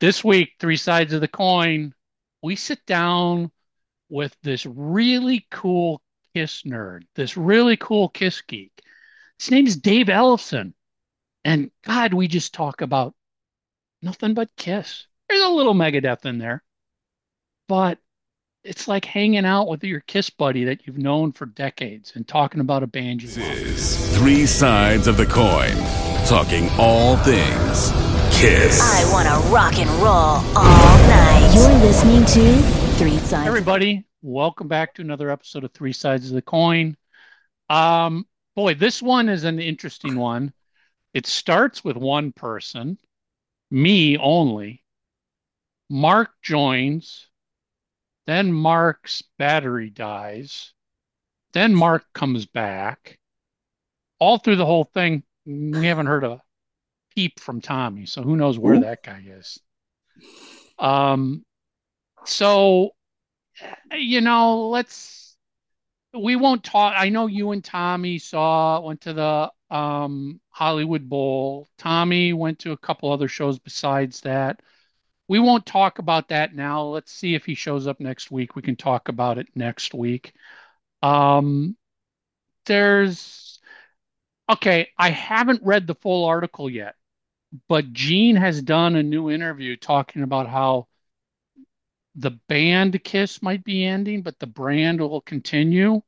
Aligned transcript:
This 0.00 0.22
week, 0.22 0.50
Three 0.60 0.76
Sides 0.76 1.12
of 1.12 1.20
the 1.20 1.28
Coin, 1.28 1.92
we 2.42 2.54
sit 2.54 2.84
down 2.86 3.50
with 4.08 4.36
this 4.42 4.64
really 4.64 5.46
cool 5.50 6.00
Kiss 6.34 6.62
nerd, 6.62 7.02
this 7.16 7.36
really 7.36 7.76
cool 7.76 8.08
Kiss 8.08 8.40
geek. 8.42 8.72
His 9.38 9.50
name 9.50 9.66
is 9.66 9.76
Dave 9.76 10.06
Ellefson. 10.06 10.72
And 11.44 11.70
God, 11.84 12.14
we 12.14 12.28
just 12.28 12.54
talk 12.54 12.80
about 12.80 13.14
nothing 14.02 14.34
but 14.34 14.54
Kiss. 14.56 15.06
There's 15.28 15.44
a 15.44 15.48
little 15.48 15.74
Megadeth 15.74 16.26
in 16.26 16.38
there, 16.38 16.62
but 17.66 17.98
it's 18.64 18.86
like 18.86 19.04
hanging 19.04 19.44
out 19.44 19.68
with 19.68 19.82
your 19.82 20.00
Kiss 20.00 20.30
buddy 20.30 20.64
that 20.64 20.86
you've 20.86 20.98
known 20.98 21.32
for 21.32 21.46
decades 21.46 22.12
and 22.14 22.26
talking 22.26 22.60
about 22.60 22.82
a 22.82 22.86
band 22.86 23.22
you 23.22 23.28
This 23.28 24.12
love. 24.12 24.18
Three 24.20 24.46
Sides 24.46 25.06
of 25.06 25.16
the 25.16 25.26
Coin, 25.26 25.76
talking 26.28 26.68
all 26.78 27.16
things 27.16 27.90
Kiss. 28.38 28.82
I 28.82 29.10
want 29.10 29.26
to 29.26 29.48
rock 29.48 29.78
and 29.78 29.88
roll 29.92 30.44
all 30.54 30.98
night. 31.08 31.52
You're 31.54 31.72
listening 31.78 32.22
to 32.26 32.62
Three 32.98 33.16
Sides. 33.16 33.48
Everybody, 33.48 34.04
welcome 34.20 34.68
back 34.68 34.92
to 34.94 35.02
another 35.02 35.30
episode 35.30 35.64
of 35.64 35.72
Three 35.72 35.94
Sides 35.94 36.28
of 36.28 36.34
the 36.34 36.42
Coin. 36.42 36.98
Um, 37.70 38.26
boy, 38.54 38.74
this 38.74 39.00
one 39.00 39.30
is 39.30 39.44
an 39.44 39.58
interesting 39.58 40.16
one. 40.16 40.52
It 41.14 41.26
starts 41.26 41.82
with 41.82 41.96
one 41.96 42.32
person, 42.32 42.98
me 43.70 44.18
only. 44.18 44.84
Mark 45.88 46.28
joins, 46.42 47.26
then 48.26 48.52
Mark's 48.52 49.22
battery 49.38 49.88
dies, 49.88 50.74
then 51.54 51.74
Mark 51.74 52.04
comes 52.12 52.44
back. 52.44 53.18
All 54.18 54.36
through 54.36 54.56
the 54.56 54.66
whole 54.66 54.84
thing, 54.84 55.22
we 55.48 55.86
haven't 55.86 56.06
heard 56.06 56.24
a 56.24 56.42
peep 57.14 57.40
from 57.40 57.60
Tommy, 57.60 58.04
so 58.06 58.22
who 58.22 58.36
knows 58.36 58.58
where 58.58 58.78
that 58.80 59.02
guy 59.02 59.24
is. 59.26 59.58
Um, 60.78 61.44
so 62.24 62.90
you 63.92 64.20
know, 64.20 64.68
let's 64.68 65.36
we 66.14 66.36
won't 66.36 66.64
talk. 66.64 66.94
I 66.96 67.08
know 67.08 67.26
you 67.26 67.52
and 67.52 67.64
Tommy 67.64 68.18
saw 68.18 68.80
went 68.80 69.00
to 69.02 69.12
the 69.14 69.74
um 69.74 70.40
Hollywood 70.50 71.08
Bowl. 71.08 71.68
Tommy 71.78 72.32
went 72.32 72.58
to 72.60 72.72
a 72.72 72.78
couple 72.78 73.10
other 73.10 73.28
shows 73.28 73.58
besides 73.58 74.20
that. 74.22 74.60
We 75.28 75.38
won't 75.38 75.66
talk 75.66 75.98
about 75.98 76.28
that 76.28 76.54
now. 76.54 76.84
Let's 76.84 77.12
see 77.12 77.34
if 77.34 77.44
he 77.44 77.54
shows 77.54 77.86
up 77.86 78.00
next 78.00 78.30
week. 78.30 78.54
We 78.56 78.62
can 78.62 78.76
talk 78.76 79.08
about 79.08 79.38
it 79.38 79.48
next 79.54 79.94
week. 79.94 80.34
Um 81.02 81.76
there's 82.66 83.47
okay, 84.48 84.88
I 84.98 85.10
haven't 85.10 85.62
read 85.62 85.86
the 85.86 85.94
full 85.94 86.24
article 86.24 86.70
yet, 86.70 86.94
but 87.68 87.92
Gene 87.92 88.36
has 88.36 88.62
done 88.62 88.96
a 88.96 89.02
new 89.02 89.30
interview 89.30 89.76
talking 89.76 90.22
about 90.22 90.48
how 90.48 90.88
the 92.14 92.32
band 92.48 93.02
Kiss 93.04 93.42
might 93.42 93.64
be 93.64 93.84
ending, 93.84 94.22
but 94.22 94.38
the 94.38 94.46
brand 94.46 95.00
will 95.00 95.20
continue. 95.20 96.02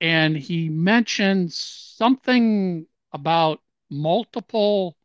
And 0.00 0.36
he 0.36 0.68
mentions 0.68 1.56
something 1.56 2.86
about 3.12 3.60
multiple 3.90 4.96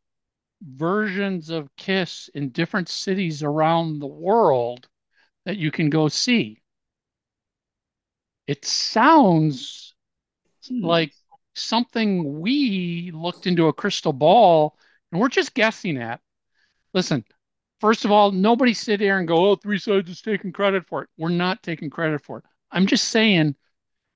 versions 0.62 1.50
of 1.50 1.76
Kiss 1.78 2.30
in 2.34 2.50
different 2.50 2.90
cities 2.90 3.44
around 3.44 4.00
the 4.00 4.08
world 4.08 4.88
that 5.46 5.58
you 5.58 5.72
can 5.72 5.90
go 5.90 6.10
see. 6.10 6.62
It 8.46 8.66
sounds 8.66 9.96
hmm. 10.68 10.84
like 10.84 11.14
something 11.56 12.40
we 12.40 13.12
looked 13.14 13.48
into 13.48 13.68
a 13.68 13.74
crystal 13.74 14.14
ball 14.14 14.78
and 15.12 15.22
we're 15.22 15.30
just 15.30 15.54
guessing 15.54 15.98
at. 15.98 16.22
Listen, 16.94 17.26
First 17.84 18.06
of 18.06 18.14
all, 18.14 18.32
nobody 18.32 18.74
sit 18.74 19.02
here 19.02 19.18
and 19.18 19.28
go, 19.28 19.50
oh, 19.50 19.56
Three 19.58 19.78
Sides 19.78 20.10
is 20.10 20.22
taking 20.22 20.54
credit 20.54 20.88
for 20.88 21.04
it. 21.04 21.10
We're 21.18 21.28
not 21.28 21.62
taking 21.62 21.90
credit 21.90 22.24
for 22.24 22.38
it. 22.38 22.46
I'm 22.72 22.88
just 22.88 23.10
saying, 23.10 23.56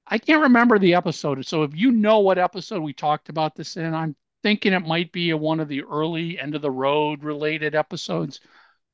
I 0.08 0.20
can't 0.20 0.44
remember 0.44 0.80
the 0.80 0.94
episode. 0.94 1.46
So 1.46 1.64
if 1.64 1.76
you 1.76 1.92
know 1.92 2.20
what 2.20 2.38
episode 2.38 2.82
we 2.82 2.94
talked 2.94 3.28
about 3.28 3.56
this 3.56 3.76
in, 3.76 3.94
I'm 3.94 4.16
thinking 4.42 4.72
it 4.72 4.88
might 4.88 5.12
be 5.12 5.32
a, 5.32 5.38
one 5.38 5.60
of 5.60 5.68
the 5.68 5.84
early 5.84 6.40
end 6.40 6.56
of 6.56 6.62
the 6.62 6.72
road 6.72 7.26
related 7.26 7.76
episodes 7.76 8.40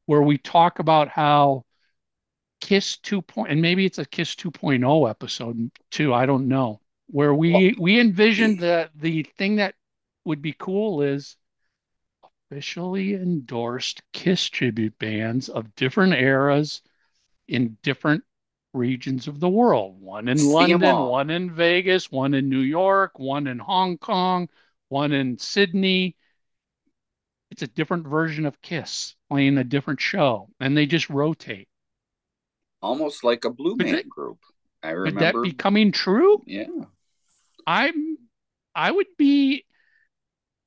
where 0.08 0.24
we 0.24 0.40
talk 0.40 0.80
about 0.80 1.08
how 1.08 1.66
Kiss 2.60 2.98
2. 2.98 3.22
Point, 3.22 3.52
and 3.52 3.62
maybe 3.62 3.86
it's 3.86 4.00
a 4.00 4.06
Kiss 4.06 4.34
2.0 4.34 5.08
episode 5.08 5.70
too. 5.92 6.16
I 6.16 6.26
don't 6.26 6.48
know. 6.48 6.82
Where 7.14 7.34
we 7.34 7.76
we 7.80 7.98
envisioned 7.98 8.60
that 8.60 8.92
the 8.94 9.24
thing 9.24 9.56
that 9.56 9.76
would 10.26 10.42
be 10.42 10.52
cool 10.52 11.02
is 11.02 11.38
officially 12.52 13.14
endorsed 13.14 14.02
Kiss 14.14 14.48
tribute 14.50 14.98
bands 15.00 15.50
of 15.50 15.76
different 15.76 16.14
eras 16.14 16.82
in 17.48 17.78
different 17.84 18.24
regions 18.74 19.28
of 19.28 19.40
the 19.42 19.50
world. 19.50 20.02
One 20.02 20.28
in 20.30 20.46
London, 20.46 21.04
one 21.04 21.30
in 21.30 21.52
Vegas, 21.54 22.12
one 22.12 22.34
in 22.36 22.50
New 22.50 22.62
York, 22.62 23.20
one 23.20 23.48
in 23.48 23.60
Hong 23.60 23.98
Kong, 23.98 24.50
one 24.90 25.12
in 25.14 25.38
Sydney. 25.40 26.18
It's 27.52 27.62
a 27.62 27.68
different 27.68 28.06
version 28.06 28.46
of 28.46 28.62
Kiss 28.62 29.16
playing 29.30 29.58
a 29.58 29.64
different 29.64 30.02
show, 30.02 30.50
and 30.60 30.76
they 30.76 30.86
just 30.86 31.10
rotate. 31.10 31.70
almost 32.82 33.24
like 33.24 33.46
a 33.46 33.50
Blue 33.50 33.76
Man 33.76 34.08
group. 34.08 34.40
I 34.84 34.90
remember 34.92 35.06
Could 35.06 35.20
that 35.20 35.40
remember. 35.40 35.42
be 35.42 35.54
coming 35.54 35.94
true? 35.94 36.46
yeah, 36.46 36.68
I'm 37.68 38.18
I 38.76 38.92
would 38.92 39.08
be 39.18 39.66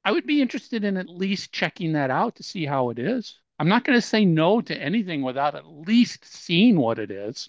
I 0.05 0.12
would 0.12 0.27
be 0.27 0.41
interested 0.41 0.84
in 0.84 0.97
at 0.97 1.09
least 1.09 1.53
checking 1.53 1.93
that 1.95 2.11
out 2.11 2.37
to 2.37 2.43
see 2.43 2.65
how 2.65 2.91
it 2.91 2.99
is. 2.99 3.41
I'm 3.59 3.69
not 3.69 3.84
going 3.84 3.99
to 3.99 4.07
say 4.07 4.25
no 4.25 4.61
to 4.61 4.77
anything 4.77 5.23
without 5.23 5.55
at 5.55 5.67
least 5.67 6.25
seeing 6.25 6.77
what 6.77 6.99
it 6.99 7.11
is. 7.11 7.49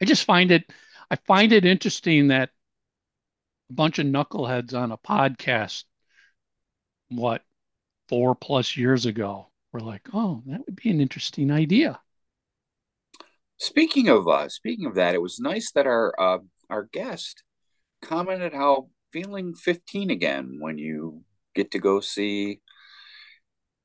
I 0.00 0.06
just 0.06 0.24
find 0.24 0.50
it 0.50 0.70
I 1.10 1.16
find 1.16 1.52
it 1.52 1.64
interesting 1.64 2.28
that 2.28 2.50
a 3.70 3.72
bunch 3.72 3.98
of 3.98 4.06
knuckleheads 4.06 4.74
on 4.74 4.92
a 4.92 4.98
podcast 4.98 5.84
what 7.08 7.44
four 8.08 8.34
plus 8.34 8.76
years 8.76 9.06
ago 9.06 9.50
were 9.72 9.80
like, 9.80 10.08
"Oh, 10.12 10.42
that 10.46 10.64
would 10.66 10.76
be 10.76 10.90
an 10.90 11.00
interesting 11.00 11.50
idea." 11.50 12.00
Speaking 13.58 14.08
of 14.08 14.26
uh, 14.26 14.48
speaking 14.48 14.86
of 14.86 14.94
that, 14.94 15.14
it 15.14 15.22
was 15.22 15.38
nice 15.38 15.70
that 15.72 15.86
our 15.86 16.14
uh, 16.18 16.38
our 16.68 16.84
guest 16.84 17.42
commented 18.02 18.52
how 18.52 18.88
feeling 19.12 19.54
15 19.54 20.10
again 20.10 20.56
when 20.60 20.78
you 20.78 21.22
get 21.54 21.72
to 21.72 21.78
go 21.78 22.00
see. 22.00 22.60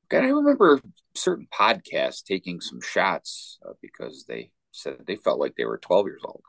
God, 0.08 0.24
I 0.24 0.28
remember 0.28 0.80
certain 1.14 1.48
podcasts 1.52 2.22
taking 2.22 2.60
some 2.60 2.80
shots 2.80 3.58
uh, 3.66 3.72
because 3.82 4.24
they 4.28 4.50
said 4.70 4.98
they 5.06 5.16
felt 5.16 5.40
like 5.40 5.54
they 5.56 5.64
were 5.64 5.78
12 5.78 6.06
years 6.06 6.22
old. 6.24 6.42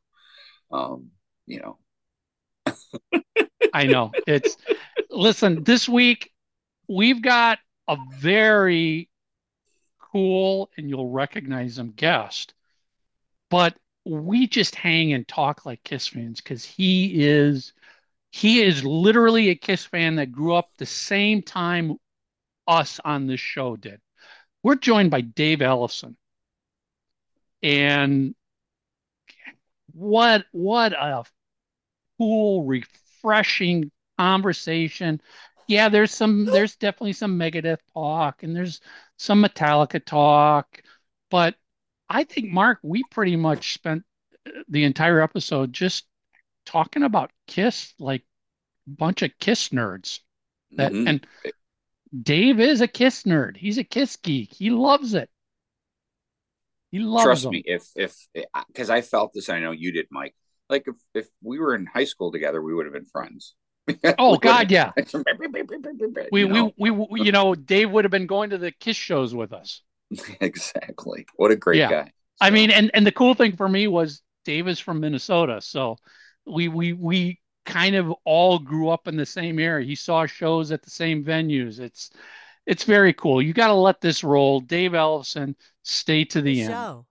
Um, 0.72 1.10
you 1.46 1.62
know, 1.62 2.74
I 3.74 3.86
know. 3.86 4.12
It's 4.28 4.58
listen, 5.10 5.64
this 5.64 5.90
week 5.90 6.32
we've 6.88 7.22
got 7.22 7.60
a 7.88 7.98
very 8.16 9.10
cool 10.12 10.70
and 10.78 10.90
you'll 10.90 11.10
recognize 11.10 11.78
him 11.78 11.94
guest. 11.96 12.54
But 13.50 13.76
we 14.08 14.48
just 14.48 14.76
hang 14.76 15.14
and 15.14 15.28
talk 15.28 15.66
like 15.66 15.84
Kiss 15.84 16.08
fans 16.08 16.42
because 16.42 16.64
he 16.64 17.26
is 17.26 17.74
he 18.32 18.62
is 18.62 18.84
literally 18.84 19.50
a 19.50 19.56
Kiss 19.56 19.86
fan 19.86 20.16
that 20.16 20.32
grew 20.32 20.56
up 20.56 20.70
the 20.78 20.86
same 20.86 21.42
time 21.42 21.98
us 22.68 23.00
on 23.04 23.28
this 23.28 23.40
show 23.40 23.76
did. 23.76 24.00
We're 24.64 24.76
joined 24.76 25.12
by 25.12 25.22
Dave 25.22 25.60
Ellefson. 25.60 26.16
And 27.64 28.36
what 29.94 30.46
what 30.52 30.94
a 30.94 31.24
cool, 32.18 32.66
refreshing 32.66 33.92
conversation. 34.18 35.22
Yeah, 35.68 35.90
there's 35.90 36.14
some, 36.14 36.46
there's 36.46 36.76
definitely 36.78 37.14
some 37.14 37.38
Megadeth 37.38 37.80
talk 37.94 38.44
and 38.44 38.56
there's 38.56 38.80
some 39.18 39.44
Metallica 39.44 40.04
talk, 40.04 40.82
but 41.30 41.56
I 42.10 42.24
think 42.24 42.52
Mark, 42.52 42.80
we 42.84 43.04
pretty 43.12 43.36
much 43.36 43.74
spent 43.74 44.04
the 44.68 44.84
entire 44.84 45.22
episode 45.22 45.74
just 45.74 46.06
talking 46.66 47.04
about 47.04 47.32
Kiss, 47.48 47.94
like 48.00 48.24
a 48.88 48.92
bunch 48.92 49.22
of 49.22 49.32
Kiss 49.40 49.70
nerds. 49.70 50.20
That 50.72 50.92
Mhm. 50.92 51.08
and 51.08 51.28
Dave 52.24 52.60
is 52.60 52.82
a 52.82 52.88
Kiss 52.88 53.24
nerd. 53.24 53.58
He's 53.58 53.78
a 53.78 53.84
Kiss 53.84 54.16
geek. 54.18 54.54
He 54.54 54.70
loves 54.70 55.14
it. 55.14 55.30
He 56.92 57.00
loves 57.00 57.24
trust 57.26 57.44
them. 57.44 57.52
me, 57.52 57.64
if 57.66 57.86
if 57.96 58.16
because 58.68 58.90
I 58.90 59.02
felt 59.02 59.34
this, 59.34 59.50
I 59.50 59.60
know 59.60 59.72
you 59.72 59.92
did, 59.92 60.08
Mike. 60.10 60.36
Like 60.70 60.88
if 60.88 60.96
if 61.14 61.28
we 61.42 61.60
were 61.60 61.76
in 61.76 61.86
high 61.86 62.06
school 62.06 62.32
together, 62.32 62.62
we 62.62 62.74
would 62.74 62.86
have 62.86 62.94
been 62.94 63.06
friends. 63.06 63.56
Oh 64.20 64.38
God, 64.38 64.70
yeah. 64.72 64.92
We, 66.32 66.46
know? 66.48 66.72
we, 66.78 66.92
we, 66.92 67.22
you 67.22 67.32
know, 67.32 67.56
Dave 67.56 67.90
would 67.92 68.04
have 68.04 68.12
been 68.12 68.28
going 68.28 68.50
to 68.50 68.58
the 68.58 68.72
Kiss 68.72 68.98
shows 68.98 69.34
with 69.34 69.54
us. 69.54 69.82
exactly. 70.42 71.26
What 71.36 71.52
a 71.52 71.56
great 71.56 71.80
Yeah. 71.80 71.90
guy. 71.90 72.12
I 72.40 72.52
mean, 72.52 72.70
and, 72.70 72.92
and 72.94 73.06
the 73.06 73.12
cool 73.12 73.34
thing 73.34 73.56
for 73.56 73.68
me 73.68 73.88
was 73.88 74.22
Dave 74.46 74.68
is 74.68 74.80
from 74.80 75.00
Minnesota. 75.00 75.60
So 75.62 75.98
we, 76.46 76.68
we, 76.68 76.94
we 76.94 77.40
kind 77.66 77.96
of 77.96 78.14
all 78.26 78.60
grew 78.60 78.90
up 78.90 79.08
in 79.08 79.18
the 79.18 79.26
same 79.26 79.60
area. 79.60 79.86
He 79.86 79.96
saw 79.96 80.26
shows 80.26 80.72
at 80.72 80.84
the 80.84 80.90
same 80.92 81.24
venues. 81.24 81.80
It's, 81.80 82.12
it's 82.66 82.84
very 82.84 83.14
cool. 83.14 83.42
You 83.42 83.54
got 83.54 83.68
to 83.68 83.74
let 83.74 84.02
this 84.02 84.24
roll. 84.24 84.60
Dave 84.60 84.92
Ellefson, 84.92 85.56
stay 85.84 86.26
to 86.26 86.42
the 86.42 86.62
end. 86.62 86.72
Show. 86.72 87.06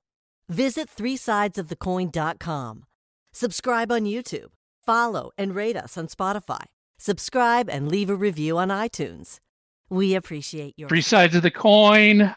Visit 0.48 0.88
three 0.88 1.16
sides 1.16 1.58
of 1.58 1.68
the 1.68 1.76
threesidesofthecoin.com. 1.76 2.84
Subscribe 3.32 3.90
on 3.90 4.04
YouTube. 4.04 4.48
Follow 4.84 5.32
and 5.36 5.54
rate 5.54 5.76
us 5.76 5.98
on 5.98 6.06
Spotify. 6.06 6.62
Subscribe 6.98 7.68
and 7.68 7.90
leave 7.90 8.08
a 8.08 8.14
review 8.14 8.56
on 8.56 8.68
iTunes. 8.68 9.40
We 9.90 10.14
appreciate 10.14 10.74
your 10.76 10.88
Three 10.88 11.02
sides 11.02 11.34
of 11.34 11.42
the 11.42 11.50
coin. 11.50 12.34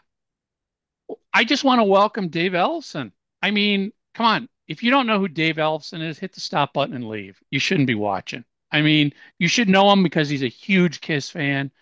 I 1.32 1.44
just 1.44 1.64
want 1.64 1.78
to 1.78 1.84
welcome 1.84 2.28
Dave 2.28 2.52
Ellefson. 2.52 3.12
I 3.42 3.50
mean, 3.50 3.92
come 4.14 4.26
on. 4.26 4.48
If 4.68 4.82
you 4.82 4.90
don't 4.90 5.06
know 5.06 5.18
who 5.18 5.28
Dave 5.28 5.56
Ellefson 5.56 6.00
is, 6.00 6.18
hit 6.18 6.32
the 6.32 6.40
stop 6.40 6.72
button 6.72 6.94
and 6.94 7.08
leave. 7.08 7.38
You 7.50 7.58
shouldn't 7.58 7.88
be 7.88 7.94
watching. 7.94 8.44
I 8.70 8.82
mean, 8.82 9.12
you 9.38 9.48
should 9.48 9.68
know 9.68 9.90
him 9.90 10.02
because 10.02 10.28
he's 10.28 10.44
a 10.44 10.48
huge 10.48 11.00
Kiss 11.00 11.28
fan, 11.28 11.72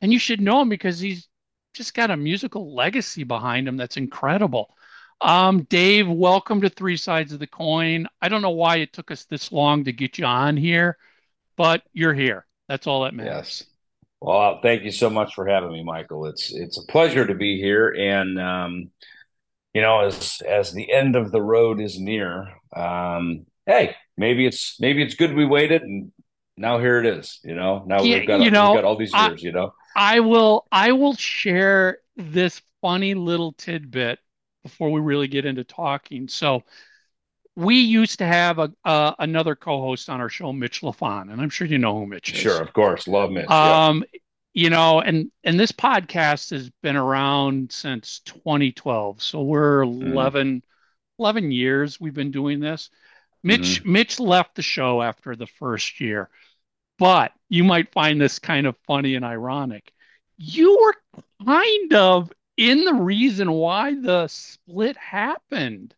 and 0.00 0.12
you 0.12 0.18
should 0.18 0.40
know 0.40 0.60
him 0.60 0.68
because 0.68 1.00
he's 1.00 1.28
just 1.74 1.94
got 1.94 2.10
a 2.10 2.16
musical 2.16 2.74
legacy 2.74 3.24
behind 3.24 3.66
him 3.66 3.76
that's 3.76 3.96
incredible. 3.96 4.74
Um, 5.20 5.62
Dave, 5.64 6.08
welcome 6.08 6.60
to 6.60 6.68
Three 6.68 6.96
Sides 6.96 7.32
of 7.32 7.38
the 7.38 7.46
Coin. 7.46 8.06
I 8.20 8.28
don't 8.28 8.42
know 8.42 8.50
why 8.50 8.76
it 8.76 8.92
took 8.92 9.10
us 9.10 9.24
this 9.24 9.50
long 9.50 9.84
to 9.84 9.92
get 9.92 10.18
you 10.18 10.24
on 10.26 10.56
here, 10.56 10.98
but 11.56 11.82
you're 11.92 12.14
here. 12.14 12.46
That's 12.68 12.86
all 12.86 13.02
that 13.04 13.14
matters. 13.14 13.64
Yes. 13.64 13.64
Well, 14.20 14.60
thank 14.62 14.82
you 14.82 14.90
so 14.90 15.10
much 15.10 15.34
for 15.34 15.46
having 15.46 15.72
me, 15.72 15.82
Michael. 15.84 16.26
It's 16.26 16.52
it's 16.52 16.78
a 16.78 16.86
pleasure 16.90 17.26
to 17.26 17.34
be 17.34 17.60
here, 17.60 17.90
and 17.90 18.40
um, 18.40 18.90
you 19.74 19.82
know, 19.82 20.00
as 20.00 20.40
as 20.46 20.72
the 20.72 20.90
end 20.90 21.16
of 21.16 21.30
the 21.32 21.42
road 21.42 21.80
is 21.80 22.00
near, 22.00 22.48
um, 22.74 23.46
hey, 23.66 23.94
maybe 24.16 24.46
it's 24.46 24.80
maybe 24.80 25.02
it's 25.02 25.14
good 25.14 25.34
we 25.34 25.44
waited, 25.44 25.82
and 25.82 26.12
now 26.56 26.78
here 26.78 26.98
it 26.98 27.06
is. 27.06 27.40
You 27.44 27.54
know, 27.54 27.84
now 27.86 28.02
Yeah, 28.02 28.18
we've 28.20 28.26
got 28.28 28.40
you 28.40 28.50
know, 28.50 28.70
we've 28.72 28.78
got 28.78 28.84
all 28.84 28.96
these 28.96 29.12
I- 29.14 29.28
years. 29.28 29.42
you 29.42 29.52
know, 29.52 29.74
I 29.94 30.20
will 30.20 30.66
I 30.72 30.92
will 30.92 31.14
share 31.14 31.98
this 32.16 32.62
funny 32.80 33.14
little 33.14 33.52
tidbit 33.52 34.18
before 34.62 34.90
we 34.90 35.00
really 35.00 35.28
get 35.28 35.44
into 35.44 35.62
talking. 35.62 36.26
So 36.28 36.62
we 37.56 37.76
used 37.80 38.18
to 38.20 38.26
have 38.26 38.58
a 38.58 38.72
uh, 38.84 39.14
another 39.18 39.56
co-host 39.56 40.08
on 40.10 40.20
our 40.20 40.28
show, 40.28 40.52
Mitch 40.52 40.82
LaFon, 40.82 41.32
and 41.32 41.40
I'm 41.40 41.50
sure 41.50 41.66
you 41.66 41.78
know 41.78 41.98
who 41.98 42.06
Mitch 42.06 42.34
is. 42.34 42.40
sure, 42.40 42.60
of 42.60 42.72
course, 42.72 43.08
love 43.08 43.30
Mitch. 43.30 43.62
yeah. 43.62 43.80
Um, 43.88 44.04
you 44.54 44.70
know, 44.70 45.00
and 45.00 45.30
and 45.44 45.58
this 45.60 45.72
podcast 45.72 46.50
has 46.50 46.70
been 46.82 46.96
around 46.96 47.72
since 47.72 48.20
2012. 48.20 49.22
So 49.22 49.42
we're 49.42 49.84
Mm-hmm. 50.02 50.12
11, 50.12 50.62
11 51.18 51.52
years 51.52 52.00
we've 52.00 52.14
been 52.14 52.30
doing 52.30 52.60
this. 52.60 52.90
Mitch 53.42 53.82
Mm-hmm. 53.82 53.92
Mitch 53.92 54.20
left 54.20 54.56
the 54.56 54.62
show 54.62 55.02
after 55.02 55.36
the 55.36 55.46
first 55.46 56.00
year, 56.00 56.30
but 56.98 57.32
you 57.48 57.64
might 57.64 57.92
find 57.92 58.20
this 58.20 58.38
kind 58.40 58.66
of 58.66 58.76
funny 58.86 59.14
and 59.16 59.24
ironic. 59.24 59.92
You 60.38 60.78
were 60.80 61.22
kind 61.46 61.94
of 61.94 62.32
in 62.56 62.84
the 62.84 62.94
reason 62.94 63.50
why 63.52 63.94
the 64.00 64.28
split 64.28 64.96
happened. 64.96 65.94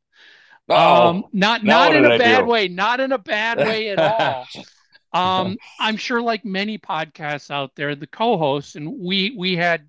Oh, 0.69 1.19
Um, 1.19 1.25
not 1.33 1.65
now 1.65 1.93
not 1.93 1.93
in 1.93 2.05
a 2.05 2.11
bad 2.11 2.45
way, 2.45 2.69
not 2.69 3.01
in 3.01 3.13
a 3.13 3.19
bad 3.19 3.59
way 3.61 3.91
at 3.91 4.01
all. 4.01 4.51
Um, 5.13 5.59
I'm 5.79 5.97
sure, 5.97 6.23
like 6.23 6.45
many 6.45 6.79
podcasts 6.79 7.51
out 7.51 7.75
there, 7.77 7.95
the 7.97 8.07
co-hosts, 8.07 8.77
and 8.77 8.99
we 9.01 9.35
we 9.37 9.57
had 9.57 9.89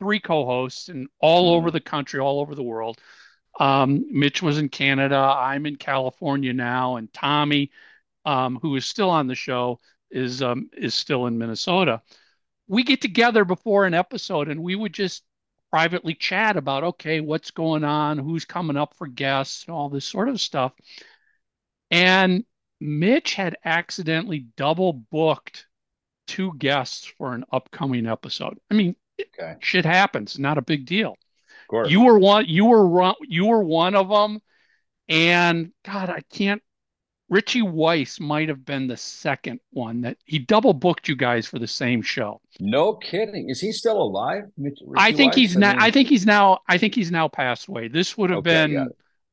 three 0.00 0.20
co-hosts, 0.20 0.88
and 0.88 1.08
all 1.20 1.50
Mhm. 1.50 1.54
over 1.54 1.70
the 1.70 1.80
country, 1.80 2.20
all 2.20 2.40
over 2.40 2.54
the 2.54 2.62
world. 2.62 3.00
Um, 3.60 4.06
Mitch 4.10 4.42
was 4.42 4.58
in 4.58 4.68
Canada. 4.68 5.16
I'm 5.16 5.66
in 5.66 5.76
California 5.76 6.52
now, 6.52 6.96
and 6.96 7.12
Tommy, 7.12 7.70
um, 8.26 8.58
who 8.62 8.76
is 8.76 8.86
still 8.86 9.10
on 9.10 9.26
the 9.28 9.34
show, 9.34 9.80
is 10.10 10.42
um, 10.42 10.70
is 10.76 10.94
still 10.94 11.26
in 11.26 11.38
Minnesota. 11.38 12.02
We 12.68 12.82
get 12.84 13.00
together 13.00 13.44
before 13.44 13.86
an 13.86 13.94
episode, 13.94 14.48
and 14.48 14.62
we 14.62 14.74
would 14.76 14.92
just 14.92 15.24
privately 15.76 16.14
chat 16.14 16.56
about, 16.56 16.84
okay, 16.84 17.20
what's 17.20 17.50
going 17.50 17.84
on, 17.84 18.16
who's 18.16 18.46
coming 18.46 18.78
up 18.78 18.94
for 18.96 19.06
guests, 19.06 19.66
and 19.66 19.76
all 19.76 19.90
this 19.90 20.06
sort 20.06 20.26
of 20.26 20.40
stuff. 20.40 20.72
And 21.90 22.46
Mitch 22.80 23.34
had 23.34 23.58
accidentally 23.62 24.46
double 24.56 24.94
booked 24.94 25.66
two 26.26 26.54
guests 26.56 27.04
for 27.18 27.34
an 27.34 27.44
upcoming 27.52 28.06
episode. 28.06 28.56
I 28.70 28.74
mean, 28.74 28.96
okay, 29.20 29.56
shit 29.60 29.84
happens, 29.84 30.38
not 30.38 30.56
a 30.56 30.62
big 30.62 30.86
deal. 30.86 31.10
of 31.10 31.68
course. 31.68 31.90
You 31.90 32.00
were 32.00 32.18
one, 32.18 32.46
you 32.48 32.64
were 32.64 33.12
you 33.24 33.44
were 33.44 33.62
one 33.62 33.94
of 33.94 34.08
them. 34.08 34.40
And 35.10 35.72
God, 35.84 36.08
I 36.08 36.22
can't. 36.32 36.62
Richie 37.28 37.62
Weiss 37.62 38.20
might 38.20 38.48
have 38.48 38.64
been 38.64 38.86
the 38.88 38.96
second 38.96 39.60
one 39.70 40.00
that 40.02 40.18
he 40.24 40.38
double 40.38 40.72
booked 40.74 41.08
you 41.08 41.16
guys 41.16 41.46
for 41.46 41.58
the 41.58 41.66
same 41.68 42.02
show. 42.02 42.40
no 42.58 42.94
kidding. 42.94 43.50
Is 43.50 43.60
he 43.60 43.72
still 43.72 44.00
alive? 44.00 44.44
Mitch- 44.56 44.80
I 44.94 45.12
think 45.12 45.34
Weiss? 45.34 45.36
he's 45.36 45.56
now. 45.56 45.74
I 45.78 45.90
think 45.90 46.08
he's 46.08 46.26
now. 46.26 46.60
I 46.68 46.78
think 46.78 46.94
he's 46.94 47.10
now 47.10 47.28
passed 47.28 47.68
away. 47.68 47.88
This 47.88 48.16
would 48.16 48.30
have 48.30 48.38
Okay, 48.38 48.42
been 48.42 48.90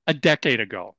a 0.07 0.13
decade 0.13 0.59
ago. 0.59 0.95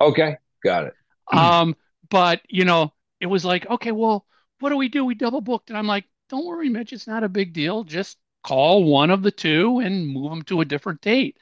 Okay, 0.00 0.36
got 0.62 0.84
it. 0.86 0.94
Um, 1.32 1.76
but 2.10 2.42
you 2.48 2.64
know, 2.64 2.92
it 3.20 3.26
was 3.26 3.44
like, 3.44 3.68
okay, 3.68 3.92
well, 3.92 4.26
what 4.60 4.70
do 4.70 4.76
we 4.76 4.88
do? 4.88 5.04
We 5.04 5.14
double 5.14 5.40
booked, 5.40 5.70
and 5.70 5.78
I'm 5.78 5.86
like, 5.86 6.04
don't 6.28 6.46
worry, 6.46 6.68
Mitch, 6.68 6.92
it's 6.92 7.06
not 7.06 7.24
a 7.24 7.28
big 7.28 7.52
deal. 7.52 7.84
Just 7.84 8.18
call 8.42 8.84
one 8.84 9.10
of 9.10 9.22
the 9.22 9.30
two 9.30 9.80
and 9.80 10.06
move 10.06 10.30
them 10.30 10.42
to 10.42 10.60
a 10.60 10.64
different 10.64 11.00
date. 11.00 11.38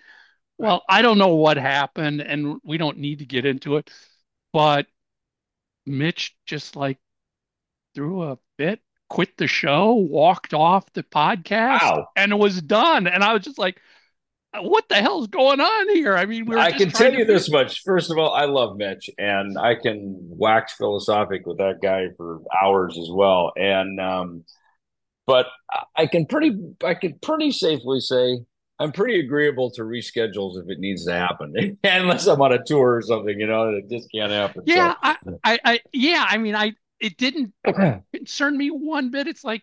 Well, 0.58 0.84
I 0.88 1.02
don't 1.02 1.18
know 1.18 1.34
what 1.34 1.56
happened, 1.56 2.20
and 2.22 2.58
we 2.64 2.78
don't 2.78 2.98
need 2.98 3.20
to 3.20 3.26
get 3.26 3.46
into 3.46 3.76
it, 3.76 3.90
but 4.52 4.86
Mitch 5.86 6.36
just 6.46 6.76
like 6.76 6.98
threw 7.94 8.22
a 8.22 8.38
fit, 8.58 8.80
quit 9.08 9.36
the 9.36 9.46
show, 9.46 9.92
walked 9.94 10.54
off 10.54 10.92
the 10.92 11.02
podcast, 11.02 11.82
Wow. 11.82 12.08
and 12.16 12.32
it 12.32 12.38
was 12.38 12.60
done. 12.62 13.06
And 13.06 13.22
I 13.22 13.32
was 13.34 13.42
just 13.42 13.58
like, 13.58 13.80
what 14.60 14.88
the 14.88 14.96
hell's 14.96 15.28
going 15.28 15.60
on 15.60 15.88
here? 15.90 16.14
I 16.14 16.26
mean, 16.26 16.44
we 16.44 16.54
were 16.56 16.60
I 16.60 16.72
can 16.72 16.90
tell 16.90 17.12
you 17.12 17.24
this 17.24 17.50
much. 17.50 17.82
First 17.84 18.10
of 18.10 18.18
all, 18.18 18.32
I 18.34 18.44
love 18.44 18.76
Mitch, 18.76 19.08
and 19.18 19.58
I 19.58 19.74
can 19.76 20.16
wax 20.18 20.74
philosophic 20.74 21.46
with 21.46 21.58
that 21.58 21.78
guy 21.82 22.08
for 22.16 22.40
hours 22.62 22.98
as 22.98 23.08
well. 23.10 23.52
And 23.56 23.98
um, 23.98 24.44
but 25.26 25.46
I 25.96 26.06
can 26.06 26.26
pretty, 26.26 26.54
I 26.84 26.94
can 26.94 27.18
pretty 27.20 27.50
safely 27.50 28.00
say 28.00 28.40
I'm 28.82 28.92
pretty 28.92 29.20
agreeable 29.20 29.70
to 29.72 29.82
reschedules 29.82 30.62
if 30.62 30.68
it 30.68 30.78
needs 30.78 31.04
to 31.06 31.12
happen, 31.12 31.78
unless 31.84 32.26
I'm 32.26 32.40
on 32.42 32.52
a 32.52 32.62
tour 32.64 32.96
or 32.96 33.02
something. 33.02 33.38
You 33.38 33.46
know, 33.46 33.70
it 33.70 33.88
just 33.90 34.10
can't 34.12 34.32
happen. 34.32 34.66
So- 34.66 34.74
Yeah, 34.74 34.94
I, 35.02 35.16
I, 35.44 35.58
I, 35.64 35.80
yeah. 35.92 36.26
I 36.28 36.38
mean, 36.38 36.54
I, 36.54 36.72
it 37.00 37.16
didn't 37.16 37.52
concern 38.14 38.56
me 38.56 38.68
one 38.70 39.10
bit. 39.10 39.26
It's 39.26 39.44
like, 39.44 39.62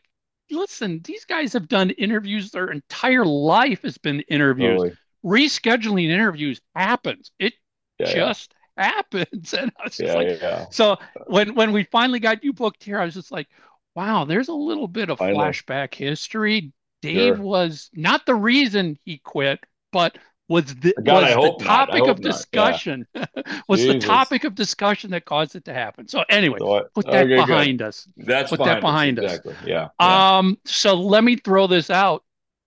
listen, 0.52 1.02
these 1.04 1.26
guys 1.26 1.54
have 1.54 1.68
done 1.68 1.90
interviews. 1.92 2.52
Their 2.52 2.68
entire 2.72 3.26
life 3.26 3.84
has 3.84 3.98
been 3.98 4.22
interviews. 4.22 4.80
Totally. 4.82 4.94
Rescheduling 5.26 6.10
interviews 6.10 6.62
happens. 6.76 7.32
It 7.40 7.54
Yeah, 8.00 8.08
yeah. 8.10 8.14
just 8.16 8.54
happens. 8.78 9.54
And 9.54 9.72
I 9.80 9.84
was 9.84 9.98
just 9.98 10.02
Yeah, 10.02 10.14
like, 10.14 10.42
yeah. 10.42 10.66
so 10.72 10.98
when 11.28 11.56
when 11.56 11.72
we 11.74 11.84
finally 11.84 12.20
got 12.20 12.44
you 12.44 12.54
booked 12.54 12.84
here, 12.84 13.00
I 13.00 13.06
was 13.06 13.14
just 13.14 13.32
like, 13.32 13.48
wow, 13.96 14.24
there's 14.26 14.48
a 14.48 14.54
little 14.54 14.88
bit 14.88 15.10
of 15.10 15.20
flashback 15.20 15.94
history. 15.94 16.72
Dave 17.02 17.36
Sure. 17.38 17.46
was 17.46 17.90
not 17.94 18.26
the 18.26 18.36
reason 18.36 18.98
he 19.06 19.18
quit, 19.20 19.60
but 19.92 20.18
was 20.48 20.66
the 20.76 20.94
God, 21.04 21.22
was 21.24 21.30
the 21.30 21.36
hope 21.36 21.62
not. 21.62 21.70
I 21.70 22.00
topic 22.00 22.02
of 22.02 22.08
not. 22.08 22.20
Yeah. 22.20 22.32
discussion. 22.32 23.08
was 23.68 23.86
the 23.86 24.00
topic 24.00 24.44
of 24.44 24.56
discussion 24.56 25.12
that 25.12 25.26
caused 25.26 25.56
it 25.56 25.66
to 25.66 25.74
happen. 25.74 26.08
So 26.08 26.24
anyway, 26.30 26.58
So 26.60 26.80
I- 26.80 26.84
put 26.94 27.06
that 27.06 27.26
okay, 27.26 27.36
good. 27.36 27.46
behind 27.48 27.82
us. 27.82 28.08
That's 28.18 28.50
put 28.50 28.60
that 28.66 28.82
behind, 28.82 29.20
us. 29.20 29.26
Exactly. 29.38 29.56
Yeah. 29.66 29.90
yeah. 30.00 30.38
Um, 30.40 30.58
so 30.66 30.96
let 30.96 31.24
me 31.24 31.36
throw 31.36 31.68
this 31.68 31.90
out. 31.90 32.24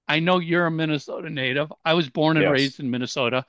I 0.09 0.21
know 0.21 0.39
you're 0.39 0.67
a 0.67 0.71
Minnesota 0.71 1.29
native. 1.31 1.73
I 1.85 1.95
was 1.95 2.09
born 2.09 2.37
and 2.37 2.45
Yes. 2.45 2.53
raised 2.53 2.81
in 2.81 2.91
Minnesota. 2.91 3.45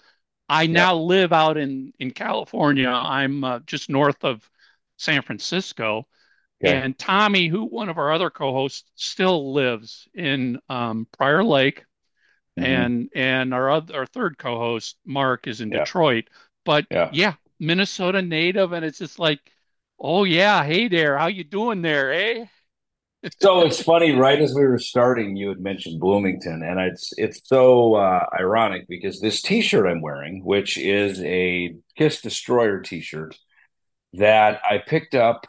I 0.49 0.67
now 0.67 0.95
live 0.95 1.31
out 1.33 1.57
in 1.57 1.93
in 1.99 2.11
California. 2.11 2.89
I'm 2.89 3.43
uh, 3.43 3.59
just 3.65 3.89
north 3.89 4.23
of 4.23 4.47
San 4.97 5.21
Francisco. 5.21 6.07
Okay. 6.63 6.75
And 6.77 6.97
Tommy, 6.97 7.47
who 7.47 7.65
one 7.65 7.89
of 7.89 7.97
our 7.97 8.11
other 8.11 8.29
co-hosts, 8.29 8.89
still 8.95 9.53
lives 9.53 10.07
in 10.13 10.59
um, 10.69 11.07
Prior 11.17 11.43
Lake, 11.43 11.83
Mhm. 12.57 12.65
and 12.65 13.09
and 13.15 13.53
our 13.53 13.69
other, 13.69 13.95
our 13.95 14.05
third 14.05 14.37
co-host, 14.37 14.97
Mark, 15.05 15.47
is 15.47 15.61
in 15.61 15.71
Yeah. 15.71 15.79
Detroit. 15.79 16.25
But 16.65 16.85
Yeah. 16.89 17.09
yeah, 17.11 17.33
Minnesota 17.59 18.21
native, 18.21 18.71
and 18.71 18.85
it's 18.85 18.99
just 18.99 19.19
like, 19.19 19.39
oh 19.99 20.23
yeah, 20.23 20.63
hey 20.63 20.87
there, 20.87 21.17
how 21.17 21.27
you 21.27 21.43
doing 21.43 21.81
there, 21.81 22.13
eh? 22.13 22.45
So 23.39 23.65
it's 23.65 23.81
funny, 23.81 24.11
right 24.11 24.39
as 24.39 24.53
we 24.53 24.65
were 24.65 24.77
starting, 24.79 25.37
you 25.37 25.47
had 25.49 25.59
mentioned 25.59 25.99
Bloomington, 25.99 26.61
and 26.61 26.79
it's 26.79 27.13
it's 27.17 27.41
so 27.47 27.95
uh, 27.95 28.25
ironic 28.37 28.87
because 28.87 29.21
this 29.21 29.41
T-shirt 29.41 29.87
I'm 29.87 30.01
wearing, 30.01 30.43
which 30.43 30.77
is 30.77 31.21
a 31.23 31.75
Kiss 31.97 32.21
Destroyer 32.21 32.81
T-shirt 32.81 33.37
that 34.13 34.59
I 34.69 34.77
picked 34.77 35.15
up 35.15 35.47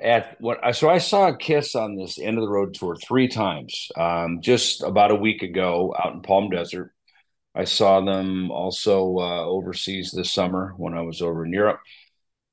at 0.00 0.40
what 0.40 0.64
I 0.64 0.72
so 0.72 0.88
I 0.88 0.98
saw 0.98 1.32
Kiss 1.32 1.74
on 1.74 1.96
this 1.96 2.18
end 2.18 2.38
of 2.38 2.42
the 2.42 2.50
road 2.50 2.74
tour 2.74 2.96
three 2.96 3.28
times, 3.28 3.88
um, 3.96 4.40
just 4.40 4.82
about 4.82 5.10
a 5.10 5.16
week 5.16 5.42
ago 5.42 5.94
out 5.98 6.14
in 6.14 6.22
Palm 6.22 6.50
Desert. 6.50 6.92
I 7.54 7.64
saw 7.64 8.00
them 8.00 8.50
also 8.50 9.18
uh, 9.18 9.44
overseas 9.44 10.12
this 10.12 10.32
summer 10.32 10.74
when 10.76 10.94
I 10.94 11.00
was 11.00 11.20
over 11.20 11.44
in 11.44 11.52
Europe. 11.52 11.80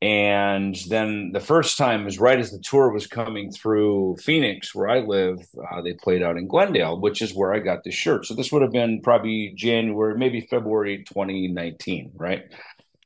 And 0.01 0.75
then 0.89 1.31
the 1.31 1.39
first 1.39 1.77
time 1.77 2.05
is 2.05 2.19
right 2.19 2.39
as 2.39 2.51
the 2.51 2.59
tour 2.59 2.91
was 2.91 3.07
coming 3.07 3.51
through 3.51 4.17
Phoenix, 4.17 4.73
where 4.75 4.89
I 4.89 4.99
live. 4.99 5.39
Uh, 5.71 5.81
they 5.81 5.93
played 5.93 6.21
out 6.21 6.37
in 6.37 6.47
Glendale, 6.47 6.99
which 6.99 7.21
is 7.21 7.33
where 7.33 7.53
I 7.53 7.59
got 7.59 7.83
this 7.83 7.95
shirt. 7.95 8.25
So 8.25 8.33
this 8.33 8.51
would 8.51 8.61
have 8.61 8.71
been 8.71 9.01
probably 9.01 9.53
January, 9.55 10.17
maybe 10.17 10.41
February 10.41 11.05
2019, 11.07 12.11
right? 12.15 12.43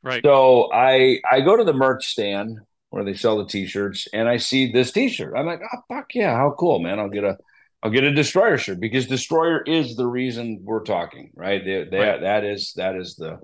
Right. 0.04 0.22
So 0.24 0.72
I 0.74 1.20
I 1.30 1.42
go 1.42 1.58
to 1.58 1.64
the 1.64 1.74
merch 1.74 2.06
stand 2.08 2.60
where 2.90 3.04
they 3.04 3.14
sell 3.14 3.38
the 3.38 3.46
t-shirts, 3.46 4.08
and 4.14 4.28
I 4.28 4.38
see 4.38 4.72
this 4.72 4.92
t-shirt. 4.92 5.34
I'm 5.38 5.46
like, 5.46 5.62
oh 5.62 5.82
fuck 5.88 6.14
yeah, 6.16 6.36
how 6.36 6.56
cool, 6.58 6.80
man! 6.80 7.00
I'll 7.00 7.10
get 7.10 7.24
a 7.24 7.38
I'll 7.82 7.92
get 7.92 8.04
a 8.04 8.14
destroyer 8.14 8.58
shirt 8.58 8.80
because 8.80 9.08
destroyer 9.08 9.62
is 9.62 9.96
the 9.96 10.08
reason 10.08 10.60
we're 10.64 10.84
talking, 10.84 11.32
right? 11.36 11.64
They, 11.64 11.86
they, 11.90 12.00
right. 12.00 12.22
That 12.22 12.44
is 12.44 12.74
that 12.76 12.96
is 12.96 13.16
the 13.16 13.40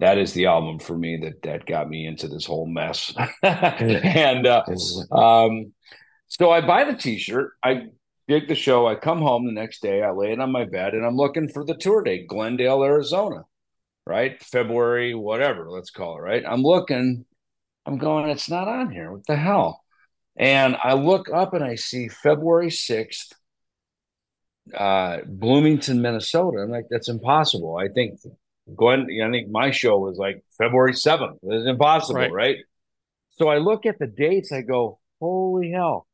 that 0.00 0.18
is 0.18 0.32
the 0.32 0.46
album 0.46 0.78
for 0.78 0.96
me 0.96 1.16
that 1.18 1.42
that 1.42 1.66
got 1.66 1.88
me 1.88 2.06
into 2.06 2.28
this 2.28 2.44
whole 2.44 2.66
mess. 2.66 3.14
and 3.42 4.46
uh, 4.46 4.64
um, 5.12 5.72
so 6.26 6.50
I 6.50 6.60
buy 6.60 6.84
the 6.84 6.96
T-shirt. 6.96 7.52
I 7.62 7.86
dig 8.26 8.48
the 8.48 8.54
show. 8.54 8.86
I 8.86 8.96
come 8.96 9.20
home 9.20 9.46
the 9.46 9.52
next 9.52 9.80
day. 9.80 10.02
I 10.02 10.10
lay 10.10 10.32
it 10.32 10.40
on 10.40 10.50
my 10.50 10.64
bed, 10.64 10.94
and 10.94 11.06
I'm 11.06 11.16
looking 11.16 11.48
for 11.48 11.64
the 11.64 11.74
tour 11.74 12.02
date, 12.02 12.26
Glendale, 12.26 12.82
Arizona, 12.82 13.44
right? 14.06 14.42
February, 14.42 15.14
whatever. 15.14 15.70
Let's 15.70 15.90
call 15.90 16.18
it 16.18 16.22
right. 16.22 16.44
I'm 16.46 16.62
looking. 16.62 17.24
I'm 17.86 17.98
going. 17.98 18.28
It's 18.30 18.50
not 18.50 18.68
on 18.68 18.90
here. 18.90 19.12
What 19.12 19.26
the 19.26 19.36
hell? 19.36 19.82
And 20.36 20.76
I 20.82 20.94
look 20.94 21.28
up 21.32 21.54
and 21.54 21.64
I 21.64 21.74
see 21.74 22.08
February 22.08 22.70
sixth, 22.70 23.32
uh, 24.76 25.18
Bloomington, 25.26 26.00
Minnesota. 26.00 26.58
I'm 26.58 26.70
like, 26.70 26.86
that's 26.90 27.08
impossible. 27.08 27.76
I 27.76 27.88
think 27.88 28.20
Glenn, 28.76 29.08
I 29.22 29.30
think 29.30 29.50
my 29.50 29.70
show 29.70 29.98
was 29.98 30.18
like 30.18 30.44
February 30.56 30.92
7th. 30.92 31.38
It's 31.42 31.68
impossible, 31.68 32.20
right. 32.20 32.32
right? 32.32 32.56
So 33.32 33.48
I 33.48 33.58
look 33.58 33.86
at 33.86 33.98
the 33.98 34.06
dates, 34.06 34.52
I 34.52 34.62
go, 34.62 34.98
holy 35.20 35.70
hell. 35.70 36.06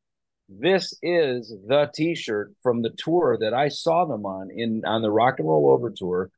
This 0.48 0.92
is 1.02 1.54
the 1.66 1.90
t-shirt 1.94 2.52
from 2.62 2.82
the 2.82 2.90
tour 2.90 3.38
that 3.40 3.54
I 3.54 3.68
saw 3.68 4.04
them 4.04 4.26
on 4.26 4.50
in 4.54 4.82
on 4.84 5.00
the 5.00 5.10
Rock 5.10 5.38
and 5.38 5.48
Roll 5.48 5.70
Over 5.70 5.90
tour 5.90 6.30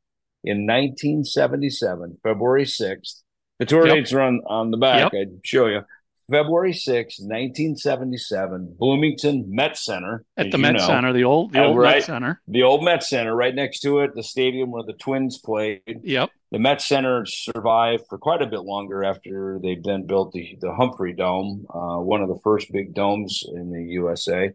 in 0.44 0.58
1977, 0.58 2.18
February 2.22 2.64
6th. 2.64 3.22
The 3.58 3.66
tour 3.66 3.86
yep. 3.86 3.96
dates 3.96 4.12
are 4.12 4.20
on, 4.20 4.42
on 4.46 4.70
the 4.70 4.76
back. 4.76 5.12
Yep. 5.12 5.20
I'd 5.20 5.46
show 5.46 5.66
you. 5.66 5.82
February 6.28 6.72
6, 6.72 7.20
1977, 7.20 8.74
Bloomington 8.78 9.44
Met 9.48 9.76
Center. 9.76 10.24
At 10.36 10.50
the 10.50 10.58
Met 10.58 10.72
know. 10.72 10.86
Center, 10.86 11.12
the 11.12 11.22
old 11.22 11.52
the 11.52 11.64
old 11.64 11.78
right, 11.78 11.96
Met 11.96 12.04
Center. 12.04 12.40
The 12.48 12.64
old 12.64 12.82
Met 12.82 13.04
Center, 13.04 13.34
right 13.34 13.54
next 13.54 13.80
to 13.80 14.00
it, 14.00 14.12
the 14.14 14.24
stadium 14.24 14.72
where 14.72 14.82
the 14.82 14.94
Twins 14.94 15.38
played. 15.38 15.82
Yep. 15.86 16.30
The 16.50 16.58
Met 16.58 16.82
Center 16.82 17.26
survived 17.26 18.04
for 18.08 18.18
quite 18.18 18.42
a 18.42 18.46
bit 18.46 18.62
longer 18.62 19.04
after 19.04 19.60
they 19.62 19.78
then 19.82 20.06
built 20.06 20.32
the, 20.32 20.58
the 20.60 20.74
Humphrey 20.74 21.12
Dome, 21.12 21.64
uh, 21.70 21.98
one 21.98 22.22
of 22.22 22.28
the 22.28 22.40
first 22.42 22.72
big 22.72 22.92
domes 22.92 23.44
in 23.54 23.70
the 23.70 23.82
USA 23.92 24.50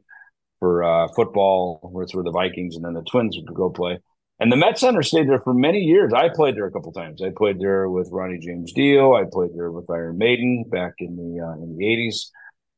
for 0.59 0.83
uh, 0.83 1.07
football, 1.15 1.79
where 1.83 2.03
it's 2.03 2.13
where 2.13 2.23
the 2.23 2.31
Vikings 2.31 2.75
and 2.75 2.83
then 2.83 2.93
the 2.93 3.03
Twins 3.03 3.37
would 3.37 3.55
go 3.55 3.69
play. 3.69 3.99
And 4.41 4.51
the 4.51 4.55
Met 4.55 4.79
Center 4.79 5.03
stayed 5.03 5.29
there 5.29 5.39
for 5.39 5.53
many 5.53 5.81
years. 5.81 6.13
I 6.13 6.27
played 6.27 6.55
there 6.55 6.65
a 6.65 6.71
couple 6.71 6.91
times. 6.91 7.21
I 7.21 7.29
played 7.29 7.59
there 7.59 7.87
with 7.87 8.09
Ronnie 8.11 8.39
James 8.39 8.73
Dio. 8.73 9.13
I 9.13 9.23
played 9.31 9.51
there 9.53 9.69
with 9.69 9.87
Iron 9.87 10.17
Maiden 10.17 10.65
back 10.67 10.93
in 10.97 11.15
the 11.15 11.45
uh, 11.45 11.63
in 11.63 11.77
the 11.77 11.87
eighties. 11.87 12.31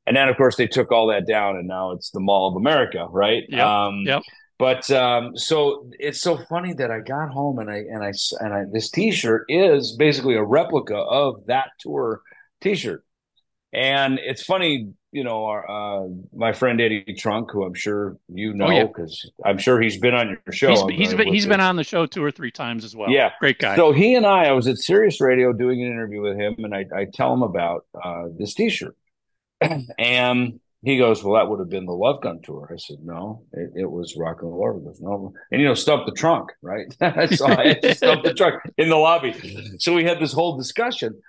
And 0.05 0.17
then, 0.17 0.27
of 0.27 0.35
course, 0.35 0.57
they 0.57 0.67
took 0.67 0.91
all 0.91 1.07
that 1.07 1.25
down, 1.25 1.55
and 1.55 1.65
now 1.65 1.91
it's 1.91 2.11
the 2.11 2.19
Mall 2.19 2.49
of 2.49 2.57
America, 2.57 3.07
right? 3.09 3.43
Yep. 3.47 3.65
Um, 3.65 4.03
yep. 4.05 4.23
But 4.59 4.91
um, 4.91 5.37
so 5.37 5.89
it's 5.99 6.19
so 6.19 6.37
funny 6.49 6.73
that 6.73 6.91
I 6.91 6.99
got 6.99 7.29
home 7.29 7.59
and 7.59 7.71
I 7.71 7.77
and 7.77 8.03
I 8.03 8.11
and 8.41 8.53
I 8.53 8.63
this 8.69 8.91
T-shirt 8.91 9.45
is 9.47 9.95
basically 9.97 10.35
a 10.35 10.43
replica 10.43 10.97
of 10.97 11.45
that 11.47 11.69
tour 11.79 12.21
T-shirt, 12.59 13.05
and 13.73 14.19
it's 14.19 14.43
funny 14.43 14.93
you 15.13 15.23
know, 15.23 15.45
our, 15.45 15.69
uh, 15.69 16.07
my 16.35 16.53
friend 16.53 16.81
Eddie 16.81 17.15
Trunk, 17.17 17.51
who 17.51 17.63
I'm 17.63 17.75
sure 17.75 18.17
you 18.27 18.53
know, 18.53 18.87
because 18.87 19.23
oh, 19.25 19.31
yeah. 19.39 19.51
I'm 19.51 19.59
sure 19.59 19.79
he's 19.79 19.99
been 19.99 20.15
on 20.15 20.29
your 20.29 20.53
show. 20.53 20.87
He's, 20.87 20.97
he's 20.97 21.13
been 21.13 21.27
he's 21.27 21.45
been 21.45 21.59
on 21.59 21.75
the 21.75 21.83
show 21.83 22.07
two 22.07 22.23
or 22.23 22.31
three 22.31 22.51
times 22.51 22.83
as 22.83 22.95
well. 22.95 23.11
Yeah, 23.11 23.29
great 23.39 23.59
guy. 23.59 23.75
So 23.75 23.91
he 23.91 24.15
and 24.15 24.25
I, 24.25 24.45
I 24.45 24.51
was 24.53 24.67
at 24.67 24.79
Sirius 24.79 25.21
Radio 25.21 25.53
doing 25.53 25.83
an 25.83 25.87
interview 25.87 26.21
with 26.21 26.35
him, 26.35 26.55
and 26.57 26.73
I, 26.73 26.85
I 26.93 27.05
tell 27.05 27.31
him 27.31 27.43
about 27.43 27.85
uh, 28.03 28.25
this 28.37 28.55
T-shirt, 28.55 28.97
and 29.99 30.59
he 30.81 30.97
goes, 30.97 31.23
"Well, 31.23 31.35
that 31.35 31.47
would 31.47 31.59
have 31.59 31.69
been 31.69 31.85
the 31.85 31.93
Love 31.93 32.19
Gun 32.21 32.41
tour." 32.41 32.67
I 32.73 32.77
said, 32.77 32.97
"No, 33.03 33.43
it, 33.53 33.71
it 33.75 33.91
was 33.91 34.15
Rock 34.17 34.41
and 34.41 34.51
Roll." 34.51 34.79
He 34.79 34.83
goes, 34.83 34.99
"No," 34.99 35.31
and 35.51 35.61
you 35.61 35.67
know, 35.67 35.75
stump 35.75 36.07
the 36.07 36.11
trunk, 36.11 36.49
right? 36.63 36.91
so 37.35 37.45
I 37.47 37.79
stumped 37.93 38.25
the 38.25 38.33
trunk 38.37 38.63
in 38.79 38.89
the 38.89 38.97
lobby. 38.97 39.77
So 39.77 39.93
we 39.93 40.05
had 40.05 40.19
this 40.19 40.33
whole 40.33 40.57
discussion, 40.57 41.21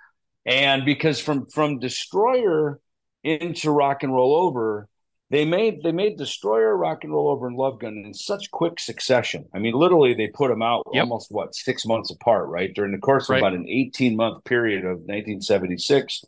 and 0.45 0.85
because 0.85 1.19
from 1.19 1.47
from 1.47 1.79
Destroyer 1.79 2.79
into 3.23 3.71
Rock 3.71 4.03
and 4.03 4.13
Roll 4.13 4.35
Over, 4.35 4.87
they 5.31 5.43
made 5.43 5.81
they 5.81 5.91
made 5.91 6.17
Destroyer, 6.17 6.77
Rock 6.77 7.03
and 7.03 7.11
Roll 7.11 7.29
Over, 7.29 7.47
and 7.47 7.57
Love 7.57 7.79
Gun 7.79 8.03
in 8.05 8.13
such 8.13 8.51
quick 8.51 8.79
succession. 8.79 9.45
I 9.53 9.59
mean, 9.59 9.73
literally, 9.73 10.13
they 10.13 10.27
put 10.27 10.49
them 10.49 10.61
out 10.61 10.83
yep. 10.93 11.03
almost 11.03 11.31
what 11.31 11.55
six 11.55 11.85
months 11.85 12.11
apart, 12.11 12.47
right? 12.49 12.73
During 12.73 12.91
the 12.91 12.99
course 12.99 13.25
of 13.25 13.29
right. 13.31 13.39
about 13.39 13.53
an 13.53 13.67
eighteen 13.67 14.15
month 14.15 14.43
period 14.43 14.85
of 14.85 14.99
1976 14.99 16.21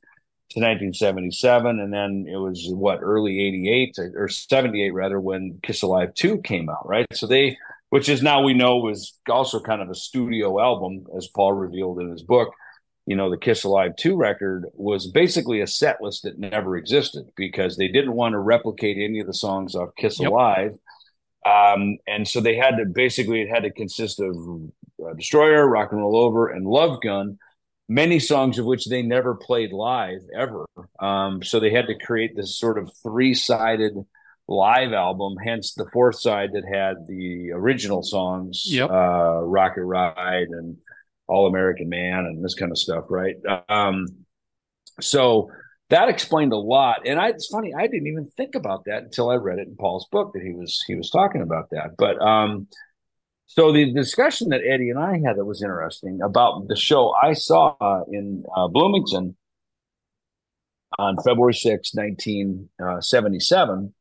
to 0.50 0.59
1977, 0.62 1.79
and 1.79 1.93
then 1.93 2.25
it 2.27 2.38
was 2.38 2.67
what 2.71 3.00
early 3.03 3.39
'88 3.39 4.00
or 4.15 4.27
'78 4.27 4.89
rather 4.91 5.19
when 5.19 5.59
Kiss 5.62 5.83
Alive 5.83 6.13
Two 6.15 6.39
came 6.39 6.67
out, 6.67 6.88
right? 6.88 7.05
So 7.13 7.27
they, 7.27 7.57
which 7.89 8.09
is 8.09 8.24
now 8.24 8.41
we 8.41 8.55
know 8.55 8.77
was 8.77 9.13
also 9.29 9.59
kind 9.59 9.83
of 9.83 9.91
a 9.91 9.95
studio 9.95 10.59
album, 10.59 11.05
as 11.15 11.27
Paul 11.27 11.53
revealed 11.53 12.00
in 12.00 12.09
his 12.09 12.24
book 12.24 12.51
you 13.07 13.15
know, 13.15 13.31
the 13.31 13.37
Kiss 13.37 13.63
Alive 13.63 13.95
2 13.95 14.17
record 14.17 14.65
was 14.73 15.07
basically 15.07 15.61
a 15.61 15.67
set 15.67 16.01
list 16.01 16.23
that 16.23 16.37
never 16.37 16.75
existed 16.75 17.31
because 17.37 17.77
they 17.77 17.87
didn't 17.87 18.11
want 18.11 18.33
to 18.33 18.39
replicate 18.39 18.97
any 18.97 19.21
of 19.21 19.27
the 19.27 19.33
songs 19.33 19.75
off 19.75 19.95
Kiss 19.97 20.19
yep. 20.19 20.29
Alive. 20.29 20.77
Um, 21.45 21.99
and 22.05 22.27
so 22.27 22.41
they 22.41 22.57
had 22.57 22.75
to 22.75 22.85
basically, 22.85 23.41
it 23.41 23.49
had 23.49 23.63
to 23.63 23.71
consist 23.71 24.19
of 24.19 24.35
uh, 25.01 25.13
Destroyer, 25.13 25.65
Rock 25.65 25.93
and 25.93 26.01
Roll 26.01 26.17
Over, 26.17 26.49
and 26.49 26.67
Love 26.67 26.99
Gun, 27.01 27.39
many 27.87 28.19
songs 28.19 28.59
of 28.59 28.65
which 28.65 28.87
they 28.87 29.03
never 29.03 29.35
played 29.35 29.71
live 29.71 30.19
ever. 30.37 30.65
Um, 30.99 31.41
so 31.43 31.61
they 31.61 31.71
had 31.71 31.87
to 31.87 31.97
create 31.97 32.35
this 32.35 32.59
sort 32.59 32.77
of 32.77 32.91
three 33.01 33.33
sided 33.33 33.93
live 34.49 34.91
album, 34.91 35.37
hence 35.41 35.73
the 35.73 35.89
fourth 35.93 36.19
side 36.19 36.49
that 36.53 36.65
had 36.65 37.07
the 37.07 37.51
original 37.53 38.03
songs, 38.03 38.63
yep. 38.65 38.89
uh, 38.89 39.39
Rocket 39.43 39.83
Ride 39.83 40.49
and 40.49 40.75
all 41.27 41.48
American 41.48 41.89
Man 41.89 42.25
and 42.25 42.43
this 42.43 42.55
kind 42.55 42.72
of 42.72 42.77
stuff, 42.77 43.05
right? 43.10 43.36
Um, 43.69 44.07
so 45.00 45.50
that 45.89 46.10
explained 46.10 46.53
a 46.53 46.57
lot. 46.57 47.01
And 47.05 47.19
I, 47.19 47.29
it's 47.29 47.48
funny, 47.48 47.74
I 47.74 47.88
didn't 47.88 48.07
even 48.07 48.29
think 48.38 48.55
about 48.55 48.86
that 48.86 49.03
until 49.03 49.29
I 49.29 49.36
read 49.36 49.60
it 49.60 49.67
in 49.67 49.75
Paul's 49.75 50.07
book 50.12 50.34
that 50.34 50.43
he 50.43 50.53
was 50.53 50.84
he 50.88 50.96
was 50.96 51.10
talking 51.10 51.41
about 51.41 51.69
that. 51.72 51.91
But 51.98 52.22
um, 52.22 52.67
so 53.46 53.72
the 53.72 53.93
discussion 53.93 54.50
that 54.50 54.62
Eddie 54.65 54.89
and 54.89 55.00
I 55.00 55.22
had 55.25 55.38
that 55.38 55.46
was 55.46 55.62
interesting 55.62 56.19
about 56.22 56.67
the 56.67 56.75
show 56.75 57.13
I 57.13 57.34
saw 57.34 58.03
in 58.12 58.43
uh, 58.55 58.67
Bloomington 58.67 59.38
on 61.00 61.15
February 61.24 61.53
6, 61.53 61.93
1977. 61.93 63.93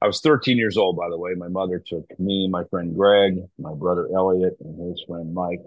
I 0.00 0.06
was 0.06 0.20
13 0.20 0.58
years 0.58 0.76
old, 0.76 0.96
by 0.96 1.08
the 1.08 1.18
way. 1.18 1.34
My 1.34 1.48
mother 1.48 1.82
took 1.84 2.04
me, 2.18 2.48
my 2.48 2.64
friend 2.64 2.94
Greg, 2.94 3.38
my 3.58 3.74
brother 3.74 4.08
Elliot, 4.14 4.56
and 4.60 4.90
his 4.90 5.02
friend 5.06 5.34
Mike 5.34 5.62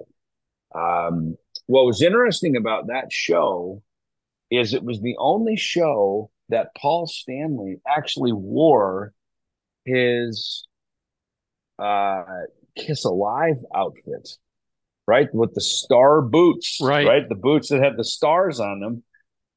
um, 0.73 1.37
what 1.65 1.85
was 1.85 2.01
interesting 2.01 2.55
about 2.55 2.87
that 2.87 3.11
show 3.11 3.81
is 4.49 4.73
it 4.73 4.83
was 4.83 5.01
the 5.01 5.15
only 5.19 5.57
show 5.57 6.31
that 6.49 6.75
Paul 6.75 7.07
Stanley 7.07 7.77
actually 7.87 8.31
wore 8.31 9.13
his 9.85 10.65
uh, 11.79 12.23
Kiss 12.77 13.05
Alive 13.05 13.57
outfit, 13.75 14.29
right? 15.05 15.27
With 15.33 15.53
the 15.53 15.61
star 15.61 16.21
boots, 16.21 16.79
right? 16.81 17.07
Right, 17.07 17.29
the 17.29 17.35
boots 17.35 17.69
that 17.69 17.83
had 17.83 17.97
the 17.97 18.03
stars 18.03 18.59
on 18.59 18.79
them, 18.79 19.03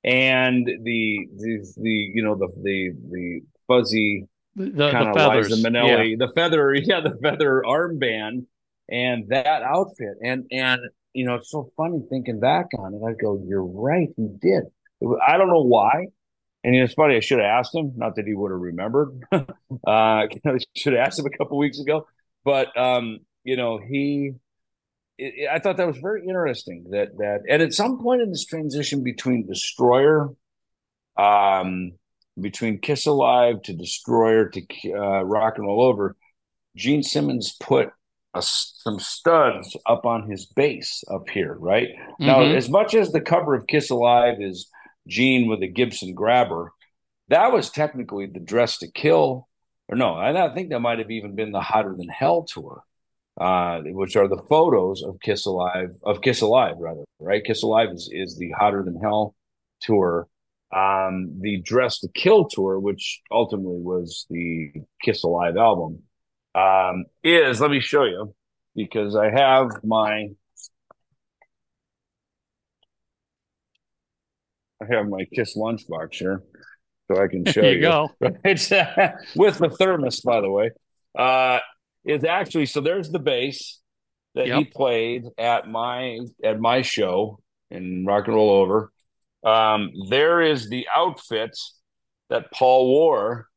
and 0.02 0.66
the 0.66 1.28
the 1.36 1.74
the 1.76 2.10
you 2.14 2.22
know 2.22 2.34
the 2.34 2.48
the 2.62 2.92
the 3.10 3.40
fuzzy 3.68 4.26
the, 4.56 4.90
kind 4.90 5.16
of 5.16 5.34
Liza 5.34 5.56
Minnelli, 5.56 6.10
yeah. 6.10 6.26
the 6.26 6.32
feather, 6.34 6.74
yeah, 6.74 7.00
the 7.00 7.16
feather 7.22 7.62
armband, 7.66 8.46
and 8.88 9.28
that 9.28 9.62
outfit, 9.62 10.16
and 10.22 10.46
and 10.50 10.80
you 11.12 11.24
know, 11.24 11.36
it's 11.36 11.50
so 11.50 11.70
funny 11.76 12.00
thinking 12.08 12.40
back 12.40 12.66
on 12.78 12.94
it. 12.94 13.02
I 13.04 13.12
go, 13.20 13.42
you're 13.46 13.64
right, 13.64 14.08
he 14.16 14.28
did. 14.40 14.64
I 15.26 15.36
don't 15.36 15.48
know 15.48 15.64
why. 15.64 16.06
And 16.62 16.76
it's 16.76 16.92
funny, 16.92 17.16
I 17.16 17.20
should 17.20 17.38
have 17.38 17.46
asked 17.46 17.74
him, 17.74 17.92
not 17.96 18.16
that 18.16 18.26
he 18.26 18.34
would 18.34 18.50
have 18.50 18.60
remembered. 18.60 19.22
uh, 19.32 19.42
I 19.86 20.28
should 20.76 20.92
have 20.92 21.06
asked 21.06 21.18
him 21.18 21.26
a 21.26 21.36
couple 21.36 21.56
weeks 21.56 21.80
ago. 21.80 22.06
But, 22.44 22.76
um, 22.78 23.20
you 23.44 23.56
know, 23.56 23.78
he, 23.78 24.32
it, 25.16 25.48
I 25.50 25.58
thought 25.58 25.78
that 25.78 25.86
was 25.86 25.98
very 25.98 26.26
interesting 26.26 26.86
that, 26.90 27.16
that, 27.18 27.40
and 27.48 27.62
at 27.62 27.72
some 27.72 27.98
point 28.02 28.22
in 28.22 28.30
this 28.30 28.44
transition 28.44 29.02
between 29.02 29.46
Destroyer, 29.46 30.28
um, 31.16 31.92
between 32.38 32.78
Kiss 32.78 33.06
Alive 33.06 33.62
to 33.62 33.72
Destroyer 33.72 34.48
to 34.50 34.62
uh, 34.92 35.22
Rock 35.22 35.54
and 35.56 35.66
Roll 35.66 35.82
Over, 35.82 36.16
Gene 36.76 37.02
Simmons 37.02 37.56
put 37.58 37.90
a, 38.34 38.42
some 38.42 38.98
studs 38.98 39.76
up 39.86 40.06
on 40.06 40.30
his 40.30 40.46
bass 40.46 41.02
up 41.12 41.28
here, 41.28 41.56
right? 41.58 41.88
Mm-hmm. 41.88 42.26
Now, 42.26 42.42
as 42.42 42.68
much 42.68 42.94
as 42.94 43.12
the 43.12 43.20
cover 43.20 43.54
of 43.54 43.66
Kiss 43.66 43.90
Alive 43.90 44.36
is 44.40 44.70
Gene 45.06 45.48
with 45.48 45.62
a 45.62 45.68
Gibson 45.68 46.14
grabber. 46.14 46.72
That 47.28 47.52
was 47.52 47.70
technically 47.70 48.26
the 48.26 48.40
Dress 48.40 48.78
to 48.78 48.90
Kill, 48.90 49.48
or 49.88 49.96
no, 49.96 50.14
I, 50.14 50.52
think 50.54 50.70
that 50.70 50.80
might 50.80 50.98
have 50.98 51.10
even 51.10 51.34
been 51.34 51.52
the 51.52 51.60
Hotter 51.60 51.94
Than 51.96 52.08
Hell 52.08 52.44
tour, 52.44 52.82
uh, 53.40 53.80
which 53.84 54.16
are 54.16 54.28
the 54.28 54.42
photos 54.48 55.02
of 55.02 55.20
Kiss 55.20 55.46
Alive, 55.46 55.90
of 56.02 56.22
Kiss 56.22 56.40
Alive, 56.40 56.76
rather, 56.78 57.04
right? 57.18 57.44
Kiss 57.44 57.62
Alive 57.62 57.90
is, 57.92 58.08
is 58.12 58.36
the 58.36 58.50
Hotter 58.50 58.82
Than 58.84 58.96
Hell 58.96 59.34
tour. 59.80 60.28
Um, 60.74 61.38
the 61.40 61.60
Dress 61.60 61.98
to 62.00 62.08
Kill 62.14 62.46
tour, 62.48 62.78
which 62.78 63.20
ultimately 63.30 63.80
was 63.80 64.26
the 64.30 64.72
Kiss 65.02 65.24
Alive 65.24 65.56
album, 65.56 66.02
um, 66.54 67.04
is 67.22 67.60
let 67.60 67.70
me 67.70 67.80
show 67.80 68.04
you 68.04 68.34
because 68.74 69.16
I 69.16 69.30
have 69.30 69.68
my 69.84 70.28
I 74.82 74.94
have 74.94 75.08
my 75.08 75.26
Kiss 75.34 75.56
lunchbox 75.56 76.14
here, 76.14 76.42
so 77.10 77.22
I 77.22 77.28
can 77.28 77.44
show 77.52 77.62
you 77.62 77.70
you. 77.76 77.80
go. 77.82 78.10
It's 78.44 78.70
with 79.36 79.58
the 79.58 79.70
thermos, 79.78 80.20
by 80.20 80.40
the 80.40 80.50
way. 80.50 80.70
Uh, 81.16 81.58
it's 82.04 82.24
actually 82.24 82.66
so. 82.66 82.80
There's 82.80 83.10
the 83.10 83.18
bass 83.18 83.80
that 84.34 84.46
he 84.46 84.64
played 84.64 85.24
at 85.38 85.68
my 85.68 86.20
at 86.42 86.60
my 86.60 86.82
show 86.82 87.40
in 87.70 88.06
Rock 88.06 88.26
and 88.26 88.36
Roll 88.36 88.50
Over. 88.50 88.92
Um, 89.44 89.90
there 90.08 90.40
is 90.40 90.68
the 90.68 90.86
outfit 90.94 91.56
that 92.28 92.50
Paul 92.52 92.88
wore 92.88 93.49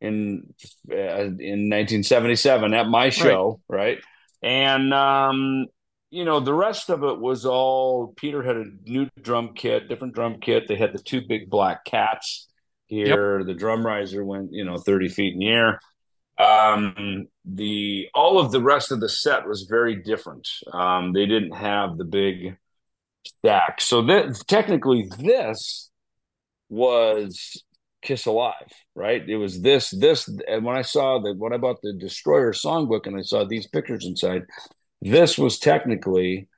in 0.00 0.54
uh, 0.90 0.94
in 0.94 1.68
1977 1.68 2.74
at 2.74 2.88
my 2.88 3.10
show, 3.10 3.60
right? 3.68 3.98
And 4.42 4.92
um, 4.94 5.66
you 6.10 6.24
know, 6.24 6.40
the 6.40 6.54
rest 6.54 6.90
of 6.90 7.04
it 7.04 7.18
was 7.18 7.46
all 7.46 8.12
Peter 8.16 8.42
had 8.42 8.56
a 8.56 8.64
new 8.84 9.08
drum 9.20 9.52
kit, 9.54 9.88
different 9.88 10.14
drum 10.14 10.40
kit. 10.40 10.66
They 10.66 10.76
had 10.76 10.92
the 10.92 10.98
two 10.98 11.20
big 11.20 11.48
black 11.48 11.84
cats 11.84 12.48
here. 12.86 13.44
The 13.44 13.54
drum 13.54 13.86
riser 13.86 14.24
went, 14.24 14.52
you 14.52 14.64
know, 14.64 14.78
30 14.78 15.08
feet 15.08 15.34
in 15.34 15.40
the 15.40 15.48
air. 15.48 15.80
Um, 16.38 17.28
the 17.44 18.08
all 18.14 18.40
of 18.40 18.50
the 18.50 18.62
rest 18.62 18.90
of 18.92 19.00
the 19.00 19.08
set 19.08 19.46
was 19.46 19.66
very 19.68 19.96
different. 19.96 20.48
Um, 20.72 21.12
they 21.12 21.26
didn't 21.26 21.54
have 21.54 21.98
the 21.98 22.04
big 22.04 22.56
stack. 23.24 23.80
So 23.80 24.02
that 24.02 24.42
technically 24.48 25.10
this 25.18 25.90
was 26.68 27.62
Kiss 28.02 28.26
Alive, 28.26 28.72
right? 28.94 29.26
It 29.28 29.36
was 29.36 29.60
this, 29.60 29.90
this, 29.90 30.28
and 30.48 30.64
when 30.64 30.76
I 30.76 30.82
saw 30.82 31.18
that, 31.20 31.36
when 31.38 31.52
I 31.52 31.58
bought 31.58 31.82
the 31.82 31.92
Destroyer 31.92 32.52
songbook 32.52 33.06
and 33.06 33.16
I 33.16 33.22
saw 33.22 33.44
these 33.44 33.66
pictures 33.66 34.06
inside, 34.06 34.42
this 35.02 35.38
was 35.38 35.58
technically 35.58 36.48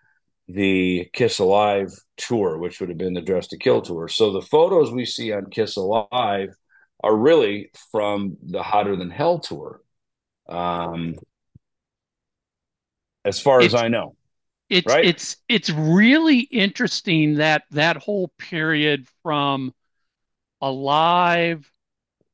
the 0.49 1.09
Kiss 1.13 1.39
Alive 1.39 1.93
tour, 2.17 2.59
which 2.59 2.81
would 2.81 2.89
have 2.89 2.99
been 2.99 3.15
the 3.15 3.23
Dress 3.23 3.49
to 3.49 3.59
Kill 3.59 3.83
tour. 3.83 4.09
So 4.09 4.33
the 4.33 4.43
photos 4.43 4.93
we 4.93 5.05
see 5.05 5.33
on 5.33 5.47
Kiss 5.51 5.77
Alive 5.77 6.55
are 7.03 7.17
really 7.17 7.71
from 7.91 8.37
the 8.43 8.63
Hotter 8.63 8.97
Than 8.97 9.11
Hell 9.11 9.41
tour. 9.41 9.81
Um, 10.49 11.17
as 13.25 13.41
far 13.41 13.61
as 13.61 13.75
I 13.75 13.89
know, 13.89 14.17
It's 14.69 14.87
Right? 14.87 15.05
it's 15.05 15.37
it's 15.49 15.71
really 15.71 16.41
interesting 16.41 17.37
that 17.37 17.65
that 17.71 17.97
whole 17.97 18.29
period 18.39 19.07
from 19.23 19.73
Alive 20.63 21.71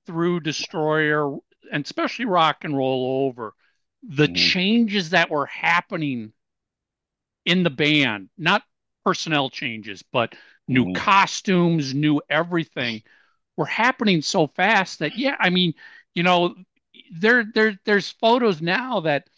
through 0.06 0.40
Destroyer 0.40 1.38
and 1.72 1.84
especially 1.84 2.26
Rock 2.26 2.64
and 2.64 2.76
Roll 2.76 3.26
Over, 3.26 3.54
the 4.02 4.28
Mhm. 4.28 4.28
changes 4.28 5.10
that 5.10 5.30
were 5.30 5.46
happening 5.46 6.32
in 7.44 7.62
the 7.62 7.70
band, 7.70 8.28
not 8.36 8.62
personnel 9.04 9.50
changes, 9.50 10.02
but 10.12 10.34
new 10.66 10.86
Mhm. 10.86 10.94
costumes, 10.94 11.94
new 11.94 12.20
everything, 12.28 13.02
were 13.56 13.66
happening 13.66 14.22
so 14.22 14.46
fast 14.46 15.00
that 15.00 15.16
yeah, 15.16 15.36
I 15.40 15.50
mean, 15.50 15.74
you 16.14 16.22
know, 16.22 16.54
there 17.12 17.44
there 17.54 17.78
there's 17.84 18.10
photos 18.10 18.60
now 18.60 19.00
that 19.00 19.28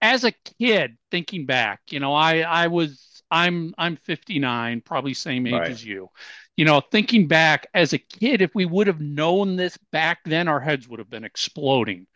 as 0.00 0.24
a 0.24 0.32
kid 0.60 0.96
thinking 1.10 1.46
back, 1.46 1.80
you 1.90 2.00
know, 2.00 2.14
I 2.14 2.40
I 2.40 2.68
was 2.68 3.22
I'm 3.30 3.74
I'm 3.78 3.96
59, 3.96 4.80
probably 4.80 5.14
same 5.14 5.46
age 5.46 5.68
Right. 5.68 5.70
as 5.70 5.84
you. 5.84 6.10
You 6.58 6.66
know, 6.66 6.82
thinking 6.82 7.28
back 7.28 7.68
as 7.74 7.94
a 7.94 7.98
kid, 7.98 8.42
if 8.42 8.54
we 8.54 8.66
would 8.66 8.88
have 8.88 9.00
known 9.00 9.56
this 9.56 9.78
back 9.92 10.20
then, 10.26 10.48
our 10.48 10.60
heads 10.60 10.88
would 10.88 11.00
have 11.00 11.10
been 11.10 11.24
exploding. 11.24 12.06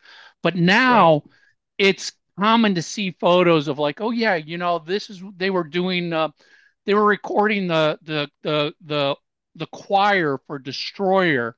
But 0.43 0.57
now 0.57 1.25
it's 1.79 2.13
common 2.39 2.75
to 2.77 2.83
see 2.83 3.13
photos 3.21 3.69
of 3.69 3.81
like, 3.81 4.01
oh 4.03 4.13
yeah, 4.13 4.37
you 4.37 4.59
know, 4.59 4.81
this 4.81 5.11
is 5.11 5.23
they 5.39 5.51
were 5.51 5.65
doing 5.65 6.13
uh, 6.13 6.31
they 6.87 6.95
were 6.95 7.07
recording 7.07 7.69
the 7.69 7.99
the 8.03 8.31
the 8.43 8.75
the 8.85 9.17
the 9.57 9.67
choir 9.69 10.39
for 10.47 10.59
Destroyer 10.59 11.57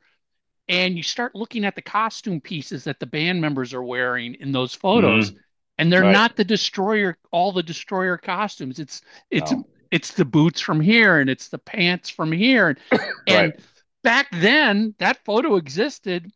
and 0.68 0.96
you 0.96 1.02
start 1.02 1.34
looking 1.34 1.64
at 1.64 1.74
the 1.74 1.82
costume 1.82 2.40
pieces 2.40 2.84
that 2.84 3.00
the 3.00 3.06
band 3.06 3.40
members 3.40 3.74
are 3.74 3.82
wearing 3.82 4.34
in 4.34 4.52
those 4.52 4.74
photos 4.74 5.32
and 5.78 5.92
they're 5.92 6.02
Right. 6.02 6.04
not 6.04 6.36
the 6.36 6.44
destroyer 6.44 7.18
all 7.32 7.52
the 7.52 7.62
destroyer 7.62 8.16
costumes 8.16 8.78
it's 8.78 9.02
it's 9.30 9.52
No. 9.52 9.66
It's 9.94 10.12
the 10.14 10.26
boots 10.26 10.60
from 10.60 10.80
here 10.80 11.20
and 11.20 11.30
it's 11.30 11.48
the 11.50 11.58
pants 11.58 12.10
from 12.10 12.32
here 12.32 12.68
and, 12.70 12.78
and 13.26 13.54
Right. 13.54 13.60
back 14.04 14.28
then 14.32 14.94
that 14.98 15.24
photo 15.24 15.56
existed 15.56 16.30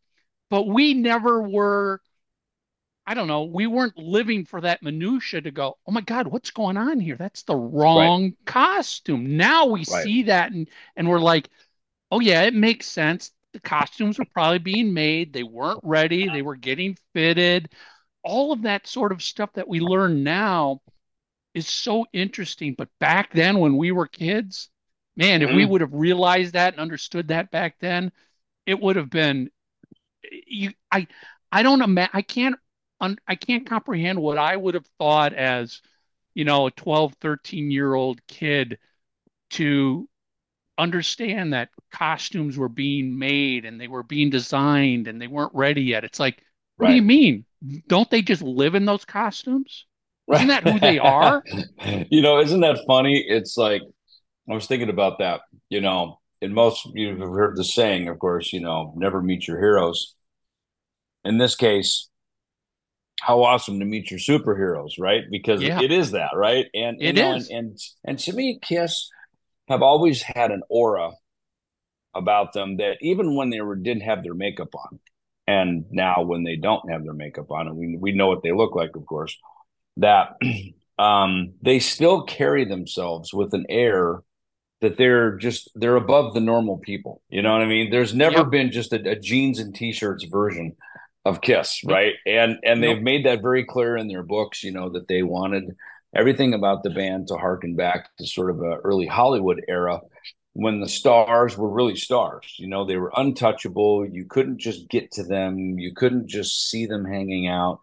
but 0.51 0.68
we 0.68 0.94
never 0.94 1.42
were 1.42 2.01
I 3.07 3.14
don't 3.14 3.27
know, 3.29 3.44
we 3.44 3.66
weren't 3.66 3.97
living 3.97 4.44
for 4.44 4.61
that 4.61 4.83
minutia 4.83 5.40
to 5.40 5.51
go, 5.51 5.79
oh 5.87 5.92
my 5.92 6.03
God, 6.03 6.27
what's 6.27 6.51
going 6.51 6.77
on 6.77 7.01
here? 7.01 7.16
That's 7.16 7.42
the 7.42 7.57
wrong 7.57 8.35
costume. 8.44 9.37
Now 9.37 9.66
we 9.66 9.85
Right. 9.87 10.05
see 10.05 10.25
that 10.25 10.53
and 10.53 10.68
and 10.97 11.09
we're 11.09 11.18
like, 11.21 11.49
oh 12.11 12.21
yeah, 12.21 12.42
it 12.44 12.55
makes 12.55 12.87
sense. 12.87 13.33
The 13.55 13.61
costumes 13.61 14.18
were 14.18 14.27
probably 14.27 14.59
being 14.61 14.92
made, 14.94 15.33
they 15.33 15.44
weren't 15.44 15.81
ready, 15.83 16.29
they 16.29 16.42
were 16.42 16.57
getting 16.57 16.99
fitted. 17.14 17.73
All 18.23 18.53
of 18.53 18.62
that 18.62 18.87
sort 18.87 19.12
of 19.12 19.23
stuff 19.23 19.53
that 19.55 19.68
we 19.68 19.81
learn 19.81 20.23
now 20.25 20.83
is 21.59 21.68
so 21.68 22.07
interesting. 22.14 22.75
But 22.79 22.90
back 23.01 23.33
then, 23.35 23.61
when 23.61 23.77
we 23.79 23.92
were 23.92 24.09
kids, 24.09 24.71
man, 25.16 25.42
if 25.42 25.53
we 25.53 25.64
Mhm. 25.64 25.66
would 25.66 25.83
have 25.83 25.94
realized 25.94 26.55
that 26.55 26.75
and 26.75 26.81
understood 26.83 27.29
that 27.29 27.53
back 27.53 27.77
then, 27.81 28.12
it 28.66 28.81
would 28.81 28.97
have 28.97 29.11
been 29.11 29.51
you 30.47 30.73
I 30.90 31.07
I 31.53 31.62
don't 31.62 31.83
imagine 31.83 32.11
I 32.14 32.23
can't 32.23 32.57
un, 33.01 33.18
I 33.27 33.35
can't 33.35 33.66
comprehend 33.66 34.21
what 34.21 34.38
I 34.38 34.57
would 34.57 34.75
have 34.75 34.87
thought 34.99 35.33
as 35.35 35.81
you 36.35 36.44
know 36.44 36.66
a 36.66 36.71
12 36.73 37.14
13 37.21 37.71
year 37.71 37.94
old 37.94 38.27
kid 38.27 38.79
to 39.53 40.09
understand 40.79 41.55
that 41.55 41.71
costumes 41.92 42.59
were 42.59 42.68
being 42.71 43.18
made 43.18 43.64
and 43.66 43.81
they 43.81 43.88
were 43.88 44.05
being 44.05 44.31
designed 44.31 45.09
and 45.09 45.21
they 45.21 45.29
weren't 45.29 45.55
ready 45.55 45.83
yet 45.83 46.05
it's 46.05 46.21
like 46.21 46.42
what 46.79 46.88
do 46.88 46.94
you 46.94 47.03
mean 47.03 47.44
don't 47.88 48.11
they 48.11 48.23
just 48.23 48.42
live 48.42 48.77
in 48.77 48.87
those 48.87 49.05
costumes 49.05 49.87
Isn't 50.33 50.49
that 50.49 50.62
who 50.62 50.79
they 50.79 50.99
are? 50.99 51.43
you 52.11 52.21
know, 52.23 52.38
isn't 52.41 52.61
that 52.61 52.81
funny? 52.87 53.25
It's 53.27 53.57
like 53.57 53.83
I 54.51 54.55
was 54.55 54.67
thinking 54.67 54.91
about 54.91 55.19
that. 55.19 55.41
You 55.71 55.81
know, 55.81 56.21
in 56.41 56.55
most 56.55 56.87
you've 56.95 57.19
heard 57.19 57.57
the 57.57 57.64
saying, 57.64 58.09
of 58.09 58.19
course, 58.19 58.53
you 58.53 58.61
know, 58.61 58.93
never 58.97 59.23
meet 59.23 59.47
your 59.49 59.59
heroes. 59.59 60.14
In 61.25 61.38
this 61.38 61.57
case, 61.57 62.09
how 63.21 63.43
awesome 63.43 63.81
to 63.81 63.85
meet 63.85 64.11
your 64.11 64.21
superheroes, 64.21 64.93
right? 64.99 65.23
Because 65.31 65.62
Yeah. 65.62 65.81
it 65.81 65.91
is 65.91 66.12
that, 66.12 66.31
right? 66.35 66.67
And 66.75 67.01
you 67.01 67.12
know, 67.12 67.35
is. 67.35 67.49
and, 67.49 67.59
and 67.59 67.79
and 68.05 68.19
to 68.21 68.33
me, 68.33 68.59
Kiss 68.62 69.11
have 69.69 69.83
always 69.83 70.23
had 70.23 70.51
an 70.51 70.62
aura 70.71 71.12
about 72.14 72.53
them 72.53 72.77
that 72.79 72.97
even 73.01 73.35
when 73.37 73.51
they 73.51 73.61
were 73.61 73.77
didn't 73.77 74.03
have 74.03 74.23
their 74.23 74.35
makeup 74.35 74.75
on, 74.75 75.01
and 75.47 75.85
now 75.91 76.23
when 76.23 76.45
they 76.45 76.57
don't 76.57 76.91
have 76.91 77.03
their 77.05 77.14
makeup 77.14 77.51
on, 77.51 77.67
and 77.69 77.77
we 77.77 77.97
we 78.01 78.12
know 78.12 78.29
what 78.29 78.43
they 78.43 78.53
look 78.53 78.75
like, 78.75 78.95
of 78.97 79.05
course, 79.07 79.37
that 79.99 80.37
um, 80.99 81.55
they 81.63 81.79
still 81.81 82.25
carry 82.25 82.65
themselves 82.65 83.33
with 83.35 83.55
an 83.55 83.67
air 83.69 84.23
that 84.81 84.97
they're 84.97 85.37
just 85.37 85.71
they're 85.75 85.97
above 85.97 86.35
the 86.35 86.41
normal 86.41 86.79
people. 86.79 87.23
You 87.31 87.43
know 87.43 87.53
what 87.53 87.63
I 87.63 87.67
mean? 87.67 87.91
There's 87.91 88.15
never 88.15 88.45
Yep. 88.45 88.47
been 88.47 88.71
just 88.71 88.93
a, 88.93 89.11
a 89.11 89.17
jeans 89.17 89.59
and 89.59 89.75
t-shirts 89.75 90.25
version 90.25 90.77
of 91.25 91.41
Kiss, 91.41 91.83
right? 91.85 92.15
And 92.27 92.59
and 92.65 92.83
they've 92.83 93.03
made 93.03 93.27
that 93.27 93.43
very 93.43 93.65
clear 93.65 93.97
in 93.97 94.09
their 94.09 94.23
books. 94.23 94.63
You 94.63 94.73
know 94.73 94.91
that 94.91 95.09
they 95.09 95.23
wanted 95.23 95.77
everything 96.15 96.55
about 96.55 96.83
the 96.83 96.91
band 96.91 97.29
to 97.29 97.37
harken 97.37 97.77
back 97.77 98.09
to 98.19 98.27
sort 98.27 98.51
of 98.51 98.61
a 98.63 98.77
early 98.85 99.07
Hollywood 99.07 99.63
era 99.69 100.01
when 100.55 100.81
the 100.81 100.89
stars 100.89 101.57
were 101.57 101.69
really 101.71 101.97
stars. 101.97 102.55
You 102.59 102.69
know, 102.69 102.85
they 102.85 102.97
were 102.97 103.13
untouchable. 103.17 104.07
You 104.09 104.25
couldn't 104.27 104.59
just 104.59 104.89
get 104.89 105.13
to 105.13 105.25
them. 105.25 105.79
You 105.79 105.95
couldn't 105.95 106.29
just 106.29 106.71
see 106.71 106.87
them 106.87 107.05
hanging 107.05 107.49
out. 107.49 107.81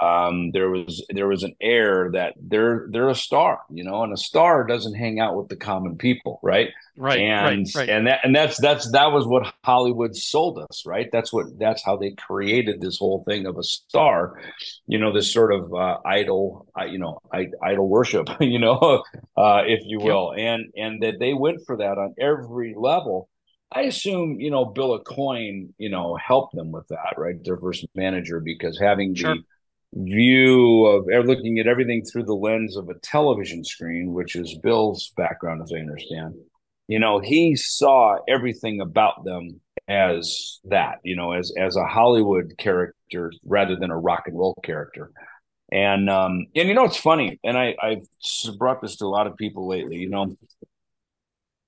Um, 0.00 0.50
there 0.52 0.70
was 0.70 1.04
there 1.10 1.28
was 1.28 1.44
an 1.44 1.54
air 1.60 2.10
that 2.12 2.34
they're 2.40 2.86
they're 2.90 3.08
a 3.08 3.14
star, 3.14 3.60
you 3.70 3.84
know, 3.84 4.02
and 4.02 4.12
a 4.12 4.16
star 4.16 4.66
doesn't 4.66 4.94
hang 4.94 5.20
out 5.20 5.36
with 5.36 5.48
the 5.48 5.56
common 5.56 5.96
people, 5.96 6.40
right? 6.42 6.70
right 6.96 7.18
and 7.18 7.66
right 7.74 7.80
right 7.80 7.88
and 7.88 8.06
that 8.06 8.20
and 8.24 8.34
that's 8.34 8.60
that's 8.60 8.90
that 8.92 9.12
was 9.12 9.26
what 9.26 9.52
Hollywood 9.64 10.16
sold 10.16 10.58
us, 10.58 10.84
right? 10.86 11.08
That's 11.12 11.32
what 11.32 11.46
that's 11.58 11.84
how 11.84 11.96
they 11.96 12.12
created 12.12 12.80
this 12.80 12.98
whole 12.98 13.24
thing 13.26 13.46
of 13.46 13.56
a 13.58 13.62
star, 13.62 14.40
you 14.86 14.98
know, 14.98 15.12
this 15.12 15.32
sort 15.32 15.52
of 15.52 15.72
uh, 15.74 15.98
idol, 16.04 16.66
uh, 16.78 16.84
you 16.84 16.98
know, 16.98 17.18
I, 17.32 17.48
idol 17.62 17.88
worship, 17.88 18.28
you 18.40 18.58
know, 18.58 19.02
uh, 19.36 19.62
if 19.66 19.80
you 19.86 20.00
will, 20.00 20.32
and 20.36 20.72
and 20.76 21.02
that 21.02 21.18
they 21.18 21.34
went 21.34 21.60
for 21.66 21.76
that 21.78 21.98
on 21.98 22.14
every 22.20 22.74
level. 22.76 23.28
I 23.72 23.82
assume 23.82 24.40
you 24.40 24.50
know 24.50 24.64
Bill 24.66 24.98
Aucoin, 24.98 25.70
you 25.78 25.88
know, 25.90 26.16
helped 26.16 26.54
them 26.54 26.70
with 26.72 26.86
that, 26.88 27.14
right? 27.16 27.36
Their 27.44 27.56
first 27.58 27.84
manager, 27.94 28.40
because 28.40 28.78
having 28.78 29.14
Sure. 29.14 29.34
the 29.34 29.42
view 29.94 30.86
of 30.86 31.06
looking 31.26 31.58
at 31.58 31.66
everything 31.66 32.04
through 32.04 32.24
the 32.24 32.34
lens 32.34 32.76
of 32.76 32.88
a 32.88 32.94
television 32.94 33.64
screen, 33.64 34.12
which 34.12 34.36
is 34.36 34.58
Bill's 34.62 35.12
background, 35.16 35.62
as 35.62 35.72
I 35.72 35.78
understand. 35.78 36.34
You 36.88 36.98
know, 36.98 37.18
he 37.20 37.56
saw 37.56 38.18
everything 38.28 38.80
about 38.80 39.24
them 39.24 39.60
as 39.88 40.60
that, 40.64 40.98
you 41.02 41.16
know, 41.16 41.32
as 41.32 41.52
as 41.58 41.76
a 41.76 41.86
Hollywood 41.86 42.54
character 42.58 43.32
rather 43.44 43.76
than 43.76 43.90
a 43.90 43.98
rock 43.98 44.24
and 44.26 44.36
roll 44.38 44.54
character. 44.62 45.10
And 45.72 46.10
um, 46.10 46.46
and 46.54 46.68
you 46.68 46.74
know, 46.74 46.84
it's 46.84 46.96
funny, 46.96 47.40
and 47.42 47.56
I 47.56 47.74
I've 47.82 48.06
brought 48.58 48.82
this 48.82 48.96
to 48.96 49.06
a 49.06 49.06
lot 49.06 49.26
of 49.26 49.36
people 49.36 49.66
lately. 49.66 49.96
You 49.96 50.10
know, 50.10 50.36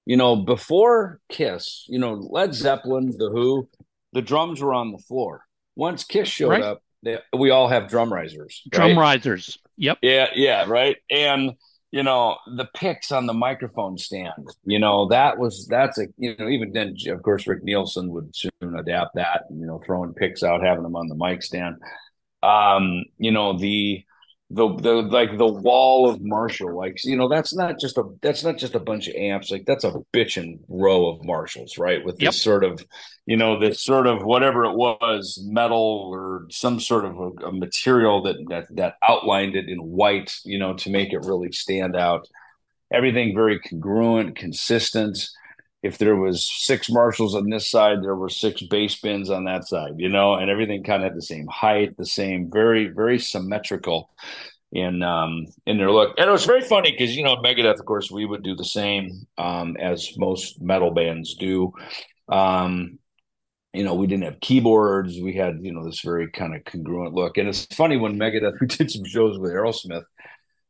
you 0.05 0.17
know, 0.17 0.37
before 0.37 1.21
Kiss, 1.29 1.85
you 1.89 1.99
know, 1.99 2.13
Led 2.15 2.55
Zeppelin, 2.55 3.15
The 3.17 3.31
Who, 3.31 3.69
the 4.13 4.23
drums 4.23 4.61
were 4.61 4.75
on 4.75 4.93
the 4.93 4.99
floor. 4.99 5.43
Once 5.75 6.05
Kiss 6.05 6.29
showed 6.29 6.51
Right. 6.51 6.63
up, 6.63 6.83
they, 7.07 7.19
we 7.39 7.51
all 7.51 7.69
have 7.69 7.89
drum 7.89 8.13
risers. 8.13 8.63
Drum 8.71 8.99
risers. 8.99 9.59
Yep. 9.77 9.99
Yeah, 10.03 10.29
yeah, 10.35 10.65
right. 10.67 10.97
And 11.11 11.53
you 11.93 12.03
know, 12.03 12.37
the 12.57 12.69
picks 12.75 13.13
on 13.13 13.27
the 13.27 13.33
microphone 13.33 13.97
stand, 13.97 14.49
you 14.65 14.79
know, 14.79 15.07
that 15.09 15.39
was 15.39 15.67
that's 15.69 15.99
a 15.99 16.09
you 16.19 16.37
know, 16.37 16.49
even 16.49 16.73
then 16.73 16.97
of 17.09 17.23
course 17.23 17.47
Rick 17.47 17.63
Nielsen 17.63 18.11
would 18.11 18.35
soon 18.35 18.77
adapt 18.77 19.15
that, 19.15 19.45
you 19.51 19.67
know, 19.67 19.81
throwing 19.87 20.13
picks 20.13 20.43
out, 20.43 20.63
having 20.63 20.83
them 20.83 20.97
on 20.97 21.09
the 21.09 21.15
mic 21.15 21.43
stand. 21.43 21.77
Um, 22.43 23.05
you 23.19 23.31
know, 23.31 23.57
the 23.59 24.05
the 24.49 24.69
the 24.77 24.95
like 25.03 25.37
the 25.37 25.47
wall 25.47 26.09
of 26.09 26.21
Marshall, 26.23 26.77
like 26.77 27.03
you 27.05 27.17
know, 27.17 27.29
that's 27.29 27.53
not 27.55 27.81
just 27.81 27.99
a 27.99 28.05
that's 28.23 28.45
not 28.45 28.59
just 28.59 28.77
a 28.77 28.81
bunch 28.81 29.09
of 29.09 29.17
amps, 29.17 29.51
like 29.51 29.65
that's 29.67 29.83
a 29.85 29.95
bitchin' 30.13 30.61
row 30.69 31.09
of 31.09 31.25
Marshalls, 31.25 31.79
right? 31.79 32.05
With 32.05 32.19
this 32.19 32.27
Yep. 32.27 32.35
sort 32.35 32.65
of 32.65 32.85
you 33.27 33.37
know, 33.37 33.59
this 33.59 33.83
sort 33.83 34.07
of 34.07 34.23
whatever 34.25 34.65
it 34.65 34.77
was, 34.77 35.41
metal 35.45 36.11
or 36.13 36.47
some 36.51 36.79
sort 36.79 37.05
of 37.05 37.17
a, 37.19 37.47
a 37.47 37.53
material 37.53 38.23
that, 38.23 38.37
that 38.49 38.67
that 38.77 38.95
outlined 39.03 39.57
it 39.57 39.69
in 39.69 39.79
white, 39.79 40.37
you 40.45 40.59
know, 40.61 40.75
to 40.75 40.91
make 40.91 41.13
it 41.13 41.25
really 41.25 41.51
stand 41.51 41.97
out. 41.97 42.29
Everything 42.93 43.35
very 43.35 43.59
congruent, 43.59 44.37
consistent. 44.37 45.29
If 45.83 45.99
there 45.99 46.17
was 46.17 46.51
six 46.65 46.91
Marshalls 46.91 47.35
on 47.35 47.49
this 47.49 47.71
side, 47.71 48.03
there 48.03 48.17
were 48.17 48.29
six 48.29 48.63
bass 48.63 48.99
bins 49.01 49.31
on 49.31 49.45
that 49.45 49.69
side, 49.69 49.93
you 49.99 50.09
know, 50.09 50.35
and 50.35 50.51
everything 50.51 50.83
kind 50.83 51.03
of 51.03 51.11
had 51.11 51.17
the 51.17 51.23
same 51.23 51.47
height, 51.47 51.97
the 51.97 52.07
same, 52.07 52.51
very, 52.53 52.89
very 52.89 53.19
symmetrical 53.19 54.11
in 54.73 55.03
um 55.03 55.47
in 55.67 55.79
their 55.79 55.93
look. 55.93 56.15
And 56.19 56.29
it 56.29 56.33
was 56.33 56.45
very 56.45 56.63
funny 56.63 56.91
because 56.91 57.17
you 57.17 57.23
know, 57.23 57.37
Megadeth, 57.37 57.79
of 57.79 57.85
course, 57.87 58.11
we 58.11 58.25
would 58.27 58.43
do 58.43 58.57
the 58.57 58.65
same 58.65 59.27
um 59.39 59.77
as 59.79 60.17
most 60.19 60.61
metal 60.61 60.91
bands 60.91 61.35
do. 61.37 61.73
Um 62.29 62.99
you 63.73 63.85
know, 63.85 63.95
we 63.95 64.07
didn't 64.07 64.25
have 64.25 64.41
keyboards. 64.41 65.21
We 65.21 65.35
had, 65.35 65.59
you 65.61 65.73
know, 65.73 65.85
this 65.85 66.01
very 66.01 66.31
kind 66.31 66.55
of 66.57 66.65
congruent 66.65 67.15
look. 67.15 67.37
And 67.37 67.47
it's 67.49 67.67
funny 67.75 67.99
when 67.99 68.19
Megadeth, 68.19 68.59
we 68.61 68.67
did 68.67 68.91
some 68.91 69.05
shows 69.05 69.39
with 69.39 69.53
Aerosmith 69.53 70.05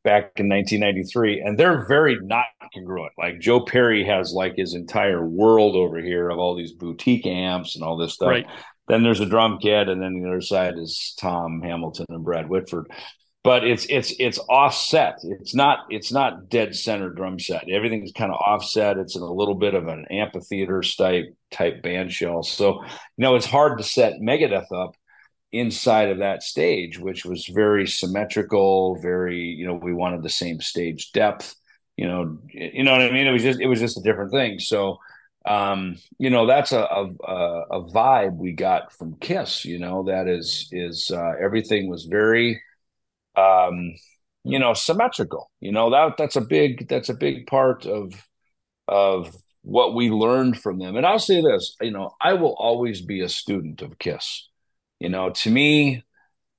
back 0.07 0.31
in 0.37 0.49
1993, 0.49 1.41
and 1.41 1.59
they're 1.59 1.85
very 1.89 2.17
not 2.23 2.47
congruent. 2.73 3.13
Like 3.19 3.41
Joe 3.41 3.61
Perry 3.61 4.05
has 4.05 4.33
like 4.33 4.55
his 4.57 4.75
entire 4.75 5.27
world 5.27 5.75
over 5.75 5.99
here 5.99 6.31
of 6.31 6.39
all 6.39 6.55
these 6.55 6.73
boutique 6.73 7.27
amps 7.27 7.75
and 7.75 7.85
all 7.85 7.97
this 7.97 8.15
stuff. 8.15 8.29
Right. 8.29 8.47
Then 8.87 9.03
there's 9.03 9.19
a 9.19 9.27
drum 9.27 9.59
kit, 9.61 9.89
and 9.89 10.01
then 10.01 10.15
the 10.15 10.29
other 10.29 10.41
side 10.41 10.79
is 10.79 11.15
Tom 11.19 11.61
Hamilton 11.61 12.07
and 12.09 12.25
Brad 12.25 12.49
Whitford. 12.49 12.87
But 13.43 13.65
it's 13.65 13.85
it's 13.87 14.15
it's 14.21 14.39
offset. 14.49 15.19
It's 15.25 15.57
not 15.57 15.81
it's 15.91 16.13
not 16.13 16.49
dead 16.49 16.77
center 16.77 17.11
drum 17.11 17.41
set. 17.41 17.69
Everything's 17.69 18.13
kind 18.13 18.31
of 18.31 18.39
offset. 18.41 18.99
It's 18.99 19.17
in 19.17 19.23
a 19.23 19.33
little 19.33 19.57
bit 19.57 19.75
of 19.75 19.89
an 19.89 20.07
amphitheater 20.09 20.83
type 20.97 21.35
type 21.51 21.83
band 21.83 22.13
shell. 22.13 22.45
So 22.45 22.85
you 22.85 23.25
know 23.25 23.35
it's 23.35 23.47
hard 23.47 23.79
to 23.79 23.85
set 23.85 24.21
Megadeth 24.21 24.73
up 24.73 24.95
inside 25.53 26.09
of 26.11 26.19
that 26.19 26.43
stage, 26.43 26.99
which 26.99 27.25
was 27.25 27.47
very 27.47 27.87
symmetrical, 27.87 28.99
very, 29.01 29.41
you 29.41 29.67
know, 29.67 29.75
we 29.75 29.95
wanted 29.95 30.23
the 30.23 30.29
same 30.29 30.61
stage 30.61 31.13
depth, 31.13 31.55
you 31.97 32.07
know, 32.07 32.39
you 32.49 32.85
know 32.85 32.93
what 32.93 33.01
I 33.01 33.11
mean? 33.11 33.27
It 33.27 33.33
was 33.33 33.43
just, 33.43 33.61
it 33.61 33.67
was 33.67 33.81
just 33.81 33.99
a 33.99 34.03
different 34.03 34.33
thing. 34.33 34.59
So, 34.59 34.99
um, 35.47 35.97
you 36.19 36.31
know, 36.31 36.47
that's 36.47 36.73
a, 36.73 36.81
a, 36.81 37.05
a 37.71 37.85
vibe 37.85 38.37
we 38.37 38.53
got 38.53 38.93
from 38.93 39.17
Kiss, 39.21 39.65
you 39.65 39.79
know, 39.79 40.05
that 40.05 40.27
is, 40.29 40.69
is, 40.73 41.11
uh, 41.11 41.33
everything 41.41 41.89
was 41.89 42.05
very, 42.05 42.61
um, 43.37 43.95
you 44.45 44.59
know, 44.59 44.75
symmetrical, 44.75 45.51
you 45.61 45.73
know, 45.73 45.91
that, 45.91 46.17
that's 46.19 46.37
a 46.37 46.41
big, 46.41 46.89
that's 46.89 47.09
a 47.09 47.15
big 47.15 47.47
part 47.47 47.87
of, 47.87 48.13
of 48.89 49.35
what 49.63 49.95
we 49.95 50.11
learned 50.11 50.61
from 50.61 50.79
them. 50.79 50.97
And 50.97 51.07
I'll 51.07 51.19
say 51.19 51.41
this, 51.41 51.77
you 51.81 51.93
know, 51.93 52.15
I 52.21 52.35
will 52.35 52.55
always 52.59 53.01
be 53.01 53.21
a 53.21 53.29
student 53.29 53.83
of 53.83 53.99
Kiss 53.99 54.49
you 55.01 55.09
know, 55.09 55.31
to 55.31 55.51
me, 55.51 56.05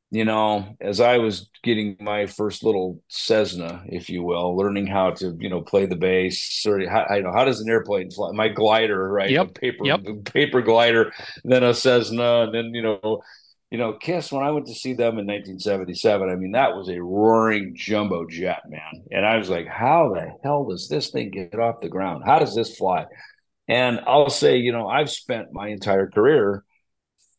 you 0.10 0.24
know, 0.24 0.76
as 0.80 1.02
I 1.02 1.18
was 1.18 1.50
getting 1.64 1.98
my 2.00 2.28
first 2.28 2.64
little 2.64 3.04
Cessna, 3.10 3.84
if 3.88 4.10
you 4.10 4.24
will, 4.24 4.56
learning 4.56 4.88
how 4.88 5.12
to, 5.12 5.36
you 5.40 5.50
know, 5.50 5.62
play 5.62 5.86
the 5.86 5.98
bass, 5.98 6.66
or 6.66 6.88
how, 6.88 7.06
you 7.14 7.24
know, 7.24 7.34
how 7.34 7.44
does 7.44 7.60
an 7.60 7.70
airplane 7.70 8.10
fly? 8.10 8.32
My 8.32 8.48
glider, 8.48 9.10
right? 9.10 9.30
Yep. 9.32 9.48
The 9.48 9.60
paper, 9.60 9.86
Yep. 9.86 10.02
paper 10.26 10.62
glider, 10.62 11.12
then 11.44 11.64
a 11.64 11.74
Cessna, 11.74 12.44
and 12.44 12.54
then 12.54 12.74
you 12.74 12.82
know, 12.82 13.22
you 13.70 13.78
know, 13.78 13.94
Kiss. 13.94 14.32
When 14.32 14.44
I 14.44 14.52
went 14.52 14.68
to 14.68 14.74
see 14.74 14.94
them 14.94 15.20
in 15.20 15.26
1977, 15.26 16.30
I 16.30 16.36
mean, 16.36 16.54
that 16.54 16.74
was 16.74 16.88
a 16.88 17.02
roaring 17.02 17.74
jumbo 17.76 18.26
jet, 18.30 18.62
man, 18.70 19.04
and 19.12 19.26
I 19.26 19.38
was 19.38 19.50
like, 19.50 19.68
how 19.68 20.14
the 20.14 20.32
hell 20.42 20.64
does 20.70 20.88
this 20.88 21.10
thing 21.10 21.32
get 21.32 21.60
off 21.60 21.82
the 21.82 21.90
ground? 21.90 22.24
How 22.26 22.40
does 22.40 22.56
this 22.56 22.78
fly? 22.78 23.08
And 23.68 24.00
I'll 24.08 24.30
say, 24.30 24.58
you 24.58 24.72
know, 24.72 24.88
I've 24.88 25.10
spent 25.10 25.52
my 25.52 25.68
entire 25.68 26.10
career 26.10 26.64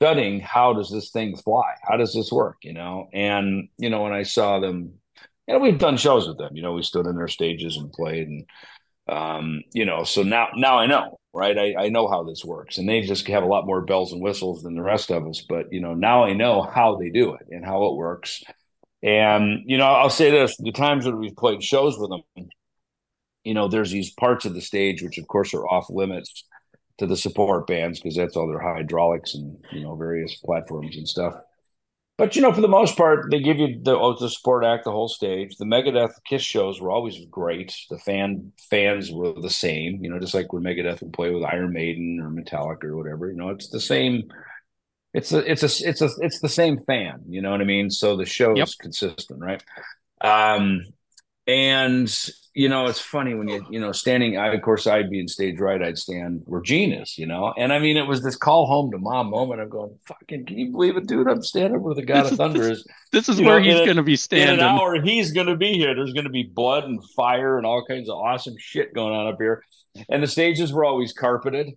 studying 0.00 0.40
how 0.40 0.72
does 0.72 0.90
this 0.90 1.10
thing 1.10 1.36
fly? 1.36 1.74
How 1.82 1.96
does 1.96 2.14
this 2.14 2.30
work 2.30 2.58
you 2.62 2.72
know? 2.72 3.08
And 3.12 3.68
you 3.78 3.90
know 3.90 4.02
when 4.02 4.12
i 4.12 4.22
saw 4.22 4.60
them 4.60 4.94
you 5.46 5.54
know 5.54 5.60
we've 5.60 5.78
done 5.78 5.96
shows 5.96 6.28
with 6.28 6.38
them 6.38 6.54
you 6.54 6.62
know 6.62 6.74
we 6.74 6.82
stood 6.82 7.06
in 7.06 7.16
their 7.16 7.28
stages 7.28 7.76
and 7.76 7.92
played 7.92 8.28
and 8.28 8.44
um 9.08 9.62
you 9.72 9.84
know 9.84 10.04
so 10.04 10.22
now 10.22 10.48
now 10.54 10.78
i 10.78 10.86
know 10.86 11.18
right? 11.34 11.58
I, 11.58 11.84
I 11.84 11.88
know 11.88 12.08
how 12.08 12.24
this 12.24 12.44
works 12.44 12.78
and 12.78 12.88
they 12.88 13.00
just 13.02 13.26
have 13.28 13.42
a 13.42 13.46
lot 13.46 13.66
more 13.66 13.82
bells 13.82 14.12
and 14.12 14.20
whistles 14.20 14.62
than 14.62 14.74
the 14.74 14.82
rest 14.82 15.10
of 15.10 15.26
us 15.26 15.44
but 15.48 15.72
you 15.72 15.80
know 15.80 15.94
now 15.94 16.24
i 16.24 16.32
know 16.32 16.62
how 16.62 16.96
they 16.96 17.10
do 17.10 17.34
it 17.34 17.46
and 17.50 17.64
how 17.64 17.86
it 17.86 17.96
works. 17.96 18.42
And 19.02 19.62
you 19.66 19.78
know 19.78 19.86
i'll 19.86 20.10
say 20.10 20.30
this 20.30 20.56
the 20.56 20.72
times 20.72 21.04
that 21.04 21.16
we've 21.16 21.36
played 21.36 21.62
shows 21.62 21.96
with 21.98 22.10
them 22.10 22.48
you 23.44 23.54
know 23.54 23.68
there's 23.68 23.92
these 23.92 24.12
parts 24.12 24.44
of 24.44 24.54
the 24.54 24.60
stage 24.60 25.02
which 25.02 25.18
of 25.18 25.28
course 25.28 25.54
are 25.54 25.66
off 25.66 25.88
limits 25.88 26.44
to 26.98 27.06
the 27.06 27.16
support 27.16 27.66
bands 27.66 28.00
because 28.00 28.16
that's 28.16 28.36
all 28.36 28.48
their 28.48 28.60
hydraulics 28.60 29.34
and 29.34 29.56
you 29.72 29.82
know 29.82 29.94
various 29.96 30.36
platforms 30.36 30.96
and 30.96 31.08
stuff. 31.08 31.34
But 32.16 32.34
you 32.34 32.42
know, 32.42 32.52
for 32.52 32.60
the 32.60 32.68
most 32.68 32.96
part, 32.96 33.30
they 33.30 33.40
give 33.40 33.58
you 33.58 33.78
the 33.80 33.96
oh, 33.96 34.16
the 34.18 34.28
support 34.28 34.64
act, 34.64 34.84
the 34.84 34.90
whole 34.90 35.08
stage. 35.08 35.56
The 35.56 35.64
Megadeth 35.64 36.12
Kiss 36.26 36.42
shows 36.42 36.80
were 36.80 36.90
always 36.90 37.24
great. 37.30 37.74
The 37.90 37.98
fan 37.98 38.52
fans 38.70 39.12
were 39.12 39.34
the 39.40 39.50
same, 39.50 40.02
you 40.02 40.10
know, 40.10 40.18
just 40.18 40.34
like 40.34 40.52
when 40.52 40.64
Megadeth 40.64 41.00
would 41.00 41.12
play 41.12 41.30
with 41.30 41.44
Iron 41.44 41.72
Maiden 41.72 42.18
or 42.20 42.30
Metallica 42.30 42.84
or 42.84 42.96
whatever. 42.96 43.30
You 43.30 43.36
know, 43.36 43.50
it's 43.50 43.68
the 43.68 43.80
same. 43.80 44.24
It's 45.14 45.32
a 45.32 45.38
it's 45.50 45.62
a 45.62 45.88
it's 45.88 46.02
a 46.02 46.10
it's 46.20 46.40
the 46.40 46.48
same 46.48 46.80
fan. 46.80 47.24
You 47.28 47.42
know 47.42 47.50
what 47.50 47.60
I 47.62 47.64
mean? 47.64 47.90
So 47.90 48.16
the 48.16 48.26
show 48.26 48.60
is 48.62 48.64
Yep. 48.64 48.74
consistent, 48.74 49.40
right? 49.40 49.62
Um, 50.20 50.82
and 51.48 52.14
you 52.54 52.68
know, 52.68 52.86
it's 52.86 53.00
funny 53.00 53.34
when 53.34 53.48
you 53.48 53.64
you 53.70 53.80
know 53.80 53.92
standing. 53.92 54.36
I 54.36 54.52
of 54.52 54.62
course 54.62 54.86
I'd 54.86 55.10
be 55.10 55.20
in 55.20 55.28
stage 55.28 55.58
right. 55.58 55.80
I'd 55.80 55.96
stand 55.96 56.42
where 56.44 56.60
Gene 56.60 56.92
is, 56.92 57.16
you 57.16 57.26
know. 57.26 57.54
And 57.56 57.72
I 57.72 57.78
mean, 57.78 57.96
it 57.96 58.06
was 58.06 58.22
this 58.22 58.36
call 58.36 58.66
home 58.66 58.90
to 58.90 58.98
mom 58.98 59.30
moment. 59.30 59.60
I'm 59.60 59.68
going, 59.68 59.96
fucking, 60.06 60.46
can 60.46 60.58
you 60.58 60.72
believe 60.72 60.96
it, 60.96 61.06
dude? 61.06 61.28
I'm 61.28 61.42
standing 61.42 61.80
where 61.82 61.94
the 61.94 62.04
God 62.04 62.30
of 62.30 62.36
Thunder 62.36 62.70
is. 62.70 62.86
This 63.10 63.30
is 63.30 63.40
You 63.40 63.46
where 63.46 63.58
know, 63.58 63.64
he's 63.64 63.86
going 63.86 63.96
to 63.96 64.02
be 64.02 64.16
standing. 64.16 64.58
In 64.58 64.60
an 64.60 64.66
hour, 64.66 65.00
he's 65.00 65.32
going 65.32 65.46
to 65.46 65.56
be 65.56 65.72
here. 65.72 65.94
There's 65.94 66.12
going 66.12 66.26
to 66.26 66.30
be 66.30 66.42
blood 66.42 66.84
and 66.84 67.02
fire 67.16 67.56
and 67.56 67.64
all 67.64 67.82
kinds 67.86 68.10
of 68.10 68.18
awesome 68.18 68.54
shit 68.58 68.92
going 68.92 69.14
on 69.14 69.32
up 69.32 69.38
here. 69.40 69.62
And 70.10 70.22
the 70.22 70.26
stages 70.26 70.74
were 70.74 70.84
always 70.84 71.14
carpeted 71.14 71.68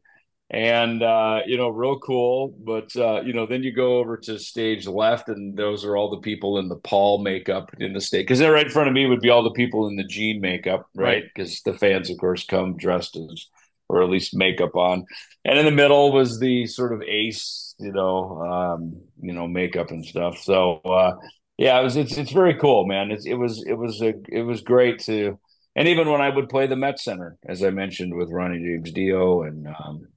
and 0.51 1.01
uh, 1.01 1.39
you 1.45 1.57
know, 1.57 1.69
real 1.69 1.97
cool. 1.99 2.53
But 2.59 2.93
uh, 2.95 3.21
you 3.21 3.33
know, 3.33 3.45
then 3.45 3.63
you 3.63 3.71
go 3.71 3.97
over 3.99 4.17
to 4.17 4.37
stage 4.37 4.85
left, 4.85 5.29
and 5.29 5.57
those 5.57 5.85
are 5.85 5.95
all 5.95 6.09
the 6.11 6.19
people 6.19 6.59
in 6.59 6.67
the 6.67 6.75
Paul 6.75 7.23
makeup 7.23 7.71
in 7.79 7.93
the 7.93 8.01
stage. 8.01 8.23
Because 8.23 8.39
then 8.39 8.51
right 8.51 8.65
in 8.65 8.71
front 8.71 8.89
of 8.89 8.93
me 8.93 9.05
would 9.05 9.21
be 9.21 9.29
all 9.29 9.43
the 9.43 9.51
people 9.51 9.87
in 9.87 9.95
the 9.95 10.03
Gene 10.03 10.41
makeup, 10.41 10.87
right? 10.93 11.05
Right. 11.05 11.23
Because 11.33 11.61
the 11.61 11.73
fans, 11.73 12.09
of 12.09 12.17
course, 12.17 12.45
come 12.45 12.75
dressed 12.77 13.15
as 13.15 13.47
or 13.87 14.01
at 14.01 14.09
least 14.09 14.35
makeup 14.35 14.75
on. 14.75 15.05
And 15.43 15.59
in 15.59 15.65
the 15.65 15.71
middle 15.71 16.13
was 16.13 16.39
the 16.39 16.65
sort 16.65 16.93
of 16.93 17.01
ace, 17.01 17.75
you 17.77 17.91
know, 17.91 18.41
um, 18.41 19.01
you 19.21 19.33
know, 19.33 19.47
makeup 19.47 19.91
and 19.91 20.05
stuff. 20.05 20.37
So 20.37 20.75
uh 20.85 21.15
yeah, 21.57 21.79
it 21.79 21.83
was 21.83 21.97
it's 21.97 22.17
it's 22.17 22.31
very 22.31 22.55
cool, 22.55 22.87
man. 22.87 23.11
It's 23.11 23.25
it 23.25 23.33
was 23.33 23.63
it 23.67 23.73
was 23.73 24.01
a 24.01 24.13
it 24.29 24.43
was 24.43 24.61
great 24.61 24.99
to 25.01 25.37
and 25.75 25.87
even 25.87 26.09
when 26.09 26.21
I 26.21 26.29
would 26.29 26.49
play 26.49 26.67
the 26.67 26.75
Met 26.75 26.99
Center, 26.99 27.37
as 27.45 27.63
I 27.63 27.69
mentioned 27.69 28.13
with 28.15 28.31
Ronnie 28.31 28.59
James 28.59 28.91
Dio 28.91 29.43
and 29.43 29.67
um, 29.67 30.07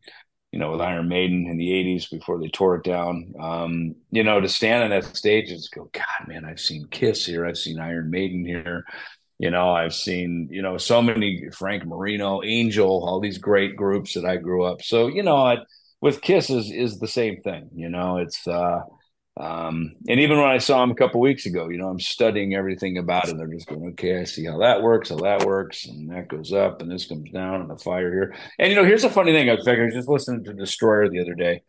you 0.55 0.61
know, 0.61 0.71
with 0.71 0.81
Iron 0.81 1.09
Maiden 1.09 1.49
in 1.49 1.57
the 1.57 1.71
'80s 1.71 2.09
before 2.09 2.39
they 2.39 2.47
tore 2.47 2.77
it 2.77 2.85
down, 2.85 3.35
um, 3.41 3.97
you 4.13 4.23
know, 4.23 4.41
to 4.41 4.49
stand 4.49 4.85
on 4.85 4.91
that 4.91 5.17
stage 5.17 5.51
and 5.51 5.61
go, 5.75 5.91
God, 5.93 6.29
man, 6.29 6.45
I've 6.45 6.61
seen 6.61 6.87
Kiss 6.93 7.27
here, 7.27 7.45
I've 7.45 7.59
seen 7.59 7.81
Iron 7.81 8.09
Maiden 8.09 8.45
here, 8.45 8.85
You 9.41 9.51
know, 9.51 9.73
I've 9.73 9.95
seen, 9.95 10.47
you 10.53 10.63
know, 10.63 10.79
so 10.79 11.03
many 11.03 11.51
Frank 11.51 11.85
Marino, 11.85 12.41
Angel, 12.45 13.05
all 13.05 13.19
these 13.19 13.39
great 13.39 13.75
groups 13.75 14.15
that 14.15 14.25
I 14.25 14.37
grew 14.37 14.63
up. 14.63 14.81
So, 14.81 15.09
you 15.09 15.25
know, 15.25 15.39
I, 15.39 15.57
with 16.01 16.21
Kiss 16.21 16.51
is, 16.51 16.71
is 16.71 17.01
the 17.01 17.09
same 17.09 17.41
thing. 17.43 17.71
You 17.75 17.89
know, 17.89 18.19
it's, 18.19 18.47
uh, 18.47 18.83
um, 19.37 19.97
and 20.09 20.21
even 20.21 20.39
when 20.39 20.49
I 20.49 20.59
saw 20.59 20.83
him 20.83 20.93
a 20.93 20.95
couple 20.95 21.21
weeks 21.21 21.45
ago, 21.45 21.69
you 21.69 21.77
know, 21.77 21.89
I'm 21.89 21.99
studying 21.99 22.55
everything 22.55 22.99
about 22.99 23.29
it. 23.29 23.37
They're 23.37 23.49
just 23.49 23.67
going, 23.67 23.85
okay, 23.91 24.21
I 24.21 24.25
see 24.25 24.45
how 24.45 24.59
that 24.59 24.81
works, 24.81 25.09
how 25.09 25.17
that 25.17 25.45
works, 25.45 25.87
and 25.87 26.11
that 26.11 26.29
goes 26.29 26.53
up, 26.53 26.81
and 26.81 26.91
this 26.91 27.07
comes 27.07 27.31
down, 27.33 27.63
and 27.63 27.71
the 27.71 27.77
fire 27.77 28.13
here. 28.13 28.37
And 28.61 28.71
you 28.71 28.77
know, 28.77 28.85
here's 28.85 29.03
a 29.03 29.11
funny 29.11 29.33
thing. 29.33 29.51
I 29.51 29.55
was 29.55 29.65
just 29.65 30.09
listening 30.09 30.45
to 30.45 30.53
Destroyer 30.53 31.09
the 31.09 31.21
other 31.21 31.35
day. 31.35 31.63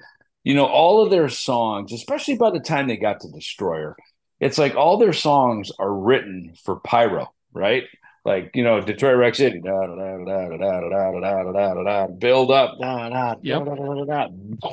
You 0.43 0.53
know, 0.53 0.65
all 0.65 1.03
of 1.03 1.09
their 1.09 1.27
songs, 1.27 1.91
especially 1.91 2.37
by 2.37 2.51
the 2.51 2.59
time 2.59 2.87
they 2.87 2.97
got 2.97 3.21
to 3.21 3.31
Destroyer, 3.31 3.95
it's 4.39 4.59
like 4.59 4.75
all 4.75 4.97
their 4.97 5.13
songs 5.13 5.71
are 5.79 5.91
written 5.91 6.53
for 6.63 6.79
pyro, 6.81 7.33
right? 7.51 7.85
Like 8.25 8.51
you 8.53 8.63
know, 8.63 8.79
Detroit 8.79 9.17
Rock 9.17 9.33
City, 9.33 9.59
build 9.59 9.89
up, 9.89 9.97
da 9.97 10.49
da 10.49 10.57
da 10.57 10.81
da 10.81 11.19
da 11.19 11.51
da 11.51 11.83
da, 11.83 12.07
build 12.07 12.51
up, 12.51 12.75
da 12.79 13.09
da 13.09 13.35
da 13.35 14.05
da 14.05 14.05
da 14.05 14.71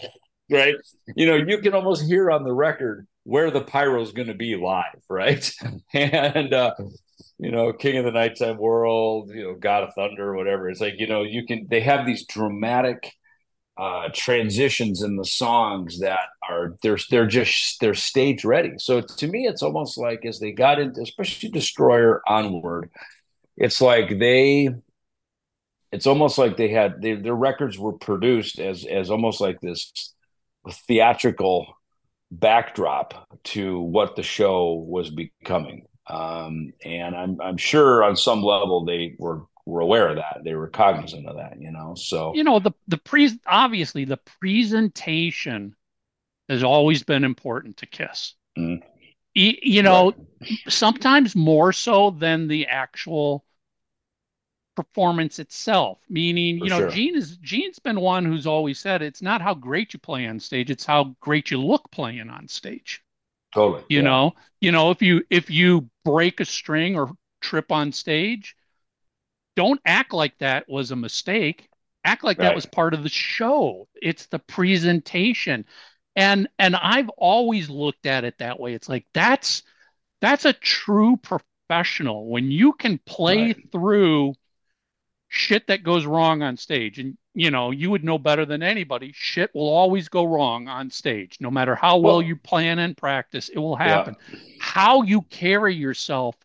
right? 0.53 0.77
You 1.17 1.27
know, 1.27 1.37
you 1.37 1.59
can 1.59 1.75
almost 1.75 2.07
hear 2.07 2.31
on 2.31 2.45
the 2.45 2.53
record 2.53 3.07
where 3.25 3.51
the 3.51 3.63
pyro 3.63 4.03
is 4.03 4.13
going 4.13 4.29
to 4.29 4.35
be 4.35 4.57
live, 4.57 5.01
right? 5.09 5.51
and 5.95 6.53
uh, 6.53 6.75
you 7.39 7.51
know, 7.51 7.73
King 7.73 7.99
of 7.99 8.05
the 8.05 8.13
Nighttime 8.13 8.59
World, 8.59 9.31
you 9.35 9.43
know, 9.43 9.55
God 9.55 9.85
of 9.85 9.95
Thunder, 9.95 10.35
whatever. 10.35 10.69
It's 10.69 10.81
like 10.81 10.95
you 10.99 11.07
know, 11.07 11.23
you 11.23 11.47
can. 11.47 11.67
They 11.69 11.81
have 11.81 12.07
these 12.07 12.27
dramatic 12.27 13.13
uh, 13.77 14.11
transitions 14.15 15.03
in 15.03 15.17
the 15.17 15.25
songs 15.25 16.01
that 16.01 16.29
are 16.49 16.77
they're 16.83 16.99
they're 17.11 17.27
just 17.27 17.81
they're 17.81 17.95
stage 17.95 18.45
ready. 18.45 18.73
So 18.79 19.01
to 19.01 19.27
me, 19.27 19.47
it's 19.47 19.63
almost 19.63 19.99
like 19.99 20.25
as 20.25 20.39
they 20.39 20.53
got 20.53 20.79
into, 20.79 21.01
especially 21.01 21.51
Destroyer 21.51 22.23
onward, 22.29 22.91
it's 23.57 23.81
like 23.81 24.19
they 24.19 24.69
it's 25.91 26.07
almost 26.07 26.39
like 26.39 26.57
they 26.57 26.69
had 26.69 27.03
they, 27.03 27.15
their 27.15 27.35
records 27.35 27.79
were 27.79 27.93
produced 27.93 28.59
as 28.59 28.85
as 28.85 29.11
almost 29.11 29.41
like 29.41 29.61
this 29.61 29.93
theatrical 30.71 31.75
backdrop 32.31 33.29
to 33.45 33.81
what 33.81 34.17
the 34.17 34.23
show 34.23 34.75
was 34.75 35.11
becoming. 35.11 35.87
Um, 36.07 36.73
and 36.85 37.15
I'm 37.15 37.41
I'm 37.41 37.57
sure 37.57 38.03
on 38.03 38.17
some 38.17 38.43
level 38.43 38.85
they 38.85 39.15
were 39.19 39.43
were 39.67 39.81
aware 39.81 40.09
of 40.09 40.17
that. 40.17 40.41
They 40.45 40.55
were 40.55 40.69
cognizant 40.69 41.27
of 41.27 41.37
that, 41.37 41.61
you 41.61 41.71
know. 41.71 41.95
So 41.97 42.35
you 42.35 42.45
know 42.45 42.59
the 42.59 42.73
the 42.89 42.99
pre 42.99 43.31
obviously 43.47 44.05
the 44.05 44.19
presentation 44.41 45.77
has 46.49 46.65
always 46.65 47.03
been 47.03 47.25
important 47.25 47.79
to 47.79 47.87
Kiss. 47.87 48.35
Mm. 48.59 48.83
You, 49.35 49.55
you 49.63 49.83
know, 49.83 50.13
right. 50.41 50.51
sometimes 50.69 51.35
more 51.35 51.73
so 51.73 52.11
than 52.11 52.49
the 52.49 52.67
actual 52.67 53.45
performance 54.75 55.39
itself. 55.39 55.99
Meaning, 56.09 56.59
For 56.59 56.65
you 56.65 56.71
know, 56.71 56.79
sure. 56.81 56.91
Gene 56.91 57.17
is 57.17 57.37
Gene's 57.39 57.79
been 57.79 58.01
one 58.01 58.25
who's 58.25 58.47
always 58.47 58.79
said 58.79 59.03
it's 59.03 59.23
not 59.23 59.43
how 59.43 59.55
great 59.55 59.93
you 59.93 59.99
play 59.99 60.27
on 60.27 60.41
stage, 60.41 60.71
it's 60.71 60.87
how 60.87 61.15
great 61.21 61.51
you 61.51 61.59
look 61.59 61.91
playing 61.91 62.31
on 62.31 62.49
stage. 62.49 63.03
Totally. 63.55 63.85
You 63.89 63.99
yeah. 63.99 64.05
know, 64.05 64.33
you 64.61 64.73
know, 64.73 64.91
if 64.91 65.03
you 65.03 65.23
if 65.31 65.51
you 65.51 65.89
break 66.05 66.41
a 66.41 66.45
string 66.45 66.97
or 66.97 67.11
trip 67.41 67.71
on 67.71 67.93
stage, 67.93 68.57
don't 69.57 69.81
act 69.85 70.13
like 70.13 70.39
that 70.39 70.69
was 70.69 70.91
a 70.91 70.97
mistake. 70.97 71.69
Act 72.05 72.25
like 72.25 72.39
right. 72.39 72.47
that 72.47 72.55
was 72.55 72.67
part 72.67 72.95
of 72.95 73.03
the 73.03 73.09
show. 73.09 73.89
It's 73.95 74.27
the 74.27 74.39
presentation. 74.39 75.67
And 76.17 76.49
and 76.59 76.77
I've 76.77 77.09
always 77.11 77.71
looked 77.71 78.07
at 78.07 78.25
it 78.25 78.39
that 78.39 78.59
way. 78.59 78.75
It's 78.75 78.89
like 78.89 79.07
that's 79.15 79.63
that's 80.21 80.45
a 80.45 80.53
true 80.53 81.19
professional 81.19 82.29
when 82.29 82.51
you 82.51 82.73
can 82.73 82.99
play 83.07 83.49
right. 83.49 83.73
through 83.73 84.35
shit 85.35 85.67
that 85.67 85.83
goes 85.83 86.05
wrong 86.05 86.43
on 86.43 86.59
stage. 86.59 86.99
And 86.99 87.17
you 87.35 87.51
know 87.51 87.71
you 87.71 87.91
would 87.91 88.05
know 88.05 88.19
better 88.19 88.45
than 88.45 88.63
anybody 88.63 89.13
shit 89.15 89.51
will 89.55 89.69
always 89.69 90.09
go 90.09 90.25
wrong 90.25 90.69
on 90.69 90.91
stage. 90.91 91.39
No 91.41 91.51
matter 91.51 91.75
how 91.75 91.97
well, 91.97 92.17
well 92.17 92.23
you 92.23 92.37
plan 92.37 92.79
and 92.79 92.95
practice 92.95 93.49
it 93.49 93.59
will 93.59 93.77
happen. 93.77 94.15
Yeah. 94.31 94.39
how 94.61 95.03
you 95.03 95.23
carry 95.23 95.75
yourself 95.75 96.37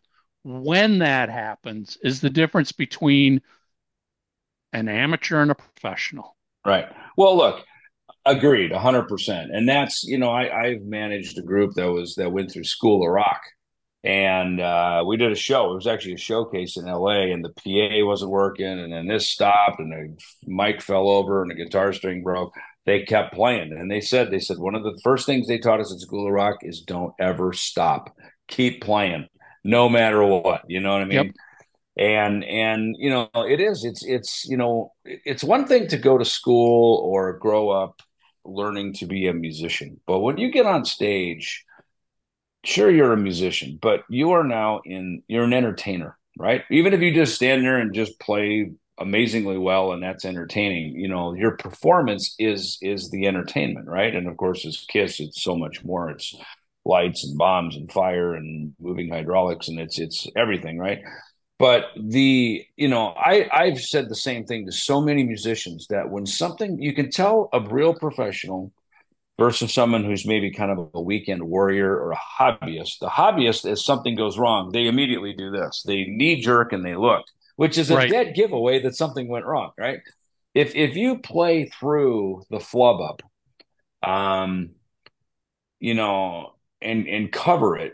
when 0.42 0.98
that 1.00 1.28
happens 1.28 1.98
is 2.02 2.22
the 2.22 2.30
difference 2.30 2.72
between 2.72 3.42
an 4.72 4.88
amateur 4.88 5.42
and 5.42 5.50
a 5.50 5.54
professional. 5.54 6.34
Right. 6.66 6.88
Well 7.16 7.36
look 7.36 7.64
agreed 8.24 8.72
100% 8.72 9.48
and 9.52 9.68
that's 9.68 10.04
you 10.04 10.18
know 10.18 10.30
I, 10.30 10.64
i've 10.64 10.82
managed 10.82 11.38
a 11.38 11.42
group 11.42 11.74
that 11.76 11.90
was 11.90 12.14
that 12.16 12.30
went 12.30 12.50
through 12.50 12.64
school 12.64 13.02
of 13.02 13.10
rock 13.10 13.40
and 14.04 14.60
uh, 14.60 15.02
we 15.06 15.16
did 15.16 15.32
a 15.32 15.36
show. 15.36 15.72
It 15.72 15.74
was 15.74 15.86
actually 15.86 16.14
a 16.14 16.18
showcase 16.18 16.76
in 16.76 16.86
L.A. 16.86 17.32
and 17.32 17.44
the 17.44 17.50
PA 17.50 18.06
wasn't 18.06 18.30
working, 18.30 18.66
and 18.66 18.92
then 18.92 19.08
this 19.08 19.28
stopped, 19.28 19.80
and 19.80 19.92
the 19.92 20.16
mic 20.46 20.82
fell 20.82 21.08
over, 21.08 21.42
and 21.42 21.50
the 21.50 21.56
guitar 21.56 21.92
string 21.92 22.22
broke. 22.22 22.52
They 22.86 23.02
kept 23.02 23.34
playing, 23.34 23.72
and 23.72 23.90
they 23.90 24.00
said 24.00 24.30
they 24.30 24.38
said 24.38 24.58
one 24.58 24.74
of 24.74 24.84
the 24.84 24.98
first 25.02 25.26
things 25.26 25.46
they 25.46 25.58
taught 25.58 25.80
us 25.80 25.92
at 25.92 26.00
School 26.00 26.26
of 26.26 26.32
Rock 26.32 26.58
is 26.62 26.80
don't 26.80 27.12
ever 27.18 27.52
stop, 27.52 28.16
keep 28.46 28.82
playing, 28.82 29.26
no 29.64 29.88
matter 29.88 30.24
what. 30.24 30.62
You 30.68 30.80
know 30.80 30.92
what 30.92 31.02
I 31.02 31.06
mean? 31.06 31.24
Yep. 31.26 31.34
And 31.98 32.44
and 32.44 32.94
you 32.96 33.10
know 33.10 33.28
it 33.34 33.60
is 33.60 33.84
it's 33.84 34.04
it's 34.04 34.44
you 34.48 34.56
know 34.56 34.92
it's 35.04 35.42
one 35.42 35.66
thing 35.66 35.88
to 35.88 35.96
go 35.96 36.16
to 36.16 36.24
school 36.24 37.02
or 37.04 37.36
grow 37.36 37.70
up 37.70 38.00
learning 38.44 38.94
to 38.94 39.06
be 39.06 39.26
a 39.26 39.34
musician, 39.34 40.00
but 40.06 40.20
when 40.20 40.38
you 40.38 40.52
get 40.52 40.64
on 40.64 40.84
stage 40.84 41.64
sure 42.64 42.90
you're 42.90 43.12
a 43.12 43.16
musician, 43.16 43.78
but 43.80 44.04
you 44.08 44.32
are 44.32 44.44
now 44.44 44.80
in 44.84 45.22
you're 45.28 45.44
an 45.44 45.52
entertainer, 45.52 46.16
right? 46.38 46.64
Even 46.70 46.92
if 46.92 47.00
you 47.00 47.14
just 47.14 47.34
stand 47.34 47.64
there 47.64 47.78
and 47.78 47.94
just 47.94 48.18
play 48.20 48.70
amazingly 49.00 49.58
well 49.58 49.92
and 49.92 50.02
that's 50.02 50.24
entertaining, 50.24 50.94
you 50.96 51.08
know, 51.08 51.34
your 51.34 51.56
performance 51.56 52.34
is 52.38 52.78
is 52.82 53.10
the 53.10 53.26
entertainment, 53.26 53.86
right? 53.86 54.14
And 54.14 54.28
of 54.28 54.36
course 54.36 54.66
as 54.66 54.84
Kiss, 54.88 55.20
it's 55.20 55.42
so 55.42 55.56
much 55.56 55.84
more. 55.84 56.10
It's 56.10 56.34
lights 56.84 57.24
and 57.24 57.36
bombs 57.36 57.76
and 57.76 57.90
fire 57.92 58.34
and 58.34 58.74
moving 58.80 59.10
hydraulics 59.10 59.68
and 59.68 59.78
it's 59.78 59.98
it's 59.98 60.26
everything, 60.36 60.78
right? 60.78 61.00
But 61.58 61.86
the 61.96 62.64
you 62.76 62.88
know, 62.88 63.14
I 63.16 63.48
I've 63.52 63.80
said 63.80 64.08
the 64.08 64.14
same 64.14 64.44
thing 64.44 64.66
to 64.66 64.72
so 64.72 65.00
many 65.00 65.24
musicians 65.24 65.86
that 65.88 66.10
when 66.10 66.26
something 66.26 66.80
you 66.80 66.94
can 66.94 67.10
tell 67.10 67.48
a 67.52 67.60
real 67.60 67.94
professional 67.94 68.72
versus 69.38 69.72
someone 69.72 70.04
who's 70.04 70.26
maybe 70.26 70.50
kind 70.50 70.70
of 70.70 70.90
a 70.94 71.00
weekend 71.00 71.42
warrior 71.42 71.96
or 71.96 72.12
a 72.12 72.18
hobbyist. 72.40 72.98
The 72.98 73.08
hobbyist, 73.08 73.70
as 73.70 73.84
something 73.84 74.16
goes 74.16 74.36
wrong, 74.36 74.72
they 74.72 74.86
immediately 74.86 75.32
do 75.32 75.50
this. 75.50 75.82
They 75.86 76.04
knee 76.04 76.40
jerk 76.40 76.72
and 76.72 76.84
they 76.84 76.96
look, 76.96 77.24
which 77.56 77.78
is 77.78 77.90
a 77.90 77.96
right. 77.96 78.10
dead 78.10 78.34
giveaway 78.34 78.82
that 78.82 78.96
something 78.96 79.28
went 79.28 79.46
wrong, 79.46 79.70
right? 79.78 80.00
If 80.54 80.74
if 80.74 80.96
you 80.96 81.18
play 81.18 81.66
through 81.66 82.42
the 82.50 82.58
flub 82.58 83.00
up, 83.00 83.22
um, 84.08 84.70
you 85.78 85.94
know, 85.94 86.54
and 86.82 87.06
and 87.06 87.30
cover 87.30 87.76
it, 87.76 87.92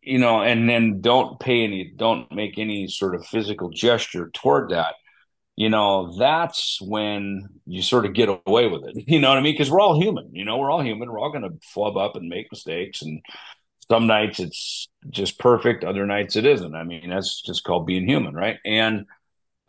you 0.00 0.18
know, 0.18 0.40
and 0.40 0.68
then 0.68 1.00
don't 1.02 1.38
pay 1.38 1.64
any, 1.64 1.92
don't 1.94 2.30
make 2.32 2.58
any 2.58 2.88
sort 2.88 3.14
of 3.14 3.26
physical 3.26 3.68
gesture 3.68 4.30
toward 4.32 4.70
that 4.70 4.94
you 5.56 5.68
know, 5.68 6.16
that's 6.18 6.78
when 6.80 7.48
you 7.66 7.82
sort 7.82 8.06
of 8.06 8.14
get 8.14 8.28
away 8.28 8.68
with 8.68 8.84
it. 8.84 9.04
You 9.06 9.20
know 9.20 9.28
what 9.28 9.38
I 9.38 9.40
mean? 9.40 9.54
Because 9.54 9.70
we're 9.70 9.80
all 9.80 10.00
human. 10.00 10.34
You 10.34 10.44
know, 10.44 10.58
we're 10.58 10.70
all 10.70 10.82
human. 10.82 11.10
We're 11.10 11.20
all 11.20 11.30
going 11.30 11.42
to 11.42 11.58
flub 11.62 11.96
up 11.96 12.16
and 12.16 12.28
make 12.28 12.50
mistakes. 12.50 13.02
And 13.02 13.20
some 13.90 14.06
nights 14.06 14.40
it's 14.40 14.88
just 15.10 15.38
perfect. 15.38 15.84
Other 15.84 16.06
nights 16.06 16.36
it 16.36 16.46
isn't. 16.46 16.74
I 16.74 16.84
mean, 16.84 17.10
that's 17.10 17.42
just 17.42 17.64
called 17.64 17.86
being 17.86 18.08
human, 18.08 18.34
right? 18.34 18.58
And 18.64 19.06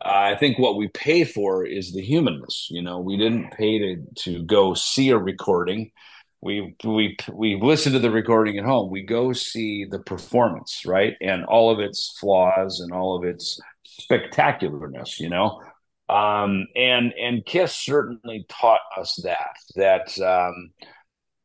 I 0.00 0.34
think 0.36 0.58
what 0.58 0.76
we 0.76 0.88
pay 0.88 1.24
for 1.24 1.64
is 1.64 1.92
the 1.92 2.02
humanness. 2.02 2.68
You 2.70 2.82
know, 2.82 2.98
we 2.98 3.16
didn't 3.16 3.52
pay 3.52 3.78
to 3.78 4.02
to 4.24 4.42
go 4.44 4.74
see 4.74 5.10
a 5.10 5.18
recording. 5.18 5.92
We 6.40 6.76
we 6.84 7.16
we 7.32 7.60
listen 7.60 7.92
to 7.92 7.98
the 7.98 8.10
recording 8.10 8.58
at 8.58 8.64
home. 8.64 8.90
We 8.90 9.02
go 9.02 9.32
see 9.32 9.84
the 9.84 9.98
performance, 10.00 10.82
right? 10.86 11.14
And 11.20 11.44
all 11.44 11.70
of 11.70 11.80
its 11.80 12.16
flaws 12.20 12.80
and 12.80 12.92
all 12.92 13.16
of 13.16 13.24
its 13.24 13.60
spectacularness. 14.00 15.18
You 15.18 15.30
know, 15.30 15.62
um, 16.08 16.68
and 16.76 17.12
and 17.14 17.44
Kiss 17.44 17.74
certainly 17.74 18.46
taught 18.48 18.80
us 18.96 19.18
that 19.24 19.56
that 19.74 20.18
um, 20.20 20.70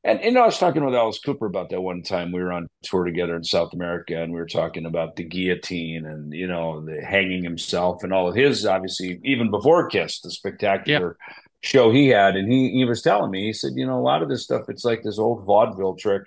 and 0.04 0.20
you 0.24 0.32
know 0.32 0.44
I 0.44 0.46
was 0.46 0.58
talking 0.58 0.84
with 0.84 0.96
Alice 0.96 1.20
Cooper 1.20 1.46
about 1.46 1.70
that 1.70 1.82
one 1.82 2.04
time 2.04 2.32
we 2.32 2.42
were 2.42 2.52
on 2.52 2.68
tour 2.84 3.04
together 3.04 3.36
in 3.36 3.44
South 3.44 3.74
America 3.74 4.22
and 4.22 4.32
we 4.32 4.40
were 4.40 4.48
talking 4.48 4.86
about 4.86 5.16
the 5.16 5.24
guillotine 5.24 6.06
and 6.06 6.34
you 6.34 6.48
know 6.48 6.82
the 6.82 7.02
hanging 7.02 7.44
himself 7.44 8.04
and 8.04 8.14
all 8.14 8.28
of 8.28 8.36
his 8.36 8.66
obviously 8.66 9.20
even 9.24 9.50
before 9.50 9.88
Kiss 9.88 10.22
the 10.22 10.32
spectacular 10.32 11.18
show 11.62 11.92
he 11.92 12.08
had. 12.08 12.36
And 12.36 12.52
he 12.52 12.72
he 12.72 12.86
was 12.86 13.02
telling 13.02 13.32
me 13.32 13.46
he 13.46 13.54
said 13.54 13.74
you 13.76 13.86
know 13.86 14.00
a 14.00 14.02
lot 14.02 14.22
of 14.22 14.30
this 14.30 14.44
stuff 14.44 14.70
it's 14.70 14.86
like 14.86 15.04
this 15.04 15.20
old 15.20 15.44
vaudeville 15.46 15.96
trick 15.96 16.24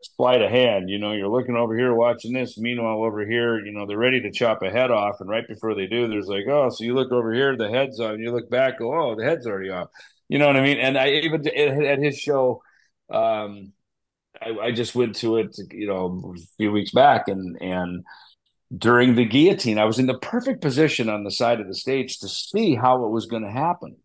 sleight 0.00 0.42
of 0.42 0.50
hand. 0.50 0.88
You 0.88 0.98
know, 0.98 1.12
you're 1.12 1.28
looking 1.28 1.56
over 1.56 1.76
here 1.76 1.94
watching 1.94 2.32
this. 2.32 2.58
Meanwhile, 2.58 3.02
over 3.02 3.26
here, 3.26 3.64
you 3.64 3.72
know, 3.72 3.86
they're 3.86 3.98
ready 3.98 4.20
to 4.22 4.30
chop 4.30 4.62
a 4.62 4.70
head 4.70 4.90
off, 4.90 5.20
and 5.20 5.28
right 5.28 5.46
before 5.46 5.74
they 5.74 5.86
do, 5.86 6.08
there's 6.08 6.28
like, 6.28 6.46
oh, 6.48 6.70
so 6.70 6.84
you 6.84 6.94
look 6.94 7.12
over 7.12 7.32
here, 7.32 7.56
the 7.56 7.70
head's 7.70 8.00
on. 8.00 8.20
You 8.20 8.32
look 8.32 8.50
back, 8.50 8.78
go, 8.78 8.94
oh, 8.94 9.14
the 9.14 9.24
head's 9.24 9.46
already 9.46 9.70
off. 9.70 9.88
You 10.28 10.38
know 10.38 10.46
what 10.46 10.56
I 10.56 10.62
mean? 10.62 10.78
And 10.78 10.96
I 10.96 11.08
even 11.08 11.46
at 11.46 11.98
his 11.98 12.18
show, 12.18 12.62
um, 13.10 13.72
I, 14.40 14.50
I 14.62 14.72
just 14.72 14.94
went 14.94 15.16
to 15.16 15.38
it, 15.38 15.56
you 15.72 15.86
know, 15.86 16.34
a 16.36 16.40
few 16.56 16.72
weeks 16.72 16.92
back, 16.92 17.28
and 17.28 17.60
and 17.60 18.04
during 18.76 19.14
the 19.14 19.24
guillotine. 19.24 19.78
I 19.78 19.84
was 19.84 19.98
in 19.98 20.06
the 20.06 20.18
perfect 20.18 20.60
position 20.60 21.08
on 21.08 21.24
the 21.24 21.30
side 21.30 21.60
of 21.60 21.66
the 21.66 21.74
stage 21.74 22.18
to 22.18 22.28
see 22.28 22.74
how 22.74 23.04
it 23.04 23.10
was 23.10 23.26
going 23.26 23.42
to 23.42 23.50
happen. 23.50 23.96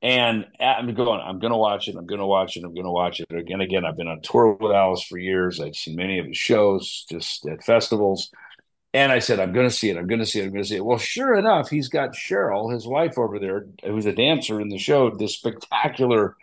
And 0.00 0.46
I'm 0.60 0.94
going, 0.94 1.20
I'm 1.20 1.40
going 1.40 1.52
to 1.52 1.58
watch 1.58 1.88
it. 1.88 1.96
I'm 1.96 2.06
going 2.06 2.20
to 2.20 2.26
watch 2.26 2.56
it. 2.56 2.64
I'm 2.64 2.72
going 2.72 2.86
to 2.86 2.90
watch 2.90 3.20
it. 3.20 3.26
Again, 3.32 3.60
again, 3.60 3.84
I've 3.84 3.96
been 3.96 4.06
on 4.06 4.20
tour 4.20 4.52
with 4.52 4.72
Alice 4.72 5.02
for 5.02 5.18
years. 5.18 5.60
I've 5.60 5.74
seen 5.74 5.96
many 5.96 6.18
of 6.20 6.26
his 6.26 6.36
shows 6.36 7.04
just 7.10 7.44
at 7.46 7.64
festivals. 7.64 8.30
And 8.94 9.10
I 9.10 9.18
said, 9.18 9.40
I'm 9.40 9.52
going 9.52 9.68
to 9.68 9.74
see 9.74 9.90
it. 9.90 9.96
I'm 9.96 10.06
going 10.06 10.20
to 10.20 10.26
see 10.26 10.40
it. 10.40 10.44
I'm 10.44 10.52
going 10.52 10.62
to 10.62 10.68
see 10.68 10.76
it. 10.76 10.84
Well, 10.84 10.98
sure 10.98 11.34
enough, 11.34 11.68
he's 11.68 11.88
got 11.88 12.14
Sheryl, 12.14 12.72
his 12.72 12.86
wife 12.86 13.18
over 13.18 13.38
there, 13.38 13.66
who's 13.84 14.06
a 14.06 14.12
dancer 14.12 14.60
in 14.60 14.68
the 14.68 14.78
show, 14.78 15.10
this 15.10 15.34
spectacular, 15.34 16.36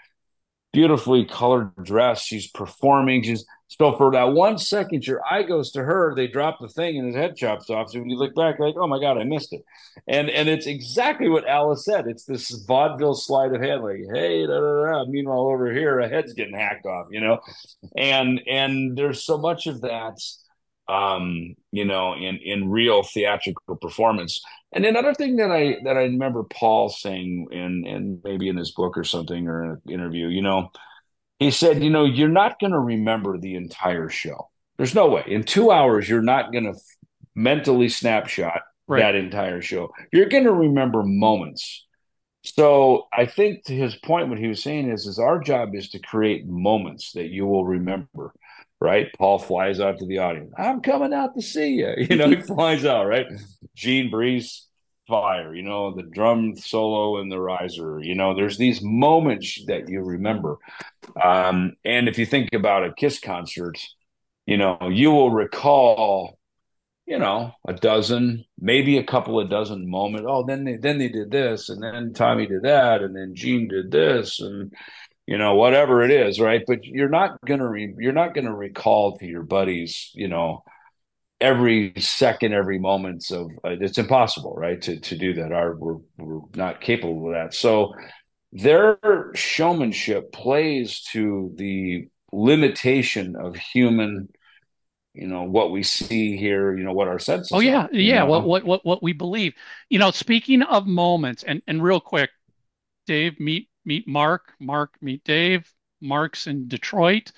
beautifully 0.76 1.24
colored 1.24 1.72
dress. 1.82 2.22
She's 2.22 2.48
performing. 2.48 3.24
She's 3.24 3.46
so 3.68 3.94
for 3.98 4.12
that 4.12 4.32
one 4.32 4.58
second, 4.58 5.08
your 5.08 5.22
eye 5.26 5.42
goes 5.44 5.72
to 5.72 5.84
her. 5.84 6.14
They 6.16 6.28
drop 6.28 6.60
the 6.60 6.68
thing, 6.68 6.98
and 6.98 7.08
his 7.08 7.16
head 7.16 7.36
chops 7.36 7.70
off. 7.70 7.90
So 7.90 8.00
when 8.00 8.10
you 8.10 8.18
look 8.18 8.36
back, 8.36 8.60
like, 8.60 8.76
oh 8.78 8.88
my 8.88 9.00
god, 9.00 9.18
I 9.18 9.24
missed 9.24 9.54
it. 9.54 9.64
And 10.08 10.30
and 10.30 10.48
it's 10.48 10.68
exactly 10.68 11.30
what 11.30 11.48
Alice 11.48 11.84
said. 11.84 12.06
It's 12.08 12.26
this 12.26 12.52
vaudeville 12.68 13.16
sleight 13.16 13.54
of 13.54 13.62
hand, 13.62 13.84
like, 13.84 14.02
hey, 14.14 14.46
da, 14.46 14.60
da, 14.60 14.86
da. 14.86 15.06
meanwhile 15.06 15.48
over 15.48 15.72
here, 15.72 16.00
a 16.00 16.08
head's 16.08 16.34
getting 16.34 16.56
hacked 16.56 16.86
off, 16.86 17.08
you 17.10 17.22
know. 17.22 17.40
And 17.98 18.42
and 18.48 18.96
there's 18.96 19.24
so 19.24 19.38
much 19.38 19.66
of 19.66 19.82
that, 19.82 20.20
um, 20.88 21.56
you 21.72 21.86
know, 21.86 22.14
in 22.14 22.38
in 22.38 22.70
real 22.70 23.04
theatrical 23.04 23.76
performance. 23.76 24.42
And 24.72 24.86
another 24.86 25.14
thing 25.14 25.38
that 25.38 25.52
I 25.52 25.78
that 25.84 25.98
I 25.98 26.04
remember 26.04 26.44
Paul 26.44 26.90
saying 26.90 27.48
in 27.52 27.86
and 27.88 28.20
maybe 28.24 28.50
in 28.50 28.58
his 28.58 28.72
book 28.72 28.98
or 28.98 29.04
something 29.04 29.48
or 29.48 29.64
in 29.64 29.70
an 29.72 29.82
interview, 29.90 30.28
you 30.28 30.42
know 30.42 30.72
he 31.40 31.52
said, 31.52 31.84
you 31.84 31.90
know, 31.90 32.06
you're 32.06 32.30
not 32.30 32.60
going 32.60 32.72
to 32.72 32.80
remember 32.80 33.38
the 33.38 33.56
entire 33.56 34.10
show. 34.10 34.50
There's 34.78 34.96
no 34.96 35.08
way. 35.10 35.24
In 35.28 35.44
two 35.44 35.72
hours, 35.72 36.08
you're 36.08 36.22
not 36.22 36.52
going 36.52 36.66
to 36.66 36.72
f- 36.72 36.98
mentally 37.34 37.90
snapshot 37.90 38.62
right. 38.88 39.02
that 39.02 39.16
entire 39.16 39.62
show. 39.62 39.92
You're 40.12 40.30
going 40.30 40.46
to 40.46 40.54
remember 40.54 41.04
moments. 41.04 41.86
So 42.44 43.08
I 43.12 43.26
think 43.26 43.66
to 43.66 43.76
his 43.76 43.96
point, 43.96 44.30
what 44.30 44.38
he 44.38 44.48
was 44.48 44.62
saying 44.62 44.90
is, 44.90 45.08
is 45.08 45.20
our 45.20 45.40
job 45.40 45.76
is 45.76 45.90
to 45.90 46.00
create 46.00 46.48
moments 46.48 47.12
that 47.14 47.30
you 47.30 47.46
will 47.46 47.66
remember. 47.66 48.34
Right? 48.82 49.08
Paul 49.18 49.40
flies 49.40 49.80
out 49.80 50.00
to 50.00 50.06
the 50.06 50.20
audience. 50.20 50.54
I'm 50.58 50.82
coming 50.82 51.14
out 51.14 51.34
to 51.36 51.42
see 51.42 51.76
you. 51.76 51.94
You 52.10 52.16
know, 52.18 52.30
he 52.30 52.36
flies 52.42 52.86
out. 52.86 53.08
Right? 53.08 53.28
Gene 53.76 54.10
Breeze 54.10 54.68
fire, 55.08 55.54
you 55.54 55.64
know, 55.64 55.94
the 55.94 56.04
drum 56.04 56.56
solo 56.56 57.22
and 57.22 57.32
the 57.32 57.40
riser. 57.40 58.00
You 58.02 58.16
know, 58.16 58.36
there's 58.36 58.58
these 58.58 58.82
moments 58.82 59.64
that 59.68 59.90
you 59.90 60.02
remember. 60.02 60.58
Um, 61.22 61.76
and 61.84 62.08
if 62.08 62.18
you 62.18 62.26
think 62.26 62.54
about 62.54 62.86
a 62.86 62.94
Kiss 62.94 63.20
concert, 63.20 63.78
you 64.46 64.58
know, 64.58 64.78
you 64.92 65.12
will 65.12 65.32
recall, 65.32 66.38
you 67.06 67.20
know, 67.20 67.52
a 67.68 67.74
dozen, 67.74 68.46
maybe 68.60 68.98
a 68.98 69.04
couple 69.04 69.40
of 69.40 69.50
dozen 69.50 69.90
moments. 69.90 70.28
Oh, 70.30 70.46
then 70.46 70.64
they 70.64 70.78
then 70.78 70.98
they 70.98 71.10
did 71.10 71.32
this, 71.32 71.70
and 71.70 71.82
then 71.82 72.14
Tommy 72.14 72.48
did 72.48 72.64
that, 72.64 73.02
and 73.02 73.16
then 73.16 73.36
Gene 73.36 73.68
did 73.68 73.92
this, 73.92 74.40
and 74.40 74.74
you 75.28 75.38
know, 75.38 75.56
whatever 75.56 76.04
it 76.04 76.12
is, 76.12 76.40
right? 76.40 76.62
But 76.68 76.84
you're 76.84 77.10
not 77.10 77.40
gonna 77.46 77.68
re- 77.68 77.96
you're 77.98 78.14
not 78.14 78.34
gonna 78.36 78.56
recall 78.56 79.18
to 79.18 79.26
your 79.26 79.44
buddies, 79.44 80.12
you 80.14 80.28
know, 80.28 80.64
every 81.42 81.94
second, 81.98 82.54
every 82.54 82.80
moment 82.80 83.30
of 83.32 83.50
uh, 83.64 83.70
it's 83.80 83.98
impossible, 83.98 84.54
right? 84.56 84.82
To 84.84 85.00
to 85.00 85.18
do 85.18 85.34
that, 85.36 85.52
our 85.52 85.76
we're 85.76 85.98
we're 86.18 86.42
not 86.56 86.82
capable 86.82 87.28
of 87.28 87.34
that. 87.34 87.54
So 87.54 87.94
their 88.52 89.32
showmanship 89.34 90.32
plays 90.32 91.02
to 91.12 91.54
the 91.56 92.08
limitation 92.32 93.36
of 93.36 93.56
human 93.56 94.30
you 95.14 95.28
know 95.28 95.44
what 95.44 95.72
we 95.72 95.84
see 95.84 96.36
here 96.36 96.78
you 96.78 96.84
know 96.84 96.92
what 96.92 97.08
our 97.08 97.20
senses 97.20 97.52
oh 97.54 97.60
yeah 97.60 97.86
are, 97.86 97.90
yeah 97.94 98.20
know? 98.20 98.26
what, 98.26 98.44
what 98.44 98.64
what 98.66 98.86
what 98.86 99.04
we 99.04 99.14
believe 99.14 99.54
you 99.90 99.98
know 99.98 100.12
speaking 100.12 100.62
of 100.62 100.86
moments 100.86 101.44
and 101.44 101.62
and 101.68 101.82
real 101.82 102.02
quick 102.02 102.30
dave 103.08 103.40
meet 103.40 103.70
meet 103.86 104.08
mark 104.08 104.54
mark 104.60 104.96
meet 105.02 105.24
dave 105.24 105.72
mark's 106.02 106.48
in 106.48 106.68
detroit 106.68 107.32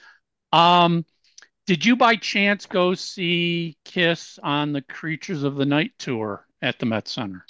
um 0.54 1.06
did 1.68 1.86
you 1.86 1.98
by 1.98 2.16
chance 2.16 2.66
go 2.66 2.94
see 2.94 3.78
Kiss 3.84 4.40
on 4.42 4.72
the 4.72 4.82
Creatures 4.82 5.44
of 5.44 5.58
the 5.58 5.66
Night 5.66 5.92
tour 6.00 6.48
at 6.62 6.80
the 6.80 6.86
Met 6.86 7.10
Center? 7.10 7.46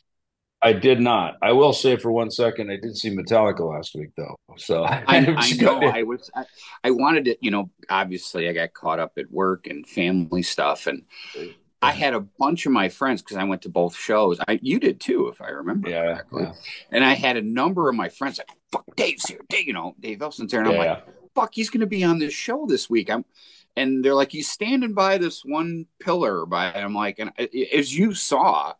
I 0.59 0.73
did 0.73 0.99
not. 0.99 1.37
I 1.43 1.51
will 1.51 1.71
say 1.71 1.97
for 1.97 2.11
one 2.11 2.31
second, 2.31 2.71
I 2.71 2.77
did 2.77 2.97
see 2.97 3.15
Metallica 3.15 3.59
last 3.59 3.93
week, 3.93 4.09
though. 4.17 4.35
So 4.57 4.83
I, 4.83 5.03
I 5.07 5.51
know 5.53 5.79
I 5.81 6.01
was. 6.01 6.31
I, 6.35 6.45
I, 6.83 6.89
wanted 6.89 7.25
to, 7.25 7.37
you 7.41 7.51
know, 7.51 7.69
obviously 7.91 8.49
I 8.49 8.53
got 8.53 8.73
caught 8.73 8.97
up 8.97 9.13
at 9.19 9.31
work 9.31 9.67
and 9.67 9.87
family 9.87 10.41
stuff, 10.41 10.87
and 10.87 11.03
I 11.81 11.91
had 11.91 12.13
a 12.13 12.21
bunch 12.21 12.65
of 12.65 12.71
my 12.71 12.89
friends 12.89 13.21
because 13.21 13.37
I 13.37 13.43
went 13.43 13.61
to 13.63 13.69
both 13.69 13.95
shows. 13.95 14.39
I 14.47 14.59
you 14.61 14.79
did 14.79 14.99
too, 14.99 15.27
if 15.27 15.41
I 15.41 15.49
remember 15.49 15.89
yeah, 15.89 16.01
correctly. 16.01 16.43
Yeah. 16.43 16.53
And 16.91 17.03
I 17.05 17.13
had 17.13 17.37
a 17.37 17.41
number 17.41 17.87
of 17.89 17.95
my 17.95 18.09
friends 18.09 18.39
like, 18.39 18.49
"Fuck, 18.71 18.95
Dave's 18.95 19.27
here, 19.27 19.41
Dave," 19.49 19.67
you 19.67 19.73
know, 19.73 19.95
Dave 19.99 20.19
Ellefson's 20.19 20.51
here." 20.51 20.61
and 20.61 20.71
yeah, 20.71 20.79
I'm 20.79 20.87
like, 20.87 21.03
"Fuck, 21.35 21.53
he's 21.53 21.69
going 21.69 21.81
to 21.81 21.87
be 21.87 22.03
on 22.03 22.19
this 22.19 22.33
show 22.33 22.65
this 22.65 22.89
week." 22.89 23.09
I'm 23.09 23.25
and 23.77 24.03
they're 24.03 24.15
like, 24.15 24.31
he's 24.31 24.49
standing 24.49 24.93
by 24.93 25.19
this 25.19 25.45
one 25.45 25.85
pillar. 25.99 26.45
By 26.47 26.73
I'm 26.73 26.95
like, 26.95 27.19
and 27.19 27.31
as 27.39 27.95
you 27.95 28.15
saw, 28.15 28.73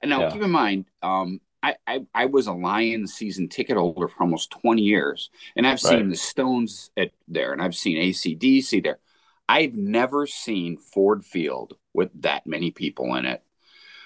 and 0.00 0.08
now 0.08 0.30
keep 0.30 0.40
in 0.40 0.50
mind, 0.50 0.86
um, 1.02 1.42
I, 1.62 1.76
I, 1.86 2.06
I 2.14 2.26
was 2.26 2.46
a 2.46 2.52
Lions 2.52 3.12
season 3.12 3.48
ticket 3.48 3.76
holder 3.76 4.08
for 4.08 4.22
almost 4.22 4.50
20 4.62 4.80
years, 4.80 5.28
and 5.56 5.66
I've 5.66 5.78
seen 5.78 6.08
the 6.08 6.16
Stones 6.16 6.90
at 6.96 7.10
there, 7.28 7.52
and 7.52 7.62
I've 7.62 7.74
seen 7.74 7.98
ACDC 7.98 8.82
there. 8.82 8.98
I've 9.46 9.74
never 9.74 10.26
seen 10.26 10.78
Ford 10.78 11.22
Field 11.22 11.76
with 11.92 12.10
that 12.22 12.46
many 12.46 12.70
people 12.70 13.14
in 13.14 13.24
it. 13.24 13.42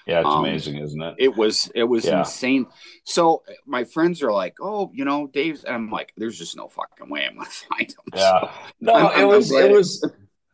Yeah, 0.05 0.19
it's 0.19 0.27
um, 0.27 0.45
amazing, 0.45 0.77
isn't 0.77 1.01
it? 1.01 1.15
It 1.17 1.35
was 1.35 1.71
it 1.73 1.83
was 1.83 2.05
yeah. 2.05 2.19
insane. 2.19 2.67
So 3.05 3.43
my 3.65 3.85
friends 3.85 4.21
are 4.21 4.31
like, 4.31 4.55
"Oh, 4.61 4.91
you 4.93 5.03
know, 5.03 5.25
Dave's," 5.27 5.63
and 5.63 5.73
I'm 5.73 5.89
like, 5.89 6.13
"There's 6.15 6.37
just 6.37 6.55
no 6.55 6.67
fucking 6.67 7.09
way 7.09 7.25
I'm 7.25 7.37
gonna 7.37 7.49
find 7.69 7.89
him." 7.89 7.97
Yeah, 8.13 8.39
so 8.41 8.49
no, 8.81 8.93
I'm, 8.93 9.21
it 9.21 9.25
was 9.25 9.51
it 9.51 9.71
was 9.71 10.05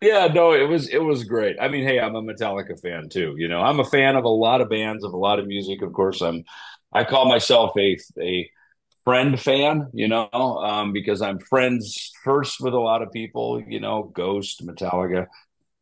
yeah, 0.02 0.28
no, 0.28 0.54
it 0.54 0.68
was 0.68 0.90
it 0.90 0.98
was 0.98 1.24
great. 1.26 1.58
I 1.62 1.68
mean, 1.68 1.84
hey, 1.84 2.00
I'm 2.00 2.16
a 2.16 2.22
Metallica 2.24 2.80
fan 2.82 3.08
too. 3.08 3.36
You 3.38 3.48
know, 3.48 3.62
I'm 3.62 3.80
a 3.80 3.86
fan 3.86 4.16
of 4.16 4.24
a 4.24 4.30
lot 4.30 4.60
of 4.60 4.70
bands, 4.70 5.04
of 5.04 5.14
a 5.14 5.18
lot 5.18 5.38
of 5.38 5.46
music. 5.46 5.84
Of 5.84 5.94
course, 5.94 6.22
I'm. 6.22 6.44
I 6.92 7.04
call 7.04 7.30
myself 7.30 7.72
a 7.78 7.98
a 8.20 8.50
friend 9.06 9.40
fan. 9.40 9.90
You 9.94 10.08
know, 10.08 10.28
um, 10.32 10.92
because 10.92 11.22
I'm 11.22 11.40
friends 11.40 12.12
first 12.24 12.62
with 12.62 12.74
a 12.74 12.80
lot 12.80 13.04
of 13.04 13.12
people. 13.12 13.62
You 13.68 13.80
know, 13.80 14.12
Ghost, 14.16 14.66
Metallica, 14.66 15.28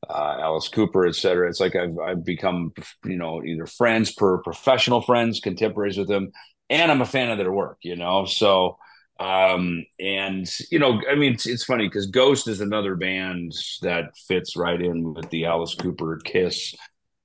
uh, 0.07 0.38
Alice 0.39 0.67
Cooper, 0.67 1.07
etc. 1.07 1.49
It's 1.49 1.59
like 1.59 1.75
I've 1.75 1.97
I've 1.99 2.25
become 2.25 2.73
you 3.05 3.17
know 3.17 3.43
either 3.43 3.65
friends 3.65 4.12
per 4.12 4.38
professional 4.39 5.01
friends, 5.01 5.39
contemporaries 5.39 5.97
with 5.97 6.07
them, 6.07 6.31
and 6.69 6.91
I'm 6.91 7.01
a 7.01 7.05
fan 7.05 7.29
of 7.29 7.38
their 7.38 7.51
work. 7.51 7.77
You 7.81 7.95
know, 7.95 8.25
so 8.25 8.77
um, 9.19 9.85
and 9.99 10.49
you 10.71 10.79
know, 10.79 11.01
I 11.09 11.15
mean, 11.15 11.33
it's, 11.33 11.45
it's 11.45 11.65
funny 11.65 11.88
because 11.88 12.07
Ghost 12.07 12.47
is 12.47 12.62
another 12.62 12.95
band 12.95 13.53
that 13.81 14.15
fits 14.17 14.55
right 14.55 14.81
in 14.81 15.13
with 15.13 15.29
the 15.29 15.45
Alice 15.45 15.75
Cooper 15.75 16.19
Kiss, 16.23 16.73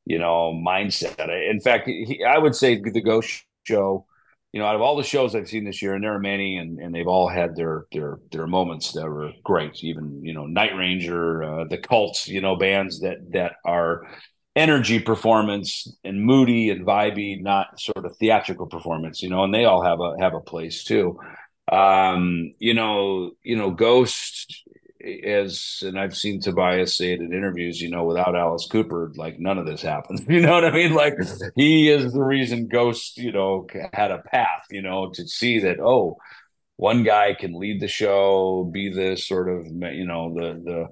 you 0.05 0.19
know, 0.19 0.53
mindset. 0.53 1.29
In 1.49 1.61
fact, 1.61 1.87
he, 1.87 2.25
I 2.25 2.39
would 2.39 2.57
say 2.57 2.81
the 2.81 3.01
Ghost 3.01 3.45
show, 3.63 4.07
you 4.55 4.61
know, 4.61 4.67
out 4.67 4.77
of 4.77 4.83
all 4.83 4.95
the 4.95 5.03
shows 5.03 5.35
I've 5.35 5.49
seen 5.49 5.65
this 5.65 5.83
year, 5.83 5.95
and 5.95 6.05
there 6.05 6.15
are 6.15 6.21
many, 6.21 6.59
and, 6.59 6.79
and 6.79 6.95
they've 6.95 7.09
all 7.09 7.29
had 7.29 7.57
their 7.57 7.87
their 7.91 8.21
their 8.31 8.47
moments 8.47 8.93
that 8.93 9.03
were 9.03 9.33
great. 9.43 9.83
Even 9.83 10.25
you 10.25 10.33
know, 10.33 10.47
Night 10.47 10.77
Ranger, 10.77 11.43
uh, 11.43 11.65
the 11.65 11.77
Cults, 11.77 12.29
you 12.29 12.41
know, 12.41 12.55
bands 12.55 13.01
that 13.01 13.33
that 13.33 13.57
are 13.65 14.07
energy 14.55 15.01
performance 15.01 15.99
and 16.05 16.25
moody 16.25 16.71
and 16.71 16.87
vibey, 16.87 17.43
not 17.43 17.81
sort 17.81 18.07
of 18.07 18.17
theatrical 18.19 18.67
performance, 18.67 19.23
you 19.25 19.29
know, 19.29 19.43
and 19.43 19.53
they 19.53 19.65
all 19.65 19.83
have 19.83 19.99
a 19.99 20.15
have 20.21 20.35
a 20.35 20.41
place 20.41 20.85
too 20.85 21.19
um, 21.73 22.53
you 22.59 22.75
know, 22.75 23.33
you 23.43 23.57
know, 23.57 23.71
Ghost 23.71 24.64
as 25.25 25.83
and 25.83 25.99
I've 25.99 26.17
seen 26.17 26.41
Tobias 26.41 26.97
say 26.97 27.13
it 27.13 27.21
in 27.21 27.33
interviews, 27.33 27.81
you 27.81 27.91
know, 27.91 28.05
without 28.05 28.37
Alice 28.37 28.67
Cooper, 28.71 29.13
like 29.17 29.39
none 29.39 29.59
of 29.59 29.67
this 29.67 29.83
happens. 29.83 30.23
You 30.29 30.41
know 30.41 30.53
what 30.53 30.65
I 30.65 30.71
mean? 30.73 30.95
Like 30.95 31.15
he 31.55 31.91
is 31.91 32.13
the 32.13 32.23
reason 32.23 32.69
Ghost, 32.69 33.19
you 33.19 33.33
know, 33.33 33.67
had 33.93 34.11
a 34.11 34.19
path, 34.19 34.65
you 34.71 34.83
know, 34.83 35.11
to 35.15 35.27
see 35.29 35.61
that, 35.61 35.79
oh, 35.81 36.17
one 36.77 37.05
guy 37.05 37.35
can 37.35 37.55
lead 37.55 37.81
the 37.81 37.89
show, 37.89 38.65
be 38.65 38.93
the 38.93 39.17
sort 39.17 39.49
of, 39.49 39.67
you 39.67 40.07
know, 40.07 40.35
the 40.35 40.61
the 40.65 40.87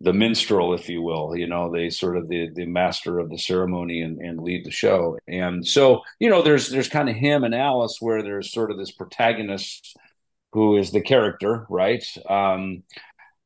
the 0.00 0.12
minstrel, 0.12 0.74
if 0.74 0.88
you 0.88 1.00
will, 1.02 1.34
you 1.36 1.46
know, 1.46 1.70
they 1.72 1.90
sort 1.90 2.16
of 2.16 2.28
the 2.28 2.50
the 2.54 2.66
master 2.66 3.18
of 3.18 3.30
the 3.30 3.38
ceremony 3.38 4.02
and, 4.02 4.20
and 4.20 4.40
lead 4.40 4.64
the 4.64 4.70
show. 4.70 5.18
And 5.26 5.66
so, 5.66 6.02
you 6.20 6.30
know, 6.30 6.42
there's 6.42 6.68
there's 6.68 6.88
kind 6.88 7.08
of 7.08 7.16
him 7.16 7.44
and 7.44 7.54
Alice 7.54 7.98
where 8.00 8.22
there's 8.22 8.52
sort 8.52 8.70
of 8.70 8.78
this 8.78 8.92
protagonist 8.92 9.96
who 10.52 10.76
is 10.76 10.90
the 10.90 11.00
character, 11.00 11.66
right? 11.68 12.04
Um, 12.28 12.82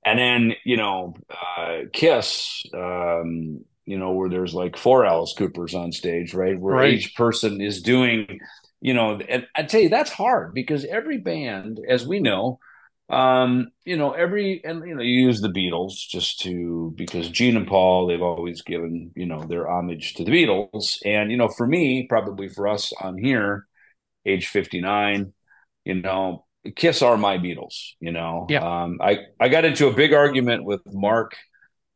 and 0.05 0.19
then 0.19 0.55
you 0.65 0.77
know, 0.77 1.15
uh, 1.31 1.81
Kiss, 1.93 2.63
um, 2.75 3.65
you 3.87 3.99
know, 3.99 4.13
where 4.13 4.29
there's 4.29 4.55
like 4.55 4.77
four 4.77 5.05
Alice 5.05 5.35
Coopers 5.37 5.75
on 5.75 5.93
stage, 5.93 6.35
right? 6.35 6.59
Where 6.59 6.77
right. 6.77 6.95
each 6.95 7.15
person 7.17 7.61
is 7.61 7.83
doing, 7.83 8.41
you 8.81 8.95
know, 8.95 9.21
and 9.29 9.47
I 9.55 9.65
tell 9.65 9.81
you 9.81 9.89
that's 9.89 10.13
hard 10.13 10.55
because 10.55 10.85
every 10.85 11.19
band, 11.19 11.81
as 11.89 12.07
we 12.07 12.21
know, 12.21 12.59
um, 13.11 13.73
you 13.85 13.97
know, 13.97 14.13
every 14.13 14.63
and 14.65 14.87
you 14.87 14.95
know, 14.95 15.03
you 15.03 15.27
use 15.27 15.41
the 15.41 15.49
Beatles 15.49 15.95
just 16.09 16.41
to 16.43 16.95
because 16.97 17.29
Gene 17.29 17.57
and 17.57 17.67
Paul, 17.67 18.07
they've 18.07 18.23
always 18.23 18.63
given, 18.63 19.11
you 19.17 19.27
know, 19.27 19.43
their 19.43 19.69
homage 19.69 20.15
to 20.15 20.25
the 20.25 20.31
Beatles. 20.31 20.99
And, 21.05 21.31
you 21.31 21.37
know, 21.37 21.49
for 21.49 21.67
me, 21.67 22.07
probably 22.09 22.49
for 22.49 22.69
us 22.69 22.93
on 23.01 23.19
here, 23.19 23.67
age 24.25 24.47
59, 24.47 25.33
you 25.85 25.95
know, 25.95 26.47
Kiss 26.77 27.01
are 27.03 27.17
my 27.17 27.39
Beatles, 27.39 27.93
you 28.01 28.13
know. 28.13 28.47
Yeah. 28.51 28.61
Um, 28.83 28.99
I, 29.03 29.21
I 29.39 29.49
got 29.49 29.65
into 29.65 29.87
a 29.89 29.93
big 29.93 30.13
argument 30.13 30.65
with 30.65 30.81
Mark 30.93 31.35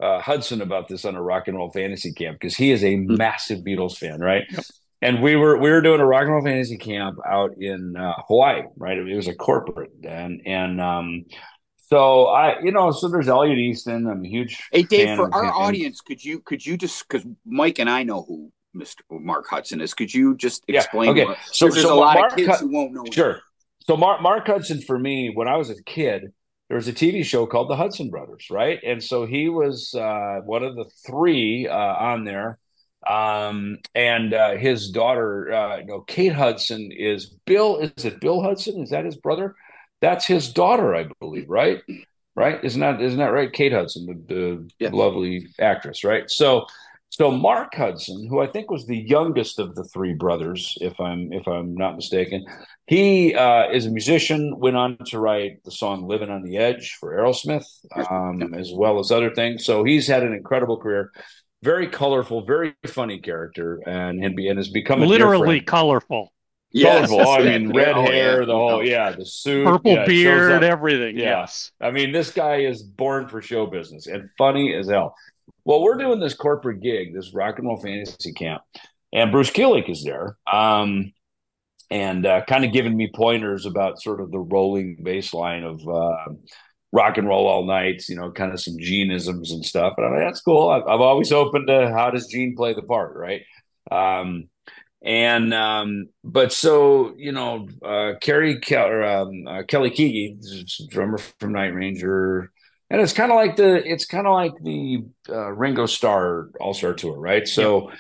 uh, 0.02 0.20
Hudson 0.20 0.62
about 0.62 0.88
this 0.88 1.04
on 1.04 1.14
a 1.14 1.22
rock 1.22 1.48
and 1.48 1.56
roll 1.56 1.70
fantasy 1.70 2.12
camp 2.12 2.38
because 2.40 2.56
he 2.56 2.70
is 2.70 2.82
a 2.82 2.96
massive 2.96 3.60
Beatles 3.60 3.96
fan, 3.96 4.20
right? 4.20 4.44
Yep. 4.50 4.64
And 5.02 5.22
we 5.22 5.36
were 5.36 5.58
we 5.58 5.70
were 5.70 5.82
doing 5.82 6.00
a 6.00 6.06
rock 6.06 6.22
and 6.22 6.32
roll 6.32 6.42
fantasy 6.44 6.78
camp 6.78 7.18
out 7.28 7.50
in 7.58 7.94
uh, 7.94 8.14
Hawaii, 8.26 8.62
right? 8.76 8.96
It 8.96 9.14
was 9.14 9.28
a 9.28 9.34
corporate, 9.34 9.90
and 10.02 10.40
and 10.46 10.80
um, 10.80 11.24
so 11.90 12.26
I, 12.28 12.60
you 12.62 12.72
know, 12.72 12.90
so 12.90 13.08
there's 13.08 13.28
Elliot 13.28 13.58
Easton. 13.58 14.06
I'm 14.06 14.24
a 14.24 14.28
huge 14.28 14.58
Hey, 14.72 14.82
Dave, 14.84 15.08
fan 15.08 15.16
for 15.18 15.26
of 15.26 15.34
our 15.34 15.44
him. 15.44 15.50
audience, 15.50 16.00
could 16.00 16.24
you 16.24 16.40
could 16.40 16.64
you 16.64 16.78
just 16.78 17.06
because 17.06 17.26
Mike 17.44 17.78
and 17.80 17.90
I 17.90 18.02
know 18.02 18.22
who 18.22 18.50
Mr. 18.74 19.00
Mark 19.10 19.46
Hudson 19.46 19.82
is? 19.82 19.92
Could 19.92 20.12
you 20.14 20.36
just 20.36 20.64
Yeah, 20.66 20.80
explain? 20.80 21.10
okay. 21.10 21.26
what- 21.26 21.38
So- 21.52 21.68
there's 21.68 21.82
so 21.82 21.94
a 21.94 22.00
lot 22.00 22.14
Mark 22.18 22.32
of 22.32 22.38
kids 22.38 22.48
Hud- 22.48 22.60
who 22.60 22.68
won't 22.72 22.92
know. 22.94 23.04
him. 23.04 23.10
So 23.85 23.97
Mark 23.97 24.22
Mark 24.22 24.47
Hudson 24.47 24.80
for 24.80 24.99
me, 24.99 25.30
when 25.35 25.49
I 25.49 25.57
was 25.57 25.70
a 25.70 25.82
kid, 25.85 26.32
there 26.68 26.76
was 26.76 26.89
a 26.89 26.93
TV 26.93 27.22
show 27.22 27.47
called 27.47 27.68
The 27.68 27.76
Hudson 27.76 28.11
Brothers, 28.11 28.47
right? 28.51 28.80
And 28.85 29.03
so 29.03 29.26
he 29.26 29.49
was 29.49 29.95
uh, 29.95 30.41
one 30.45 30.62
of 30.64 30.74
the 30.76 30.87
three 31.07 31.68
uh, 31.68 31.74
on 31.76 32.24
there. 32.24 32.59
Um, 33.09 33.76
and 33.95 34.32
uh, 34.32 34.57
his 34.57 34.91
daughter, 34.91 35.53
uh, 35.53 35.76
you 35.78 35.85
know, 35.85 36.01
Kate 36.01 36.32
Hudson 36.32 36.91
is 36.91 37.26
Bill. 37.45 37.76
Is 37.78 38.05
it 38.07 38.20
Bill 38.20 38.41
Hudson? 38.43 38.82
Is 38.82 38.91
that 38.91 39.05
his 39.05 39.16
brother? 39.16 39.55
That's 40.01 40.26
his 40.26 40.53
daughter, 40.53 40.95
I 40.95 41.07
believe, 41.20 41.51
right? 41.51 41.82
Right? 42.35 42.64
Isn't 42.64 42.80
that 42.80 43.01
isn't 43.01 43.18
that 43.18 43.32
right? 43.32 43.53
Kate 43.53 43.72
Hudson, 43.72 44.07
the, 44.07 44.35
the 44.35 44.68
Yes. 44.78 44.93
lovely 44.93 45.47
actress, 45.61 46.03
right? 46.03 46.28
So 46.30 46.66
so 47.16 47.30
Mark 47.30 47.76
Hudson, 47.76 48.26
who 48.28 48.40
I 48.40 48.48
think 48.48 48.72
was 48.72 48.86
the 48.86 48.98
youngest 48.98 49.60
of 49.60 49.76
the 49.76 49.84
three 49.84 50.14
brothers, 50.14 50.76
if 50.80 50.98
I'm 50.98 51.32
if 51.32 51.46
I'm 51.46 51.74
not 51.76 51.94
mistaken, 51.94 52.44
he 52.88 53.34
uh, 53.36 53.70
is 53.70 53.86
a 53.86 53.90
musician. 53.90 54.58
Went 54.58 54.76
on 54.76 54.98
to 55.06 55.20
write 55.20 55.62
the 55.64 55.70
song 55.70 56.08
"Living 56.08 56.28
on 56.28 56.42
the 56.42 56.56
Edge" 56.56 56.96
for 56.98 57.12
Aerosmith, 57.14 57.66
um, 58.10 58.52
as 58.54 58.72
well 58.74 58.98
as 58.98 59.12
other 59.12 59.32
things. 59.32 59.64
So 59.64 59.84
he's 59.84 60.08
had 60.08 60.24
an 60.24 60.32
incredible 60.32 60.76
career. 60.76 61.12
Very 61.62 61.86
colorful, 61.86 62.44
very 62.44 62.74
funny 62.84 63.20
character, 63.20 63.80
and 63.86 64.22
and, 64.24 64.34
be, 64.34 64.48
and 64.48 64.58
has 64.58 64.68
become 64.68 65.00
a 65.02 65.06
Literally 65.06 65.60
colorful. 65.60 66.32
Yes, 66.72 67.08
colorful. 67.10 67.30
Oh, 67.30 67.34
I 67.36 67.44
mean, 67.58 67.72
red 67.76 67.96
Oh, 67.96 68.02
hair, 68.02 68.40
yeah. 68.40 68.46
the 68.46 68.52
whole 68.52 68.70
Oh. 68.70 68.80
yeah, 68.80 69.12
the 69.12 69.24
suit, 69.24 69.64
Purple 69.64 69.92
yeah, 69.92 70.04
beard, 70.04 70.64
everything. 70.64 71.16
Yeah. 71.16 71.40
Yes. 71.42 71.70
I 71.80 71.92
mean, 71.92 72.10
this 72.10 72.32
guy 72.32 72.62
is 72.62 72.82
born 72.82 73.28
for 73.28 73.40
show 73.40 73.66
business 73.66 74.08
and 74.08 74.28
funny 74.36 74.74
as 74.74 74.88
hell. 74.88 75.14
Well, 75.64 75.82
we're 75.82 75.96
doing 75.96 76.20
this 76.20 76.34
corporate 76.34 76.80
gig, 76.82 77.14
this 77.14 77.34
rock 77.34 77.58
and 77.58 77.66
roll 77.68 77.80
fantasy 77.80 78.32
camp, 78.32 78.62
and 79.12 79.32
Bruce 79.32 79.50
Kulick 79.50 79.88
is 79.88 80.04
there, 80.04 80.36
um, 80.50 81.12
and 81.90 82.26
uh, 82.26 82.44
kind 82.46 82.64
of 82.64 82.72
giving 82.72 82.96
me 82.96 83.10
pointers 83.14 83.66
about 83.66 84.00
sort 84.02 84.20
of 84.20 84.30
the 84.30 84.38
rolling 84.38 84.98
bass 85.02 85.32
line 85.34 85.64
of 85.64 85.80
uh, 85.88 86.32
rock 86.92 87.18
and 87.18 87.28
roll 87.28 87.46
all 87.46 87.66
nights, 87.66 88.08
you 88.08 88.16
know, 88.16 88.30
kind 88.30 88.52
of 88.52 88.60
some 88.60 88.76
Geneisms 88.78 89.52
and 89.52 89.64
stuff. 89.64 89.94
And 89.96 90.06
I'm 90.06 90.12
like, 90.12 90.22
that's 90.28 90.40
cool. 90.40 90.68
I've, 90.70 90.82
I've 90.84 91.00
always 91.00 91.32
open 91.32 91.66
to 91.66 91.90
how 91.90 92.10
does 92.10 92.28
Gene 92.28 92.56
play 92.56 92.74
the 92.74 92.82
part, 92.82 93.16
right? 93.16 93.42
Um, 93.90 94.48
and 95.04 95.52
um, 95.52 96.08
but 96.24 96.52
so 96.52 97.14
you 97.16 97.32
know, 97.32 97.68
uh, 97.84 98.14
Kerry 98.20 98.60
Ke- 98.60 98.72
or, 98.72 99.04
um, 99.04 99.46
uh, 99.46 99.62
Kelly 99.68 99.90
Keagy, 99.90 100.38
drummer 100.88 101.18
from 101.38 101.52
Night 101.52 101.74
Ranger, 101.74 102.50
and 102.95 103.03
it's 103.03 103.12
kind 103.12 103.32
of 103.32 103.34
like 103.34 103.57
the 103.57 103.84
it's 103.84 104.07
kind 104.07 104.24
of 104.24 104.34
like 104.34 104.53
the 104.62 105.05
uh, 105.28 105.51
Ringo 105.51 105.84
Starr 105.86 106.51
All 106.61 106.74
Star 106.74 106.95
Tour, 106.95 107.18
right? 107.18 107.47
So 107.49 107.90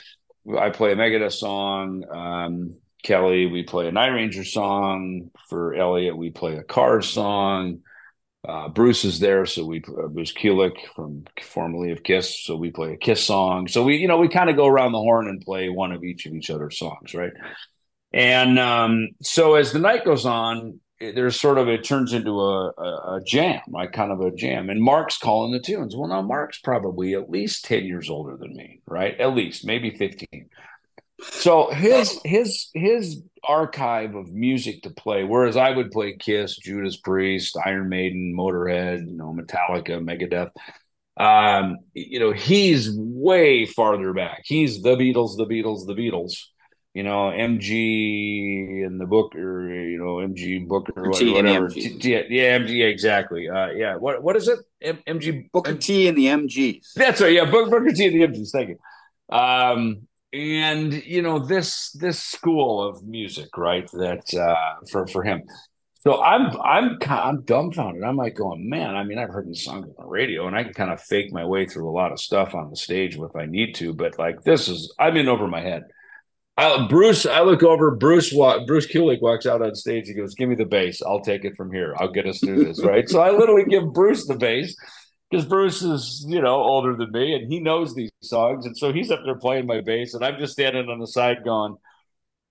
I 0.56 0.70
play 0.70 0.92
a 0.92 0.96
Megadeth 0.96 1.32
song. 1.32 2.04
Um, 2.08 2.76
Kelly, 3.02 3.46
we 3.46 3.64
play 3.64 3.88
a 3.88 3.92
Night 3.92 4.10
Ranger 4.10 4.44
song. 4.44 5.32
For 5.48 5.74
Elliot, 5.74 6.16
we 6.16 6.30
play 6.30 6.58
a 6.58 6.62
Cars 6.62 7.08
song. 7.08 7.80
Uh, 8.48 8.68
Bruce 8.68 9.04
is 9.04 9.18
there, 9.18 9.46
so 9.46 9.66
we 9.66 9.82
uh, 9.82 10.06
Bruce 10.06 10.32
Kulick 10.32 10.76
from 10.94 11.24
formerly 11.42 11.90
of 11.90 12.04
Kiss, 12.04 12.44
so 12.44 12.54
we 12.54 12.70
play 12.70 12.92
a 12.92 12.96
Kiss 12.96 13.24
song. 13.24 13.66
So 13.66 13.82
we, 13.82 13.96
you 13.96 14.06
know, 14.06 14.18
we 14.18 14.28
kind 14.28 14.48
of 14.48 14.54
go 14.54 14.68
around 14.68 14.92
the 14.92 14.98
horn 14.98 15.26
and 15.26 15.40
play 15.40 15.70
one 15.70 15.90
of 15.90 16.04
each 16.04 16.26
of 16.26 16.34
each 16.34 16.50
other's 16.50 16.78
songs, 16.78 17.14
right? 17.14 17.32
And 18.12 18.60
um, 18.60 19.08
so 19.22 19.56
as 19.56 19.72
the 19.72 19.80
night 19.80 20.04
goes 20.04 20.24
on, 20.24 20.78
there's 21.00 21.40
sort 21.40 21.58
of 21.58 21.68
it 21.68 21.84
turns 21.84 22.12
into 22.12 22.40
a, 22.40 22.70
a, 22.70 23.16
a 23.16 23.20
jam, 23.24 23.60
like 23.68 23.92
kind 23.92 24.12
of 24.12 24.20
a 24.20 24.30
jam. 24.30 24.70
And 24.70 24.80
Mark's 24.80 25.18
calling 25.18 25.52
the 25.52 25.60
tunes. 25.60 25.96
Well, 25.96 26.08
now 26.08 26.22
Mark's 26.22 26.58
probably 26.58 27.14
at 27.14 27.30
least 27.30 27.64
ten 27.64 27.84
years 27.84 28.08
older 28.10 28.36
than 28.36 28.54
me, 28.54 28.80
right? 28.86 29.18
At 29.20 29.34
least 29.34 29.66
maybe 29.66 29.90
fifteen. 29.90 30.48
So 31.20 31.70
his 31.70 32.20
his 32.24 32.68
his 32.74 33.22
archive 33.42 34.14
of 34.14 34.32
music 34.32 34.82
to 34.82 34.90
play, 34.90 35.24
whereas 35.24 35.56
I 35.56 35.70
would 35.70 35.90
play 35.90 36.16
Kiss, 36.16 36.56
Judas 36.56 36.96
Priest, 36.96 37.56
Iron 37.64 37.88
Maiden, 37.88 38.34
Motorhead, 38.36 39.06
you 39.06 39.16
know, 39.16 39.34
Metallica, 39.34 40.00
Megadeth. 40.02 40.50
Um, 41.16 41.78
you 41.92 42.18
know, 42.18 42.32
he's 42.32 42.90
way 42.96 43.66
farther 43.66 44.12
back. 44.12 44.42
He's 44.44 44.82
the 44.82 44.96
Beatles, 44.96 45.36
the 45.36 45.46
Beatles, 45.46 45.86
the 45.86 45.94
Beatles. 45.94 46.46
You 46.94 47.02
know, 47.02 47.32
MG 47.32 48.86
and 48.86 49.00
the 49.00 49.06
Booker, 49.06 49.68
you 49.68 49.98
know, 49.98 50.16
MG 50.26 50.66
Booker, 50.66 50.92
and 51.04 51.12
the 51.12 51.32
whatever. 51.32 51.68
MGs. 51.68 52.00
T- 52.00 52.12
yeah, 52.12 52.22
yeah, 52.28 52.58
MG, 52.58 52.88
exactly. 52.88 53.48
Uh, 53.48 53.70
yeah, 53.70 53.96
what 53.96 54.22
what 54.22 54.36
is 54.36 54.46
it? 54.46 54.60
M- 54.80 55.02
MG 55.06 55.50
Booker 55.50 55.74
T 55.74 56.06
and 56.06 56.16
the 56.16 56.26
MGs. 56.26 56.92
that's 56.94 57.20
right. 57.20 57.32
Yeah, 57.32 57.50
Book, 57.50 57.68
Booker 57.68 57.90
T 57.90 58.06
and 58.06 58.14
the 58.14 58.26
MGs. 58.28 58.50
Thank 58.52 58.68
you. 58.68 59.36
Um, 59.36 60.06
and 60.32 60.92
you 61.04 61.22
know 61.22 61.40
this 61.40 61.90
this 61.92 62.22
school 62.22 62.86
of 62.86 63.02
music, 63.04 63.56
right? 63.56 63.90
That 63.92 64.32
uh, 64.32 64.86
for 64.90 65.08
for 65.08 65.24
him. 65.24 65.42
So 66.04 66.22
I'm 66.22 66.54
I'm 66.60 66.98
I'm 67.08 67.42
dumbfounded. 67.42 68.04
I'm 68.04 68.16
like 68.16 68.34
going, 68.34 68.68
man. 68.68 68.94
I 68.94 69.04
mean, 69.04 69.18
I've 69.18 69.30
heard 69.30 69.48
these 69.48 69.64
songs 69.64 69.86
on 69.86 69.94
the 69.98 70.06
radio, 70.06 70.46
and 70.46 70.54
I 70.54 70.62
can 70.62 70.74
kind 70.74 70.92
of 70.92 71.00
fake 71.00 71.32
my 71.32 71.44
way 71.44 71.66
through 71.66 71.88
a 71.88 71.92
lot 71.92 72.12
of 72.12 72.20
stuff 72.20 72.54
on 72.54 72.70
the 72.70 72.76
stage 72.76 73.16
if 73.16 73.34
I 73.34 73.46
need 73.46 73.74
to. 73.76 73.94
But 73.94 74.18
like 74.18 74.44
this 74.44 74.68
is, 74.68 74.94
I'm 74.98 75.16
in 75.16 75.28
over 75.28 75.48
my 75.48 75.60
head. 75.60 75.84
I, 76.56 76.86
Bruce, 76.88 77.26
I 77.26 77.40
look 77.40 77.62
over. 77.62 77.90
Bruce, 77.90 78.32
Bruce 78.32 78.86
Kulick 78.86 79.20
walks 79.20 79.44
out 79.44 79.60
on 79.60 79.74
stage. 79.74 80.06
He 80.06 80.14
goes, 80.14 80.34
"Give 80.34 80.48
me 80.48 80.54
the 80.54 80.64
bass. 80.64 81.02
I'll 81.02 81.20
take 81.20 81.44
it 81.44 81.56
from 81.56 81.72
here. 81.72 81.94
I'll 81.98 82.12
get 82.12 82.26
us 82.26 82.38
through 82.38 82.64
this." 82.64 82.82
Right. 82.84 83.08
so 83.08 83.20
I 83.20 83.30
literally 83.30 83.64
give 83.64 83.92
Bruce 83.92 84.26
the 84.26 84.36
bass 84.36 84.76
because 85.34 85.46
Bruce 85.46 85.82
is, 85.82 86.24
you 86.28 86.40
know, 86.40 86.56
older 86.56 86.94
than 86.94 87.10
me 87.10 87.34
and 87.34 87.50
he 87.50 87.60
knows 87.60 87.94
these 87.94 88.12
songs. 88.22 88.66
And 88.66 88.76
so 88.76 88.92
he's 88.92 89.10
up 89.10 89.20
there 89.24 89.34
playing 89.36 89.66
my 89.66 89.80
bass, 89.80 90.14
and 90.14 90.24
I'm 90.24 90.38
just 90.38 90.52
standing 90.52 90.88
on 90.88 91.00
the 91.00 91.06
side 91.06 91.44
going, 91.44 91.76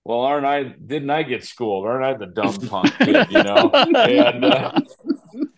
Well, 0.04 0.20
aren't 0.20 0.46
I, 0.46 0.64
didn't 0.64 1.10
I 1.10 1.22
get 1.22 1.44
schooled? 1.44 1.86
Aren't 1.86 2.04
I 2.04 2.14
the 2.14 2.26
dumb 2.26 2.54
punk 2.68 2.92
kid, 2.98 3.26
you 3.30 3.42
know? 3.42 3.70
and, 3.72 4.44
uh, 4.44 4.80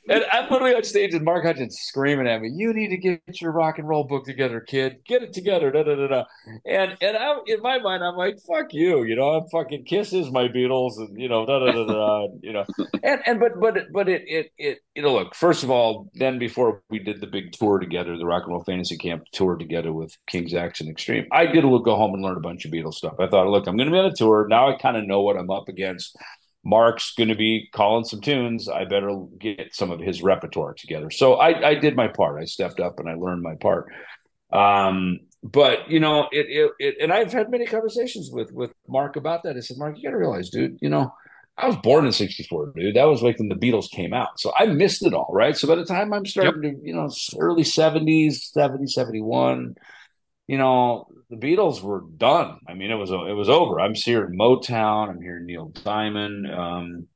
and 0.08 0.24
I'm 0.32 0.50
literally 0.50 0.74
on 0.74 0.84
stage 0.84 1.14
and 1.14 1.24
Mark 1.24 1.44
Hudson's 1.44 1.78
screaming 1.80 2.26
at 2.28 2.40
me, 2.40 2.50
You 2.54 2.72
need 2.72 2.88
to 2.88 2.96
get 2.96 3.40
your 3.40 3.52
rock 3.52 3.78
and 3.78 3.88
roll 3.88 4.04
book 4.04 4.24
together, 4.24 4.60
kid. 4.60 4.98
Get 5.06 5.22
it 5.22 5.32
together. 5.32 5.70
Da, 5.70 5.82
da, 5.82 5.94
da, 5.94 6.06
da. 6.06 6.24
And 6.64 6.96
and 7.00 7.16
I, 7.16 7.36
in 7.46 7.60
my 7.62 7.78
mind, 7.78 8.04
I'm 8.04 8.16
like, 8.16 8.38
fuck 8.46 8.72
you, 8.72 9.04
you 9.04 9.16
know, 9.16 9.30
I'm 9.30 9.48
fucking 9.48 9.84
kisses 9.84 10.30
my 10.30 10.48
Beatles, 10.48 10.96
and 10.98 11.20
you 11.20 11.28
know, 11.28 11.44
da 11.46 11.58
da 11.58 11.72
da 11.72 11.84
da, 11.86 12.28
you 12.42 12.52
know. 12.52 12.64
And 13.02 13.20
and 13.26 13.40
but 13.40 13.60
but 13.60 13.92
but 13.92 14.08
it 14.08 14.22
it 14.26 14.52
it 14.58 14.78
you 14.94 15.02
know, 15.02 15.12
look, 15.12 15.34
first 15.34 15.62
of 15.62 15.70
all, 15.70 16.10
then 16.14 16.38
before 16.38 16.82
we 16.90 16.98
did 16.98 17.20
the 17.20 17.26
big 17.26 17.52
tour 17.52 17.78
together, 17.78 18.16
the 18.16 18.26
Rock 18.26 18.44
and 18.44 18.52
Roll 18.52 18.64
Fantasy 18.64 18.96
Camp 18.96 19.24
tour 19.32 19.56
together 19.56 19.92
with 19.92 20.16
King's 20.26 20.54
X 20.54 20.80
and 20.80 20.90
Extreme, 20.90 21.26
I 21.32 21.46
did 21.46 21.64
look 21.64 21.84
go 21.84 21.96
home 21.96 22.14
and 22.14 22.22
learn 22.22 22.36
a 22.36 22.40
bunch 22.40 22.64
of 22.64 22.72
Beatles 22.72 22.94
stuff. 22.94 23.14
I 23.20 23.28
thought, 23.28 23.48
look, 23.48 23.66
I'm 23.66 23.76
gonna 23.76 23.90
be 23.90 23.98
on 23.98 24.06
a 24.06 24.14
tour. 24.14 24.46
Now 24.48 24.68
I 24.68 24.76
kind 24.76 24.96
of 24.96 25.06
know 25.06 25.22
what 25.22 25.36
I'm 25.36 25.50
up 25.50 25.68
against. 25.68 26.16
Mark's 26.66 27.14
going 27.14 27.28
to 27.28 27.36
be 27.36 27.68
calling 27.72 28.04
some 28.04 28.20
tunes. 28.20 28.68
I 28.68 28.84
better 28.86 29.24
get 29.38 29.72
some 29.72 29.92
of 29.92 30.00
his 30.00 30.20
repertoire 30.20 30.74
together. 30.74 31.12
So 31.12 31.34
I, 31.34 31.68
I 31.68 31.74
did 31.76 31.94
my 31.94 32.08
part. 32.08 32.42
I 32.42 32.44
stepped 32.44 32.80
up 32.80 32.98
and 32.98 33.08
I 33.08 33.14
learned 33.14 33.42
my 33.42 33.54
part. 33.54 33.86
Um, 34.52 35.20
but 35.44 35.88
you 35.88 36.00
know, 36.00 36.26
it, 36.32 36.46
it, 36.48 36.70
it, 36.80 36.94
and 37.00 37.12
I've 37.12 37.32
had 37.32 37.52
many 37.52 37.66
conversations 37.66 38.30
with 38.32 38.50
with 38.52 38.72
Mark 38.88 39.14
about 39.14 39.44
that. 39.44 39.56
I 39.56 39.60
said, 39.60 39.76
Mark, 39.78 39.96
you 39.96 40.02
got 40.02 40.10
to 40.10 40.16
realize, 40.16 40.50
dude, 40.50 40.78
you 40.82 40.88
know, 40.88 41.14
I 41.56 41.68
was 41.68 41.76
born 41.76 42.04
in 42.04 42.10
'64, 42.10 42.72
dude. 42.74 42.96
That 42.96 43.04
was 43.04 43.22
like 43.22 43.38
when 43.38 43.48
the 43.48 43.54
Beatles 43.54 43.88
came 43.88 44.12
out, 44.12 44.40
so 44.40 44.52
I 44.58 44.66
missed 44.66 45.06
it 45.06 45.14
all, 45.14 45.30
right? 45.32 45.56
So 45.56 45.68
by 45.68 45.76
the 45.76 45.84
time 45.84 46.12
I'm 46.12 46.26
starting 46.26 46.62
to, 46.62 46.80
you 46.82 46.94
know, 46.94 47.08
early 47.38 47.62
'70s, 47.62 48.38
70, 48.52 48.88
71, 48.88 49.76
you 50.46 50.58
know, 50.58 51.08
the 51.30 51.36
Beatles 51.36 51.82
were 51.82 52.04
done. 52.16 52.58
I 52.68 52.74
mean, 52.74 52.90
it 52.90 52.94
was 52.94 53.10
it 53.10 53.34
was 53.34 53.48
over. 53.48 53.80
I'm 53.80 53.94
hearing 53.94 54.38
Motown. 54.38 55.08
I'm 55.08 55.20
hearing 55.20 55.46
Neil 55.46 55.68
Diamond 55.68 56.52
um, 56.52 57.08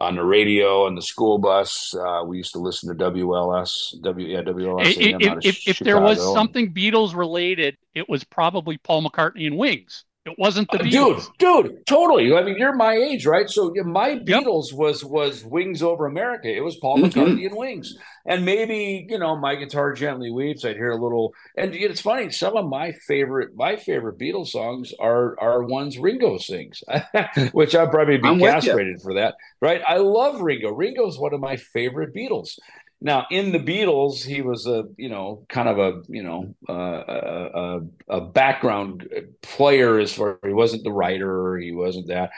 on 0.00 0.16
the 0.16 0.24
radio 0.24 0.86
on 0.86 0.96
the 0.96 1.02
school 1.02 1.38
bus. 1.38 1.94
Uh, 1.94 2.22
we 2.26 2.38
used 2.38 2.52
to 2.54 2.58
listen 2.58 2.96
to 2.96 3.10
WLS. 3.10 4.00
W 4.02 4.26
yeah 4.26 4.42
WLS. 4.42 4.96
If, 4.98 5.44
if, 5.44 5.68
if 5.68 5.78
there 5.78 6.00
was 6.00 6.20
something 6.34 6.74
Beatles 6.74 7.14
related, 7.14 7.76
it 7.94 8.08
was 8.08 8.24
probably 8.24 8.78
Paul 8.78 9.04
McCartney 9.04 9.46
and 9.46 9.56
Wings. 9.56 10.04
It 10.24 10.34
wasn't 10.38 10.70
the 10.70 10.78
Uh, 10.78 10.82
Beatles. 10.84 11.30
dude, 11.38 11.64
dude, 11.72 11.86
totally. 11.86 12.32
I 12.32 12.44
mean, 12.44 12.56
you're 12.56 12.76
my 12.76 12.94
age, 12.94 13.26
right? 13.26 13.50
So 13.50 13.72
yeah, 13.74 13.82
my 13.82 14.14
Beatles 14.20 14.72
was 14.72 15.04
was 15.04 15.44
Wings 15.44 15.82
Over 15.82 16.06
America. 16.06 16.48
It 16.48 16.62
was 16.62 16.76
Paul 16.76 16.98
Mhm. 16.98 17.10
McCartney 17.12 17.46
and 17.46 17.56
Wings, 17.56 17.98
and 18.24 18.44
maybe 18.44 19.04
you 19.10 19.18
know 19.18 19.34
my 19.36 19.56
guitar 19.56 19.92
gently 19.92 20.30
weeps. 20.30 20.64
I'd 20.64 20.76
hear 20.76 20.92
a 20.92 20.96
little, 21.02 21.34
and 21.56 21.74
it's 21.74 22.00
funny. 22.00 22.30
Some 22.30 22.56
of 22.56 22.68
my 22.68 22.92
favorite 22.92 23.56
my 23.56 23.74
favorite 23.74 24.16
Beatles 24.16 24.48
songs 24.48 24.94
are 25.00 25.34
are 25.40 25.64
ones 25.64 25.98
Ringo 25.98 26.38
sings, 26.38 26.84
which 27.52 27.74
I'll 27.74 27.88
probably 27.88 28.18
be 28.18 28.28
I'm 28.28 28.38
castrated 28.38 29.02
for 29.02 29.14
that, 29.14 29.34
right? 29.60 29.82
I 29.84 29.96
love 29.96 30.40
Ringo. 30.40 30.70
Ringo's 30.70 31.18
one 31.18 31.34
of 31.34 31.40
my 31.40 31.56
favorite 31.56 32.14
Beatles. 32.14 32.60
Now, 33.02 33.26
in 33.32 33.50
the 33.50 33.58
Beatles, 33.58 34.24
he 34.24 34.42
was 34.42 34.66
a 34.66 34.84
you 34.96 35.08
know 35.08 35.44
kind 35.48 35.68
of 35.68 35.78
a 35.78 36.02
you 36.08 36.22
know 36.22 36.54
uh, 36.68 37.02
a, 37.08 37.80
a, 38.08 38.20
background 38.20 39.08
player 39.42 39.98
as 39.98 40.12
far 40.12 40.38
he 40.44 40.52
wasn't 40.52 40.84
the 40.84 40.92
writer, 40.92 41.58
he 41.58 41.72
wasn't 41.72 42.06
that. 42.08 42.30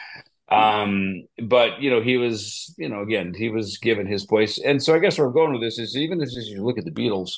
Um, 0.49 1.27
but 1.43 1.83
you 1.83 1.91
know 1.91 2.01
he 2.01 2.17
was 2.17 2.75
you 2.79 2.89
know 2.89 3.03
again 3.03 3.35
he 3.35 3.51
was 3.51 3.77
given 3.77 4.07
his 4.07 4.25
place, 4.25 4.59
and 4.59 4.83
so 4.83 4.95
I 4.95 5.01
guess 5.01 5.19
where 5.19 5.27
I'm 5.27 5.35
going 5.35 5.53
with 5.53 5.61
this 5.61 5.79
is 5.79 5.97
even 5.97 6.23
as 6.23 6.35
you 6.35 6.65
look 6.65 6.79
at 6.79 6.87
the 6.87 6.91
Beatles, 6.91 7.33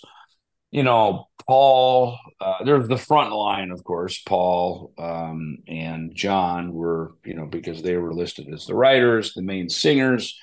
you 0.70 0.84
know 0.84 1.26
Paul, 1.48 2.16
uh, 2.40 2.62
there's 2.64 2.86
the 2.86 2.96
front 2.96 3.32
line, 3.32 3.72
of 3.72 3.82
course. 3.82 4.22
Paul 4.24 4.92
um, 4.98 5.58
and 5.66 6.14
John 6.14 6.72
were 6.72 7.14
you 7.24 7.34
know 7.34 7.46
because 7.46 7.82
they 7.82 7.96
were 7.96 8.14
listed 8.14 8.46
as 8.54 8.66
the 8.66 8.74
writers, 8.76 9.34
the 9.34 9.42
main 9.42 9.68
singers 9.68 10.38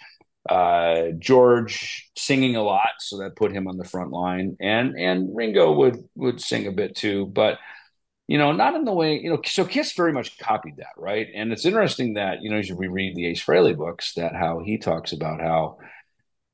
uh 0.50 1.10
George 1.20 2.10
singing 2.18 2.56
a 2.56 2.64
lot 2.64 2.92
so 3.00 3.18
that 3.20 3.36
put 3.36 3.54
him 3.54 3.68
on 3.68 3.78
the 3.78 3.86
front 3.86 4.12
line. 4.12 4.58
And 4.60 4.96
and 4.98 5.36
Ringo 5.36 5.74
would 5.74 5.98
would 6.16 6.42
sing 6.42 6.68
a 6.68 6.72
bit 6.72 6.96
too 6.96 7.28
but 7.28 7.60
you 8.28 8.38
know 8.38 8.52
not 8.52 8.76
in 8.76 8.86
the 8.86 8.94
way 8.94 9.20
you 9.20 9.30
know 9.30 9.42
so 9.46 9.66
Kiss 9.66 9.94
very 9.94 10.14
much 10.14 10.38
copied 10.38 10.78
that 10.78 10.94
right? 10.98 11.28
And 11.34 11.52
it's 11.54 11.66
interesting 11.66 12.16
that 12.16 12.42
you 12.42 12.50
know 12.50 12.58
as 12.58 12.72
we 12.72 12.88
read 12.88 13.16
the 13.16 13.28
Ace 13.28 13.44
Frehley 13.44 13.76
books 13.76 14.14
that 14.16 14.36
how 14.36 14.60
he 14.60 14.78
talks 14.78 15.14
about 15.14 15.42
how 15.42 15.78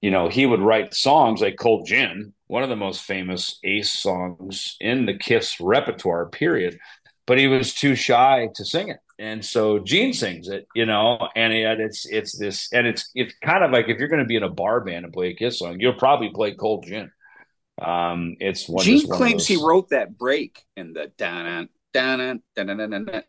you 0.02 0.12
know 0.12 0.30
he 0.30 0.46
would 0.46 0.62
write 0.62 0.94
songs 0.94 1.42
like 1.42 1.58
Cold 1.58 1.88
Gin 1.88 2.34
one 2.48 2.64
of 2.64 2.70
the 2.70 2.76
most 2.76 3.02
famous 3.04 3.60
Ace 3.64 3.94
songs 3.94 4.76
in 4.80 5.06
the 5.06 5.18
Kiss 5.18 5.60
repertoire 5.60 6.28
period 6.28 6.80
but 7.28 7.38
he 7.38 7.48
was 7.48 7.74
too 7.74 7.96
shy 7.96 8.50
to 8.56 8.66
sing 8.66 8.90
it 8.90 9.00
and 9.20 9.44
so 9.46 9.78
Gene 9.80 10.14
sings 10.14 10.48
it, 10.48 10.68
you 10.74 10.86
know, 10.86 11.28
and 11.36 11.54
it, 11.54 11.80
it's 11.80 12.06
it's 12.08 12.38
this, 12.38 12.72
and 12.74 12.88
it's 12.88 13.12
it's 13.14 13.34
kind 13.44 13.64
of 13.64 13.72
like 13.72 13.90
if 13.90 14.00
you're 14.00 14.08
going 14.08 14.24
to 14.24 14.26
be 14.28 14.38
in 14.38 14.44
a 14.44 14.50
bar 14.50 14.82
band 14.82 15.04
and 15.06 15.14
play 15.14 15.30
a 15.30 15.34
Kiss 15.36 15.60
song, 15.60 15.78
you'll 15.80 15.94
probably 15.94 16.30
play 16.30 16.54
Cold 16.56 16.86
Gin. 16.88 17.12
Um, 17.82 18.36
it's 18.40 18.68
one. 18.68 18.84
Gene 18.84 19.08
one 19.08 19.18
claims 19.18 19.46
he 19.46 19.58
wrote 19.58 19.90
that 19.90 20.18
break 20.18 20.64
in 20.76 20.94
the 20.94 21.12
da 21.18 21.44
da 21.44 21.66
da 21.94 22.40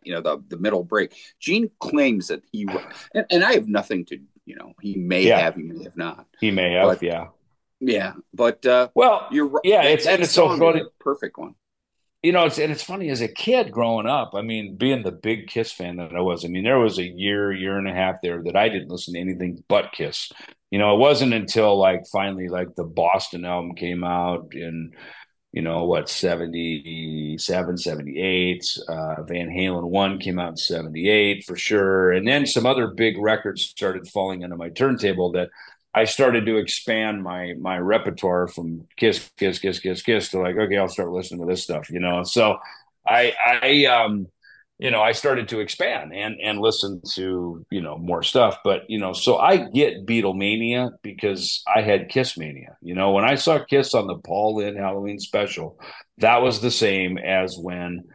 you 0.03 0.13
know 0.13 0.21
the 0.21 0.43
the 0.47 0.57
middle 0.57 0.83
break. 0.83 1.13
Gene 1.39 1.69
claims 1.79 2.27
that 2.27 2.41
he 2.51 2.65
wrote, 2.65 2.85
and, 3.13 3.25
and 3.29 3.43
I 3.43 3.53
have 3.53 3.67
nothing 3.67 4.05
to 4.05 4.17
you 4.45 4.55
know 4.55 4.73
he 4.81 4.95
may 4.95 5.23
Yeah. 5.23 5.39
have 5.39 5.55
he 5.55 5.63
may 5.63 5.83
have 5.83 5.97
not. 5.97 6.25
He 6.39 6.51
may 6.51 6.73
have, 6.73 6.87
But- 6.87 7.03
yeah. 7.03 7.27
Yeah, 7.83 8.13
but 8.31 8.63
uh, 8.63 8.89
Well, 8.93 9.27
you're. 9.31 9.59
Yeah, 9.63 9.81
That- 9.81 9.91
it's- 9.91 10.05
that 10.05 10.13
and 10.13 10.23
it's 10.23 10.33
so 10.33 10.55
funny. 10.55 10.83
perfect 10.99 11.37
one. 11.39 11.55
You 12.23 12.31
know, 12.31 12.45
it's 12.45 12.59
and 12.59 12.71
it's 12.71 12.83
funny 12.83 13.09
as 13.09 13.21
a 13.21 13.27
kid 13.27 13.71
growing 13.71 14.05
up. 14.05 14.31
I 14.35 14.41
mean, 14.41 14.75
being 14.75 15.01
the 15.03 15.11
big 15.11 15.47
Kiss 15.47 15.71
fan 15.71 15.97
that 15.97 16.15
I 16.15 16.21
was. 16.21 16.45
I 16.45 16.49
mean, 16.49 16.63
there 16.63 16.79
was 16.79 16.99
a 16.99 17.03
year, 17.03 17.51
year 17.51 17.77
and 17.77 17.87
a 17.87 17.93
half 17.93 18.21
there 18.21 18.43
that 18.43 18.55
I 18.55 18.69
didn't 18.69 18.89
listen 18.89 19.15
to 19.15 19.19
anything 19.19 19.63
but 19.67 19.91
Kiss. 19.91 20.31
You 20.69 20.77
know, 20.79 20.95
it 20.95 20.99
wasn't 20.99 21.33
until 21.33 21.77
like 21.77 22.03
finally, 22.11 22.47
like 22.47 22.75
the 22.75 22.83
Boston 22.83 23.43
album 23.43 23.75
came 23.75 24.03
out 24.03 24.53
in, 24.53 24.91
you 25.51 25.63
know, 25.63 25.85
what 25.85 26.09
77, 26.09 27.77
78. 27.77 28.77
Uh, 28.87 29.23
Van 29.23 29.49
Halen 29.49 29.89
one 29.89 30.19
came 30.19 30.37
out 30.39 30.49
in 30.51 30.57
seventy 30.57 31.09
eight 31.09 31.43
for 31.45 31.57
sure, 31.57 32.11
and 32.11 32.27
then 32.27 32.45
some 32.45 32.67
other 32.67 32.87
big 32.87 33.17
records 33.17 33.63
started 33.63 34.07
falling 34.07 34.43
into 34.43 34.55
my 34.55 34.69
turntable 34.69 35.31
that 35.31 35.49
I 35.93 36.05
started 36.05 36.45
to 36.45 36.57
expand 36.57 37.23
my 37.23 37.53
my 37.59 37.77
repertoire 37.77 38.47
from 38.47 38.87
Kiss, 38.97 39.29
Kiss, 39.37 39.59
Kiss, 39.59 39.79
Kiss, 39.79 40.01
Kiss 40.01 40.29
to 40.29 40.39
like, 40.39 40.55
okay, 40.57 40.77
I'll 40.77 40.87
start 40.87 41.11
listening 41.11 41.41
to 41.41 41.51
this 41.51 41.63
stuff, 41.63 41.89
you 41.89 41.99
know. 41.99 42.23
So 42.23 42.57
I 43.07 43.33
I 43.45 43.85
um 43.85 44.27
you 44.81 44.89
know, 44.89 45.01
I 45.01 45.11
started 45.11 45.47
to 45.49 45.59
expand 45.59 46.11
and 46.11 46.37
and 46.41 46.59
listen 46.59 47.01
to, 47.13 47.63
you 47.69 47.81
know, 47.81 47.99
more 47.99 48.23
stuff. 48.23 48.57
But, 48.63 48.81
you 48.89 48.97
know, 48.97 49.13
so 49.13 49.37
I 49.37 49.57
get 49.57 50.07
Beatlemania 50.07 50.89
because 51.03 51.61
I 51.73 51.81
had 51.81 52.09
Kiss 52.09 52.35
Mania. 52.35 52.77
You 52.81 52.95
know, 52.95 53.11
when 53.11 53.23
I 53.23 53.35
saw 53.35 53.63
Kiss 53.63 53.93
on 53.93 54.07
the 54.07 54.17
Paul 54.17 54.55
Lynde 54.55 54.79
Halloween 54.79 55.19
special, 55.19 55.79
that 56.17 56.41
was 56.41 56.61
the 56.61 56.71
same 56.71 57.19
as 57.19 57.55
when 57.59 58.05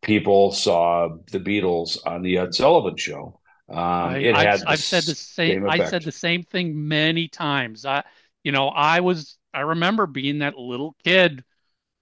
people 0.00 0.50
saw 0.52 1.10
the 1.30 1.40
Beatles 1.40 1.98
on 2.06 2.22
the 2.22 2.38
Ed 2.38 2.54
Sullivan 2.54 2.96
show. 2.96 3.38
Um, 3.68 4.16
I, 4.16 4.18
it 4.18 4.36
I've, 4.36 4.50
had 4.50 4.68
the 4.68 4.76
I've 4.76 4.84
said 4.84 5.06
the 5.06 5.14
same. 5.14 5.58
I 5.66 5.78
said 5.80 6.04
the 6.04 6.12
same 6.12 6.42
thing 6.42 6.88
many 6.88 7.28
times. 7.28 7.84
I, 7.86 8.04
you 8.42 8.52
know, 8.52 8.68
I 8.68 9.00
was. 9.00 9.38
I 9.52 9.60
remember 9.60 10.06
being 10.06 10.40
that 10.40 10.58
little 10.58 10.96
kid, 11.04 11.44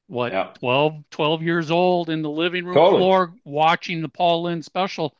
what, 0.08 0.32
Yeah. 0.32 0.54
12, 0.60 1.04
12 1.10 1.42
years 1.42 1.70
old, 1.70 2.10
in 2.10 2.22
the 2.22 2.30
living 2.30 2.64
room 2.66 2.82
Totally. 2.82 2.84
floor 2.84 3.34
watching 3.44 4.02
the 4.02 4.08
Paul 4.08 4.44
Lynde 4.44 4.64
special, 4.64 5.16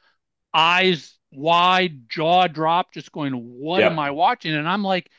eyes 0.55 1.19
wide, 1.33 2.09
jaw 2.11 2.49
dropped, 2.49 2.95
just 2.95 3.13
going, 3.13 3.35
"What 3.35 3.81
Yeah. 3.81 3.87
am 3.87 3.99
I 3.99 4.13
watching?" 4.13 4.55
And 4.55 4.69
I'm 4.69 4.85
like, 4.85 5.11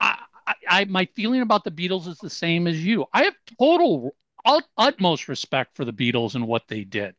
I, 0.00 0.18
I, 0.46 0.54
I, 0.68 0.84
my 0.84 1.06
feeling 1.14 1.40
about 1.42 1.64
the 1.64 1.70
Beatles 1.70 2.06
is 2.06 2.18
the 2.18 2.30
same 2.30 2.66
as 2.66 2.84
you. 2.84 3.06
I 3.12 3.24
have 3.24 3.34
total 3.58 4.14
ut- 4.44 4.68
utmost 4.76 5.28
respect 5.28 5.76
for 5.76 5.84
the 5.84 5.92
Beatles 5.92 6.34
and 6.34 6.46
what 6.46 6.68
they 6.68 6.84
did. 6.84 7.14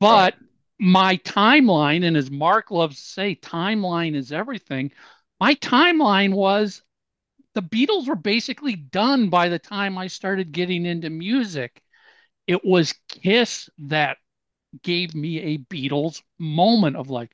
But 0.00 0.36
my 0.80 1.18
timeline, 1.18 2.04
and 2.04 2.16
as 2.16 2.30
Mark 2.30 2.70
loves 2.70 2.96
to 2.96 3.02
say, 3.02 3.34
timeline 3.36 4.14
is 4.14 4.32
everything. 4.32 4.90
My 5.38 5.54
timeline 5.56 6.32
was 6.32 6.82
the 7.54 7.62
Beatles 7.62 8.08
were 8.08 8.16
basically 8.16 8.76
done 8.76 9.28
by 9.28 9.48
the 9.48 9.58
time 9.58 9.98
I 9.98 10.06
started 10.08 10.52
getting 10.52 10.86
into 10.86 11.10
music. 11.10 11.82
It 12.46 12.64
was 12.64 12.94
Kiss 13.08 13.70
that 13.78 14.18
gave 14.82 15.14
me 15.14 15.40
a 15.40 15.58
Beatles 15.58 16.22
moment 16.38 16.96
of 16.96 17.10
like, 17.10 17.32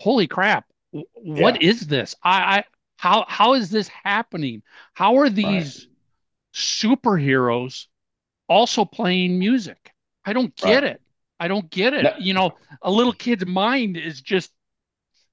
holy 0.00 0.28
crap, 0.28 0.66
what 0.92 1.62
is 1.62 1.86
this? 1.86 2.14
I, 2.22 2.58
I 2.58 2.64
how 2.96 3.26
how 3.28 3.54
is 3.54 3.70
this 3.70 3.88
happening? 3.88 4.62
How 4.94 5.18
are 5.18 5.28
these 5.30 5.88
superheroes 6.54 7.86
also 8.48 8.84
playing 8.84 9.38
music? 9.38 9.92
I 10.24 10.32
don't 10.32 10.54
get 10.56 10.82
Right. 10.82 10.84
it. 10.84 11.00
I 11.38 11.48
don't 11.48 11.68
get 11.70 11.94
it. 11.94 12.02
No. 12.02 12.12
You 12.18 12.34
know, 12.34 12.56
a 12.82 12.90
little 12.90 13.12
kid's 13.12 13.46
mind 13.46 13.96
is 13.96 14.20
just, 14.20 14.50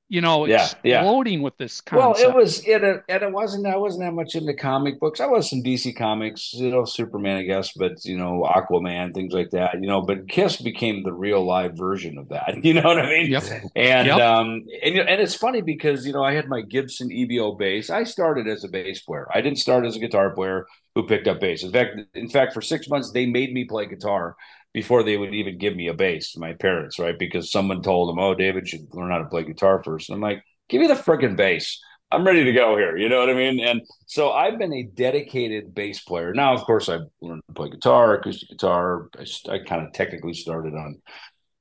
you 0.10 0.22
know, 0.22 0.46
Yeah, 0.46 0.70
yeah. 0.84 1.02
exploding 1.02 1.42
with 1.42 1.58
this 1.58 1.82
kind 1.82 2.04
of. 2.04 2.16
Well, 2.16 2.30
it 2.30 2.34
was 2.36 2.64
it, 2.68 2.84
uh, 2.84 2.98
and 3.10 3.24
it 3.24 3.32
wasn't. 3.32 3.66
I 3.66 3.78
wasn't 3.78 4.04
that 4.04 4.14
much 4.14 4.36
into 4.36 4.54
comic 4.54 5.00
books. 5.00 5.20
I 5.20 5.26
was 5.28 5.50
some 5.50 5.64
DC 5.64 5.94
comics, 5.94 6.54
you 6.54 6.70
know, 6.70 6.86
Superman, 6.86 7.38
I 7.38 7.44
guess, 7.44 7.72
but 7.74 8.04
you 8.06 8.18
know, 8.18 8.46
Aquaman, 8.48 9.14
things 9.14 9.34
like 9.34 9.50
that, 9.52 9.76
you 9.82 9.88
know. 9.88 10.02
But 10.02 10.28
Kiss 10.30 10.62
became 10.62 11.04
the 11.04 11.14
real 11.14 11.44
live 11.44 11.76
version 11.78 12.18
of 12.18 12.30
that. 12.30 12.56
You 12.64 12.76
know 12.76 12.84
what 12.84 13.00
I 13.00 13.08
mean? 13.10 13.32
Yep. 13.32 13.44
And 13.76 14.14
Yep. 14.14 14.20
um, 14.20 14.66
and 14.84 14.98
and 15.00 15.22
it's 15.22 15.36
funny 15.36 15.62
because 15.62 16.06
you 16.06 16.14
know 16.14 16.24
I 16.24 16.34
had 16.34 16.48
my 16.48 16.62
Gibson 16.62 17.10
EBO 17.10 17.58
bass. 17.58 17.90
I 17.90 18.04
started 18.04 18.48
as 18.48 18.64
a 18.64 18.68
bass 18.70 19.02
player. 19.02 19.28
I 19.34 19.42
didn't 19.42 19.60
start 19.60 19.86
as 19.86 19.96
a 19.96 20.00
guitar 20.00 20.30
player 20.32 20.68
who 20.96 21.08
picked 21.08 21.28
up 21.28 21.40
bass. 21.40 21.64
In 21.64 21.72
fact, 21.72 21.98
in 22.14 22.30
fact, 22.30 22.54
for 22.54 22.62
six 22.62 22.88
months 22.88 23.12
they 23.12 23.26
made 23.26 23.54
me 23.54 23.66
play 23.66 23.88
guitar 23.88 24.36
before 24.74 25.04
they 25.04 25.18
would 25.18 25.34
even 25.34 25.58
give 25.58 25.76
me 25.76 25.88
a 25.88 25.94
bass. 25.94 26.36
My 26.38 26.54
parents, 26.54 27.00
right? 27.00 27.18
Because 27.18 27.52
someone 27.52 27.82
told 27.82 28.10
them, 28.10 28.20
"Oh, 28.20 28.34
David 28.36 28.68
should 28.68 28.94
learn 28.94 29.12
how 29.12 29.20
to 29.20 29.26
play 29.26 29.44
guitar 29.44 29.82
first. 29.84 30.10
And 30.10 30.16
I'm 30.16 30.22
like, 30.22 30.44
"Give 30.70 30.82
me 30.82 30.88
the 30.88 30.96
freaking 30.96 31.36
bass." 31.36 31.80
I'm 32.12 32.26
ready 32.26 32.44
to 32.44 32.54
go 32.54 32.78
here. 32.78 32.96
You 32.96 33.10
know 33.10 33.20
what 33.20 33.32
I 33.32 33.34
mean? 33.34 33.60
And 33.60 33.82
so 34.06 34.32
I've 34.32 34.60
been 34.60 34.74
a 34.74 34.84
dedicated 34.84 35.74
bass 35.74 36.00
player. 36.02 36.32
Now, 36.32 36.54
of 36.54 36.62
course, 36.62 36.88
I've 36.88 37.08
learned 37.22 37.42
to 37.48 37.54
play 37.56 37.70
guitar, 37.70 38.14
acoustic 38.14 38.50
guitar. 38.50 39.10
I, 39.18 39.26
I 39.52 39.60
kind 39.60 39.86
of 39.86 39.94
technically 39.94 40.36
started 40.36 40.76
on 40.76 41.02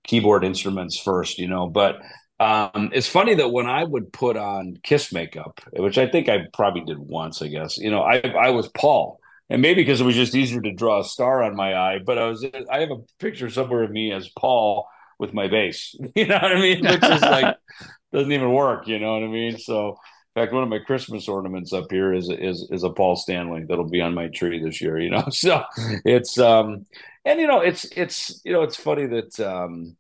keyboard 0.05 0.45
instruments 0.45 0.99
first, 1.01 1.39
you 1.39 1.49
know, 1.49 1.69
but 1.69 2.01
um, 2.39 2.91
it's 2.93 3.09
funny 3.09 3.35
that 3.37 3.53
when 3.53 3.67
I 3.67 3.85
would 3.85 4.13
put 4.13 4.37
on 4.37 4.77
Kiss 4.83 5.13
makeup, 5.13 5.61
which 5.73 5.97
I 5.97 6.09
think 6.09 6.29
I 6.29 6.47
probably 6.53 6.83
did 6.85 6.99
once, 6.99 7.41
I 7.41 7.47
guess, 7.49 7.79
you 7.79 7.91
know, 7.91 8.03
I, 8.03 8.19
I 8.19 8.51
was 8.51 8.69
Paul. 8.77 9.21
And 9.53 9.61
maybe 9.61 9.83
because 9.83 10.01
it 10.01 10.05
was 10.05 10.15
just 10.15 10.35
easier 10.35 10.63
to 10.63 10.73
draw 10.73 11.01
a 11.01 11.05
star 11.05 11.43
on 11.43 11.55
my 11.55 11.75
eye, 11.75 11.99
but 11.99 12.17
I 12.17 12.25
was 12.25 12.43
I 12.71 12.81
have 12.81 12.91
a 12.91 13.03
picture 13.19 13.51
somewhere 13.51 13.83
of 13.83 13.91
me 13.91 14.11
as 14.11 14.31
Paul 14.31 14.89
with 15.19 15.35
my 15.35 15.47
bass. 15.47 15.95
You 16.17 16.27
know 16.27 16.37
what 16.37 16.57
I 16.57 16.59
mean? 16.59 16.83
Which 16.83 17.05
is 17.05 17.21
like 17.21 17.57
doesn't 18.15 18.33
even 18.33 18.55
work, 18.55 18.89
you 18.89 18.99
know 18.99 19.13
what 19.13 19.25
I 19.25 19.27
mean? 19.27 19.59
So 19.59 19.99
in 20.35 20.43
fact, 20.43 20.55
one 20.55 20.63
of 20.63 20.71
my 20.71 20.79
Christmas 20.79 21.29
ornaments 21.29 21.75
up 21.75 21.91
here 21.91 22.15
is 22.15 22.31
is 22.31 22.67
is 22.71 22.83
a 22.83 22.89
Paul 22.89 23.15
Stanley 23.15 23.67
that'll 23.69 23.91
be 23.91 24.01
on 24.01 24.15
my 24.15 24.29
tree 24.29 24.59
this 24.59 24.81
year. 24.81 24.99
You 24.99 25.11
know, 25.11 25.25
so 25.31 25.63
it's 26.07 26.39
um, 26.39 26.87
and 27.27 27.39
you 27.39 27.47
know, 27.47 27.61
it's 27.61 27.85
it's 27.95 28.41
you 28.47 28.55
know, 28.55 28.63
it's 28.63 28.77
funny 28.77 29.05
that 29.05 29.39
um, 29.39 29.99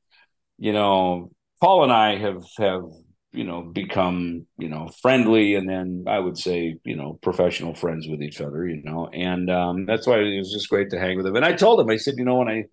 you 0.56 0.72
know, 0.72 1.30
Paul 1.60 1.82
and 1.82 1.92
I 1.92 2.16
have 2.16 2.42
have 2.56 2.84
you 3.32 3.44
know 3.44 3.62
become 3.62 4.46
you 4.58 4.68
know 4.68 4.90
friendly, 5.00 5.54
and 5.54 5.68
then 5.68 6.04
I 6.06 6.18
would 6.18 6.38
say 6.38 6.76
you 6.84 6.96
know 6.96 7.18
professional 7.22 7.74
friends 7.74 8.06
with 8.08 8.22
each 8.22 8.40
other. 8.40 8.66
You 8.66 8.82
know, 8.82 9.08
and 9.08 9.50
um, 9.50 9.86
that's 9.86 10.06
why 10.06 10.18
it 10.18 10.38
was 10.38 10.52
just 10.52 10.68
great 10.68 10.90
to 10.90 10.98
hang 10.98 11.16
with 11.16 11.26
him. 11.26 11.36
And 11.36 11.44
I 11.44 11.52
told 11.52 11.80
him, 11.80 11.90
I 11.90 11.96
said, 11.96 12.14
you 12.16 12.24
know, 12.24 12.36
when 12.36 12.48
I 12.48 12.64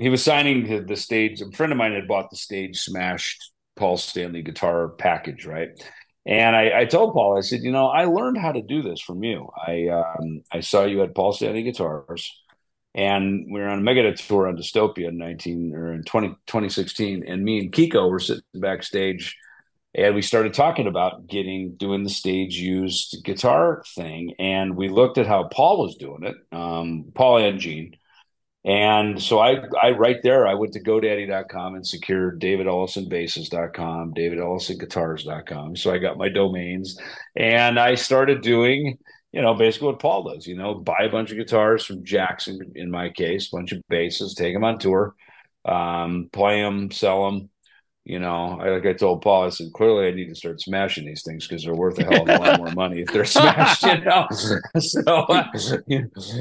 he 0.00 0.08
was 0.08 0.24
signing 0.24 0.66
the, 0.66 0.80
the 0.80 0.96
stage. 0.96 1.42
A 1.42 1.50
friend 1.50 1.72
of 1.72 1.78
mine 1.78 1.92
had 1.92 2.08
bought 2.08 2.30
the 2.30 2.36
stage 2.36 2.78
smashed 2.78 3.52
Paul 3.76 3.98
Stanley 3.98 4.42
guitar 4.42 4.88
package, 4.88 5.44
right? 5.44 5.68
And 6.24 6.56
I, 6.56 6.80
I, 6.80 6.84
told 6.86 7.12
Paul, 7.12 7.36
I 7.36 7.42
said, 7.42 7.60
you 7.62 7.70
know, 7.70 7.86
I 7.86 8.06
learned 8.06 8.38
how 8.38 8.52
to 8.52 8.62
do 8.62 8.82
this 8.82 9.00
from 9.00 9.22
you. 9.22 9.50
I 9.56 9.88
um, 9.88 10.42
I 10.52 10.60
saw 10.60 10.84
you 10.84 11.02
at 11.02 11.14
Paul 11.14 11.32
Stanley 11.32 11.64
Guitars, 11.64 12.30
and 12.94 13.46
we 13.50 13.60
were 13.60 13.68
on 13.68 13.80
a 13.80 13.82
Megadeth 13.82 14.26
tour 14.26 14.48
on 14.48 14.56
Dystopia 14.56 15.08
in 15.08 15.18
19 15.18 15.74
or 15.74 15.92
in 15.92 16.02
20, 16.04 16.28
2016, 16.46 17.24
and 17.26 17.44
me 17.44 17.58
and 17.58 17.72
Kiko 17.72 18.10
were 18.10 18.20
sitting 18.20 18.42
backstage, 18.54 19.36
and 19.94 20.14
we 20.14 20.22
started 20.22 20.54
talking 20.54 20.86
about 20.86 21.26
getting 21.26 21.76
doing 21.76 22.04
the 22.04 22.10
stage 22.10 22.56
used 22.56 23.24
guitar 23.24 23.82
thing, 23.94 24.34
and 24.38 24.76
we 24.76 24.88
looked 24.88 25.18
at 25.18 25.26
how 25.26 25.44
Paul 25.44 25.82
was 25.82 25.96
doing 25.96 26.24
it, 26.24 26.36
um, 26.52 27.12
Paul 27.14 27.38
and 27.38 27.58
Gene, 27.58 27.96
and 28.64 29.22
so 29.22 29.38
I, 29.38 29.62
I 29.82 29.92
right 29.92 30.18
there, 30.22 30.46
I 30.46 30.54
went 30.54 30.74
to 30.74 30.82
GoDaddy.com 30.82 31.76
and 31.76 31.86
secured 31.86 32.40
DavidEllefsonBasses.com, 32.40 34.12
DavidEllefsonGuitars.com. 34.14 35.76
So 35.76 35.92
I 35.92 35.98
got 35.98 36.18
my 36.18 36.28
domains 36.28 36.98
and 37.34 37.78
I 37.78 37.94
started 37.94 38.42
doing, 38.42 38.98
you 39.32 39.40
know, 39.40 39.54
basically 39.54 39.86
what 39.88 40.00
Paul 40.00 40.34
does, 40.34 40.46
you 40.46 40.56
know, 40.56 40.74
buy 40.74 41.04
a 41.04 41.10
bunch 41.10 41.30
of 41.30 41.38
guitars 41.38 41.86
from 41.86 42.04
Jackson, 42.04 42.72
in 42.74 42.90
my 42.90 43.08
case, 43.08 43.48
bunch 43.48 43.72
of 43.72 43.80
basses, 43.88 44.34
take 44.34 44.54
them 44.54 44.64
on 44.64 44.78
tour, 44.78 45.14
um, 45.64 46.28
play 46.30 46.60
them, 46.60 46.90
sell 46.90 47.30
them, 47.30 47.48
you 48.04 48.18
know, 48.18 48.58
I, 48.60 48.70
like 48.70 48.86
I 48.86 48.92
told 48.94 49.22
Paul, 49.22 49.44
I 49.44 49.48
said, 49.50 49.72
clearly 49.74 50.08
I 50.08 50.12
need 50.12 50.28
to 50.28 50.34
start 50.34 50.60
smashing 50.60 51.04
these 51.04 51.22
things 51.22 51.46
because 51.46 51.64
they're 51.64 51.74
worth 51.74 51.98
a 51.98 52.04
hell 52.04 52.22
of 52.22 52.28
a 52.28 52.38
lot 52.38 52.58
more 52.58 52.72
money 52.72 53.02
if 53.02 53.08
they're 53.12 53.24
smashed, 53.26 53.82
you 53.82 54.00
know. 54.00 54.26
so, 54.78 55.26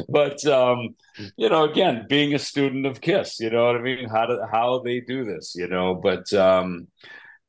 but 0.09 0.45
um, 0.45 0.95
you 1.35 1.49
know, 1.49 1.65
again, 1.65 2.05
being 2.07 2.33
a 2.33 2.39
student 2.39 2.85
of 2.85 3.01
Kiss, 3.01 3.39
you 3.39 3.49
know 3.49 3.65
what 3.65 3.75
I 3.75 3.81
mean? 3.81 4.07
How 4.07 4.25
do 4.25 4.39
how 4.49 4.79
they 4.79 5.01
do 5.01 5.25
this, 5.25 5.53
you 5.55 5.67
know? 5.67 5.95
But 5.95 6.31
um, 6.33 6.87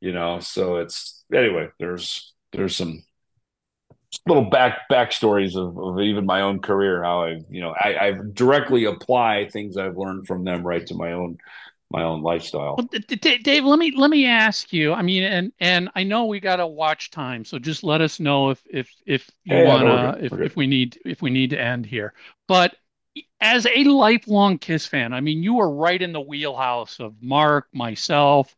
you 0.00 0.12
know, 0.12 0.40
so 0.40 0.76
it's 0.76 1.24
anyway. 1.32 1.68
There's 1.78 2.34
there's 2.52 2.76
some 2.76 3.04
little 4.26 4.50
back 4.50 4.80
backstories 4.90 5.56
of, 5.56 5.78
of 5.78 6.00
even 6.00 6.26
my 6.26 6.40
own 6.42 6.60
career, 6.60 7.02
how 7.02 7.24
I, 7.24 7.40
you 7.48 7.60
know, 7.60 7.74
I, 7.78 7.96
I've 7.96 8.34
directly 8.34 8.84
apply 8.84 9.48
things 9.48 9.76
I've 9.76 9.96
learned 9.96 10.26
from 10.26 10.44
them 10.44 10.66
right 10.66 10.84
to 10.86 10.94
my 10.94 11.12
own 11.12 11.38
my 11.90 12.04
own 12.04 12.22
lifestyle. 12.22 12.76
Well, 12.76 12.88
Dave, 13.08 13.64
let 13.64 13.78
me 13.78 13.92
let 13.96 14.10
me 14.10 14.26
ask 14.26 14.72
you. 14.72 14.92
I 14.92 15.02
mean, 15.02 15.24
and 15.24 15.52
and 15.60 15.90
I 15.94 16.04
know 16.04 16.26
we 16.26 16.38
got 16.38 16.60
a 16.60 16.66
watch 16.66 17.10
time, 17.10 17.44
so 17.44 17.58
just 17.58 17.82
let 17.82 18.00
us 18.00 18.20
know 18.20 18.50
if 18.50 18.62
if 18.70 18.90
if 19.06 19.30
you 19.44 19.64
wanna 19.64 20.16
if 20.20 20.32
if 20.32 20.56
we 20.56 20.66
need 20.66 20.98
if 21.04 21.20
we 21.20 21.30
need 21.30 21.50
to 21.50 21.60
end 21.60 21.84
here. 21.84 22.14
But 22.46 22.76
as 23.40 23.66
a 23.66 23.84
lifelong 23.84 24.58
Kiss 24.58 24.86
fan, 24.86 25.12
I 25.12 25.20
mean, 25.20 25.42
you 25.42 25.54
were 25.54 25.70
right 25.70 26.00
in 26.00 26.12
the 26.12 26.20
wheelhouse 26.20 27.00
of 27.00 27.14
Mark, 27.20 27.66
myself. 27.72 28.54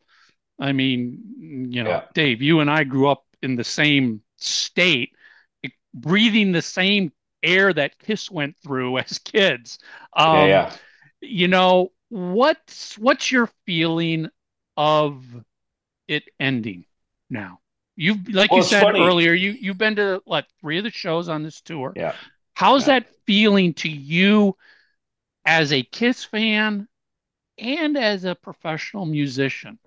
I 0.59 0.71
mean, 0.71 1.69
you 1.71 1.83
know, 1.83 1.89
yeah. 1.89 2.03
Dave, 2.13 2.41
you 2.41 2.59
and 2.59 2.69
I 2.69 2.83
grew 2.83 3.09
up 3.09 3.25
in 3.41 3.55
the 3.55 3.63
same 3.63 4.21
state, 4.37 5.13
breathing 5.93 6.51
the 6.51 6.61
same 6.61 7.11
air 7.41 7.73
that 7.73 7.97
Kiss 7.99 8.29
went 8.29 8.55
through 8.57 8.97
as 8.99 9.17
kids. 9.19 9.79
Um, 10.15 10.35
yeah, 10.35 10.45
yeah. 10.45 10.75
You 11.21 11.47
know, 11.47 11.91
what's 12.13 12.95
what's 12.99 13.31
your 13.31 13.49
feeling 13.65 14.29
of 14.77 15.23
it 16.07 16.23
ending 16.39 16.85
now? 17.29 17.59
You've 17.95 18.29
like 18.29 18.51
well, 18.51 18.59
you 18.59 18.63
said 18.63 18.83
funny. 18.83 18.99
earlier, 18.99 19.33
you 19.33 19.51
you've 19.51 19.79
been 19.79 19.95
to 19.95 20.21
what 20.25 20.45
three 20.61 20.77
of 20.77 20.83
the 20.83 20.91
shows 20.91 21.27
on 21.27 21.41
this 21.43 21.61
tour. 21.61 21.93
Yeah. 21.95 22.13
How's 22.53 22.87
yeah. 22.87 22.99
that 22.99 23.09
feeling 23.25 23.73
to 23.75 23.89
you 23.89 24.55
as 25.45 25.73
a 25.73 25.81
Kiss 25.81 26.23
fan 26.23 26.87
and 27.57 27.97
as 27.97 28.25
a 28.25 28.35
professional 28.35 29.05
musician? 29.05 29.79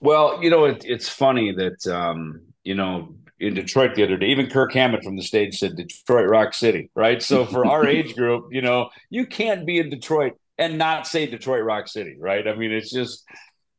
Well, 0.00 0.42
you 0.42 0.50
know, 0.50 0.64
it, 0.64 0.84
it's 0.84 1.08
funny 1.08 1.52
that 1.52 1.86
um, 1.86 2.40
you 2.64 2.74
know 2.74 3.14
in 3.38 3.54
Detroit 3.54 3.94
the 3.94 4.04
other 4.04 4.16
day. 4.16 4.26
Even 4.26 4.48
Kirk 4.48 4.72
Hammett 4.72 5.04
from 5.04 5.16
the 5.16 5.22
stage 5.22 5.58
said 5.58 5.76
Detroit 5.76 6.28
Rock 6.28 6.54
City, 6.54 6.90
right? 6.94 7.22
So 7.22 7.44
for 7.44 7.66
our 7.66 7.86
age 7.88 8.14
group, 8.14 8.48
you 8.52 8.62
know, 8.62 8.90
you 9.10 9.26
can't 9.26 9.66
be 9.66 9.78
in 9.78 9.90
Detroit 9.90 10.34
and 10.62 10.78
not 10.78 11.06
say 11.06 11.26
Detroit 11.26 11.64
Rock 11.64 11.88
City, 11.88 12.16
right? 12.18 12.46
I 12.46 12.54
mean, 12.54 12.72
it's 12.72 12.90
just 12.90 13.24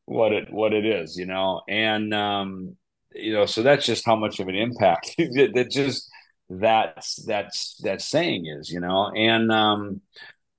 what 0.05 0.33
it 0.33 0.51
what 0.51 0.73
it 0.73 0.85
is, 0.85 1.17
you 1.17 1.25
know. 1.25 1.61
And 1.67 2.13
um, 2.13 2.75
you 3.13 3.33
know, 3.33 3.45
so 3.45 3.63
that's 3.63 3.85
just 3.85 4.05
how 4.05 4.15
much 4.15 4.39
of 4.39 4.47
an 4.47 4.55
impact 4.55 5.15
that 5.17 5.67
just 5.71 6.09
that's 6.49 7.15
that's 7.25 7.77
that 7.83 8.01
saying 8.01 8.47
is, 8.47 8.69
you 8.69 8.79
know. 8.79 9.11
And 9.15 9.51
um, 9.51 10.01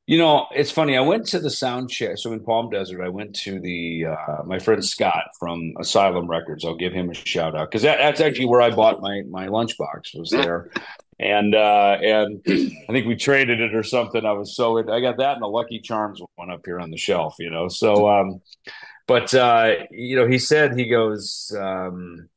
you 0.06 0.18
know, 0.18 0.46
it's 0.54 0.70
funny. 0.70 0.96
I 0.96 1.00
went 1.00 1.26
to 1.28 1.40
the 1.40 1.50
sound 1.50 1.90
check. 1.90 2.18
So 2.18 2.32
in 2.32 2.40
Palm 2.40 2.68
Desert, 2.68 3.02
I 3.02 3.08
went 3.08 3.34
to 3.36 3.60
the 3.60 4.06
uh, 4.06 4.42
my 4.44 4.58
friend 4.58 4.84
Scott 4.84 5.24
from 5.38 5.74
Asylum 5.78 6.26
Records. 6.26 6.64
I'll 6.64 6.76
give 6.76 6.92
him 6.92 7.10
a 7.10 7.14
shout 7.14 7.54
out 7.54 7.70
because 7.70 7.82
that, 7.82 7.98
that's 7.98 8.20
actually 8.20 8.46
where 8.46 8.62
I 8.62 8.70
bought 8.70 9.00
my 9.00 9.22
my 9.28 9.46
lunchbox 9.46 10.18
was 10.18 10.30
there 10.30 10.70
and 11.18 11.54
uh, 11.54 11.98
and 12.02 12.40
I 12.46 12.92
think 12.92 13.06
we 13.06 13.16
traded 13.16 13.60
it 13.60 13.74
or 13.74 13.82
something. 13.82 14.24
I 14.24 14.32
was 14.32 14.56
so 14.56 14.78
I 14.78 15.00
got 15.00 15.18
that 15.18 15.34
and 15.34 15.42
the 15.42 15.46
Lucky 15.46 15.80
Charms 15.80 16.20
one 16.36 16.50
up 16.50 16.62
here 16.64 16.80
on 16.80 16.90
the 16.90 16.96
shelf, 16.96 17.36
you 17.38 17.50
know. 17.50 17.68
So, 17.68 18.08
um, 18.08 18.40
but 19.06 19.34
uh, 19.34 19.72
you 19.90 20.16
know, 20.16 20.26
he 20.26 20.38
said 20.38 20.78
he 20.78 20.88
goes, 20.88 21.54
um, 21.58 22.28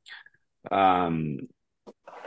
um, 0.71 1.39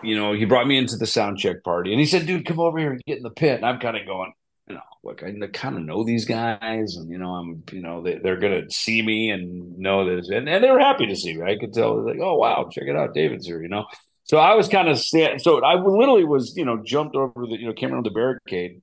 you 0.03 0.17
know, 0.17 0.33
he 0.33 0.45
brought 0.45 0.67
me 0.67 0.79
into 0.79 0.97
the 0.97 1.07
sound 1.07 1.39
check 1.39 1.63
party, 1.63 1.93
and 1.93 2.01
he 2.01 2.07
said, 2.07 2.27
"Dude, 2.27 2.47
come 2.47 2.61
over 2.61 2.79
here 2.79 2.93
and 2.93 3.03
get 3.07 3.19
in 3.19 3.23
the 3.23 3.31
pit." 3.31 3.57
And 3.57 3.67
I'm 3.67 3.79
kind 3.79 3.97
of 3.97 4.07
going, 4.07 4.33
you 4.67 4.75
know, 4.75 4.81
look, 5.05 5.23
I 5.23 5.33
kind 5.53 5.77
of 5.77 5.83
know 5.83 6.05
these 6.05 6.25
guys, 6.25 6.97
and 6.97 7.11
you 7.11 7.19
know, 7.19 7.35
I'm, 7.35 7.63
you 7.71 7.83
know, 7.83 8.03
they, 8.03 8.17
are 8.29 8.41
gonna 8.41 8.71
see 8.71 9.03
me 9.03 9.31
and 9.31 9.79
know 9.79 10.05
this, 10.05 10.31
and, 10.31 10.49
and 10.49 10.65
they 10.65 10.71
were 10.71 10.81
happy 10.81 11.07
to 11.07 11.17
see 11.17 11.37
me. 11.37 11.45
I 11.45 11.59
could 11.59 11.75
tell, 11.75 12.05
like, 12.05 12.19
oh 12.21 12.37
wow, 12.37 12.69
check 12.73 12.85
it 12.89 12.97
out, 12.97 13.15
David's 13.15 13.47
here, 13.47 13.63
you 13.63 13.69
know. 13.69 13.85
So 14.31 14.37
I 14.37 14.55
was 14.55 14.69
kind 14.69 14.89
of 14.89 14.97
so 14.97 15.65
I 15.65 15.75
literally 15.75 16.23
was, 16.23 16.57
you 16.57 16.65
know, 16.65 16.81
jumped 16.85 17.17
over 17.17 17.49
the, 17.49 17.59
you 17.59 17.67
know, 17.67 17.73
came 17.73 17.93
around 17.93 18.07
the 18.07 18.11
barricade, 18.11 18.81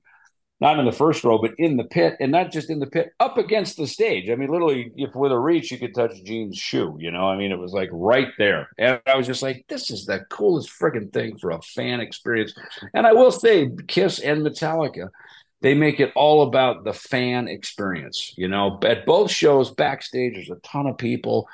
not 0.60 0.78
in 0.78 0.84
the 0.84 0.92
first 0.92 1.24
row, 1.24 1.38
but 1.38 1.52
in 1.56 1.78
the 1.78 1.84
pit, 1.84 2.18
and 2.20 2.30
not 2.30 2.52
just 2.52 2.68
in 2.68 2.80
the 2.80 2.86
pit, 2.86 3.12
up 3.18 3.38
against 3.38 3.78
the 3.78 3.86
stage. 3.86 4.28
I 4.28 4.34
mean, 4.34 4.50
literally, 4.50 4.92
if 4.96 5.14
with 5.14 5.32
a 5.32 5.38
reach, 5.38 5.70
you 5.70 5.78
could 5.78 5.94
touch 5.94 6.22
Gene's 6.22 6.58
shoe. 6.58 6.98
You 7.00 7.10
know, 7.10 7.26
I 7.26 7.38
mean, 7.38 7.50
it 7.50 7.58
was 7.58 7.72
like 7.72 7.88
right 7.90 8.28
there, 8.36 8.68
and 8.76 9.00
I 9.06 9.16
was 9.16 9.26
just 9.26 9.42
like, 9.42 9.64
this 9.70 9.90
is 9.90 10.04
the 10.04 10.18
coolest 10.28 10.68
freaking 10.68 11.10
thing 11.10 11.38
for 11.38 11.52
a 11.52 11.62
fan 11.62 12.00
experience. 12.00 12.52
And 12.92 13.06
I 13.06 13.14
will 13.14 13.32
say, 13.32 13.70
Kiss 13.86 14.18
and 14.18 14.42
Metallica. 14.42 15.08
They 15.62 15.74
make 15.74 15.98
it 15.98 16.12
all 16.14 16.42
about 16.42 16.84
the 16.84 16.92
fan 16.92 17.48
experience. 17.48 18.34
You 18.36 18.48
know, 18.48 18.78
at 18.84 19.06
both 19.06 19.30
shows, 19.30 19.70
backstage, 19.70 20.34
there's 20.34 20.50
a 20.50 20.60
ton 20.60 20.86
of 20.86 20.98
people 20.98 21.48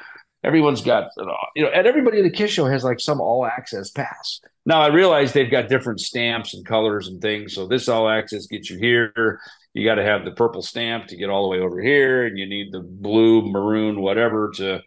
everyone's 0.44 0.82
got 0.82 1.10
you 1.56 1.62
know 1.62 1.70
and 1.70 1.86
everybody 1.86 2.18
in 2.18 2.24
the 2.24 2.30
kiss 2.30 2.50
show 2.50 2.66
has 2.66 2.84
like 2.84 3.00
some 3.00 3.20
all 3.20 3.46
access 3.46 3.90
pass. 3.90 4.40
Now 4.66 4.80
i 4.80 4.88
realize 4.88 5.32
they've 5.32 5.50
got 5.50 5.68
different 5.68 6.00
stamps 6.00 6.54
and 6.54 6.64
colors 6.64 7.08
and 7.08 7.20
things. 7.20 7.54
So 7.54 7.66
this 7.66 7.88
all 7.88 8.08
access 8.08 8.46
gets 8.46 8.70
you 8.70 8.78
here. 8.78 9.40
You 9.72 9.84
got 9.84 9.96
to 9.96 10.04
have 10.04 10.24
the 10.24 10.30
purple 10.30 10.62
stamp 10.62 11.08
to 11.08 11.16
get 11.16 11.30
all 11.30 11.42
the 11.42 11.48
way 11.48 11.58
over 11.58 11.80
here 11.80 12.26
and 12.26 12.38
you 12.38 12.46
need 12.46 12.72
the 12.72 12.80
blue 12.80 13.42
maroon 13.50 14.00
whatever 14.00 14.52
to 14.56 14.80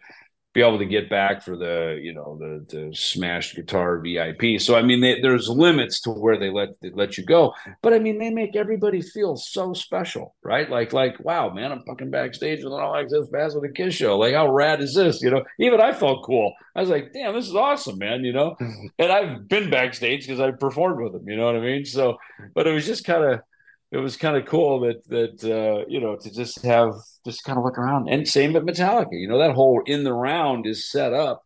be 0.58 0.66
able 0.66 0.78
to 0.78 0.86
get 0.86 1.08
back 1.08 1.40
for 1.40 1.56
the 1.56 2.00
you 2.02 2.12
know 2.12 2.36
the 2.40 2.66
the 2.68 2.94
smashed 2.94 3.54
guitar 3.54 4.00
VIP. 4.00 4.60
So 4.60 4.74
I 4.74 4.82
mean, 4.82 5.00
they, 5.00 5.20
there's 5.20 5.48
limits 5.48 6.00
to 6.00 6.10
where 6.10 6.36
they 6.36 6.50
let 6.50 6.70
they 6.80 6.90
let 6.90 7.16
you 7.16 7.24
go, 7.24 7.54
but 7.80 7.92
I 7.92 8.00
mean, 8.00 8.18
they 8.18 8.30
make 8.30 8.56
everybody 8.56 9.00
feel 9.00 9.36
so 9.36 9.72
special, 9.72 10.34
right? 10.42 10.68
Like 10.68 10.92
like 10.92 11.20
wow, 11.20 11.50
man, 11.50 11.70
I'm 11.70 11.84
fucking 11.84 12.10
backstage 12.10 12.64
with 12.64 12.72
an 12.72 12.80
all 12.80 12.96
access 12.96 13.28
pass 13.32 13.54
with 13.54 13.70
a 13.70 13.72
Kiss 13.72 13.94
show. 13.94 14.18
Like 14.18 14.34
how 14.34 14.50
rad 14.50 14.80
is 14.80 14.94
this? 14.94 15.22
You 15.22 15.30
know, 15.30 15.44
even 15.60 15.80
I 15.80 15.92
felt 15.92 16.24
cool. 16.24 16.52
I 16.74 16.80
was 16.80 16.90
like, 16.90 17.12
damn, 17.12 17.34
this 17.34 17.48
is 17.48 17.54
awesome, 17.54 17.98
man. 17.98 18.24
You 18.24 18.32
know, 18.32 18.56
and 18.98 19.12
I've 19.12 19.46
been 19.46 19.70
backstage 19.70 20.26
because 20.26 20.40
I 20.40 20.50
performed 20.50 21.00
with 21.00 21.12
them. 21.12 21.28
You 21.28 21.36
know 21.36 21.46
what 21.46 21.56
I 21.56 21.60
mean? 21.60 21.84
So, 21.84 22.18
but 22.54 22.66
it 22.66 22.72
was 22.72 22.84
just 22.84 23.04
kind 23.04 23.22
of 23.22 23.40
it 23.90 23.98
was 23.98 24.16
kind 24.16 24.36
of 24.36 24.46
cool 24.46 24.80
that 24.80 25.06
that 25.08 25.44
uh, 25.44 25.84
you 25.88 26.00
know 26.00 26.16
to 26.16 26.30
just 26.32 26.62
have 26.64 26.92
just 27.24 27.44
kind 27.44 27.58
of 27.58 27.64
look 27.64 27.78
around 27.78 28.08
and 28.08 28.26
same 28.28 28.54
at 28.56 28.62
Metallica. 28.64 29.12
You 29.12 29.28
know 29.28 29.38
that 29.38 29.54
whole 29.54 29.82
in 29.86 30.04
the 30.04 30.12
round 30.12 30.66
is 30.66 30.90
set 30.90 31.12
up 31.12 31.42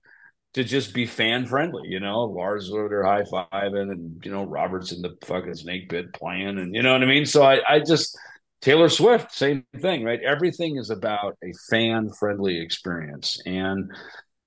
to 0.54 0.64
just 0.64 0.92
be 0.94 1.06
fan 1.06 1.46
friendly. 1.46 1.88
You 1.88 2.00
know 2.00 2.22
Lars 2.24 2.70
over 2.70 2.88
there 2.88 3.04
high 3.04 3.22
fiving 3.22 3.90
and 3.92 4.20
you 4.24 4.30
know 4.30 4.44
Robert's 4.44 4.92
in 4.92 5.02
the 5.02 5.16
fucking 5.24 5.54
snake 5.54 5.88
pit 5.88 6.12
playing 6.12 6.58
and 6.58 6.74
you 6.74 6.82
know 6.82 6.92
what 6.92 7.02
I 7.02 7.06
mean. 7.06 7.26
So 7.26 7.42
I 7.42 7.60
I 7.68 7.80
just 7.80 8.18
Taylor 8.60 8.88
Swift 8.88 9.32
same 9.32 9.64
thing 9.80 10.04
right. 10.04 10.20
Everything 10.22 10.76
is 10.76 10.90
about 10.90 11.36
a 11.44 11.52
fan 11.70 12.10
friendly 12.18 12.60
experience 12.60 13.40
and. 13.46 13.90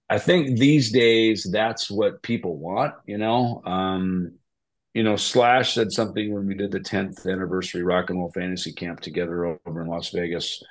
I 0.08 0.20
think 0.20 0.60
these 0.60 0.92
days 0.92 1.50
that's 1.52 1.90
what 1.90 2.22
people 2.22 2.58
want, 2.58 2.94
you 3.08 3.18
know. 3.18 3.64
Um, 3.66 4.34
you 4.96 5.04
know, 5.04 5.18
Slash 5.18 5.74
said 5.74 5.92
something 5.92 6.34
when 6.34 6.48
we 6.48 6.56
did 6.56 6.72
the 6.72 6.80
10th 6.80 7.30
anniversary 7.30 7.84
rock 7.84 8.10
and 8.10 8.18
roll 8.18 8.32
fantasy 8.32 8.72
camp 8.72 9.02
together 9.02 9.60
over 9.66 9.82
in 9.82 9.88
Las 9.88 10.10
Vegas. 10.10 10.64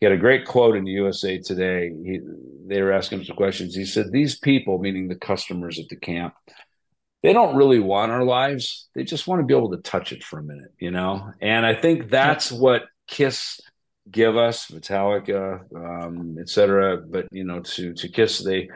He 0.00 0.06
had 0.06 0.12
a 0.12 0.18
great 0.18 0.44
quote 0.44 0.76
in 0.76 0.84
the 0.84 0.90
USA 0.90 1.38
Today. 1.38 1.92
He, 2.04 2.18
they 2.66 2.82
were 2.82 2.90
asking 2.90 3.20
him 3.20 3.24
some 3.26 3.36
questions. 3.36 3.76
He 3.76 3.84
said, 3.84 4.10
These 4.10 4.40
people, 4.40 4.78
meaning 4.78 5.06
the 5.06 5.14
customers 5.14 5.78
at 5.78 5.88
the 5.88 5.94
camp, 5.94 6.34
they 7.22 7.32
don't 7.32 7.54
really 7.54 7.78
want 7.78 8.10
our 8.10 8.24
lives. 8.24 8.88
They 8.96 9.04
just 9.04 9.28
want 9.28 9.40
to 9.40 9.46
be 9.46 9.54
able 9.54 9.70
to 9.70 9.82
touch 9.82 10.10
it 10.10 10.24
for 10.24 10.40
a 10.40 10.42
minute, 10.42 10.72
you 10.80 10.90
know? 10.90 11.32
And 11.40 11.64
I 11.64 11.74
think 11.74 12.10
that's 12.10 12.50
what 12.50 12.86
Kiss 13.06 13.60
give 14.10 14.36
us, 14.36 14.66
Metallica, 14.72 15.60
um, 15.76 16.38
etc. 16.40 17.02
But 17.08 17.28
you 17.30 17.44
know, 17.44 17.60
to 17.60 17.94
to 17.94 18.08
Kiss, 18.08 18.40
they 18.40 18.68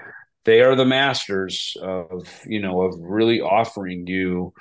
they 0.44 0.60
are 0.60 0.76
the 0.76 0.84
masters 0.84 1.76
of 1.82 2.28
you 2.46 2.60
know 2.60 2.82
of 2.82 2.94
really 3.00 3.40
offering 3.40 4.06
you 4.06 4.54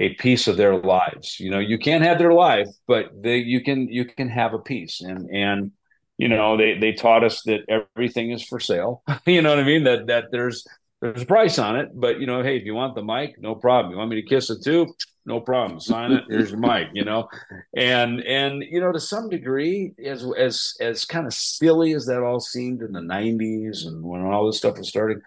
a 0.00 0.14
piece 0.14 0.48
of 0.48 0.56
their 0.56 0.76
lives. 0.76 1.38
You 1.38 1.50
know, 1.50 1.58
you 1.58 1.78
can't 1.78 2.02
have 2.02 2.18
their 2.18 2.32
life, 2.32 2.68
but 2.88 3.10
they 3.14 3.36
you 3.36 3.62
can 3.62 3.86
you 3.88 4.06
can 4.06 4.28
have 4.28 4.54
a 4.54 4.58
piece. 4.58 5.02
And 5.02 5.30
and 5.30 5.72
you 6.18 6.28
know, 6.28 6.56
they 6.56 6.78
they 6.78 6.92
taught 6.92 7.22
us 7.22 7.42
that 7.42 7.60
everything 7.68 8.30
is 8.30 8.42
for 8.42 8.58
sale. 8.58 9.02
you 9.26 9.42
know 9.42 9.50
what 9.50 9.60
I 9.60 9.64
mean? 9.64 9.84
That 9.84 10.06
that 10.08 10.24
there's 10.32 10.66
there's 11.00 11.22
a 11.22 11.26
price 11.26 11.58
on 11.58 11.76
it, 11.76 11.90
but 11.94 12.18
you 12.18 12.26
know, 12.26 12.42
hey, 12.42 12.56
if 12.56 12.64
you 12.64 12.74
want 12.74 12.94
the 12.94 13.04
mic, 13.04 13.40
no 13.40 13.54
problem. 13.54 13.92
You 13.92 13.98
want 13.98 14.10
me 14.10 14.20
to 14.20 14.28
kiss 14.28 14.50
it 14.50 14.62
too? 14.62 14.92
No 15.26 15.40
problem. 15.40 15.80
Sign 15.80 16.12
it. 16.12 16.24
Here's 16.28 16.50
your 16.50 16.58
mic. 16.58 16.88
You 16.94 17.04
know, 17.04 17.28
and 17.76 18.22
and 18.22 18.62
you 18.62 18.80
know, 18.80 18.92
to 18.92 19.00
some 19.00 19.28
degree, 19.28 19.92
as 20.02 20.26
as 20.36 20.74
as 20.80 21.04
kind 21.04 21.26
of 21.26 21.34
silly 21.34 21.92
as 21.92 22.06
that 22.06 22.22
all 22.22 22.40
seemed 22.40 22.80
in 22.80 22.92
the 22.92 23.00
'90s 23.00 23.86
and 23.86 24.02
when 24.02 24.22
all 24.22 24.46
this 24.46 24.56
stuff 24.56 24.78
was 24.78 24.88
starting, 24.88 25.20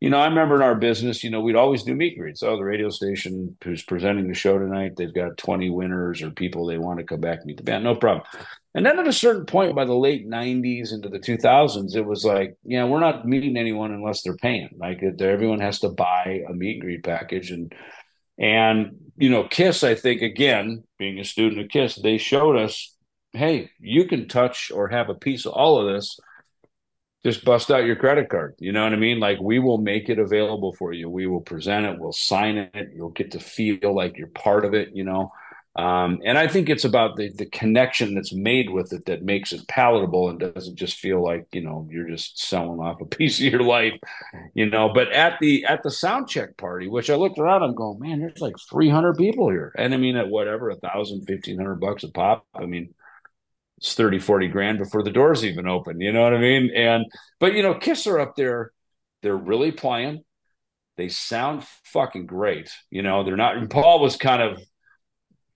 you 0.00 0.10
know, 0.10 0.18
I 0.18 0.26
remember 0.26 0.56
in 0.56 0.62
our 0.62 0.74
business, 0.74 1.24
you 1.24 1.30
know, 1.30 1.40
we'd 1.40 1.56
always 1.56 1.82
do 1.82 1.94
meet 1.94 2.14
and 2.14 2.22
greets. 2.22 2.42
Oh, 2.42 2.56
the 2.56 2.64
radio 2.64 2.90
station 2.90 3.56
who's 3.64 3.82
presenting 3.82 4.28
the 4.28 4.34
show 4.34 4.58
tonight, 4.58 4.92
they've 4.96 5.14
got 5.14 5.38
20 5.38 5.70
winners 5.70 6.22
or 6.22 6.30
people 6.30 6.66
they 6.66 6.76
want 6.76 6.98
to 6.98 7.04
come 7.04 7.20
back 7.20 7.38
and 7.38 7.46
meet 7.46 7.56
the 7.56 7.62
band. 7.62 7.84
No 7.84 7.94
problem. 7.94 8.26
And 8.74 8.84
then 8.84 8.98
at 8.98 9.08
a 9.08 9.12
certain 9.12 9.46
point 9.46 9.74
by 9.74 9.86
the 9.86 9.94
late 9.94 10.28
90s 10.28 10.92
into 10.92 11.08
the 11.08 11.18
2000s, 11.18 11.96
it 11.96 12.04
was 12.04 12.26
like, 12.26 12.56
yeah, 12.62 12.84
we're 12.84 13.00
not 13.00 13.26
meeting 13.26 13.56
anyone 13.56 13.90
unless 13.90 14.22
they're 14.22 14.36
paying. 14.36 14.68
Like 14.76 15.02
everyone 15.02 15.60
has 15.60 15.80
to 15.80 15.88
buy 15.88 16.42
a 16.46 16.52
meet 16.52 16.74
and 16.74 16.82
greet 16.82 17.02
package. 17.02 17.50
And, 17.50 17.74
and, 18.38 18.98
you 19.16 19.30
know, 19.30 19.44
Kiss, 19.48 19.82
I 19.82 19.94
think, 19.94 20.20
again, 20.20 20.84
being 20.98 21.18
a 21.18 21.24
student 21.24 21.62
of 21.62 21.70
Kiss, 21.70 21.94
they 21.94 22.18
showed 22.18 22.58
us, 22.58 22.94
hey, 23.32 23.70
you 23.80 24.04
can 24.04 24.28
touch 24.28 24.70
or 24.70 24.88
have 24.88 25.08
a 25.08 25.14
piece 25.14 25.46
of 25.46 25.54
all 25.54 25.80
of 25.80 25.94
this 25.94 26.20
just 27.24 27.44
bust 27.44 27.70
out 27.70 27.84
your 27.84 27.96
credit 27.96 28.28
card. 28.28 28.54
You 28.58 28.72
know 28.72 28.84
what 28.84 28.92
I 28.92 28.96
mean? 28.96 29.18
Like 29.18 29.40
we 29.40 29.58
will 29.58 29.78
make 29.78 30.08
it 30.08 30.18
available 30.18 30.72
for 30.74 30.92
you. 30.92 31.08
We 31.10 31.26
will 31.26 31.40
present 31.40 31.86
it. 31.86 31.98
We'll 31.98 32.12
sign 32.12 32.56
it. 32.56 32.90
You'll 32.94 33.10
get 33.10 33.32
to 33.32 33.40
feel 33.40 33.94
like 33.94 34.16
you're 34.16 34.28
part 34.28 34.64
of 34.64 34.74
it. 34.74 34.90
You 34.94 35.04
know, 35.04 35.32
um, 35.76 36.20
and 36.24 36.38
I 36.38 36.48
think 36.48 36.70
it's 36.70 36.84
about 36.84 37.16
the 37.16 37.30
the 37.30 37.44
connection 37.46 38.14
that's 38.14 38.32
made 38.32 38.70
with 38.70 38.94
it 38.94 39.04
that 39.06 39.24
makes 39.24 39.52
it 39.52 39.68
palatable 39.68 40.30
and 40.30 40.40
doesn't 40.40 40.76
just 40.76 40.98
feel 40.98 41.22
like 41.22 41.46
you 41.52 41.60
know 41.60 41.86
you're 41.90 42.08
just 42.08 42.38
selling 42.38 42.80
off 42.80 43.00
a 43.02 43.04
piece 43.16 43.38
of 43.38 43.46
your 43.46 43.62
life. 43.62 43.98
You 44.54 44.66
know, 44.70 44.88
but 44.88 45.12
at 45.12 45.38
the 45.38 45.66
at 45.66 45.82
the 45.82 45.90
sound 45.90 46.28
check 46.28 46.56
party, 46.56 46.88
which 46.88 47.10
I 47.10 47.16
looked 47.16 47.38
around, 47.38 47.62
I'm 47.62 47.74
going, 47.74 47.98
man, 48.00 48.20
there's 48.20 48.40
like 48.40 48.54
300 48.70 49.16
people 49.18 49.50
here, 49.50 49.74
and 49.76 49.92
I 49.92 49.98
mean 49.98 50.16
at 50.16 50.28
whatever 50.28 50.70
a 50.70 50.76
thousand, 50.76 51.26
fifteen 51.26 51.58
hundred 51.58 51.80
bucks 51.80 52.04
a 52.04 52.10
pop. 52.10 52.46
I 52.54 52.64
mean 52.64 52.94
it's 53.78 53.94
30, 53.94 54.18
40 54.18 54.48
grand 54.48 54.78
before 54.78 55.02
the 55.02 55.10
doors 55.10 55.44
even 55.44 55.68
open. 55.68 56.00
You 56.00 56.12
know 56.12 56.22
what 56.22 56.34
I 56.34 56.38
mean? 56.38 56.70
And, 56.74 57.04
but, 57.40 57.54
you 57.54 57.62
know, 57.62 57.74
Kiss 57.74 58.06
are 58.06 58.18
up 58.18 58.34
there. 58.36 58.72
They're 59.22 59.36
really 59.36 59.72
playing. 59.72 60.22
They 60.96 61.08
sound 61.08 61.64
fucking 61.84 62.26
great. 62.26 62.70
You 62.90 63.02
know, 63.02 63.22
they're 63.22 63.36
not, 63.36 63.56
and 63.56 63.68
Paul 63.68 64.00
was 64.00 64.16
kind 64.16 64.42
of, 64.42 64.60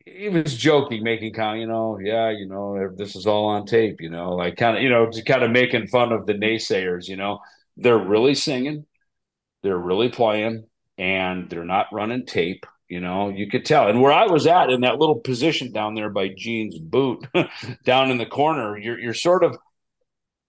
he 0.04 0.28
was 0.28 0.56
joking, 0.56 1.02
making 1.02 1.32
kind 1.32 1.56
of, 1.56 1.60
you 1.60 1.66
know, 1.66 1.98
yeah, 2.02 2.30
you 2.30 2.46
know, 2.46 2.90
this 2.96 3.16
is 3.16 3.26
all 3.26 3.46
on 3.46 3.64
tape, 3.64 4.00
you 4.00 4.10
know, 4.10 4.34
like 4.34 4.56
kind 4.56 4.76
of, 4.76 4.82
you 4.82 4.90
know, 4.90 5.10
kind 5.26 5.42
of 5.42 5.50
making 5.50 5.86
fun 5.86 6.12
of 6.12 6.26
the 6.26 6.34
naysayers, 6.34 7.08
you 7.08 7.16
know, 7.16 7.38
they're 7.76 7.98
really 7.98 8.34
singing, 8.34 8.86
they're 9.62 9.78
really 9.78 10.08
playing, 10.08 10.64
and 10.98 11.48
they're 11.48 11.64
not 11.64 11.86
running 11.92 12.26
tape. 12.26 12.66
You 12.90 13.00
know, 13.00 13.28
you 13.28 13.48
could 13.48 13.64
tell. 13.64 13.86
And 13.86 14.02
where 14.02 14.12
I 14.12 14.26
was 14.26 14.48
at 14.48 14.68
in 14.68 14.80
that 14.80 14.98
little 14.98 15.20
position 15.20 15.70
down 15.70 15.94
there 15.94 16.10
by 16.10 16.30
Gene's 16.36 16.76
boot, 16.76 17.24
down 17.84 18.10
in 18.10 18.18
the 18.18 18.26
corner, 18.26 18.76
you're 18.76 18.98
you're 18.98 19.14
sort 19.14 19.44
of, 19.44 19.56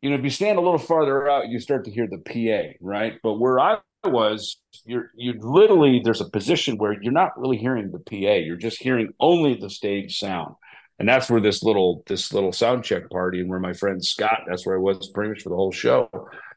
you 0.01 0.09
know, 0.09 0.15
if 0.15 0.23
you 0.23 0.31
stand 0.31 0.57
a 0.57 0.61
little 0.61 0.79
farther 0.79 1.29
out, 1.29 1.49
you 1.49 1.59
start 1.59 1.85
to 1.85 1.91
hear 1.91 2.07
the 2.07 2.17
PA, 2.17 2.73
right? 2.81 3.19
But 3.21 3.35
where 3.35 3.59
I 3.59 3.77
was, 4.03 4.57
you're 4.85 5.11
you 5.15 5.33
literally 5.39 6.01
there's 6.03 6.19
a 6.19 6.29
position 6.31 6.77
where 6.77 6.99
you're 6.99 7.13
not 7.13 7.39
really 7.39 7.57
hearing 7.57 7.91
the 7.91 7.99
PA. 7.99 8.33
You're 8.33 8.57
just 8.57 8.81
hearing 8.81 9.13
only 9.19 9.53
the 9.53 9.69
stage 9.69 10.17
sound. 10.17 10.55
And 10.97 11.07
that's 11.07 11.29
where 11.29 11.41
this 11.41 11.61
little 11.61 12.03
this 12.07 12.33
little 12.33 12.51
sound 12.51 12.83
check 12.83 13.07
party 13.11 13.39
and 13.39 13.51
where 13.51 13.59
my 13.59 13.73
friend 13.73 14.03
Scott, 14.03 14.45
that's 14.47 14.65
where 14.65 14.77
I 14.77 14.79
was 14.79 15.11
pretty 15.11 15.29
much 15.29 15.43
for 15.43 15.49
the 15.49 15.55
whole 15.55 15.71
show, 15.71 16.09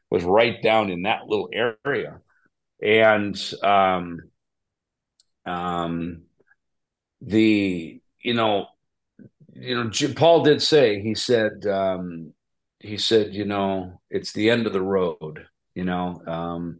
was 0.09 0.23
right 0.23 0.61
down 0.63 0.89
in 0.89 1.03
that 1.03 1.27
little 1.27 1.49
area. 1.53 2.21
And 2.81 3.39
um 3.63 4.21
um, 5.45 6.23
the 7.21 8.01
you 8.21 8.33
know, 8.33 8.67
you 9.53 9.75
know, 9.75 9.89
Paul 10.15 10.43
did 10.43 10.61
say 10.61 11.01
he 11.01 11.15
said 11.15 11.65
um, 11.65 12.33
he 12.79 12.97
said 12.97 13.33
you 13.33 13.45
know 13.45 14.01
it's 14.09 14.33
the 14.33 14.49
end 14.49 14.67
of 14.67 14.73
the 14.73 14.81
road. 14.81 15.45
You 15.73 15.85
know, 15.85 16.21
um, 16.25 16.79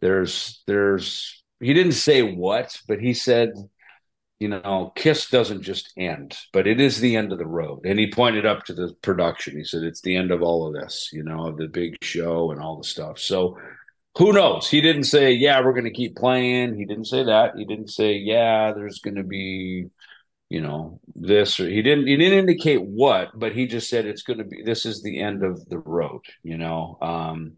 there's 0.00 0.62
there's 0.66 1.42
he 1.60 1.74
didn't 1.74 1.92
say 1.92 2.22
what, 2.22 2.78
but 2.88 3.00
he 3.00 3.14
said 3.14 3.52
you 4.42 4.48
know, 4.48 4.90
Kiss 4.96 5.30
doesn't 5.30 5.62
just 5.62 5.92
end, 5.96 6.36
but 6.52 6.66
it 6.66 6.80
is 6.80 6.98
the 6.98 7.14
end 7.14 7.30
of 7.30 7.38
the 7.38 7.46
road. 7.46 7.82
And 7.84 7.96
he 7.96 8.10
pointed 8.10 8.44
up 8.44 8.64
to 8.64 8.74
the 8.74 8.92
production. 9.00 9.56
He 9.56 9.62
said, 9.62 9.84
it's 9.84 10.00
the 10.00 10.16
end 10.16 10.32
of 10.32 10.42
all 10.42 10.66
of 10.66 10.74
this, 10.74 11.10
you 11.12 11.22
know, 11.22 11.46
of 11.46 11.58
the 11.58 11.68
big 11.68 11.94
show 12.02 12.50
and 12.50 12.60
all 12.60 12.76
the 12.76 12.82
stuff. 12.82 13.20
So 13.20 13.56
who 14.18 14.32
knows? 14.32 14.68
He 14.68 14.80
didn't 14.80 15.04
say, 15.04 15.32
yeah, 15.32 15.60
we're 15.64 15.72
going 15.72 15.84
to 15.84 15.90
keep 15.90 16.16
playing. 16.16 16.74
He 16.74 16.84
didn't 16.84 17.06
say 17.06 17.24
that. 17.24 17.56
He 17.56 17.64
didn't 17.64 17.90
say, 17.90 18.14
yeah, 18.14 18.72
there's 18.74 18.98
going 18.98 19.16
to 19.16 19.22
be, 19.22 19.86
you 20.50 20.60
know, 20.60 21.00
this 21.14 21.58
or 21.58 21.68
he 21.68 21.80
didn't, 21.80 22.06
he 22.06 22.16
didn't 22.16 22.40
indicate 22.40 22.82
what, 22.82 23.30
but 23.34 23.52
he 23.52 23.66
just 23.66 23.88
said 23.88 24.04
it's 24.04 24.22
going 24.22 24.38
to 24.38 24.44
be, 24.44 24.62
this 24.62 24.84
is 24.84 25.02
the 25.02 25.20
end 25.20 25.42
of 25.42 25.66
the 25.68 25.78
road, 25.78 26.20
you 26.42 26.58
know, 26.58 26.98
um, 27.00 27.52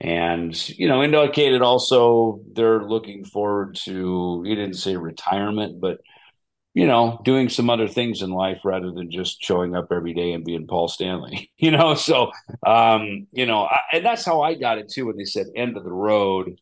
and, 0.00 0.68
you 0.68 0.88
know, 0.88 1.04
indicated 1.04 1.62
also 1.62 2.40
they're 2.52 2.82
looking 2.82 3.24
forward 3.24 3.76
to, 3.84 4.42
he 4.42 4.56
didn't 4.56 4.74
say 4.74 4.96
retirement, 4.96 5.80
but 5.80 6.00
you 6.74 6.86
know, 6.86 7.20
doing 7.24 7.48
some 7.48 7.68
other 7.68 7.86
things 7.86 8.22
in 8.22 8.30
life 8.30 8.60
rather 8.64 8.90
than 8.90 9.10
just 9.10 9.42
showing 9.42 9.76
up 9.76 9.92
every 9.92 10.14
day 10.14 10.32
and 10.32 10.44
being 10.44 10.66
Paul 10.66 10.88
Stanley, 10.88 11.50
you 11.58 11.70
know? 11.70 11.94
So, 11.94 12.30
um, 12.66 13.26
you 13.32 13.46
know, 13.46 13.64
I, 13.64 13.80
and 13.92 14.04
that's 14.04 14.24
how 14.24 14.42
I 14.42 14.54
got 14.54 14.78
it 14.78 14.88
too. 14.90 15.06
When 15.06 15.16
they 15.16 15.24
said 15.24 15.48
end 15.54 15.76
of 15.76 15.84
the 15.84 15.92
road 15.92 16.58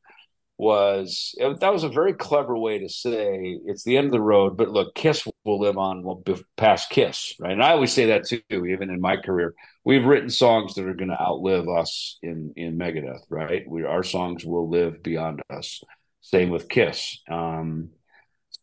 was, 0.58 1.34
that 1.38 1.72
was 1.72 1.84
a 1.84 1.88
very 1.88 2.12
clever 2.12 2.58
way 2.58 2.80
to 2.80 2.88
say 2.88 3.58
it's 3.64 3.84
the 3.84 3.96
end 3.96 4.06
of 4.06 4.12
the 4.12 4.20
road, 4.20 4.56
but 4.56 4.68
look, 4.68 4.94
Kiss 4.94 5.26
will 5.44 5.60
live 5.60 5.78
on 5.78 6.02
well, 6.02 6.22
past 6.56 6.90
Kiss. 6.90 7.34
Right. 7.38 7.52
And 7.52 7.62
I 7.62 7.70
always 7.70 7.92
say 7.92 8.06
that 8.06 8.26
too, 8.26 8.42
even 8.50 8.90
in 8.90 9.00
my 9.00 9.16
career, 9.16 9.54
we've 9.84 10.04
written 10.04 10.28
songs 10.28 10.74
that 10.74 10.86
are 10.86 10.94
going 10.94 11.10
to 11.10 11.22
outlive 11.22 11.68
us 11.68 12.18
in, 12.20 12.52
in 12.56 12.76
Megadeth, 12.76 13.22
right? 13.30 13.62
We, 13.66 13.84
our 13.84 14.02
songs 14.02 14.44
will 14.44 14.68
live 14.68 15.02
beyond 15.02 15.40
us. 15.48 15.82
Same 16.20 16.50
with 16.50 16.68
Kiss. 16.68 17.20
Um, 17.30 17.90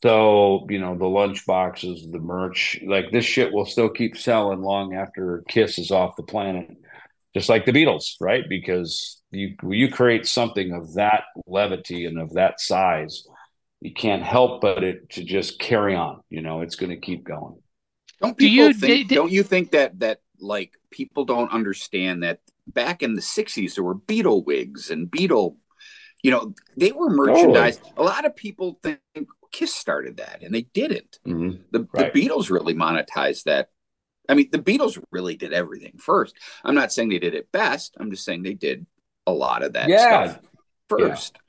so, 0.03 0.67
you 0.69 0.79
know, 0.79 0.95
the 0.95 1.07
lunch 1.07 1.45
boxes, 1.45 2.07
the 2.11 2.19
merch, 2.19 2.79
like 2.85 3.11
this 3.11 3.25
shit 3.25 3.51
will 3.51 3.65
still 3.65 3.89
keep 3.89 4.15
selling 4.15 4.61
long 4.61 4.93
after 4.93 5.43
Kiss 5.47 5.79
is 5.79 5.91
off 5.91 6.15
the 6.15 6.23
planet. 6.23 6.69
Just 7.33 7.49
like 7.49 7.65
the 7.65 7.71
Beatles, 7.71 8.15
right? 8.19 8.43
Because 8.47 9.21
you 9.31 9.55
you 9.63 9.91
create 9.91 10.25
something 10.25 10.73
of 10.73 10.93
that 10.95 11.23
levity 11.45 12.05
and 12.05 12.19
of 12.19 12.33
that 12.33 12.59
size, 12.59 13.23
you 13.81 13.93
can't 13.93 14.23
help 14.23 14.61
but 14.61 14.83
it 14.83 15.09
to 15.11 15.23
just 15.23 15.59
carry 15.59 15.95
on. 15.95 16.21
You 16.29 16.41
know, 16.41 16.61
it's 16.61 16.75
going 16.75 16.89
to 16.89 16.97
keep 16.97 17.23
going. 17.23 17.57
Don't 18.21 18.37
people 18.37 18.49
Do 18.49 18.49
you, 18.49 18.73
think? 18.73 19.09
don't 19.09 19.31
you 19.31 19.43
think 19.43 19.71
that 19.71 19.99
that 19.99 20.21
like 20.39 20.73
people 20.91 21.25
don't 21.25 21.51
understand 21.51 22.23
that 22.23 22.39
back 22.67 23.03
in 23.03 23.15
the 23.15 23.21
'60s 23.21 23.75
there 23.75 23.83
were 23.83 23.95
Beatle 23.95 24.45
wigs 24.45 24.89
and 24.89 25.09
Beatle 25.09 25.57
you 26.23 26.31
know 26.31 26.53
they 26.75 26.91
were 26.91 27.09
merchandise 27.09 27.79
a 27.95 28.03
lot 28.03 28.25
of 28.25 28.35
people 28.35 28.79
think 28.83 28.99
Kiss 29.51 29.73
started 29.73 30.17
that, 30.17 30.41
and 30.43 30.53
they 30.53 30.63
didn't. 30.73 31.19
Mm-hmm. 31.25 31.61
The, 31.71 31.87
right. 31.93 32.13
the 32.13 32.21
Beatles 32.21 32.49
really 32.49 32.73
monetized 32.73 33.43
that. 33.43 33.69
I 34.29 34.33
mean, 34.33 34.49
the 34.51 34.59
Beatles 34.59 35.01
really 35.11 35.35
did 35.35 35.53
everything 35.53 35.97
first. 35.97 36.35
I'm 36.63 36.75
not 36.75 36.91
saying 36.91 37.09
they 37.09 37.19
did 37.19 37.35
it 37.35 37.51
best. 37.51 37.95
I'm 37.99 38.11
just 38.11 38.25
saying 38.25 38.43
they 38.43 38.53
did 38.53 38.85
a 39.25 39.31
lot 39.31 39.63
of 39.63 39.73
that 39.73 39.89
yeah. 39.89 40.27
stuff 40.27 40.39
first. 40.89 41.33
Yeah. 41.35 41.41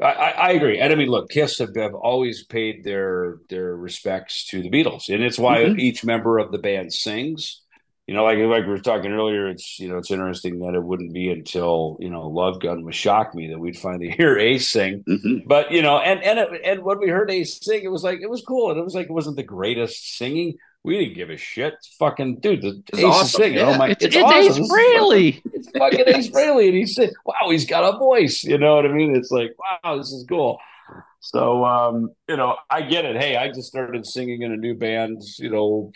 I, 0.00 0.30
I, 0.30 0.50
agree, 0.52 0.78
and 0.78 0.92
I 0.92 0.96
mean, 0.96 1.08
look, 1.08 1.28
Kiss 1.28 1.58
have, 1.58 1.74
have, 1.74 1.94
always 1.94 2.44
paid 2.44 2.84
their 2.84 3.38
their 3.48 3.74
respects 3.74 4.46
to 4.50 4.62
the 4.62 4.70
Beatles, 4.70 5.12
and 5.12 5.24
it's 5.24 5.40
why 5.40 5.64
mm-hmm. 5.64 5.80
each 5.80 6.04
member 6.04 6.38
of 6.38 6.52
the 6.52 6.58
band 6.58 6.92
sings 6.92 7.62
you 8.08 8.14
know, 8.14 8.24
like 8.24 8.38
like 8.38 8.64
we 8.64 8.70
were 8.70 8.78
talking 8.78 9.12
earlier, 9.12 9.48
it's 9.48 9.78
you 9.78 9.86
know 9.86 9.98
it's 9.98 10.10
interesting 10.10 10.60
that 10.60 10.74
it 10.74 10.82
wouldn't 10.82 11.12
be 11.12 11.30
until 11.30 11.98
you 12.00 12.08
know 12.08 12.26
Love 12.26 12.58
Gun 12.58 12.82
was 12.82 12.94
shock 12.94 13.34
me 13.34 13.48
that 13.48 13.58
we'd 13.58 13.78
finally 13.78 14.08
hear 14.18 14.38
Ace 14.38 14.66
sing. 14.66 15.04
Mm-hmm. 15.06 15.46
But 15.46 15.72
you 15.72 15.82
know, 15.82 15.98
and 15.98 16.22
and 16.22 16.38
it, 16.38 16.60
and 16.64 16.82
when 16.82 17.00
we 17.00 17.10
heard 17.10 17.30
Ace 17.30 17.62
sing, 17.62 17.82
it 17.84 17.92
was 17.92 18.02
like 18.02 18.20
it 18.22 18.30
was 18.30 18.40
cool, 18.40 18.70
and 18.70 18.80
it 18.80 18.82
was 18.82 18.94
like 18.94 19.08
it 19.08 19.12
wasn't 19.12 19.36
the 19.36 19.42
greatest 19.42 20.16
singing. 20.16 20.56
We 20.84 20.98
didn't 20.98 21.16
give 21.16 21.28
a 21.28 21.36
shit. 21.36 21.74
It's 21.74 21.88
fucking 21.98 22.36
dude, 22.40 22.62
the 22.62 22.82
it's 22.88 22.98
Ace 22.98 23.04
awesome. 23.04 23.24
is 23.26 23.32
singing. 23.32 23.58
Yeah. 23.58 23.74
Oh 23.74 23.76
my, 23.76 23.88
it's, 23.90 24.02
it's, 24.02 24.16
it's 24.16 24.24
awesome. 24.24 24.62
Ace 24.64 24.72
Frehley. 24.72 25.42
It's 25.52 25.70
fucking 25.72 26.04
Ace 26.06 26.30
Frehley, 26.30 26.68
and 26.68 26.76
he's 26.78 26.98
"Wow, 27.26 27.50
he's 27.50 27.66
got 27.66 27.94
a 27.94 27.98
voice." 27.98 28.42
You 28.42 28.56
know 28.56 28.76
what 28.76 28.86
I 28.86 28.88
mean? 28.88 29.16
It's 29.16 29.30
like, 29.30 29.54
wow, 29.58 29.98
this 29.98 30.12
is 30.12 30.24
cool. 30.26 30.58
So, 31.20 31.64
um, 31.64 32.10
you 32.28 32.36
know, 32.36 32.56
I 32.70 32.82
get 32.82 33.04
it. 33.04 33.16
Hey, 33.16 33.36
I 33.36 33.48
just 33.48 33.64
started 33.68 34.06
singing 34.06 34.42
in 34.42 34.52
a 34.52 34.56
new 34.56 34.74
band, 34.74 35.20
you 35.38 35.50
know, 35.50 35.92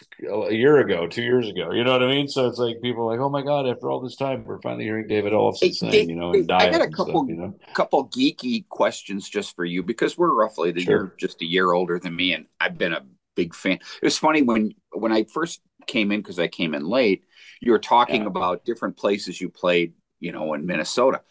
a 0.49 0.53
year 0.53 0.79
ago, 0.81 1.07
two 1.07 1.23
years 1.23 1.49
ago. 1.49 1.71
You 1.73 1.85
know 1.85 1.93
what 1.93 2.03
I 2.03 2.09
mean? 2.09 2.27
So 2.29 2.49
it's 2.49 2.59
like 2.59 2.83
people 2.83 3.05
are 3.05 3.13
like, 3.13 3.21
oh 3.21 3.29
my 3.31 3.43
god, 3.43 3.67
after 3.69 3.89
all 3.89 4.01
this 4.01 4.17
time, 4.17 4.45
we're 4.45 4.61
finally 4.61 4.85
hearing 4.85 5.07
David 5.07 5.33
Ellefson 5.33 5.61
Hey, 5.61 5.71
sing. 5.73 6.09
You 6.09 6.17
know, 6.17 6.33
and 6.33 6.51
I 6.59 6.67
got 6.67 6.83
a 6.83 6.89
and 6.89 6.99
stuff. 6.99 7.13
couple 7.13 7.29
You 7.29 7.37
know, 7.37 7.55
couple 7.75 8.07
geeky 8.09 8.69
questions 8.69 9.29
just 9.29 9.57
for 9.57 9.65
you 9.65 9.83
because 9.83 10.19
we're 10.19 10.35
roughly 10.35 10.73
the 10.73 10.83
Sure. 10.83 10.99
you're 10.99 11.13
just 11.19 11.41
a 11.41 11.47
year 11.47 11.73
older 11.73 11.99
than 11.99 12.15
me, 12.15 12.35
and 12.35 12.47
I've 12.61 12.77
been 12.77 12.93
a 12.93 13.05
big 13.35 13.55
fan. 13.55 13.75
It 13.75 14.05
was 14.05 14.19
funny 14.19 14.43
when 14.43 14.73
when 14.93 15.13
I 15.13 15.25
first 15.25 15.61
came 15.87 16.13
in 16.13 16.21
because 16.21 16.39
I 16.39 16.49
came 16.49 16.75
in 16.75 16.85
late. 16.85 17.25
You 17.61 17.73
were 17.73 17.79
talking 17.79 18.23
Yeah. 18.23 18.27
about 18.27 18.65
different 18.65 18.97
places 18.97 19.41
you 19.41 19.49
played, 19.49 19.95
you 20.21 20.33
know, 20.33 20.53
in 20.55 20.67
Minnesota. 20.67 21.23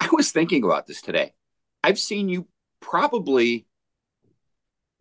I 0.00 0.08
was 0.12 0.32
thinking 0.32 0.64
about 0.64 0.86
this 0.86 1.02
today. 1.02 1.34
I've 1.82 1.98
seen 1.98 2.28
you 2.28 2.48
probably 2.84 3.66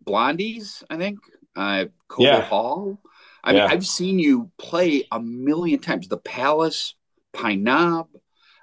Blondies, 0.05 0.83
I 0.89 0.97
think, 0.97 1.19
uh, 1.55 1.85
Cobo 2.07 2.23
Yeah. 2.23 2.41
Hall. 2.41 2.99
I 3.43 3.51
mean, 3.51 3.61
Yeah. 3.61 3.67
I've 3.67 3.85
seen 3.85 4.19
you 4.19 4.51
play 4.57 5.05
a 5.11 5.19
million 5.19 5.79
times. 5.79 6.07
The 6.07 6.17
Palace, 6.17 6.95
Pine 7.33 7.63
Knob. 7.63 8.07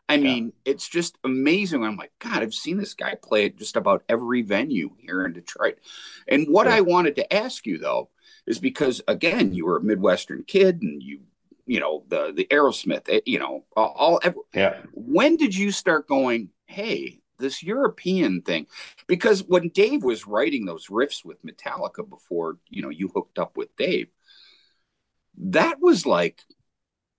I 0.08 0.16
mean, 0.16 0.52
it's 0.64 0.88
just 0.88 1.16
amazing. 1.22 1.84
I'm 1.84 1.96
like, 1.96 2.10
God, 2.18 2.42
I've 2.42 2.54
seen 2.54 2.78
this 2.78 2.94
guy 2.94 3.14
play 3.14 3.44
at 3.44 3.56
just 3.56 3.76
about 3.76 4.02
every 4.08 4.42
venue 4.42 4.90
here 4.98 5.24
in 5.24 5.32
Detroit. 5.32 5.78
And 6.26 6.48
what. 6.48 6.66
I 6.66 6.80
wanted 6.80 7.14
to 7.16 7.32
ask 7.32 7.64
you 7.64 7.78
though 7.78 8.10
is 8.46 8.58
because 8.58 9.00
again, 9.06 9.54
you 9.54 9.66
were 9.66 9.76
a 9.76 9.82
Midwestern 9.82 10.42
kid, 10.44 10.82
and 10.82 11.00
you, 11.00 11.20
you 11.66 11.78
know, 11.78 12.02
the 12.08 12.32
the 12.34 12.46
Aerosmith, 12.50 13.08
eh, 13.08 13.20
you 13.24 13.38
know, 13.38 13.64
all. 13.76 13.94
all 13.96 14.20
ev- 14.24 14.34
yeah, 14.52 14.80
when 14.92 15.36
did 15.36 15.54
you 15.54 15.70
start 15.70 16.08
going, 16.08 16.48
hey, 16.66 17.19
this 17.40 17.62
European 17.62 18.42
thing? 18.42 18.66
Because 19.06 19.42
when 19.42 19.68
Dave 19.70 20.04
was 20.04 20.26
writing 20.26 20.64
those 20.66 20.86
riffs 20.88 21.24
with 21.24 21.44
Metallica 21.44 22.08
before, 22.08 22.58
you 22.68 22.82
know, 22.82 22.90
you 22.90 23.08
hooked 23.08 23.38
up 23.38 23.56
with 23.56 23.74
Dave, 23.76 24.08
that 25.38 25.80
was 25.80 26.06
like 26.06 26.42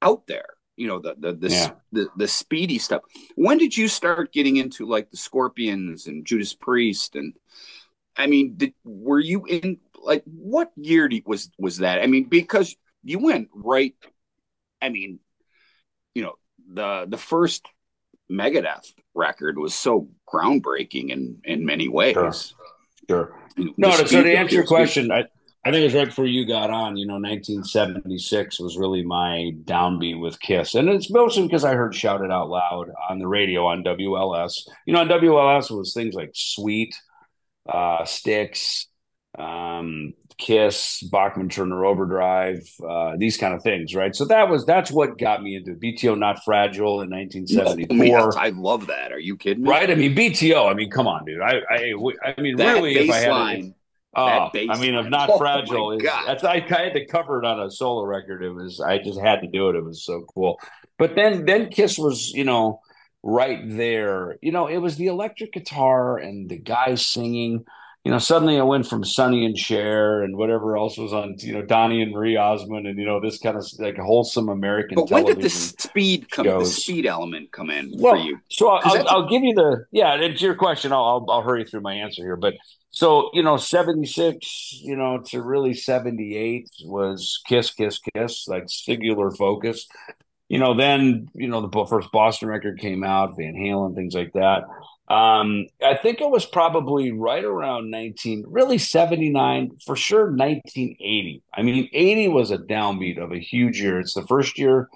out 0.01 0.27
there. 0.27 0.55
You 0.77 0.87
know, 0.87 0.99
the 0.99 1.15
the 1.17 1.33
the, 1.33 1.49
Yeah. 1.49 1.71
the 1.91 2.07
the 2.17 2.27
speedy 2.27 2.79
stuff. 2.79 3.03
When 3.35 3.57
did 3.57 3.77
you 3.77 3.87
start 3.87 4.33
getting 4.33 4.55
into 4.57 4.87
like 4.87 5.11
the 5.11 5.17
Scorpions 5.17 6.07
and 6.07 6.25
Judas 6.25 6.53
Priest 6.53 7.15
and 7.15 7.33
I 8.17 8.27
mean, 8.27 8.55
did, 8.57 8.73
were 8.83 9.19
you 9.19 9.45
in 9.45 9.79
like 10.01 10.23
what 10.25 10.71
year 10.75 11.07
did, 11.07 11.23
was 11.25 11.49
was 11.57 11.77
that? 11.77 12.01
I 12.01 12.07
mean, 12.07 12.25
because 12.25 12.75
you 13.03 13.19
went 13.19 13.49
right. 13.53 13.95
I 14.81 14.89
mean, 14.89 15.19
you 16.15 16.23
know, 16.23 16.35
the 16.73 17.05
the 17.07 17.17
first 17.17 17.67
Megadeth 18.31 18.93
record 19.13 19.57
was 19.57 19.73
so 19.73 20.07
groundbreaking 20.31 21.09
in 21.09 21.41
in 21.43 21.65
many 21.65 21.87
ways. 21.87 22.13
Sure. 22.13 22.33
sure. 23.09 23.37
No, 23.77 23.91
so 23.91 24.23
to 24.23 24.37
answer 24.37 24.55
your 24.55 24.65
question, 24.65 25.11
I, 25.11 25.25
I 25.63 25.71
think 25.71 25.81
it 25.81 25.85
was 25.85 25.93
right 25.93 26.07
before 26.07 26.25
you 26.25 26.47
got 26.47 26.71
on. 26.71 26.97
You 26.97 27.05
know, 27.05 27.15
1976 27.15 28.59
was 28.59 28.77
really 28.77 29.03
my 29.03 29.51
downbeat 29.65 30.19
with 30.19 30.39
Kiss, 30.39 30.75
and 30.75 30.89
it's 30.89 31.11
mostly 31.11 31.43
because 31.43 31.63
I 31.63 31.75
heard 31.75 31.93
shouted 31.93 32.31
Out 32.31 32.49
Loud" 32.49 32.91
on 33.09 33.19
the 33.19 33.27
radio 33.27 33.67
on 33.67 33.83
WLS. 33.83 34.67
You 34.85 34.93
know, 34.93 35.01
on 35.01 35.09
WLS 35.09 35.69
was 35.69 35.93
things 35.93 36.15
like 36.15 36.31
"Sweet," 36.33 36.95
uh, 37.67 38.05
"Styx," 38.05 38.87
um, 39.37 40.13
Kiss, 40.37 41.01
Bachman 41.11 41.49
Turner 41.49 41.85
Overdrive, 41.85 42.67
uh, 42.87 43.15
these 43.17 43.37
kind 43.37 43.53
of 43.53 43.61
things, 43.63 43.95
right? 43.95 44.15
So 44.15 44.25
that 44.25 44.49
was 44.49 44.65
that's 44.65 44.91
what 44.91 45.17
got 45.17 45.41
me 45.43 45.55
into 45.55 45.73
BTO 45.73 46.17
Not 46.17 46.43
Fragile 46.43 47.01
in 47.01 47.11
Oh, 47.13 47.17
1974. 47.17 48.05
yes, 48.05 48.35
I 48.35 48.49
love 48.49 48.87
that. 48.87 49.11
Are 49.11 49.19
you 49.19 49.37
kidding 49.37 49.63
me? 49.63 49.69
Right, 49.69 49.89
I 49.89 49.95
mean 49.95 50.15
BTO. 50.15 50.69
I 50.69 50.73
mean, 50.73 50.89
come 50.89 51.07
on, 51.07 51.25
dude. 51.25 51.41
I, 51.41 51.59
I, 51.69 51.93
I 52.37 52.41
mean, 52.41 52.57
That 52.57 52.75
really, 52.75 52.97
if 52.97 53.09
I 53.09 53.17
had. 53.17 53.73
Oh, 54.13 54.49
I 54.53 54.77
mean, 54.77 54.95
if 54.95 55.09
not 55.09 55.29
Oh, 55.29 55.37
fragile, 55.37 55.93
is 55.93 56.03
that's 56.03 56.43
I 56.43 56.59
had 56.59 56.93
to 56.95 57.05
cover 57.05 57.39
it 57.39 57.45
on 57.45 57.61
a 57.61 57.71
solo 57.71 58.03
record. 58.03 58.43
It 58.43 58.51
was 58.51 58.81
I 58.81 58.97
just 58.97 59.19
had 59.19 59.39
to 59.41 59.47
do 59.47 59.69
it. 59.69 59.75
It 59.77 59.85
was 59.85 60.03
so 60.03 60.25
cool. 60.33 60.59
But 60.97 61.15
then 61.15 61.45
then 61.45 61.69
Kiss 61.69 61.97
was 61.97 62.31
you 62.31 62.43
know 62.43 62.81
right 63.23 63.59
there. 63.63 64.37
You 64.41 64.51
know, 64.51 64.67
it 64.67 64.77
was 64.79 64.97
the 64.97 65.07
electric 65.07 65.53
guitar 65.53 66.17
and 66.17 66.49
the 66.49 66.57
guy 66.57 66.95
singing. 66.95 67.65
You 68.03 68.09
know, 68.11 68.17
suddenly 68.17 68.59
I 68.59 68.63
went 68.63 68.87
from 68.87 69.03
Sonny 69.03 69.45
and 69.45 69.55
Cher 69.55 70.23
and 70.23 70.35
whatever 70.35 70.75
else 70.75 70.97
was 70.97 71.13
on. 71.13 71.35
You 71.37 71.53
know, 71.53 71.61
Donnie 71.61 72.01
and 72.01 72.11
Marie 72.11 72.35
Osmond 72.35 72.87
and 72.87 72.97
you 72.97 73.05
know 73.05 73.19
this 73.19 73.37
kind 73.37 73.55
of 73.55 73.65
like 73.77 73.97
wholesome 73.97 74.49
American. 74.49 74.95
But 74.95 75.11
when 75.11 75.25
did 75.25 75.39
the 75.41 75.49
television. 75.49 75.77
speed 75.77 76.31
come? 76.31 76.47
The 76.47 76.65
speed 76.65 77.05
element 77.05 77.51
come 77.51 77.69
in 77.69 77.93
Well, 77.97 78.15
for 78.15 78.19
you? 78.19 78.39
so 78.49 78.69
I'll, 78.69 78.81
I'll, 78.83 79.07
I'll 79.09 79.29
give 79.29 79.43
you 79.43 79.53
the 79.53 79.85
yeah. 79.91 80.17
To 80.17 80.33
your 80.33 80.55
question, 80.55 80.91
I'll, 80.91 81.03
I'll 81.05 81.25
I'll 81.29 81.41
hurry 81.43 81.63
through 81.63 81.81
my 81.81 81.93
answer 81.93 82.23
here. 82.23 82.37
But 82.37 82.55
so 82.89 83.29
you 83.33 83.43
know, 83.43 83.57
seventy 83.57 84.07
six, 84.07 84.71
you 84.81 84.95
know, 84.95 85.21
to 85.27 85.41
really 85.43 85.75
seventy 85.75 86.35
eight 86.35 86.69
was 86.83 87.39
Kiss, 87.47 87.69
Kiss, 87.69 87.99
Kiss, 88.15 88.47
like 88.47 88.63
singular 88.67 89.29
focus. 89.29 89.87
You 90.49 90.57
know, 90.57 90.73
then 90.75 91.29
you 91.35 91.47
know 91.47 91.65
the 91.67 91.85
first 91.85 92.11
Boston 92.11 92.49
record 92.49 92.79
came 92.79 93.03
out, 93.03 93.37
Van 93.37 93.53
Halen, 93.53 93.95
things 93.95 94.13
like 94.15 94.33
that. 94.33 94.63
Um, 95.11 95.65
I 95.83 95.95
think 95.95 96.21
it 96.21 96.29
was 96.29 96.45
probably 96.45 97.11
right 97.11 97.43
around 97.43 97.91
nineteen, 97.91 98.45
really 98.47 98.77
seventy 98.77 99.29
nine 99.29 99.71
for 99.85 99.95
sure, 99.95 100.31
nineteen 100.31 100.95
eighty. 100.99 101.41
I 101.53 101.63
mean, 101.63 101.89
eighty 101.93 102.27
was 102.27 102.51
a 102.51 102.57
downbeat 102.57 103.21
of 103.21 103.31
a 103.31 103.39
huge 103.39 103.81
year. 103.81 103.99
It's 103.99 104.13
the 104.13 104.25
first 104.27 104.57
year 104.57 104.87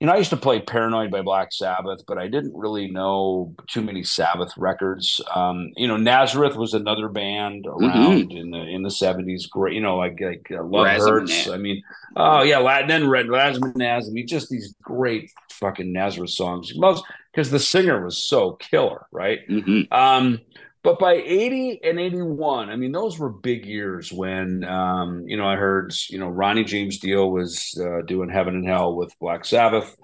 you 0.00 0.06
know, 0.06 0.14
I 0.14 0.16
used 0.16 0.30
to 0.30 0.36
play 0.38 0.60
Paranoid 0.60 1.10
by 1.10 1.20
Black 1.20 1.52
Sabbath, 1.52 2.04
but 2.06 2.16
I 2.16 2.26
didn't 2.26 2.56
really 2.56 2.90
know 2.90 3.54
too 3.68 3.82
many 3.82 4.02
Sabbath 4.02 4.50
records. 4.56 5.20
Um, 5.34 5.72
you 5.76 5.86
know, 5.86 5.98
Nazareth 5.98 6.56
was 6.56 6.72
another 6.72 7.08
band 7.10 7.66
around 7.66 8.32
in 8.32 8.50
the 8.50 8.60
in 8.60 8.82
the 8.82 8.90
seventies. 8.90 9.46
Great, 9.46 9.74
you 9.74 9.82
know, 9.82 9.98
like 9.98 10.18
like 10.18 10.46
uh, 10.50 10.64
Love. 10.64 10.86
Hurts. 10.86 11.48
I 11.48 11.58
mean, 11.58 11.82
oh 12.16 12.40
yeah, 12.42 12.58
La- 12.58 12.86
then 12.86 13.10
Red 13.10 13.26
Razamanaz. 13.26 14.06
I 14.06 14.10
mean, 14.10 14.26
just 14.26 14.48
these 14.48 14.74
great 14.82 15.30
fucking 15.50 15.92
Nazareth 15.92 16.30
songs. 16.30 16.72
Most 16.76 17.04
because 17.32 17.50
the 17.50 17.58
singer 17.58 18.04
was 18.04 18.18
so 18.18 18.52
killer, 18.52 19.06
right? 19.12 19.40
Mhm. 19.48 19.92
Um, 19.92 20.40
but 20.82 20.98
by 20.98 21.14
80 21.14 21.80
and 21.84 22.00
81, 22.00 22.70
I 22.70 22.76
mean, 22.76 22.92
those 22.92 23.18
were 23.18 23.28
big 23.28 23.66
years 23.66 24.10
when, 24.10 24.64
um, 24.64 25.28
you 25.28 25.36
know, 25.36 25.46
I 25.46 25.56
heard, 25.56 25.92
you 26.08 26.18
know, 26.18 26.28
Ronnie 26.28 26.64
James 26.64 26.98
Dio 26.98 27.26
was 27.26 27.78
uh, 27.78 28.00
doing 28.02 28.30
Heaven 28.30 28.54
and 28.54 28.66
Hell 28.66 28.96
with 28.96 29.14
Black 29.20 29.44
Sabbath. 29.44 29.94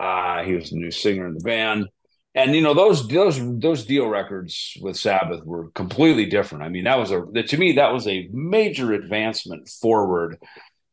Uh, 0.00 0.42
he 0.42 0.54
was 0.54 0.70
the 0.70 0.76
new 0.76 0.90
singer 0.90 1.26
in 1.26 1.34
the 1.34 1.44
band. 1.44 1.88
And, 2.34 2.54
you 2.54 2.62
know, 2.62 2.72
those, 2.72 3.06
those, 3.08 3.38
those 3.60 3.84
Dio 3.84 4.08
records 4.08 4.78
with 4.80 4.96
Sabbath 4.96 5.44
were 5.44 5.70
completely 5.72 6.24
different. 6.24 6.64
I 6.64 6.70
mean, 6.70 6.84
that 6.84 6.98
was 6.98 7.10
a, 7.10 7.20
to 7.20 7.56
me, 7.58 7.72
that 7.72 7.92
was 7.92 8.08
a 8.08 8.26
major 8.32 8.92
advancement 8.92 9.68
forward 9.68 10.38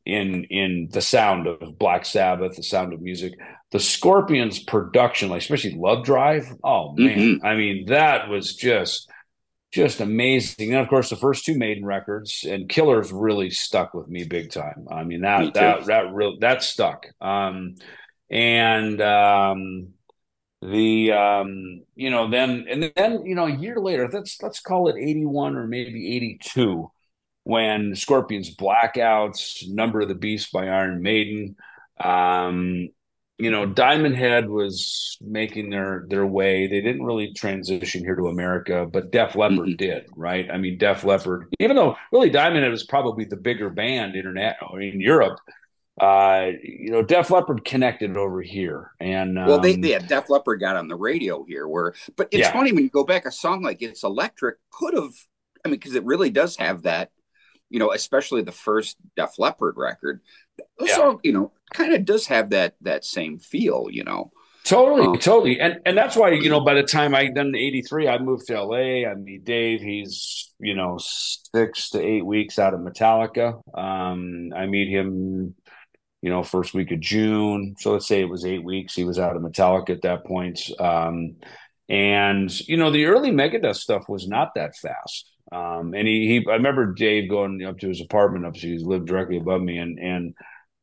in, 0.05 0.43
in 0.45 0.89
the 0.91 1.01
sound 1.01 1.47
of 1.47 1.79
Black 1.79 2.05
Sabbath, 2.05 2.57
the 2.57 2.63
sound 2.63 2.91
of 2.91 3.01
music 3.01 3.35
the 3.71 3.79
Scorpions 3.79 4.59
production, 4.59 5.29
like 5.29 5.41
especially 5.41 5.75
Love 5.75 6.03
Drive. 6.03 6.47
Oh 6.63 6.93
man, 6.95 7.41
I 7.43 7.55
mean 7.55 7.85
that 7.87 8.29
was 8.29 8.55
just 8.55 9.09
just 9.71 9.99
amazing. 9.99 10.73
And 10.73 10.81
of 10.81 10.87
course, 10.87 11.09
the 11.09 11.15
first 11.15 11.45
two 11.45 11.57
Maiden 11.57 11.85
records 11.85 12.43
and 12.47 12.67
Killers 12.67 13.11
really 13.11 13.51
stuck 13.51 13.93
with 13.93 14.07
me 14.07 14.23
big 14.23 14.51
time. 14.51 14.87
I 14.91 15.03
mean 15.03 15.21
that 15.21 15.39
too. 15.39 15.51
that 15.53 15.85
that 15.85 16.13
real 16.13 16.39
that 16.39 16.63
stuck. 16.63 17.05
Um, 17.21 17.75
and 18.29 18.99
um, 19.01 19.89
the 20.61 21.11
um, 21.11 21.83
you 21.95 22.09
know 22.09 22.29
then 22.29 22.65
and 22.69 22.91
then 22.95 23.25
you 23.25 23.35
know 23.35 23.45
a 23.45 23.55
year 23.55 23.79
later, 23.79 24.09
let's 24.11 24.41
let's 24.41 24.59
call 24.59 24.89
it 24.89 24.95
eighty 24.97 25.25
one 25.25 25.55
or 25.55 25.67
maybe 25.67 26.15
eighty 26.15 26.39
two. 26.41 26.91
When 27.43 27.95
Scorpions 27.95 28.55
Blackouts, 28.55 29.67
Number 29.69 30.01
of 30.01 30.07
the 30.07 30.13
Beast 30.13 30.51
by 30.51 30.67
Iron 30.67 31.01
Maiden, 31.01 31.55
um, 31.99 32.89
you 33.39 33.51
know, 33.51 33.65
Diamond 33.65 34.15
Head 34.17 34.49
was 34.49 35.17
making 35.21 35.69
their 35.69 36.05
their 36.09 36.25
way. 36.25 36.67
They 36.67 36.81
didn't 36.81 37.03
really 37.03 37.33
transition 37.33 38.03
here 38.03 38.15
to 38.15 38.27
America, 38.27 38.85
but 38.91 39.11
Def 39.11 39.35
Leppard 39.35 39.69
Mhm. 39.69 39.77
did, 39.77 40.05
right? 40.15 40.49
I 40.51 40.57
mean, 40.57 40.77
Def 40.77 41.03
Leppard, 41.03 41.47
even 41.59 41.75
though 41.75 41.95
really 42.11 42.29
Diamond 42.29 42.63
Head 42.63 42.71
was 42.71 42.83
probably 42.85 43.25
the 43.25 43.37
bigger 43.37 43.69
band 43.69 44.15
internet 44.15 44.57
in 44.79 44.99
Europe, 45.01 45.39
uh, 46.01 46.51
you 46.63 46.91
know, 46.91 47.03
Def 47.03 47.29
Leppard 47.31 47.65
connected 47.65 48.17
over 48.17 48.41
here, 48.41 48.91
and 48.99 49.37
um, 49.39 49.45
Well, 49.47 49.59
they, 49.59 49.75
they 49.75 49.91
had 49.91 50.07
Def 50.07 50.29
Leppard 50.29 50.59
got 50.59 50.75
on 50.75 50.87
the 50.87 50.95
radio 50.95 51.43
here, 51.43 51.67
where 51.67 51.93
but 52.15 52.29
it's 52.31 52.47
Yeah. 52.47 52.51
funny 52.53 52.71
when 52.71 52.83
you 52.83 52.89
go 52.89 53.03
back. 53.03 53.25
A 53.25 53.31
song 53.31 53.61
like 53.61 53.81
"It's 53.81 54.03
Electric" 54.03 54.57
could 54.71 54.93
have, 54.93 55.13
I 55.65 55.69
mean, 55.69 55.79
because 55.79 55.95
it 55.95 56.03
really 56.05 56.29
does 56.29 56.57
have 56.57 56.83
that, 56.83 57.11
you 57.69 57.79
know, 57.79 57.91
especially 57.93 58.41
the 58.41 58.51
first 58.51 58.97
Def 59.15 59.37
Leppard 59.39 59.75
record. 59.77 60.21
The 60.57 60.87
Yeah. 60.87 60.95
song, 60.95 61.19
you 61.23 61.31
know, 61.33 61.51
kind 61.73 61.93
of 61.93 62.05
does 62.05 62.27
have 62.27 62.49
that 62.51 62.75
that 62.81 63.05
same 63.05 63.39
feel, 63.39 63.87
you 63.89 64.03
know. 64.03 64.31
Totally, 64.65 65.07
Um, 65.07 65.17
totally, 65.19 65.59
and 65.59 65.79
and 65.85 65.97
that's 65.97 66.15
why 66.17 66.31
you 66.31 66.49
know 66.49 66.59
by 66.59 66.73
the 66.73 66.83
time 66.83 67.15
I 67.15 67.27
done 67.29 67.55
eighty 67.55 67.81
three, 67.81 68.07
I 68.07 68.17
moved 68.19 68.47
to 68.47 68.55
L.A. 68.55 69.05
I 69.05 69.15
meet 69.15 69.45
Dave. 69.45 69.81
He's 69.81 70.53
you 70.59 70.75
know 70.75 70.99
six 70.99 71.89
to 71.91 72.01
eight 72.01 72.25
weeks 72.25 72.59
out 72.59 72.73
of 72.73 72.81
Metallica. 72.81 73.61
Um, 73.77 74.51
I 74.55 74.65
meet 74.67 74.89
him, 74.89 75.55
you 76.21 76.29
know, 76.29 76.43
first 76.43 76.73
week 76.73 76.91
of 76.91 76.99
June. 76.99 77.75
So 77.79 77.93
let's 77.93 78.07
say 78.07 78.19
it 78.21 78.29
was 78.29 78.45
eight 78.45 78.63
weeks. 78.63 78.93
He 78.93 79.05
was 79.05 79.17
out 79.17 79.35
of 79.37 79.41
Metallica 79.41 79.91
at 79.91 80.01
that 80.03 80.25
point. 80.25 80.59
Um, 80.77 81.37
and 81.87 82.51
you 82.67 82.77
know 82.77 82.91
the 82.91 83.05
early 83.05 83.31
Megadeth 83.31 83.77
stuff 83.77 84.07
was 84.09 84.27
not 84.27 84.53
that 84.55 84.75
fast. 84.75 85.31
Um, 85.51 85.93
and 85.93 86.07
he, 86.07 86.27
he, 86.27 86.45
I 86.49 86.53
remember 86.53 86.93
Dave 86.93 87.29
going 87.29 87.63
up 87.63 87.79
to 87.79 87.87
his 87.87 88.01
apartment 88.01 88.45
up, 88.45 88.55
he 88.55 88.77
lived 88.77 89.07
directly 89.07 89.37
above 89.37 89.61
me, 89.61 89.77
and 89.77 89.99
and 89.99 90.33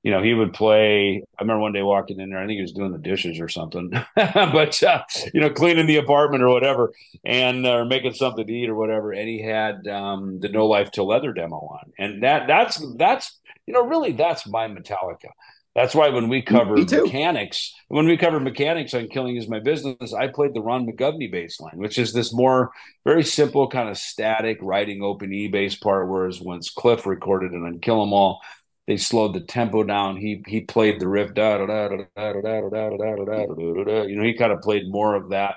you 0.02 0.12
know, 0.12 0.22
he 0.22 0.34
would 0.34 0.52
play. 0.52 1.22
I 1.38 1.42
remember 1.42 1.62
one 1.62 1.72
day 1.72 1.82
walking 1.82 2.20
in 2.20 2.30
there. 2.30 2.38
I 2.38 2.46
think 2.46 2.56
he 2.56 2.62
was 2.62 2.72
doing 2.72 2.92
the 2.92 2.98
dishes 2.98 3.40
or 3.40 3.48
something, 3.48 3.90
but 4.14 4.82
uh, 4.82 5.02
you 5.34 5.40
know, 5.40 5.50
cleaning 5.50 5.86
the 5.86 5.96
apartment 5.96 6.44
or 6.44 6.48
whatever, 6.48 6.92
and 7.24 7.66
uh, 7.66 7.84
making 7.84 8.14
something 8.14 8.46
to 8.46 8.52
eat 8.52 8.68
or 8.68 8.76
whatever. 8.76 9.12
And 9.12 9.28
he 9.28 9.42
had 9.42 9.86
um, 9.88 10.38
the 10.40 10.48
No 10.48 10.66
Life 10.66 10.90
'til 10.92 11.08
Leather 11.08 11.32
demo 11.32 11.56
on, 11.56 11.92
and 11.98 12.22
that 12.22 12.46
that's 12.46 12.84
that's 12.96 13.38
you 13.66 13.74
know, 13.74 13.84
really 13.84 14.12
that's 14.12 14.46
my 14.46 14.68
Metallica. 14.68 15.30
That's 15.76 15.94
why 15.94 16.08
when 16.08 16.30
we 16.30 16.40
covered 16.40 16.78
Mechanix, 16.78 17.68
when 17.88 18.06
we 18.06 18.16
covered 18.16 18.42
Mechanix 18.42 18.94
on 18.98 19.08
Killing 19.08 19.36
Is 19.36 19.46
My 19.46 19.60
Business, 19.60 20.14
I 20.14 20.28
played 20.28 20.54
the 20.54 20.62
Ron 20.62 20.86
McGovney 20.86 21.30
bass 21.30 21.60
line, 21.60 21.76
which 21.76 21.98
is 21.98 22.14
this 22.14 22.32
more 22.32 22.70
very 23.04 23.22
simple 23.22 23.68
kind 23.68 23.90
of 23.90 23.98
static 23.98 24.56
writing 24.62 25.02
open 25.02 25.34
E 25.34 25.48
bass 25.48 25.74
part. 25.76 26.08
Whereas 26.08 26.40
once 26.40 26.70
Cliff 26.70 27.04
recorded 27.04 27.52
it 27.52 27.62
on 27.62 27.78
Kill 27.80 28.02
'Em 28.02 28.14
All, 28.14 28.40
they 28.86 28.96
slowed 28.96 29.34
the 29.34 29.40
tempo 29.40 29.84
down. 29.84 30.16
He 30.16 30.42
he 30.46 30.62
played 30.62 30.98
the 30.98 31.08
riff 31.08 31.34
da 31.34 31.58
da 31.58 31.66
da 31.66 31.88
da 31.88 32.04
da 32.16 32.32
da 32.32 32.40
da 32.40 32.68
da 32.70 32.96
da 32.96 33.24
da 33.24 33.54
da 33.54 33.84
da. 33.84 34.02
You 34.04 34.16
know, 34.16 34.24
he 34.24 34.32
kind 34.32 34.52
of 34.52 34.62
played 34.62 34.88
more 34.88 35.14
of 35.14 35.28
that, 35.28 35.56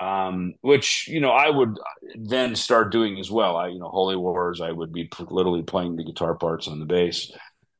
um, 0.00 0.54
which 0.62 1.06
you 1.06 1.20
know 1.20 1.30
I 1.30 1.48
would 1.48 1.78
then 2.16 2.56
start 2.56 2.90
doing 2.90 3.20
as 3.20 3.30
well. 3.30 3.56
I 3.56 3.68
you 3.68 3.78
know 3.78 3.88
Holy 3.88 4.16
Wars, 4.16 4.60
I 4.60 4.72
would 4.72 4.92
be 4.92 5.08
literally 5.30 5.62
playing 5.62 5.94
the 5.94 6.04
guitar 6.04 6.34
parts 6.34 6.66
on 6.66 6.80
the 6.80 6.86
bass. 6.86 7.30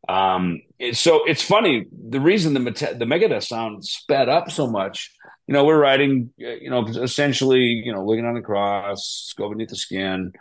Um, 0.09 0.61
so 0.93 1.25
it's 1.25 1.43
funny. 1.43 1.87
The 2.09 2.21
reason 2.21 2.55
the 2.55 2.61
the 2.61 3.05
Megadeth 3.05 3.45
sound 3.45 3.85
sped 3.85 4.29
up 4.29 4.51
so 4.51 4.67
much, 4.67 5.11
you 5.47 5.53
know, 5.53 5.65
we're 5.65 5.81
writing, 5.81 6.31
you 6.37 6.71
know, 6.71 6.87
essentially, 6.87 7.61
you 7.61 7.93
know, 7.93 8.05
looking 8.05 8.25
on 8.25 8.35
the 8.35 8.41
cross, 8.41 9.33
go 9.37 9.49
beneath 9.49 9.69
the 9.69 9.77
skin. 9.77 10.33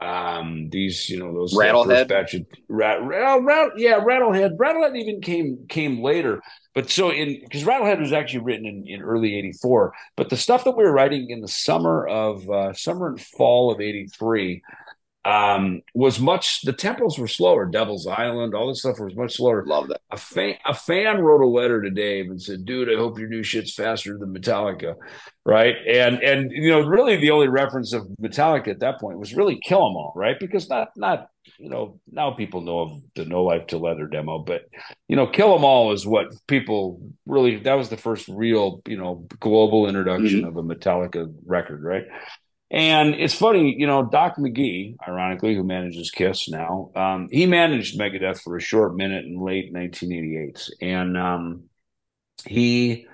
Um, 0.00 0.68
these, 0.70 1.08
you 1.08 1.18
know, 1.18 1.32
those 1.32 1.54
Rattlehead, 1.54 2.08
batch 2.08 2.34
of, 2.34 2.44
rat, 2.68 3.02
rat, 3.02 3.42
rat, 3.42 3.70
yeah, 3.76 3.98
Rattlehead. 3.98 4.56
Rattlehead 4.58 4.96
even 4.96 5.22
came 5.22 5.66
came 5.68 6.02
later, 6.02 6.42
but 6.74 6.90
so 6.90 7.10
in 7.10 7.40
because 7.40 7.64
Rattlehead 7.64 8.00
was 8.00 8.12
actually 8.12 8.40
written 8.40 8.66
in, 8.66 8.86
in 8.86 9.00
early 9.00 9.34
'84, 9.36 9.94
but 10.14 10.28
the 10.28 10.36
stuff 10.36 10.64
that 10.64 10.76
we 10.76 10.84
were 10.84 10.92
writing 10.92 11.30
in 11.30 11.40
the 11.40 11.48
summer 11.48 12.06
of 12.06 12.48
uh, 12.50 12.74
summer 12.74 13.08
and 13.08 13.20
fall 13.20 13.72
of 13.72 13.80
'83 13.80 14.62
um, 15.26 15.82
was 15.92 16.20
much 16.20 16.62
the 16.62 16.72
tempos 16.72 17.18
were 17.18 17.26
slower. 17.26 17.66
Devil's 17.66 18.06
Island, 18.06 18.54
all 18.54 18.68
this 18.68 18.78
stuff 18.78 19.00
was 19.00 19.16
much 19.16 19.34
slower. 19.34 19.66
Love 19.66 19.88
that. 19.88 20.00
A 20.12 20.16
fan 20.16 20.54
a 20.64 20.72
fan 20.72 21.20
wrote 21.20 21.42
a 21.42 21.48
letter 21.48 21.82
to 21.82 21.90
Dave 21.90 22.30
and 22.30 22.40
said, 22.40 22.64
"Dude, 22.64 22.88
I 22.88 22.96
hope 22.96 23.18
your 23.18 23.28
new 23.28 23.42
shit's 23.42 23.74
faster 23.74 24.16
than 24.16 24.32
Metallica." 24.32 24.94
Right, 25.44 25.74
and 25.84 26.22
and 26.22 26.52
you 26.52 26.70
know, 26.70 26.86
really 26.86 27.16
the 27.16 27.32
only 27.32 27.48
reference 27.48 27.92
of 27.92 28.06
Metallica 28.22 28.68
at 28.68 28.78
that 28.80 29.00
point 29.00 29.18
was 29.18 29.34
really 29.34 29.58
Kill 29.60 29.78
'Em 29.78 29.96
All, 29.96 30.12
right? 30.14 30.38
Because 30.38 30.68
not 30.68 30.90
not 30.96 31.28
you 31.58 31.70
know 31.70 31.98
now 32.08 32.30
people 32.30 32.60
know 32.60 32.80
of 32.80 33.02
the 33.16 33.24
No 33.24 33.42
Life 33.42 33.66
'til 33.66 33.80
Leather 33.80 34.06
demo, 34.06 34.38
but 34.38 34.66
you 35.08 35.16
know, 35.16 35.26
Kill 35.26 35.56
'Em 35.56 35.64
All 35.64 35.90
is 35.90 36.06
what 36.06 36.28
people 36.46 37.00
really 37.26 37.56
that 37.56 37.74
was 37.74 37.88
the 37.88 37.96
first 37.96 38.28
real 38.28 38.80
you 38.86 38.96
know 38.96 39.26
global 39.40 39.88
introduction 39.88 40.42
mm-hmm. 40.42 40.48
of 40.48 40.56
a 40.56 40.62
Metallica 40.62 41.34
record, 41.44 41.82
right? 41.82 42.04
And 42.70 43.14
it's 43.14 43.34
funny, 43.34 43.76
you 43.78 43.86
know, 43.86 44.04
Doc 44.04 44.36
McGhee, 44.38 44.96
ironically, 45.06 45.54
who 45.54 45.62
manages 45.62 46.10
Kiss 46.10 46.48
now, 46.48 46.90
um, 46.96 47.28
he 47.30 47.46
managed 47.46 47.98
Megadeth 47.98 48.42
for 48.42 48.56
a 48.56 48.60
short 48.60 48.96
minute 48.96 49.24
in 49.24 49.38
late 49.40 49.72
1988, 49.72 50.70
and 50.82 51.16
um, 51.16 51.64
he 52.44 53.06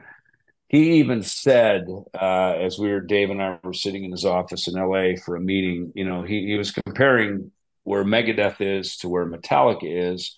he 0.68 0.94
even 1.00 1.22
said, 1.22 1.86
uh, 2.14 2.55
as 2.59 2.78
we 2.78 2.88
were 2.88 3.00
Dave 3.00 3.28
and 3.28 3.42
I 3.42 3.59
were 3.62 3.74
sitting 3.74 4.05
in 4.05 4.11
his 4.11 4.24
office 4.24 4.68
in 4.68 4.78
L.A. 4.78 5.16
for 5.16 5.36
a 5.36 5.40
meeting, 5.40 5.92
you 5.94 6.07
know, 6.07 6.22
he 6.22 6.46
he 6.46 6.57
was 6.57 6.70
comparing 6.72 7.53
where 7.84 8.05
Megadeth 8.05 8.57
is 8.61 8.96
to 8.98 9.09
where 9.11 9.26
Metallica 9.26 10.12
is, 10.14 10.34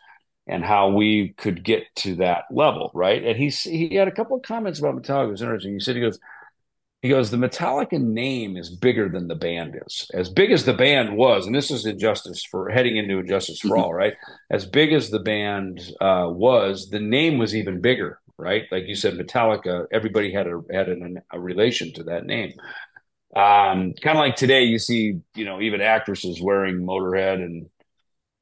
and 0.48 0.64
how 0.64 0.90
we 0.90 1.34
could 1.36 1.62
get 1.62 1.84
to 1.96 2.16
that 2.16 2.44
level, 2.50 2.90
right? 2.94 3.24
And 3.24 3.36
he 3.36 3.48
he 3.48 3.94
had 3.94 4.08
a 4.08 4.12
couple 4.12 4.36
of 4.36 4.42
comments 4.42 4.80
about 4.80 4.96
Metallica. 4.96 5.28
It 5.28 5.30
was 5.30 5.42
interesting. 5.42 5.74
He 5.74 5.80
said 5.80 5.94
he 5.94 6.02
goes 6.02 6.18
he 7.04 7.10
goes, 7.10 7.30
the 7.30 7.36
Metallica 7.36 8.00
name 8.00 8.56
is 8.56 8.70
bigger 8.70 9.10
than 9.10 9.28
the 9.28 9.34
band 9.34 9.78
is. 9.86 10.10
As 10.14 10.30
big 10.30 10.50
as 10.50 10.64
the 10.64 10.72
band 10.72 11.18
was, 11.18 11.44
and 11.44 11.54
this 11.54 11.70
is 11.70 11.84
injustice 11.84 12.42
for 12.42 12.70
heading 12.70 12.96
into 12.96 13.18
And 13.18 13.28
Justice 13.28 13.60
for 13.60 13.76
All, 13.76 13.92
right? 13.92 14.14
As 14.50 14.64
big 14.64 14.90
as 14.90 15.10
the 15.10 15.18
band 15.18 15.82
uh, 16.00 16.28
was, 16.30 16.88
the 16.88 17.00
name 17.00 17.36
was 17.36 17.54
even 17.54 17.82
bigger, 17.82 18.20
right? 18.38 18.62
Like 18.72 18.84
you 18.86 18.94
said, 18.94 19.18
Metallica. 19.18 19.84
Everybody 19.92 20.32
had 20.32 20.46
a 20.46 20.62
had 20.72 20.88
an, 20.88 21.20
a 21.30 21.38
relation 21.38 21.92
to 21.92 22.04
that 22.04 22.24
name. 22.24 22.54
Um, 23.36 23.92
kind 24.00 24.16
of 24.16 24.24
like 24.24 24.36
today, 24.36 24.62
you 24.62 24.78
see, 24.78 25.20
you 25.34 25.44
know, 25.44 25.60
even 25.60 25.82
actresses 25.82 26.40
wearing 26.40 26.86
Motorhead 26.86 27.34
and 27.34 27.66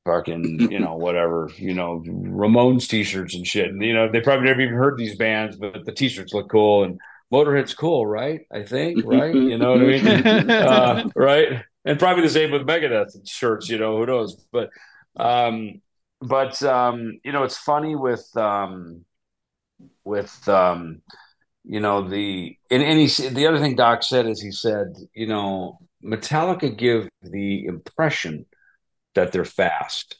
fucking, 0.05 0.71
you 0.71 0.79
know, 0.79 0.95
whatever, 0.95 1.51
you 1.57 1.75
know, 1.75 2.01
Ramones 2.07 2.89
t-shirts 2.89 3.35
and 3.35 3.45
shit. 3.45 3.71
And, 3.71 3.83
you 3.83 3.93
know, 3.93 4.09
they 4.09 4.21
probably 4.21 4.47
never 4.47 4.61
even 4.61 4.75
heard 4.77 4.97
these 4.97 5.17
bands, 5.17 5.57
but 5.57 5.85
the 5.85 5.91
t-shirts 5.91 6.33
look 6.33 6.49
cool 6.49 6.85
and 6.85 7.01
Motorhead's 7.33 7.75
cool, 7.75 8.07
right? 8.07 8.43
I 8.53 8.63
think, 8.63 9.03
right? 9.05 9.35
You 9.35 9.59
know 9.59 9.73
what 9.73 9.83
I 9.83 9.85
mean? 9.85 10.07
uh, 10.51 11.09
right? 11.17 11.63
And 11.85 11.99
probably 11.99 12.23
the 12.23 12.31
same 12.31 12.51
with 12.51 12.63
Megadeth 12.63 13.29
shirts, 13.29 13.69
you 13.69 13.79
know, 13.79 13.97
who 13.99 14.07
knows? 14.07 14.37
But, 14.53 14.71
um, 15.17 15.81
but, 16.21 16.63
um, 16.63 17.19
you 17.25 17.33
know, 17.33 17.43
it's 17.43 17.59
funny 17.59 17.97
with, 17.97 18.29
um, 18.37 19.05
with, 20.05 20.49
um, 20.49 21.03
you 21.65 21.81
know, 21.81 22.09
the, 22.09 22.57
and, 22.71 22.83
and 22.83 23.01
he, 23.01 23.29
the 23.29 23.47
other 23.47 23.59
thing 23.59 23.77
Doc 23.77 24.03
said 24.03 24.27
is 24.27 24.41
he 24.41 24.53
said, 24.53 24.95
you 25.15 25.27
know, 25.27 25.79
Metallica 26.05 26.77
give 26.77 27.09
the 27.23 27.65
impression 27.65 28.47
that 29.15 29.33
they're 29.33 29.45
fast. 29.45 30.17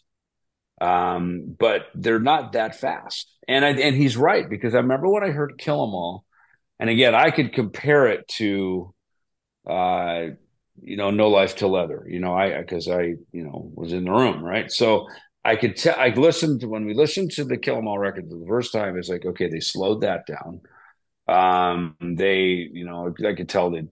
Um, 0.81 1.55
but 1.59 1.87
they're 1.95 2.19
not 2.19 2.53
that 2.53 2.75
fast. 2.75 3.33
And 3.47 3.65
I, 3.65 3.71
and 3.71 3.95
he's 3.95 4.17
right 4.17 4.49
because 4.49 4.75
I 4.75 4.79
remember 4.79 5.09
when 5.09 5.23
I 5.23 5.31
heard 5.31 5.59
Kill 5.59 5.83
'Em 5.85 5.95
All, 5.95 6.25
and 6.83 6.91
again, 6.91 7.15
I 7.15 7.31
could 7.31 7.53
compare 7.53 8.09
it 8.09 8.27
to, 8.39 8.93
uh, 9.71 10.27
you 10.83 10.97
know, 10.97 11.13
No 11.13 11.29
Life 11.29 11.55
'til 11.55 11.71
Leather. 11.71 12.05
You 12.09 12.19
know, 12.19 12.35
I 12.35 12.61
because 12.61 12.89
I 12.89 13.03
you 13.31 13.45
know 13.45 13.71
was 13.73 13.93
in 13.93 14.05
the 14.05 14.11
room, 14.11 14.43
right? 14.43 14.69
So 14.69 15.07
I 15.45 15.55
could 15.55 15.77
tell. 15.77 15.95
I 15.97 16.09
listened 16.09 16.63
to 16.63 16.69
when 16.69 16.85
we 16.85 16.95
listened 16.95 17.31
to 17.33 17.45
the 17.45 17.57
Kill 17.57 17.77
'Em 17.77 17.87
All 17.87 18.01
record 18.01 18.29
the 18.29 18.45
first 18.49 18.73
time. 18.73 18.99
It's 18.99 19.09
like 19.09 19.25
okay, 19.25 19.49
they 19.49 19.61
slowed 19.61 20.01
that 20.01 20.27
down. 20.27 20.61
Um, 21.29 21.97
they, 22.01 22.69
you 22.73 22.85
know, 22.85 23.15
I 23.25 23.35
could 23.35 23.49
tell 23.49 23.71
the 23.71 23.89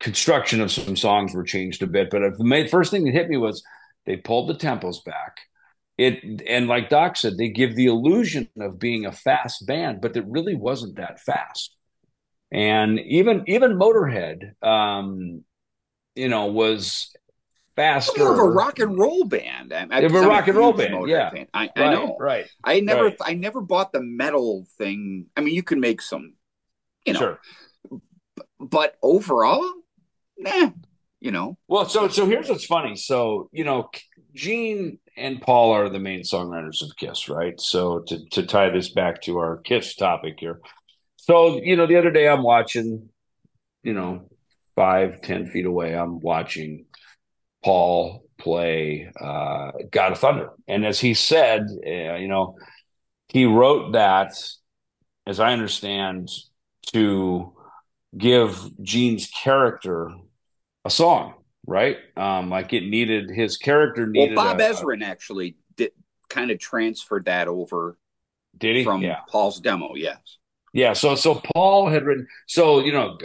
construction 0.00 0.60
of 0.60 0.72
some 0.72 0.96
songs 0.96 1.32
were 1.32 1.44
changed 1.44 1.80
a 1.84 1.86
bit. 1.86 2.10
But 2.10 2.22
the 2.36 2.68
first 2.68 2.90
thing 2.90 3.04
that 3.04 3.14
hit 3.14 3.28
me 3.28 3.36
was 3.36 3.62
they 4.04 4.16
pulled 4.16 4.48
the 4.48 4.54
tempos 4.54 5.04
back 5.04 5.36
it 5.96 6.42
and 6.46 6.66
like 6.66 6.88
doc 6.88 7.16
said 7.16 7.36
they 7.36 7.48
give 7.48 7.76
the 7.76 7.86
illusion 7.86 8.48
of 8.60 8.78
being 8.78 9.06
a 9.06 9.12
fast 9.12 9.66
band 9.66 10.00
but 10.00 10.16
it 10.16 10.26
really 10.26 10.54
wasn't 10.54 10.96
that 10.96 11.20
fast 11.20 11.73
and 12.52 13.00
even 13.00 13.44
even 13.46 13.78
Motorhead, 13.78 14.62
um, 14.62 15.44
you 16.14 16.28
know, 16.28 16.46
was 16.46 17.14
faster. 17.76 18.18
More 18.18 18.32
of 18.32 18.38
a 18.38 18.42
rock 18.42 18.78
and 18.78 18.98
roll 18.98 19.24
band. 19.24 19.72
I, 19.72 19.86
I, 19.90 20.00
a 20.00 20.08
rock 20.08 20.48
and 20.48 20.56
roll 20.56 20.72
band, 20.72 21.08
yeah. 21.08 21.30
Fan. 21.30 21.46
I, 21.52 21.70
I 21.76 21.90
know, 21.90 22.16
right? 22.18 22.46
I 22.62 22.80
never, 22.80 23.04
right. 23.04 23.16
I 23.24 23.34
never 23.34 23.60
bought 23.60 23.92
the 23.92 24.02
metal 24.02 24.66
thing. 24.78 25.26
I 25.36 25.40
mean, 25.40 25.54
you 25.54 25.62
can 25.62 25.80
make 25.80 26.00
some, 26.00 26.34
you 27.04 27.14
know, 27.14 27.18
sure. 27.18 27.40
but 28.60 28.96
overall, 29.02 29.68
nah, 30.38 30.70
you 31.20 31.32
know. 31.32 31.58
Well, 31.68 31.86
so 31.86 32.08
so 32.08 32.26
here's 32.26 32.48
what's 32.48 32.66
funny. 32.66 32.96
So 32.96 33.48
you 33.52 33.64
know, 33.64 33.90
Gene 34.34 34.98
and 35.16 35.40
Paul 35.40 35.72
are 35.72 35.88
the 35.88 35.98
main 35.98 36.22
songwriters 36.22 36.82
of 36.82 36.96
Kiss, 36.96 37.28
right? 37.28 37.60
So 37.60 38.00
to 38.00 38.24
to 38.30 38.46
tie 38.46 38.70
this 38.70 38.90
back 38.90 39.22
to 39.22 39.38
our 39.38 39.58
Kiss 39.58 39.94
topic 39.94 40.36
here, 40.38 40.60
so, 41.26 41.58
you 41.62 41.74
know, 41.76 41.86
the 41.86 41.96
other 41.96 42.10
day 42.10 42.28
I'm 42.28 42.42
watching, 42.42 43.08
you 43.82 43.94
know, 43.94 44.28
five, 44.76 45.22
ten 45.22 45.46
feet 45.46 45.64
away, 45.64 45.94
I'm 45.94 46.20
watching 46.20 46.84
Paul 47.64 48.26
play 48.38 49.10
uh, 49.18 49.70
God 49.90 50.12
of 50.12 50.18
Thunder. 50.18 50.50
And 50.68 50.84
as 50.84 51.00
he 51.00 51.14
said, 51.14 51.62
uh, 51.86 52.16
you 52.16 52.28
know, 52.28 52.58
he 53.28 53.46
wrote 53.46 53.92
that, 53.92 54.34
as 55.26 55.40
I 55.40 55.54
understand, 55.54 56.28
to 56.92 57.54
give 58.16 58.60
Gene's 58.82 59.28
character 59.28 60.10
a 60.84 60.90
song, 60.90 61.32
right? 61.66 61.96
Um, 62.18 62.50
like 62.50 62.74
it 62.74 62.82
needed 62.82 63.30
his 63.30 63.56
character 63.56 64.06
needed. 64.06 64.36
Well, 64.36 64.54
Bob 64.54 64.60
a, 64.60 64.64
Ezrin 64.64 65.02
actually 65.02 65.56
did 65.74 65.92
kind 66.28 66.50
of 66.50 66.58
transferred 66.58 67.24
that 67.24 67.48
over. 67.48 67.96
Did 68.58 68.76
he 68.76 68.84
from 68.84 69.00
yeah. 69.00 69.20
Paul's 69.26 69.58
demo? 69.58 69.94
Yes. 69.94 70.18
Yeah, 70.74 70.92
so 70.92 71.14
so 71.14 71.36
Paul 71.36 71.88
had 71.88 72.04
written 72.04 72.26
so 72.48 72.80
you 72.80 72.90
know 72.90 73.16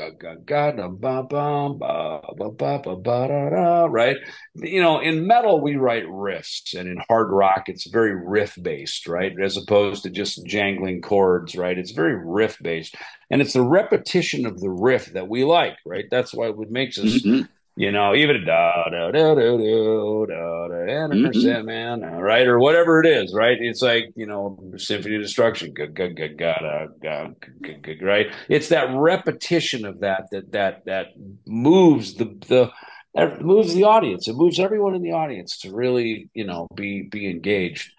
right? 3.90 4.18
You 4.54 4.82
know 4.84 5.00
in 5.00 5.26
metal 5.26 5.60
we 5.60 5.76
write 5.76 6.06
riffs 6.06 6.76
and 6.80 6.88
in 6.88 7.02
hard 7.10 7.32
rock 7.32 7.64
it's 7.68 7.88
very 7.90 8.14
riff 8.14 8.56
based 8.62 9.08
right? 9.08 9.34
As 9.42 9.58
opposed 9.58 10.04
to 10.04 10.12
just 10.12 10.46
jangling 10.46 11.02
chords 11.02 11.56
right? 11.56 11.76
It's 11.76 11.90
very 11.90 12.16
riff 12.24 12.60
based 12.62 12.96
and 13.32 13.42
it's 13.42 13.54
the 13.54 13.64
repetition 13.64 14.46
of 14.46 14.60
the 14.60 14.70
riff 14.70 15.08
that 15.14 15.28
we 15.28 15.44
like 15.44 15.78
right? 15.88 16.06
That's 16.12 16.36
why 16.36 16.50
what 16.50 16.70
makes 16.70 17.00
us 17.00 17.24
mm-hmm. 17.24 17.46
You 17.80 17.94
know, 17.94 18.14
even 18.14 18.44
da 18.46 18.90
da 18.90 19.10
da 19.10 19.34
da 19.36 19.36
da 19.36 19.56
da 19.56 20.28
da 20.28 21.08
Mhm. 21.14 21.66
man, 21.66 22.02
right, 22.02 22.46
or 22.46 22.60
whatever 22.60 23.00
it 23.00 23.08
is, 23.08 23.34
right? 23.34 23.58
It's 23.62 23.82
like 23.82 24.12
you 24.18 24.26
know, 24.26 24.60
Symphony 24.76 25.16
of 25.16 25.22
Destruction, 25.22 25.72
ga 25.74 25.86
ga 25.88 26.10
ga 26.10 26.28
ga 26.28 26.88
ga 27.02 27.30
ga 27.62 28.06
right? 28.06 28.28
It's 28.50 28.68
that 28.68 28.94
repetition 28.94 29.86
of 29.86 30.02
that 30.02 30.26
that 30.32 30.52
that 30.52 30.84
that 30.88 31.08
moves 31.48 32.16
the 32.16 32.26
the 32.50 32.70
that 33.16 33.42
moves 33.42 33.74
the 33.74 33.86
audience. 33.86 34.28
It 34.28 34.36
moves 34.36 34.60
everyone 34.60 34.94
in 34.94 35.02
the 35.02 35.14
audience 35.14 35.58
to 35.60 35.74
really, 35.74 36.30
you 36.34 36.44
know, 36.44 36.68
be 36.76 37.04
be 37.04 37.30
engaged. 37.30 37.94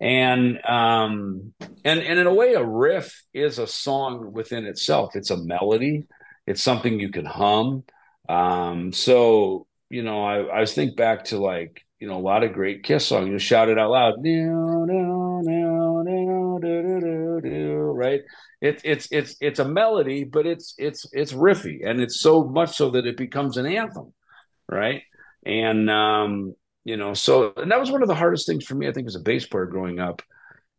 And 0.00 0.64
um 0.64 1.54
and 1.84 1.98
and 2.00 2.20
in 2.20 2.26
a 2.28 2.34
way, 2.34 2.54
a 2.54 2.64
riff 2.64 3.20
is 3.34 3.58
a 3.58 3.66
song 3.66 4.32
within 4.32 4.64
itself. 4.64 5.16
It's 5.16 5.30
a 5.30 5.36
melody. 5.36 6.04
It's 6.46 6.62
something 6.62 7.00
you 7.00 7.10
can 7.10 7.24
hum. 7.26 7.82
Um, 8.28 8.92
so 8.92 9.66
you 9.90 10.02
know, 10.02 10.24
I, 10.24 10.62
I 10.62 10.66
think 10.66 10.96
back 10.96 11.24
to 11.26 11.38
like 11.38 11.82
you 12.00 12.08
know 12.08 12.18
a 12.18 12.20
lot 12.20 12.44
of 12.44 12.52
great 12.52 12.82
Kiss 12.84 13.06
songs. 13.06 13.28
You 13.28 13.38
shout 13.38 13.68
it 13.68 13.78
out 13.78 13.90
loud, 13.90 14.14
right? 17.94 18.20
It's 18.60 18.82
it's 18.84 19.08
it's 19.10 19.36
it's 19.40 19.58
a 19.58 19.64
melody, 19.68 20.24
but 20.24 20.46
it's 20.46 20.74
it's 20.78 21.06
it's 21.12 21.32
riffy, 21.32 21.86
and 21.88 22.00
it's 22.00 22.20
so 22.20 22.44
much 22.44 22.76
so 22.76 22.90
that 22.90 23.06
it 23.06 23.16
becomes 23.16 23.56
an 23.56 23.66
anthem, 23.66 24.12
right? 24.70 25.02
And 25.46 25.90
um, 25.90 26.54
you 26.84 26.96
know, 26.96 27.14
so 27.14 27.52
and 27.56 27.70
that 27.70 27.80
was 27.80 27.90
one 27.90 28.02
of 28.02 28.08
the 28.08 28.14
hardest 28.14 28.46
things 28.46 28.64
for 28.64 28.74
me, 28.74 28.88
I 28.88 28.92
think, 28.92 29.06
as 29.06 29.16
a 29.16 29.20
bass 29.20 29.46
player 29.46 29.66
growing 29.66 30.00
up, 30.00 30.22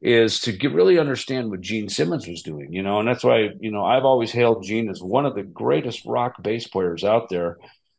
is 0.01 0.39
to 0.41 0.51
get, 0.53 0.73
really 0.73 0.97
understand 0.97 1.49
what 1.49 1.61
Gene 1.61 1.89
Simmons 1.89 2.27
was 2.27 2.41
doing, 2.41 2.71
you 2.71 2.81
know, 2.81 2.99
and 2.99 3.07
that's 3.07 3.23
why, 3.23 3.49
you 3.59 3.71
know, 3.71 3.83
I've 3.83 4.05
always 4.05 4.31
hailed 4.31 4.63
Gene 4.63 4.89
as 4.89 5.01
one 5.01 5.25
of 5.25 5.35
the 5.35 5.43
greatest 5.43 6.05
rock 6.05 6.41
bass 6.41 6.67
players 6.67 7.03
out 7.03 7.29
there 7.29 7.57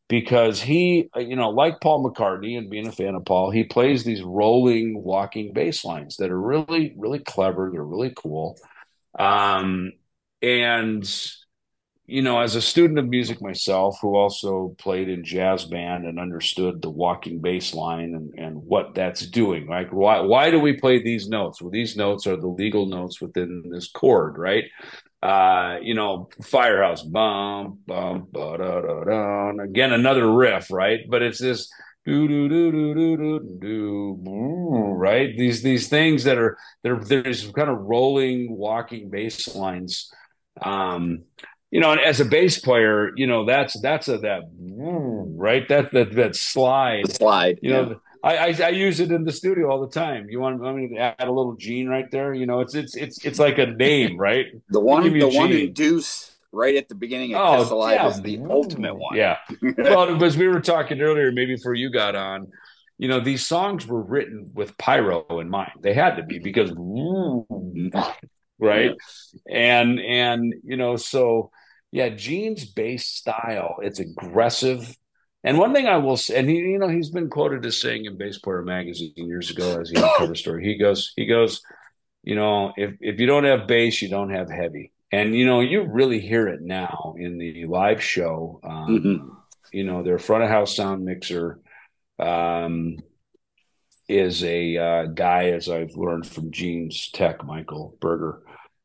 because 0.09 0.61
he, 0.61 1.09
you 1.17 1.37
know, 1.37 1.51
like 1.51 1.81
Paul 1.81 2.03
McCartney 2.03 2.57
and 2.59 2.71
being 2.71 2.87
a 2.87 2.93
fan 2.93 3.15
of 3.15 3.25
Paul, 3.25 3.51
he 3.51 3.65
plays 3.65 4.03
these 4.03 4.23
rolling, 4.23 5.03
walking 5.03 5.53
bass 5.53 5.85
lines 5.85 6.17
that 6.17 6.31
are 6.31 6.41
really, 6.41 6.95
really 6.97 7.21
clever. 7.21 7.71
They're 7.71 7.85
really 7.85 8.13
cool. 8.17 8.59
Um, 9.19 9.93
and 10.43 11.05
you 12.11 12.23
know, 12.23 12.41
as 12.41 12.57
a 12.57 12.63
student 12.63 12.99
of 12.99 13.09
music 13.09 13.41
myself, 13.41 13.99
who 14.03 14.17
also 14.17 14.75
played 14.79 15.09
in 15.09 15.25
jazz 15.25 15.65
band 15.65 16.07
and 16.07 16.19
understood 16.19 16.83
the 16.83 16.91
walking 16.91 17.41
bass 17.41 17.73
line 17.73 18.15
and, 18.15 18.35
and 18.39 18.57
what 18.57 18.95
that's 18.95 19.27
doing, 19.27 19.67
like 19.69 19.91
why 19.91 20.21
why 20.21 20.51
do 20.51 20.59
we 20.59 20.73
play 20.73 21.03
these 21.03 21.29
notes? 21.29 21.63
Well, 21.63 21.71
these 21.71 21.97
notes 21.97 22.27
are 22.27 22.37
the 22.37 22.49
legal 22.49 22.87
notes 22.87 23.21
within 23.21 23.63
this 23.71 23.89
chord, 23.91 24.39
right? 24.39 24.65
Uh, 25.23 25.79
you 25.83 25.95
know, 25.95 26.29
Firehouse, 26.43 27.03
bum 27.03 27.79
bum 27.87 28.27
ba 28.33 28.59
da 28.59 28.81
da 28.81 29.05
da. 29.05 29.63
Again, 29.63 29.93
another 29.93 30.33
riff, 30.33 30.71
right? 30.71 31.01
But 31.09 31.23
it's 31.23 31.39
this 31.39 31.71
do 32.05 32.27
do 32.27 32.49
do 32.49 32.73
do 32.73 32.95
do 32.95 33.17
do 33.17 33.59
do 33.61 34.21
right? 34.97 35.37
These 35.37 35.63
these 35.63 35.89
things 35.89 36.25
that 36.25 36.39
are 36.39 36.57
there. 36.83 36.97
There's 36.97 37.51
kind 37.53 37.71
of 37.71 37.79
rolling, 37.79 38.57
walking 38.57 39.11
bass 39.11 39.55
lines. 39.55 40.11
Um, 40.61 41.25
you 41.71 41.81
know, 41.81 41.93
and 41.93 42.01
as 42.01 42.21
a 42.21 42.25
bass 42.25 42.59
player, 42.59 43.13
you 43.17 43.27
know, 43.27 43.45
that's 43.45 43.81
that's 43.81 44.09
a 44.09 44.19
that 44.19 44.43
right 44.59 45.69
that 45.69 45.93
that 45.93 46.15
that 46.15 46.37
slide. 46.37 47.07
The 47.07 47.15
slide. 47.15 47.59
You 47.63 47.71
yeah. 47.71 47.81
know, 47.83 48.01
I, 48.23 48.37
I, 48.37 48.57
I 48.65 48.69
use 48.71 49.01
it 49.01 49.13
in 49.13 49.25
the 49.25 49.33
studio 49.33 49.71
all 49.71 49.81
the 49.81 49.93
time. 49.93 50.29
You 50.29 50.41
want, 50.41 50.61
want 50.61 50.77
me 50.77 50.89
to 50.89 50.97
add 50.97 51.27
a 51.27 51.33
little 51.33 51.57
Gene 51.57 51.89
right 51.89 52.11
there? 52.11 52.35
You 52.35 52.47
know, 52.47 52.61
it's 52.61 52.75
it's 52.75 52.97
it's 52.97 53.25
it's 53.25 53.39
like 53.39 53.59
a 53.59 53.67
name, 53.67 54.17
right? 54.19 54.47
the 54.69 54.81
one 54.81 55.11
the 55.19 55.29
one 55.29 55.53
in 55.53 55.73
Deuce 55.73 56.37
right 56.53 56.75
at 56.77 56.89
the 56.89 56.95
beginning 56.95 57.35
of 57.35 57.41
Oh, 57.41 57.63
Kiss 57.63 57.95
yeah. 57.95 58.09
is 58.09 58.23
the 58.23 58.41
ultimate 58.51 58.97
one. 58.97 59.17
Yeah. 59.17 59.39
well, 59.79 60.23
as 60.23 60.37
we 60.37 60.49
were 60.49 60.61
talking 60.61 61.01
earlier, 61.01 61.31
maybe 61.31 61.55
before 61.55 61.75
you 61.75 61.91
got 61.91 62.17
on, 62.17 62.49
you 62.99 63.09
know, 63.09 63.21
these 63.21 63.47
songs 63.47 63.87
were 63.87 64.03
written 64.03 64.51
with 64.53 64.77
pyro 64.77 65.25
in 65.39 65.49
mind. 65.49 65.73
They 65.81 65.95
had 65.95 66.17
to 66.17 66.23
be 66.23 66.41
because, 66.41 66.73
mm-hmm. 66.73 67.97
right? 68.59 68.97
And 69.49 70.01
and 70.01 70.55
you 70.65 70.77
know, 70.77 70.97
so 70.97 71.51
yeah, 71.93 72.09
Gene's 72.11 72.65
bass 72.65 73.07
style, 73.07 73.77
it's 73.83 73.99
aggressive. 74.01 74.97
And 75.43 75.59
one 75.59 75.73
thing 75.73 75.87
I 75.87 75.97
will 75.97 76.17
say, 76.19 76.39
and 76.39 76.49
he, 76.49 76.57
you 76.57 76.79
know, 76.79 76.89
he's 76.89 77.11
been 77.11 77.31
quoted 77.31 77.65
as 77.65 77.81
saying 77.81 78.05
in 78.05 78.19
Bass 78.19 78.39
Player 78.39 78.63
magazine 78.63 79.13
years 79.17 79.51
ago 79.51 79.81
as 79.81 79.89
he 79.91 79.99
had 79.99 80.05
a 80.15 80.19
cover 80.19 80.35
story. 80.35 80.65
He 80.65 80.77
goes, 80.77 81.13
he 81.17 81.27
goes, 81.27 81.63
you 82.23 82.35
know, 82.37 82.73
if 82.77 82.97
if 83.01 83.19
you 83.21 83.27
don't 83.27 83.45
have 83.45 83.67
bass, 83.67 84.03
you 84.03 84.09
don't 84.11 84.31
have 84.31 84.51
heavy. 84.51 84.93
And 85.11 85.35
you 85.35 85.47
know, 85.47 85.61
you 85.61 85.83
really 85.83 86.21
hear 86.21 86.47
it 86.49 86.61
now 86.61 87.15
in 87.19 87.39
the 87.39 87.65
live 87.67 88.03
show. 88.03 88.61
Um, 88.63 88.87
Mhm. 88.89 89.37
You 89.73 89.85
know, 89.85 90.03
their 90.03 90.19
front 90.19 90.43
of 90.45 90.51
house 90.51 90.75
sound 90.77 91.05
mixer 91.05 91.61
um, 92.19 92.99
is 94.09 94.43
a 94.43 94.77
uh, 94.77 95.05
guy, 95.07 95.51
as 95.51 95.69
I've 95.69 95.95
learned 95.97 96.27
from 96.27 96.51
Gene's 96.51 97.09
tech, 97.11 97.45
Michael 97.45 97.97
Berger. 98.01 98.43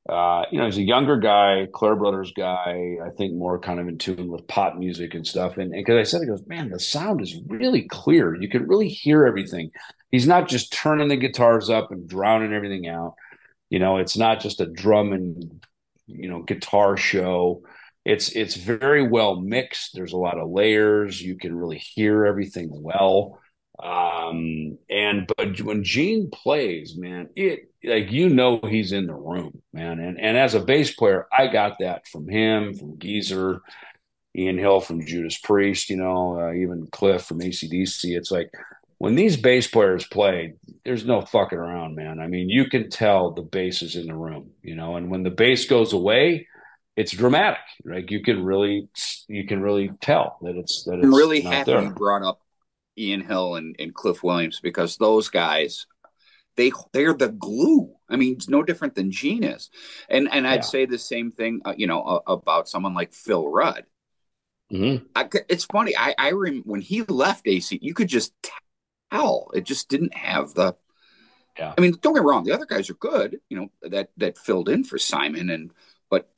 Uh, 0.08 0.44
you 0.52 0.60
know, 0.60 0.66
he's 0.66 0.78
a 0.78 0.84
younger 0.84 1.18
guy, 1.18 1.68
Clair 1.74 1.96
Brothers 1.96 2.32
guy. 2.32 2.98
I 3.04 3.10
think 3.18 3.34
more 3.34 3.58
kind 3.58 3.80
of 3.80 3.88
in 3.88 3.98
tune 3.98 4.28
with 4.28 4.48
pop 4.48 4.76
music 4.76 5.16
and 5.16 5.26
stuff. 5.26 5.58
And 5.58 5.72
because 5.72 5.98
I 5.98 6.04
said, 6.04 6.22
he 6.22 6.28
goes, 6.28 6.46
man, 6.46 6.70
the 6.70 6.80
sound 6.80 7.22
is 7.22 7.42
really 7.48 7.84
clear. 7.84 8.36
You 8.36 8.48
can 8.48 8.68
really 8.68 8.88
hear 8.88 9.26
everything. 9.26 9.72
He's 10.12 10.28
not 10.28 10.48
just 10.48 10.72
turning 10.72 11.08
the 11.08 11.18
guitars 11.18 11.72
up 11.72 11.92
and 11.92 12.08
drowning 12.08 12.54
everything 12.54 12.88
out. 12.88 13.16
You 13.70 13.80
know, 13.80 13.98
it's 13.98 14.16
not 14.16 14.42
just 14.42 14.62
a 14.62 14.68
drum 14.68 15.12
and 15.12 15.66
you 16.08 16.30
know 16.30 16.44
guitar 16.44 16.98
show. 16.98 17.64
It's 18.06 18.30
it's 18.30 18.56
very 18.56 19.08
well 19.08 19.42
mixed. 19.42 19.96
There's 19.96 20.14
a 20.14 20.18
lot 20.18 20.38
of 20.38 20.50
layers. 20.50 21.20
You 21.20 21.36
can 21.36 21.56
really 21.56 21.80
hear 21.80 22.26
everything 22.26 22.70
well. 22.72 23.40
Um, 23.82 24.78
and 24.90 25.30
but 25.38 25.62
when 25.62 25.84
Gene 25.84 26.30
plays, 26.32 26.96
man, 26.96 27.30
it 27.36 27.72
like 27.84 28.12
you 28.12 28.30
know 28.30 28.60
he's 28.64 28.92
in 28.92 29.08
the 29.08 29.14
room, 29.14 29.62
man. 29.74 30.00
And 30.00 30.20
and 30.20 30.38
as 30.38 30.56
a 30.56 30.60
bass 30.60 30.94
player, 30.94 31.28
I 31.32 31.48
got 31.48 31.80
that 31.80 32.08
from 32.08 32.28
him, 32.28 32.74
from 32.74 32.98
Geezer, 33.00 33.62
Ian 34.36 34.58
Hill 34.58 34.82
from 34.82 35.06
Judas 35.06 35.38
Priest, 35.38 35.90
you 35.90 35.98
know, 35.98 36.40
uh, 36.40 36.54
even 36.54 36.88
Cliff 36.88 37.24
from 37.24 37.40
ACDC. 37.40 38.16
It's 38.16 38.32
like 38.32 38.52
when 38.98 39.16
these 39.16 39.38
bass 39.38 39.68
players 39.68 40.06
play, 40.06 40.54
there's 40.84 41.06
no 41.06 41.22
fucking 41.22 41.58
around, 41.58 41.96
man. 41.96 42.20
I 42.20 42.28
mean, 42.28 42.50
you 42.50 42.70
can 42.70 42.90
tell 42.90 43.32
the 43.32 43.42
bass 43.42 43.82
is 43.82 43.96
in 43.96 44.08
the 44.08 44.16
room, 44.16 44.52
you 44.62 44.76
know, 44.76 44.96
and 44.96 45.10
when 45.10 45.24
the 45.24 45.30
bass 45.30 45.66
goes 45.66 45.94
away, 45.94 46.48
it's 46.96 47.12
dramatic. 47.12 47.60
Like 47.84 48.10
you 48.10 48.24
can 48.24 48.44
really, 48.44 48.88
you 49.28 49.46
can 49.46 49.62
really 49.62 49.92
tell 50.02 50.38
that 50.42 50.56
it's 50.56 50.84
that 50.86 51.00
it's 51.00 51.08
really 51.08 51.42
happy 51.42 51.72
there. 51.72 51.84
you 51.84 51.90
brought 51.90 52.24
up 52.24 52.40
Ian 52.98 53.22
Hill 53.22 53.56
and, 53.56 53.76
and 53.80 53.94
Cliff 53.94 54.24
Williams 54.24 54.60
because 54.62 54.98
those 54.98 55.30
guys 55.30 55.88
they 56.56 56.72
they're 56.94 57.14
the 57.14 57.30
glue. 57.30 57.94
I 58.10 58.16
mean, 58.16 58.34
it's 58.34 58.48
no 58.50 58.64
different 58.64 58.96
than 58.96 59.12
Gene 59.12 59.44
is. 59.44 59.70
And 60.10 60.32
and 60.32 60.48
I'd 60.48 60.56
Yeah. 60.56 60.62
say 60.62 60.86
the 60.86 60.98
same 60.98 61.32
thing, 61.32 61.62
uh, 61.66 61.74
you 61.78 61.88
know, 61.88 62.02
uh, 62.02 62.22
about 62.28 62.70
someone 62.70 62.94
like 62.94 63.14
Phil 63.14 63.48
Rudd. 63.48 63.86
Mhm. 64.72 65.06
I, 65.16 65.30
it's 65.50 65.66
funny. 65.66 65.96
I 65.98 66.16
I 66.18 66.32
rem, 66.32 66.64
when 66.66 66.82
he 66.82 67.04
left 67.04 67.48
AC, 67.48 67.78
you 67.82 67.94
could 67.94 68.08
just 68.08 68.34
tell 69.12 69.52
it 69.54 69.64
just 69.66 69.90
didn't 69.90 70.16
have 70.16 70.54
the. 70.54 70.76
Yeah. 71.58 71.74
I 71.78 71.82
mean, 71.82 71.96
don't 72.02 72.14
get 72.14 72.24
me 72.24 72.30
wrong. 72.30 72.44
The 72.44 72.52
other 72.54 72.66
guys 72.66 72.90
are 72.90 72.96
good, 72.96 73.40
you 73.50 73.58
know, 73.58 73.72
that 73.90 74.10
that 74.18 74.38
filled 74.38 74.70
in 74.70 74.84
for 74.84 74.98
Simon 74.98 75.50
and 75.50 75.72
but 76.10 76.30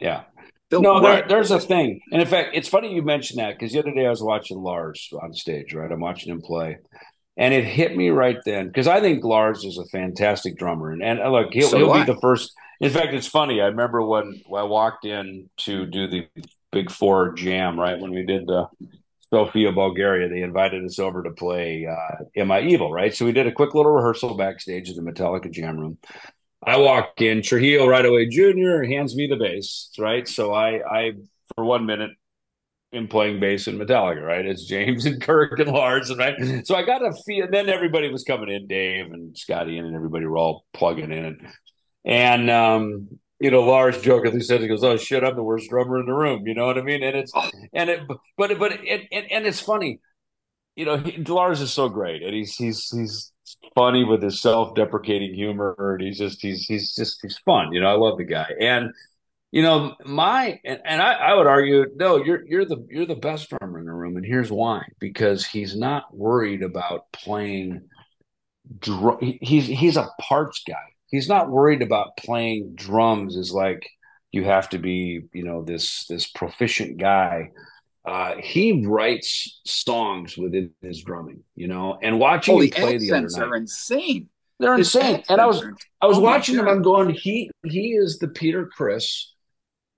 Yeah. 0.00 0.24
No, 0.70 1.00
there, 1.00 1.26
there's 1.26 1.50
a 1.50 1.60
thing. 1.60 2.00
And 2.12 2.20
in 2.20 2.28
fact, 2.28 2.50
it's 2.54 2.68
funny 2.68 2.94
you 2.94 3.02
mentioned 3.02 3.40
that 3.40 3.58
because 3.58 3.72
the 3.72 3.78
other 3.78 3.92
day 3.92 4.06
I 4.06 4.10
was 4.10 4.22
watching 4.22 4.58
Lars 4.58 5.08
on 5.22 5.32
stage, 5.32 5.72
right? 5.72 5.90
I'm 5.90 6.00
watching 6.00 6.30
him 6.30 6.42
play. 6.42 6.78
And 7.36 7.54
it 7.54 7.64
hit 7.64 7.96
me 7.96 8.10
right 8.10 8.38
then 8.44 8.66
because 8.66 8.88
I 8.88 9.00
think 9.00 9.24
Lars 9.24 9.64
is 9.64 9.78
a 9.78 9.84
fantastic 9.86 10.58
drummer. 10.58 10.90
And, 10.90 11.02
and 11.02 11.20
look, 11.32 11.52
he'll, 11.52 11.68
So 11.68 11.78
he'll 11.78 11.94
be 11.94 12.02
the 12.02 12.18
first. 12.20 12.52
In 12.80 12.90
fact, 12.90 13.14
it's 13.14 13.28
funny. 13.28 13.60
I 13.60 13.66
remember 13.66 14.02
when, 14.02 14.42
I 14.54 14.64
walked 14.64 15.04
in 15.04 15.48
to 15.58 15.86
do 15.86 16.08
the 16.08 16.26
Big 16.72 16.90
Four 16.90 17.32
jam, 17.32 17.78
right? 17.78 17.98
When 17.98 18.10
we 18.10 18.24
did 18.24 18.46
the 18.46 18.68
Sofia, 19.30 19.72
Bulgaria, 19.72 20.28
they 20.28 20.42
invited 20.42 20.84
us 20.84 20.98
over 20.98 21.22
to 21.22 21.30
play 21.30 21.86
uh, 21.86 22.24
Am 22.36 22.50
I 22.50 22.62
Evil, 22.62 22.92
right? 22.92 23.14
So 23.14 23.24
we 23.24 23.32
did 23.32 23.46
a 23.46 23.52
quick 23.52 23.74
little 23.74 23.92
rehearsal 23.92 24.36
backstage 24.36 24.90
at 24.90 24.96
the 24.96 25.02
Metallica 25.02 25.50
jam 25.50 25.78
room. 25.78 25.98
I 26.66 26.76
walk 26.78 27.20
in, 27.20 27.42
Trujillo 27.42 27.86
right 27.86 28.04
away, 28.04 28.28
Junior 28.28 28.84
hands 28.84 29.14
me 29.14 29.26
the 29.26 29.36
bass, 29.36 29.90
right? 29.98 30.26
So 30.26 30.52
I, 30.52 30.80
I 30.88 31.12
for 31.54 31.64
one 31.64 31.86
minute, 31.86 32.10
am 32.92 33.08
playing 33.08 33.40
bass 33.40 33.68
in 33.68 33.78
Metallica, 33.78 34.22
right? 34.22 34.44
It's 34.44 34.66
James 34.66 35.06
and 35.06 35.20
Kirk 35.22 35.58
and 35.58 35.70
Lars, 35.70 36.10
and 36.10 36.18
right. 36.18 36.66
So 36.66 36.74
I 36.74 36.82
got 36.82 37.04
a 37.04 37.12
feel. 37.26 37.44
And 37.44 37.54
then 37.54 37.68
everybody 37.68 38.10
was 38.10 38.24
coming 38.24 38.50
in, 38.50 38.66
Dave 38.66 39.12
and 39.12 39.36
Scotty, 39.36 39.78
in, 39.78 39.84
and 39.84 39.94
everybody 39.94 40.26
were 40.26 40.38
all 40.38 40.64
plugging 40.72 41.12
in, 41.12 41.24
and 41.24 41.46
and 42.04 42.50
um, 42.50 43.08
you 43.40 43.50
know, 43.50 43.62
Lars 43.62 44.00
jokingly 44.00 44.40
says, 44.40 44.60
he 44.60 44.68
goes, 44.68 44.82
"Oh 44.84 44.96
shit, 44.96 45.24
I'm 45.24 45.36
the 45.36 45.42
worst 45.42 45.70
drummer 45.70 46.00
in 46.00 46.06
the 46.06 46.14
room." 46.14 46.46
You 46.46 46.54
know 46.54 46.66
what 46.66 46.78
I 46.78 46.82
mean? 46.82 47.02
And 47.02 47.16
it's 47.16 47.32
and 47.72 47.90
it, 47.90 48.00
but 48.36 48.58
but 48.58 48.72
it, 48.72 49.08
and 49.12 49.30
and 49.30 49.46
it's 49.46 49.60
funny, 49.60 50.00
you 50.76 50.84
know, 50.84 50.96
he, 50.96 51.22
Lars 51.24 51.60
is 51.60 51.72
so 51.72 51.88
great, 51.88 52.22
and 52.22 52.34
he's 52.34 52.54
he's 52.56 52.88
he's 52.90 53.32
funny 53.74 54.04
with 54.04 54.22
his 54.22 54.40
self-deprecating 54.40 55.34
humor, 55.34 55.74
and 55.78 56.00
he's 56.02 56.18
just 56.18 56.42
he's 56.42 56.66
he's 56.66 56.94
just 56.94 57.20
he's 57.22 57.38
fun. 57.38 57.72
You 57.72 57.80
know, 57.80 57.88
I 57.88 57.94
love 57.94 58.18
the 58.18 58.24
guy, 58.24 58.50
and 58.60 58.92
you 59.50 59.62
know, 59.62 59.94
my 60.04 60.60
and, 60.64 60.80
and 60.84 61.00
I, 61.00 61.12
I 61.12 61.34
would 61.34 61.46
argue, 61.46 61.86
no, 61.96 62.22
you're 62.22 62.46
you're 62.46 62.66
the 62.66 62.86
you're 62.90 63.06
the 63.06 63.14
best 63.14 63.48
drummer 63.48 63.78
in 63.78 63.86
the 63.86 63.92
room 63.92 64.16
and 64.16 64.26
here's 64.26 64.50
why: 64.52 64.84
because 65.00 65.46
he's 65.46 65.76
not 65.76 66.14
worried 66.14 66.62
about 66.62 67.10
playing. 67.12 67.88
Dr- 68.78 69.20
he's 69.20 69.66
he's 69.66 69.96
a 69.96 70.10
parts 70.20 70.62
guy. 70.66 70.74
He's 71.06 71.28
not 71.28 71.50
worried 71.50 71.80
about 71.80 72.18
playing 72.18 72.74
drums 72.74 73.38
as 73.38 73.50
like 73.52 73.88
you 74.32 74.44
have 74.44 74.68
to 74.70 74.78
be, 74.78 75.22
you 75.32 75.44
know, 75.44 75.62
this 75.62 76.04
this 76.06 76.26
proficient 76.26 76.98
guy. 76.98 77.50
Uh, 78.08 78.36
he 78.40 78.86
writes 78.86 79.60
songs 79.66 80.36
within 80.38 80.70
his 80.80 81.02
drumming, 81.02 81.42
you 81.54 81.68
know, 81.68 81.98
and 82.02 82.18
watching 82.18 82.54
Oh, 82.56 82.60
him 82.60 82.70
play 82.70 82.96
the 82.98 83.12
other 83.12 83.28
night, 83.30 83.42
are 83.42 83.56
insane. 83.56 84.28
they're 84.58 84.76
His 84.76 84.94
insane. 84.94 85.24
And 85.28 85.40
I 85.40 85.46
was 85.46 85.62
I 86.00 86.06
was 86.06 86.16
Oh 86.16 86.20
watching 86.20 86.56
him. 86.56 86.68
I'm 86.68 86.82
going. 86.82 87.10
He 87.10 87.50
he 87.64 87.92
is 87.92 88.18
the 88.18 88.28
Peter 88.28 88.66
Criss 88.66 89.34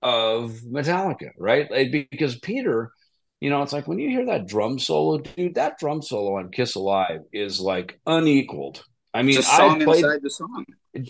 of 0.01 0.59
Metallica, 0.65 1.31
right? 1.37 1.69
Like, 1.71 1.91
because 1.91 2.37
Peter, 2.39 2.91
you 3.39 3.49
know, 3.49 3.61
it's 3.61 3.73
like 3.73 3.87
when 3.87 3.99
you 3.99 4.09
hear 4.09 4.25
that 4.27 4.47
drum 4.47 4.79
solo, 4.79 5.19
dude. 5.19 5.55
That 5.55 5.77
drum 5.79 6.01
solo 6.01 6.37
on 6.37 6.51
Kiss 6.51 6.75
Alive 6.75 7.21
is 7.33 7.59
like 7.59 7.99
unequaled. 8.05 8.83
I 9.13 9.23
mean, 9.23 9.37
It's 9.37 9.47
a 9.47 9.55
song 9.55 9.81
I 9.81 9.85
played, 9.85 10.05
inside 10.05 10.21
the 10.23 10.29
song. 10.29 10.65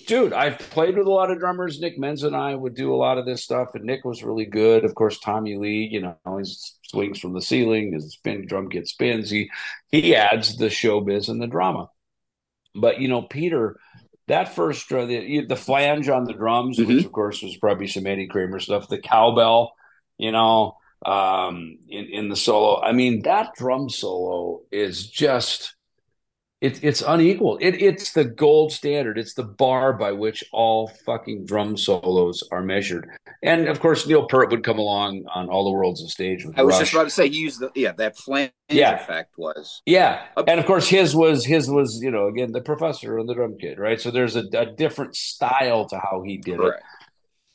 dude. 0.08 0.34
I've 0.34 0.58
played 0.58 0.98
with 0.98 1.06
a 1.06 1.12
lot 1.12 1.30
of 1.30 1.38
drummers. 1.40 1.80
Nick 1.80 2.00
Menza 2.00 2.26
and 2.26 2.36
I 2.36 2.56
would 2.56 2.74
do 2.74 2.94
a 2.94 2.98
lot 2.98 3.20
of 3.20 3.26
this 3.26 3.44
stuff, 3.44 3.76
and 3.76 3.84
Nick 3.84 4.04
was 4.06 4.24
really 4.24 4.46
good. 4.46 4.84
Of 4.86 4.96
course, 4.96 5.20
Tommy 5.20 5.56
Lee, 5.58 5.88
you 5.92 6.02
know, 6.02 6.16
he 6.38 6.44
swings 6.88 7.20
from 7.20 7.34
the 7.34 7.42
ceiling. 7.42 7.94
His 7.94 8.14
spin 8.14 8.48
drum 8.48 8.70
kit 8.70 8.88
spins. 8.88 9.30
He 9.30 9.52
he 9.90 10.16
adds 10.16 10.58
the 10.58 10.66
showbiz 10.68 11.30
and 11.30 11.40
the 11.42 11.48
drama. 11.48 11.90
But 12.74 13.00
you 13.00 13.08
know, 13.08 13.22
Peter, 13.22 13.78
that 14.28 14.56
first 14.56 14.92
uh, 14.92 15.06
the 15.06 15.46
the 15.46 15.56
flange 15.56 16.10
on 16.10 16.24
the 16.24 16.34
drums, 16.34 16.80
Mhm. 16.80 16.88
which 16.88 17.06
of 17.06 17.12
course 17.12 17.44
was 17.44 17.56
probably 17.58 17.88
some 17.88 18.08
Eddie 18.08 18.28
Kramer 18.28 18.60
stuff, 18.60 18.88
the 18.88 18.98
cowbell, 18.98 19.74
you 20.18 20.32
know, 20.32 20.76
um, 21.06 21.78
in 21.88 22.06
in 22.06 22.30
the 22.30 22.36
solo. 22.36 22.82
I 22.82 22.94
mean, 22.94 23.22
that 23.24 23.54
drum 23.56 23.90
solo 23.90 24.62
is 24.72 25.08
just. 25.08 25.76
It, 26.62 26.84
it's 26.84 27.02
unequal. 27.02 27.58
It, 27.60 27.82
it's 27.82 28.14
the 28.14 28.24
gold 28.24 28.72
standard. 28.72 29.18
It's 29.18 29.34
the 29.34 29.44
bar 29.44 29.94
by 29.94 30.12
which 30.12 30.44
all 30.54 30.88
fucking 31.08 31.46
drum 31.46 31.76
solos 31.76 32.44
are 32.52 32.62
measured. 32.62 33.10
And 33.42 33.68
of 33.68 33.80
course, 33.80 34.06
Neil 34.06 34.28
Peart 34.28 34.52
would 34.52 34.64
come 34.64 34.78
along 34.78 35.26
on 35.34 35.50
All 35.50 35.64
the 35.64 35.72
World's 35.72 36.04
a 36.04 36.08
Stage 36.08 36.46
with 36.46 36.58
I 36.60 36.62
was 36.64 36.74
Rush. 36.74 36.82
just 36.82 36.94
about 36.94 37.04
to 37.06 37.10
say 37.10 37.30
he 37.30 37.40
used 37.40 37.60
the 37.62 37.72
yeah 37.74 37.94
that 37.94 38.16
flange 38.16 38.52
Yeah. 38.70 38.94
effect 38.94 39.34
was 39.38 39.82
Yeah, 39.88 40.22
and 40.48 40.60
of 40.60 40.68
course 40.68 40.88
his 40.88 41.16
was 41.16 41.44
his 41.46 41.68
was 41.68 42.00
you 42.04 42.12
know 42.12 42.28
again 42.28 42.52
the 42.52 42.62
professor 42.62 43.18
and 43.18 43.28
the 43.28 43.34
drum 43.34 43.58
kit, 43.60 43.80
right? 43.80 44.00
So 44.00 44.12
there's 44.12 44.36
a, 44.36 44.44
a 44.56 44.68
different 44.68 45.16
style 45.16 45.88
to 45.90 45.98
how 45.98 46.22
he 46.24 46.38
did 46.38 46.60
it. 46.60 46.74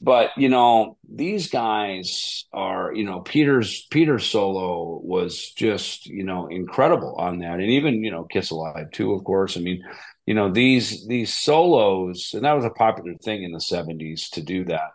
But 0.01 0.31
you 0.37 0.51
know 0.51 0.99
these 1.09 1.49
guys 1.49 2.45
are 2.53 2.93
you 2.95 3.05
know 3.05 3.21
Peter's 3.21 3.87
Peter's 3.91 4.27
solo 4.27 5.01
was 5.03 5.53
just 5.53 6.07
you 6.07 6.25
know 6.25 6.49
incredible 6.49 7.17
on 7.17 7.39
that, 7.39 7.61
and 7.61 7.71
even 7.71 8.05
you 8.05 8.11
know 8.11 8.25
Kiss 8.25 8.51
Alive 8.51 8.91
too, 8.91 9.13
of 9.15 9.25
course. 9.25 9.57
I 9.57 9.61
mean, 9.61 9.83
you 10.27 10.35
know 10.35 10.51
these 10.51 11.07
these 11.07 11.35
solos, 11.35 12.33
and 12.35 12.45
that 12.45 12.53
was 12.53 12.67
a 12.67 12.71
popular 12.71 13.15
thing 13.15 13.43
in 13.43 13.53
the 13.53 13.59
'70s 13.59 14.31
to 14.33 14.43
do 14.43 14.67
that. 14.67 14.91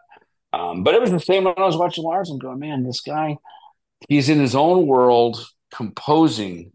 Um, 0.53 0.83
but 0.83 0.93
it 0.93 1.01
was 1.01 1.11
the 1.11 1.19
same 1.19 1.45
when 1.45 1.53
I 1.57 1.65
was 1.65 1.77
watching 1.77 2.03
Lars 2.03 2.29
and 2.29 2.39
going, 2.39 2.59
man, 2.59 2.83
this 2.83 3.01
guy, 3.01 3.37
he's 4.09 4.29
in 4.29 4.39
his 4.39 4.55
own 4.55 4.85
world 4.85 5.43
composing. 5.73 6.73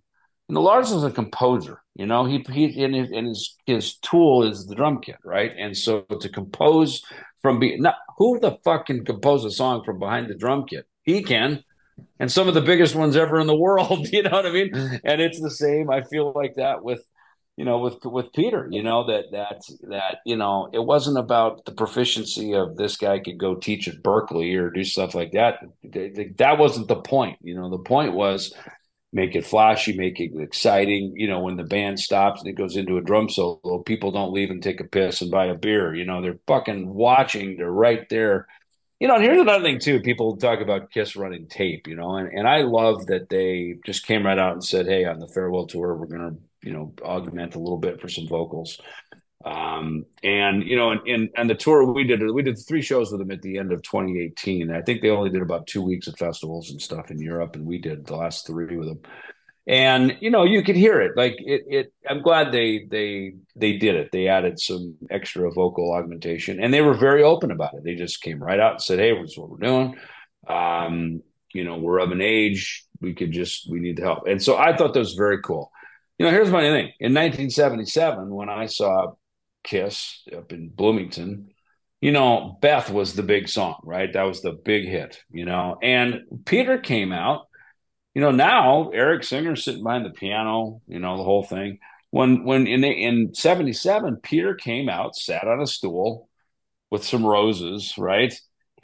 And 0.48 0.59
Lars 0.59 0.90
is 0.90 1.05
a 1.05 1.11
composer, 1.11 1.82
you 1.98 2.06
know. 2.06 2.24
He 2.24 2.44
he 2.48 2.85
and 2.85 2.94
his, 2.94 3.10
and 3.10 3.27
his 3.27 3.56
his 3.66 3.97
tool 3.97 4.44
is 4.44 4.66
the 4.66 4.74
drum 4.74 5.01
kit, 5.01 5.16
right? 5.24 5.52
And 5.59 5.77
so 5.77 6.02
to 6.02 6.28
compose 6.28 7.02
from 7.43 7.59
be 7.59 7.78
not 7.78 7.97
who 8.18 8.39
the 8.40 8.59
fuck 8.64 8.86
can 8.86 9.05
compose 9.05 9.44
a 9.44 9.51
song 9.51 9.85
from 9.85 9.98
behind 9.98 10.28
the 10.28 10.35
drum 10.35 10.66
kit? 10.66 10.86
He 11.02 11.23
can, 11.23 11.62
and 12.18 12.31
some 12.31 12.48
of 12.48 12.55
the 12.55 12.60
biggest 12.60 12.94
ones 12.94 13.16
ever 13.16 13.39
in 13.40 13.47
the 13.47 13.56
world. 13.66 14.09
You 14.12 14.23
know 14.23 14.31
what 14.31 14.47
I 14.47 14.52
mean? 14.52 14.74
And 15.05 15.20
it's 15.20 15.40
the 15.40 15.51
same. 15.51 15.90
I 15.90 16.02
feel 16.02 16.32
like 16.35 16.55
that 16.56 16.82
with 16.82 17.05
you 17.56 17.64
know 17.64 17.78
with 17.78 18.05
with 18.05 18.32
Peter. 18.32 18.68
You 18.70 18.82
know 18.82 19.06
that 19.06 19.24
that 19.32 19.62
that 19.89 20.18
you 20.24 20.36
know 20.36 20.68
it 20.73 20.85
wasn't 20.85 21.18
about 21.18 21.64
the 21.64 21.73
proficiency 21.73 22.55
of 22.55 22.77
this 22.77 22.97
guy 22.97 23.18
could 23.18 23.39
go 23.39 23.55
teach 23.55 23.89
at 23.89 24.02
Berklee 24.02 24.59
or 24.59 24.70
do 24.70 24.85
stuff 24.85 25.14
like 25.14 25.32
that. 25.32 25.60
That 26.36 26.59
wasn't 26.59 26.89
the 26.89 26.97
point. 26.97 27.39
You 27.43 27.55
know, 27.55 27.70
the 27.70 27.78
point 27.78 28.12
was 28.12 28.52
make 29.17 29.35
it 29.35 29.47
flashy, 29.47 29.97
make 29.97 30.21
it 30.21 30.31
exciting. 30.39 31.15
You 31.17 31.27
know, 31.27 31.41
when 31.41 31.57
the 31.57 31.65
band 31.65 31.99
stops 31.99 32.43
and 32.43 32.51
it 32.51 32.53
goes 32.53 32.77
into 32.77 32.99
a 32.99 33.03
drum 33.03 33.31
solo, 33.31 33.83
people 33.85 34.13
don't 34.13 34.35
leave 34.35 34.51
and 34.51 34.63
take 34.63 34.79
a 34.79 34.85
piss 34.85 35.23
and 35.23 35.31
buy 35.31 35.47
a 35.47 35.55
beer. 35.55 35.95
You 35.95 36.05
know, 36.05 36.21
they're 36.21 36.39
fucking 36.47 36.93
watching. 36.93 37.57
They're 37.57 37.73
right 37.73 38.07
there. 38.11 38.47
You 39.01 39.09
know, 39.09 39.15
and 39.15 39.25
here's 39.25 39.41
another 39.41 39.65
thing 39.65 39.79
too. 39.79 40.01
People 40.01 40.37
talk 40.37 40.61
about 40.61 40.91
Kiss 40.91 41.17
running 41.17 41.49
tape, 41.49 41.89
you 41.89 41.97
know, 41.97 42.17
and, 42.17 42.29
and 42.29 42.47
I 42.47 42.59
love 42.63 43.07
that 43.07 43.31
they 43.31 43.77
just 43.87 44.07
came 44.07 44.27
right 44.27 44.39
out 44.39 44.53
and 44.53 44.65
said, 44.65 44.87
Hey, 44.87 45.07
on 45.07 45.19
the 45.19 45.29
farewell 45.29 45.67
tour, 45.67 45.95
we're 45.95 46.07
gonna, 46.07 46.37
you 46.63 46.75
know, 46.75 46.93
augment 47.03 47.55
a 47.55 47.59
little 47.59 47.79
bit 47.79 48.03
for 48.03 48.09
some 48.09 48.29
vocals. 48.29 48.79
Um, 49.47 50.06
and 50.24 50.64
you 50.64 50.74
know, 50.74 50.90
and, 50.90 51.01
and 51.06 51.31
and 51.36 51.48
the 51.48 51.55
tour 51.55 51.85
we 51.85 52.02
did, 52.02 52.20
we 52.32 52.43
did 52.43 52.59
three 52.59 52.82
shows 52.82 53.12
with 53.12 53.20
them 53.20 53.31
at 53.31 53.43
the 53.43 53.59
end 53.59 53.70
of 53.70 53.81
2018. 53.82 54.73
I 54.73 54.82
think 54.82 55.01
they 55.01 55.10
only 55.10 55.31
did 55.31 55.40
about 55.40 55.68
two 55.68 55.82
weeks 55.82 56.09
of 56.09 56.18
festivals 56.18 56.70
and 56.70 56.82
stuff 56.82 57.12
in 57.12 57.20
Europe, 57.20 57.55
and 57.55 57.64
we 57.64 57.78
did 57.78 58.06
the 58.06 58.16
last 58.16 58.44
three 58.44 58.77
with 58.77 58.89
them. 58.89 59.01
And 59.68 60.16
you 60.20 60.31
know, 60.31 60.43
you 60.43 60.64
could 60.64 60.74
hear 60.74 61.01
it. 61.01 61.16
Like 61.16 61.36
it, 61.39 61.62
it. 61.68 61.93
I'm 62.10 62.23
glad 62.23 62.51
they 62.51 62.86
they 62.90 63.35
they 63.55 63.77
did 63.77 63.94
it. 63.94 64.10
They 64.10 64.27
added 64.27 64.59
some 64.59 64.97
extra 65.10 65.48
vocal 65.52 65.93
augmentation, 65.93 66.60
and 66.60 66.74
they 66.74 66.82
were 66.82 66.94
very 66.94 67.23
open 67.23 67.52
about 67.52 67.74
it. 67.74 67.85
They 67.85 67.94
just 67.94 68.23
came 68.23 68.43
right 68.43 68.59
out 68.59 68.73
and 68.73 68.82
said, 68.82 68.98
"Hey, 68.98 69.14
this 69.14 69.32
is 69.32 69.39
what 69.39 69.51
we're 69.51 69.59
doing. 69.59 69.97
Um, 70.48 71.23
you 71.55 71.62
know, 71.62 71.77
we're 71.77 72.01
of 72.01 72.10
an 72.10 72.20
age. 72.20 72.85
We 73.01 73.14
could 73.14 73.31
just 73.31 73.70
we 73.70 73.78
need 73.78 74.01
help." 74.01 74.27
And 74.27 74.43
so 74.43 74.56
I 74.56 74.77
thought 74.77 74.93
that 74.94 74.98
was 74.98 75.14
very 75.14 75.40
cool. 75.40 75.70
You 76.18 76.27
know, 76.27 76.32
here's 76.32 76.51
my 76.51 76.62
thing. 76.62 76.93
In 76.98 77.14
1977, 77.14 78.28
when 78.28 78.48
I 78.48 78.66
saw 78.66 79.12
Kiss 79.67 80.23
up 80.35 80.53
in 80.53 80.71
Bloomington, 80.71 81.51
you 82.01 82.13
know, 82.13 82.57
Beth 82.61 82.91
was 82.91 83.15
the 83.15 83.23
big 83.23 83.49
song, 83.49 83.81
right? 83.83 84.13
That 84.13 84.23
was 84.23 84.41
the 84.41 84.53
big 84.53 84.87
hit, 84.87 85.19
you 85.31 85.45
know. 85.45 85.77
And 85.83 86.23
Peter 86.45 86.79
came 86.79 87.13
out, 87.13 87.49
you 88.15 88.21
know, 88.23 88.31
now 88.31 88.91
Eric 88.91 89.25
Singer 89.25 89.57
sitting 89.57 89.83
behind 89.83 90.07
the 90.07 90.11
piano, 90.11 90.81
you 90.87 90.99
know, 90.99 91.17
the 91.17 91.25
whole 91.25 91.43
thing. 91.43 91.79
When 92.11 92.45
when 92.45 92.67
in 92.67 92.85
in 92.85 93.35
77, 93.35 94.19
Peter 94.23 94.55
came 94.55 94.89
out, 94.89 95.17
sat 95.17 95.49
on 95.49 95.61
a 95.61 95.67
stool 95.67 96.29
with 96.91 97.05
some 97.05 97.27
roses, 97.27 97.95
right? 97.99 98.33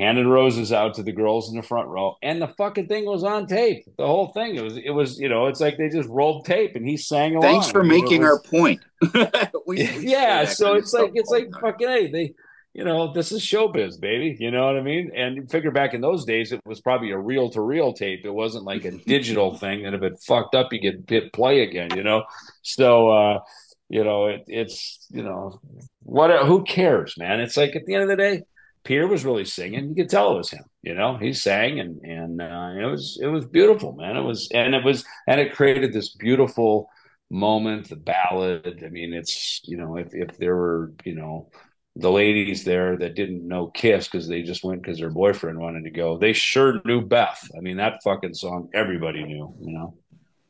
Handed 0.03 0.27
roses 0.27 0.73
out 0.73 0.95
to 0.95 1.03
the 1.03 1.12
girls 1.12 1.49
in 1.51 1.57
the 1.57 1.62
front 1.62 1.87
row, 1.89 2.16
and 2.23 2.43
the 2.43 2.49
fucking 2.49 2.89
thing 2.89 3.05
was 3.07 3.23
on 3.23 3.47
tape. 3.47 3.85
The 3.97 4.07
whole 4.07 4.33
thing. 4.33 4.57
It 4.57 4.62
was 4.65 4.77
it 4.77 4.91
was, 4.91 5.19
you 5.19 5.29
know, 5.29 5.47
it's 5.47 5.61
like 5.61 5.77
they 5.79 5.89
just 5.89 6.09
rolled 6.09 6.45
tape 6.45 6.74
and 6.74 6.87
he 6.87 6.97
sang 6.97 7.37
along. 7.37 7.43
Thanks 7.43 7.70
for 7.70 7.81
I 7.81 7.85
mean, 7.85 7.93
it 8.01 8.03
making 8.03 8.23
was- 8.23 8.31
our 8.31 8.41
point. 8.43 8.81
We- 9.66 9.83
yeah, 10.01 10.45
so 10.45 10.74
it's 10.74 10.93
like 10.93 11.12
it's 11.15 11.31
like 11.31 11.49
fucking 11.61 11.87
hey, 11.89 12.11
they 12.11 12.35
you 12.74 12.85
know, 12.85 13.12
this 13.12 13.33
is 13.33 13.43
showbiz, 13.43 14.01
baby. 14.01 14.35
You 14.41 14.51
know 14.51 14.65
what 14.66 14.77
I 14.77 14.83
mean? 14.83 15.12
And 15.15 15.49
figure 15.51 15.70
back 15.70 15.93
in 15.95 16.01
those 16.01 16.24
days, 16.24 16.53
it 16.53 16.61
was 16.65 16.81
probably 16.81 17.11
a 17.11 17.19
reel 17.19 17.51
to 17.51 17.61
reel 17.61 17.93
tape. 17.93 18.24
It 18.24 18.33
wasn't 18.33 18.65
like 18.65 18.85
a 18.87 18.91
digital 19.07 19.55
thing 19.57 19.83
that 19.83 19.93
if 19.95 20.03
it 20.03 20.19
fucked 20.27 20.55
up, 20.55 20.73
you 20.73 20.81
could 20.81 21.05
hit 21.07 21.33
play 21.35 21.61
again, 21.62 21.91
you 21.95 22.03
know? 22.03 22.24
So, 22.62 23.11
uh, 23.11 23.41
you 23.91 24.03
know, 24.05 24.29
it, 24.29 24.45
it's, 24.47 25.07
you 25.11 25.23
know, 25.23 25.61
what, 26.03 26.31
who 26.47 26.65
cares, 26.65 27.15
man? 27.19 27.41
It's 27.41 27.59
like 27.59 27.77
at 27.77 27.85
the 27.85 27.93
end 27.95 28.05
of 28.05 28.09
the 28.09 28.16
day, 28.16 28.43
Peter 28.85 29.07
was 29.07 29.25
really 29.25 29.45
singing. 29.45 29.89
You 29.91 29.95
could 29.95 30.11
tell 30.11 30.33
it 30.35 30.39
was 30.39 30.51
him, 30.51 30.65
you 30.83 30.95
know, 30.95 31.17
he 31.17 31.33
sang 31.33 31.81
and, 31.81 32.01
and, 32.03 32.43
uh, 32.43 32.73
it 32.77 32.91
was, 32.91 33.19
it 33.23 33.29
was 33.29 33.47
beautiful, 33.47 33.93
man. 33.93 34.17
It 34.17 34.23
was, 34.23 34.49
and 34.53 34.75
it 34.75 34.85
was, 34.85 35.05
and 35.27 35.41
it 35.41 35.55
created 35.55 35.93
this 35.93 36.15
beautiful 36.15 36.89
moment, 37.31 37.89
the 37.89 37.97
ballad. 37.97 38.83
I 38.85 38.89
mean, 38.89 39.15
it's, 39.15 39.61
you 39.65 39.77
know, 39.77 39.97
if, 39.97 40.09
if 40.13 40.37
there 40.39 40.57
were, 40.57 40.93
you 41.05 41.15
know, 41.15 41.51
the 41.97 42.11
ladies 42.11 42.65
there 42.65 42.97
that 42.97 43.15
didn't 43.15 43.47
know 43.47 43.67
Kiss 43.67 44.09
because 44.09 44.27
they 44.27 44.43
just 44.43 44.65
went 44.65 44.83
because 44.83 44.99
their 44.99 45.11
boyfriend 45.11 45.59
wanted 45.59 45.85
to 45.85 45.91
go. 45.91 46.19
They 46.19 46.33
sure 46.33 46.81
knew 46.85 47.03
Beth. 47.03 47.47
I 47.57 47.61
mean, 47.61 47.77
that 47.77 48.03
fucking 48.03 48.35
song 48.35 48.69
everybody 48.73 49.23
knew, 49.25 49.55
you 49.61 49.75
know. 49.75 49.95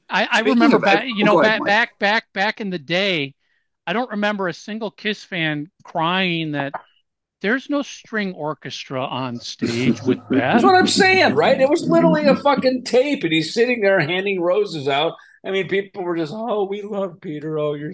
I, 0.08 0.28
I 0.30 0.40
remember 0.40 0.76
of- 0.76 0.82
back, 0.82 1.02
oh, 1.02 1.06
you 1.06 1.24
know, 1.24 1.40
ahead, 1.40 1.52
back, 1.52 1.60
Mike. 1.60 1.66
back, 1.66 1.98
back, 1.98 2.32
back 2.32 2.60
in 2.60 2.70
the 2.70 2.78
day. 2.78 3.34
I 3.86 3.92
don't 3.92 4.10
remember 4.10 4.46
a 4.46 4.54
single 4.54 4.92
Kiss 4.92 5.24
fan 5.24 5.68
crying 5.82 6.52
that 6.52 6.72
there's 7.42 7.68
no 7.68 7.82
string 7.82 8.32
orchestra 8.34 9.04
on 9.04 9.38
stage 9.38 10.00
with 10.02 10.18
Beth. 10.30 10.38
That's 10.38 10.64
what 10.64 10.76
I'm 10.76 10.86
saying, 10.86 11.34
right? 11.34 11.60
It 11.60 11.68
was 11.68 11.82
literally 11.82 12.24
a 12.24 12.36
fucking 12.36 12.84
tape, 12.84 13.24
and 13.24 13.32
he's 13.32 13.52
sitting 13.52 13.82
there 13.82 14.00
handing 14.00 14.40
roses 14.40 14.88
out. 14.88 15.14
I 15.44 15.50
mean, 15.50 15.68
people 15.68 16.04
were 16.04 16.16
just, 16.16 16.32
oh, 16.34 16.64
we 16.64 16.82
love 16.82 17.20
Peter. 17.20 17.58
Oh, 17.58 17.74
you're 17.74 17.92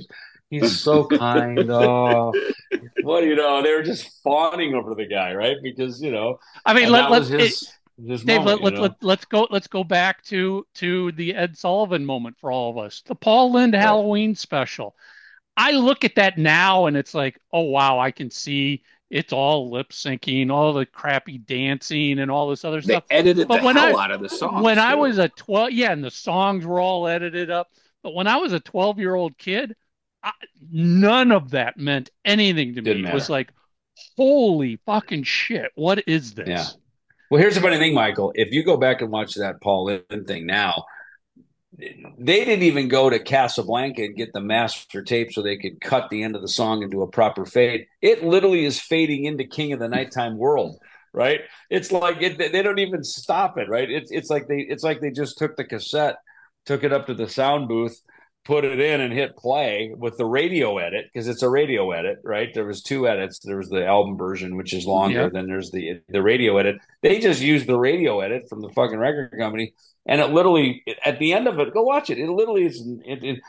he's 0.51 0.79
so 0.81 1.07
kind. 1.07 1.71
Oh, 1.71 2.33
what 3.03 3.25
you 3.25 3.35
know? 3.37 3.63
They 3.63 3.75
were 3.75 3.83
just 3.83 4.23
fawning 4.23 4.75
over 4.75 4.95
the 4.95 5.07
guy, 5.07 5.35
right? 5.35 5.57
Because 5.63 6.01
you 6.01 6.13
know, 6.13 6.39
I 6.65 6.75
mean, 6.75 6.91
let, 6.91 7.03
that 7.03 7.11
let, 7.11 7.21
was 7.21 7.31
it, 7.31 7.41
his, 7.41 7.73
his 8.07 8.25
Dave, 8.25 8.39
moment, 8.39 8.63
let, 8.63 8.75
let, 8.75 8.83
let, 8.83 9.03
let's 9.03 9.25
go 9.25 9.49
let's 9.51 9.67
go 9.67 9.83
back 9.83 10.23
to 10.25 10.67
to 10.75 11.13
the 11.13 11.35
Ed 11.35 11.57
Sullivan 11.57 12.05
moment 12.05 12.37
for 12.39 12.53
all 12.53 12.71
of 12.71 12.79
us. 12.79 13.03
The 13.07 13.15
Paul 13.15 13.53
Lynde 13.53 13.75
Halloween 13.75 14.35
special. 14.35 14.95
I 15.57 15.73
look 15.73 16.05
at 16.05 16.15
that 16.15 16.39
now 16.39 16.87
and 16.87 16.97
it's 16.97 17.15
like, 17.15 17.41
oh 17.53 17.63
wow, 17.63 17.99
I 17.99 18.13
can 18.13 18.31
see 18.31 18.83
it's 19.11 19.33
all 19.33 19.71
lip 19.71 19.91
syncing, 19.91 20.51
all 20.51 20.73
the 20.73 20.85
crappy 20.87 21.39
dancing 21.39 22.19
and 22.19 22.31
all 22.31 22.49
this 22.51 22.65
other 22.65 22.81
They 22.81 22.95
stuff. 22.95 23.05
edited 23.11 23.49
But 23.49 23.61
the 23.61 23.67
when 23.67 23.77
hell 23.77 23.97
I- 23.97 24.05
out 24.05 24.11
of 24.11 24.21
the 24.21 24.29
songs. 24.29 24.63
when 24.63 24.79
I 24.79 24.95
was 24.95 25.19
a 25.19 25.29
12, 25.31 25.73
yeah, 25.73 25.93
and 25.93 26.05
the 26.05 26.11
songs 26.11 26.67
were 26.67 26.81
all 26.81 27.07
edited 27.09 27.51
up. 27.51 27.69
But 28.03 28.15
when 28.15 28.27
I 28.27 28.37
was 28.37 28.53
a 28.53 28.61
12 28.61 28.99
year 28.99 29.15
old 29.15 29.37
kid, 29.39 29.75
I, 30.23 30.33
none 30.71 31.33
of 31.33 31.51
that 31.51 31.77
meant 31.79 32.11
anything 32.25 32.75
to 32.75 32.83
me. 32.83 32.93
Didn't 32.95 33.07
It 33.07 33.15
was 33.15 33.31
like, 33.31 33.53
holy 34.17 34.79
fucking 34.87 35.23
shit, 35.25 35.71
what 35.75 36.07
is 36.07 36.35
this? 36.35 36.49
Yeah. 36.49 36.65
Well, 37.31 37.41
here's 37.41 37.55
the 37.55 37.61
funny 37.61 37.79
thing, 37.79 37.95
Michael. 37.95 38.33
If 38.35 38.53
you 38.53 38.65
go 38.65 38.77
back 38.77 39.03
and 39.03 39.11
watch 39.11 39.35
that 39.35 39.61
Paul 39.61 39.85
Lynde 39.85 40.27
thing 40.27 40.47
now, 40.47 40.85
they 41.77 42.45
didn't 42.45 42.63
even 42.63 42.89
go 42.89 43.11
to 43.11 43.19
Casablanca 43.19 44.03
and 44.03 44.17
get 44.17 44.33
the 44.33 44.41
master 44.41 45.03
tape 45.03 45.33
so 45.33 45.43
they 45.43 45.59
could 45.59 45.81
cut 45.81 46.09
the 46.11 46.23
end 46.23 46.35
of 46.35 46.43
the 46.43 46.49
song 46.49 46.83
into 46.83 47.03
a 47.03 47.07
proper 47.07 47.45
fade. 47.45 47.87
It 48.01 48.25
literally 48.25 48.65
is 48.65 48.81
fading 48.81 49.25
into 49.27 49.45
King 49.45 49.73
of 49.73 49.79
the 49.79 49.89
Nighttime 49.89 50.39
World, 50.39 50.79
right? 51.13 51.43
It's 51.69 51.93
like 51.93 52.23
it, 52.23 52.39
they 52.39 52.63
don't 52.63 52.79
even 52.79 53.05
stop 53.05 53.59
it, 53.59 53.69
right? 53.69 53.91
It's 53.91 54.11
it's 54.11 54.31
like 54.31 54.49
they 54.49 54.61
it's 54.61 54.83
like 54.83 55.01
they 55.01 55.11
just 55.11 55.39
took 55.39 55.57
the 55.57 55.65
cassette, 55.65 56.17
took 56.65 56.85
it 56.85 56.93
up 56.93 57.07
to 57.07 57.15
the 57.15 57.29
sound 57.29 57.69
booth, 57.69 58.01
put 58.49 58.65
it 58.65 58.81
in 58.81 59.03
and 59.03 59.13
hit 59.13 59.37
play 59.37 59.93
with 59.95 60.17
the 60.17 60.25
radio 60.25 60.79
edit 60.79 61.05
because 61.13 61.29
it's 61.29 61.43
a 61.43 61.49
radio 61.51 61.91
edit, 61.91 62.19
right? 62.25 62.49
There 62.55 62.65
was 62.65 62.83
two 62.83 63.07
edits. 63.07 63.41
There 63.41 63.59
was 63.59 63.69
the 63.69 63.87
album 63.87 64.17
version, 64.17 64.57
which 64.57 64.73
is 64.73 64.87
longer. 64.87 65.25
Yeah. 65.25 65.29
Then 65.31 65.47
there's 65.47 65.71
the 65.71 66.01
the 66.09 66.23
radio 66.23 66.57
edit. 66.57 66.77
They 67.03 67.21
just 67.21 67.43
used 67.43 67.67
the 67.67 67.79
radio 67.79 68.21
edit 68.21 68.49
from 68.49 68.63
the 68.63 68.71
fucking 68.71 68.99
record 68.99 69.35
company, 69.39 69.75
and 70.07 70.23
it 70.23 70.31
literally 70.31 70.83
at 71.05 71.19
the 71.19 71.35
end 71.35 71.47
of 71.47 71.59
it, 71.59 71.75
go 71.75 71.83
watch 71.83 72.09
it. 72.09 72.19
It 72.19 72.31
literally 72.31 72.65
is 72.65 72.83
it, 73.05 73.23
it 73.23 73.41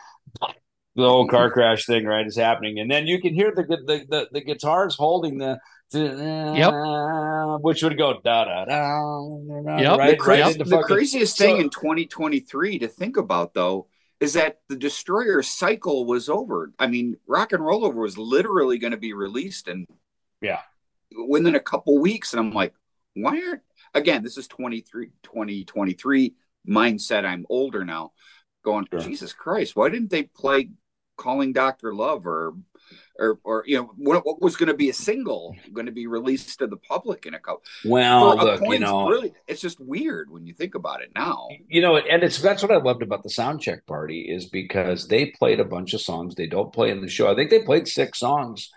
the 0.97 1.07
whole 1.07 1.29
car 1.29 1.49
crash 1.49 1.85
thing, 1.85 2.05
right, 2.05 2.27
is 2.27 2.35
happening, 2.35 2.77
and 2.79 2.91
then 2.91 3.07
you 3.07 3.21
can 3.21 3.33
hear 3.33 3.53
the 3.55 3.63
the 3.63 4.05
the, 4.09 4.27
the 4.33 4.41
guitars 4.41 4.95
holding 4.95 5.37
the. 5.39 5.59
Yep. 5.91 7.61
which 7.61 7.81
would 7.81 7.97
go 7.97 8.19
da 8.23 8.43
da 8.45 8.65
da. 8.65 9.77
Yep. 9.79 9.97
right, 9.97 10.11
the, 10.11 10.17
cra- 10.17 10.33
right 10.41 10.51
into 10.51 10.65
the 10.65 10.69
fucking- 10.69 10.83
craziest 10.83 11.35
thing 11.35 11.55
So- 11.55 11.61
in 11.61 11.69
2023 11.71 12.79
to 12.79 12.87
think 12.87 13.17
about 13.17 13.55
though 13.55 13.87
is 14.19 14.33
that 14.33 14.59
the 14.67 14.75
destroyer 14.75 15.41
cycle 15.41 16.05
was 16.05 16.29
over 16.29 16.71
i 16.79 16.87
mean 16.87 17.17
rock 17.27 17.53
and 17.53 17.65
roll 17.65 17.85
over 17.85 18.01
was 18.01 18.17
literally 18.17 18.77
going 18.77 18.91
to 18.91 18.97
be 18.97 19.13
released 19.13 19.67
and 19.67 19.85
Yeah. 20.41 20.61
within 21.27 21.55
a 21.55 21.59
couple 21.59 21.97
weeks 21.99 22.33
and 22.33 22.39
i'm 22.39 22.51
like 22.51 22.73
why 23.15 23.41
aren't 23.41 23.61
again 23.93 24.23
this 24.23 24.37
is 24.37 24.47
23 24.47 25.11
2023 25.23 26.33
mindset 26.67 27.25
i'm 27.25 27.45
older 27.49 27.85
now 27.85 28.11
going 28.63 28.85
Sure. 28.91 28.99
jesus 28.99 29.33
christ 29.33 29.75
why 29.75 29.89
didn't 29.89 30.09
they 30.09 30.23
play 30.23 30.69
calling 31.17 31.53
dr 31.53 31.93
love 31.93 32.27
or 32.27 32.53
or, 33.17 33.39
or 33.43 33.63
you 33.67 33.77
know 33.77 33.91
what, 33.97 34.25
what 34.25 34.41
was 34.41 34.55
going 34.55 34.67
to 34.67 34.73
be 34.73 34.89
a 34.89 34.93
single 34.93 35.55
going 35.73 35.85
to 35.85 35.91
be 35.91 36.07
released 36.07 36.57
to 36.59 36.67
the 36.67 36.77
public 36.77 37.25
in 37.25 37.33
a 37.33 37.39
couple 37.39 37.63
Well, 37.85 38.37
for 38.37 38.43
look, 38.43 38.61
you 38.61 38.79
know, 38.79 39.07
brilliant. 39.07 39.35
It's 39.47 39.61
just 39.61 39.79
weird 39.79 40.29
when 40.29 40.45
you 40.45 40.53
think 40.53 40.75
about 40.75 41.01
it 41.01 41.11
now. 41.15 41.49
you 41.67 41.81
know, 41.81 41.97
and 41.97 42.23
it's 42.23 42.41
that's 42.41 42.63
what 42.63 42.71
I 42.71 42.77
loved 42.77 43.01
about 43.01 43.23
the 43.23 43.29
sound 43.29 43.61
check 43.61 43.85
party 43.85 44.21
is 44.21 44.45
because 44.45 45.07
they 45.07 45.27
played 45.27 45.59
a 45.59 45.65
bunch 45.65 45.93
of 45.93 46.01
songs 46.01 46.35
they 46.35 46.47
don't 46.47 46.73
play 46.73 46.89
in 46.91 47.01
the 47.01 47.09
show. 47.09 47.31
I 47.31 47.35
think 47.35 47.49
they 47.49 47.63
played 47.63 47.87
six 47.87 48.19
songs. 48.19 48.71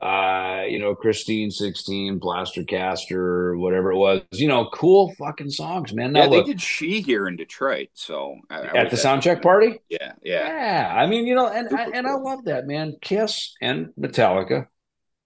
Uh, 0.00 0.62
you 0.68 0.78
know, 0.78 0.94
Christine 0.94 1.50
16, 1.50 2.20
Plaster 2.20 2.62
Caster, 2.62 3.56
whatever 3.56 3.90
it 3.90 3.96
was, 3.96 4.22
you 4.32 4.46
know, 4.46 4.70
cool 4.72 5.12
fucking 5.18 5.50
songs, 5.50 5.92
man. 5.92 6.12
Now 6.12 6.22
yeah, 6.22 6.28
they 6.28 6.36
look, 6.36 6.46
did 6.46 6.60
she 6.60 7.00
here 7.00 7.26
in 7.26 7.34
Detroit. 7.34 7.88
So 7.94 8.36
I, 8.48 8.60
I 8.60 8.76
at 8.76 8.90
the 8.90 8.96
sound 8.96 9.22
check 9.22 9.42
party, 9.42 9.80
Yeah, 9.88 10.12
yeah. 10.22 10.46
yeah. 10.46 10.94
I 10.94 11.08
mean, 11.08 11.26
you 11.26 11.34
know, 11.34 11.48
and 11.48 11.68
I, 11.74 11.88
and 11.92 12.06
I 12.06 12.14
love 12.14 12.44
that, 12.44 12.66
man. 12.66 12.94
Kiss 13.00 13.56
and 13.60 13.88
Metallica. 13.98 14.68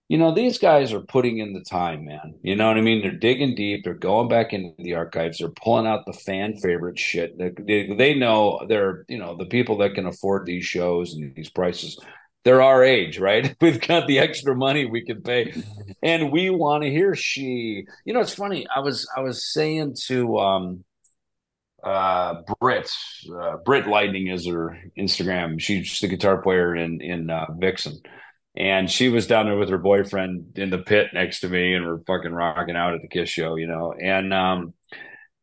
You 0.08 0.18
know, 0.18 0.34
these 0.34 0.58
guys 0.58 0.92
are 0.92 1.00
putting 1.00 1.38
in 1.38 1.52
the 1.52 1.64
time, 1.64 2.04
man. 2.04 2.34
You 2.42 2.56
know 2.56 2.68
what 2.68 2.76
I 2.76 2.82
mean? 2.82 3.02
They're 3.02 3.12
digging 3.12 3.54
deep. 3.54 3.84
They're 3.84 3.94
going 3.94 4.28
back 4.28 4.52
into 4.52 4.74
the 4.78 4.94
archives. 4.94 5.38
They're 5.38 5.48
pulling 5.48 5.86
out 5.86 6.04
the 6.06 6.12
fan 6.12 6.56
favorite 6.56 6.98
shit. 6.98 7.38
They, 7.38 7.50
they, 7.58 7.94
they 7.94 8.14
know 8.14 8.64
they're, 8.68 9.04
you 9.08 9.18
know, 9.18 9.36
the 9.36 9.46
people 9.46 9.78
that 9.78 9.94
can 9.94 10.06
afford 10.06 10.44
these 10.44 10.64
shows 10.64 11.14
and 11.14 11.34
these 11.34 11.48
prices. 11.48 11.98
They're 12.44 12.62
our 12.62 12.82
age, 12.82 13.18
right? 13.18 13.54
We've 13.60 13.80
got 13.80 14.06
the 14.06 14.18
extra 14.18 14.54
money 14.54 14.86
we 14.86 15.04
can 15.04 15.22
pay, 15.22 15.54
and 16.02 16.32
we 16.32 16.50
want 16.50 16.82
to 16.84 16.90
hear 16.90 17.14
she. 17.14 17.84
You 18.04 18.14
know, 18.14 18.20
it's 18.20 18.34
funny. 18.34 18.66
I 18.74 18.80
was 18.80 19.08
I 19.16 19.20
was 19.20 19.52
saying 19.52 19.96
to 20.06 20.38
um, 20.38 20.84
uh 21.82 22.42
Britt 22.60 22.90
uh 23.34 23.56
Britt 23.64 23.86
Lightning 23.86 24.28
is 24.28 24.46
her 24.46 24.78
Instagram. 24.98 25.60
She's 25.60 26.00
the 26.00 26.08
guitar 26.08 26.40
player 26.42 26.74
in 26.74 27.00
in 27.00 27.30
uh, 27.30 27.46
Vixen. 27.58 27.98
And 28.54 28.90
she 28.90 29.08
was 29.08 29.26
down 29.26 29.46
there 29.46 29.56
with 29.56 29.70
her 29.70 29.78
boyfriend 29.78 30.58
in 30.58 30.68
the 30.68 30.78
pit 30.78 31.08
next 31.14 31.40
to 31.40 31.48
me 31.48 31.74
and 31.74 31.86
we're 31.86 32.00
fucking 32.00 32.32
rocking 32.32 32.76
out 32.76 32.94
at 32.94 33.00
the 33.00 33.08
Kiss 33.08 33.30
show, 33.30 33.56
you 33.56 33.66
know. 33.66 33.94
And 33.94 34.32
um 34.32 34.74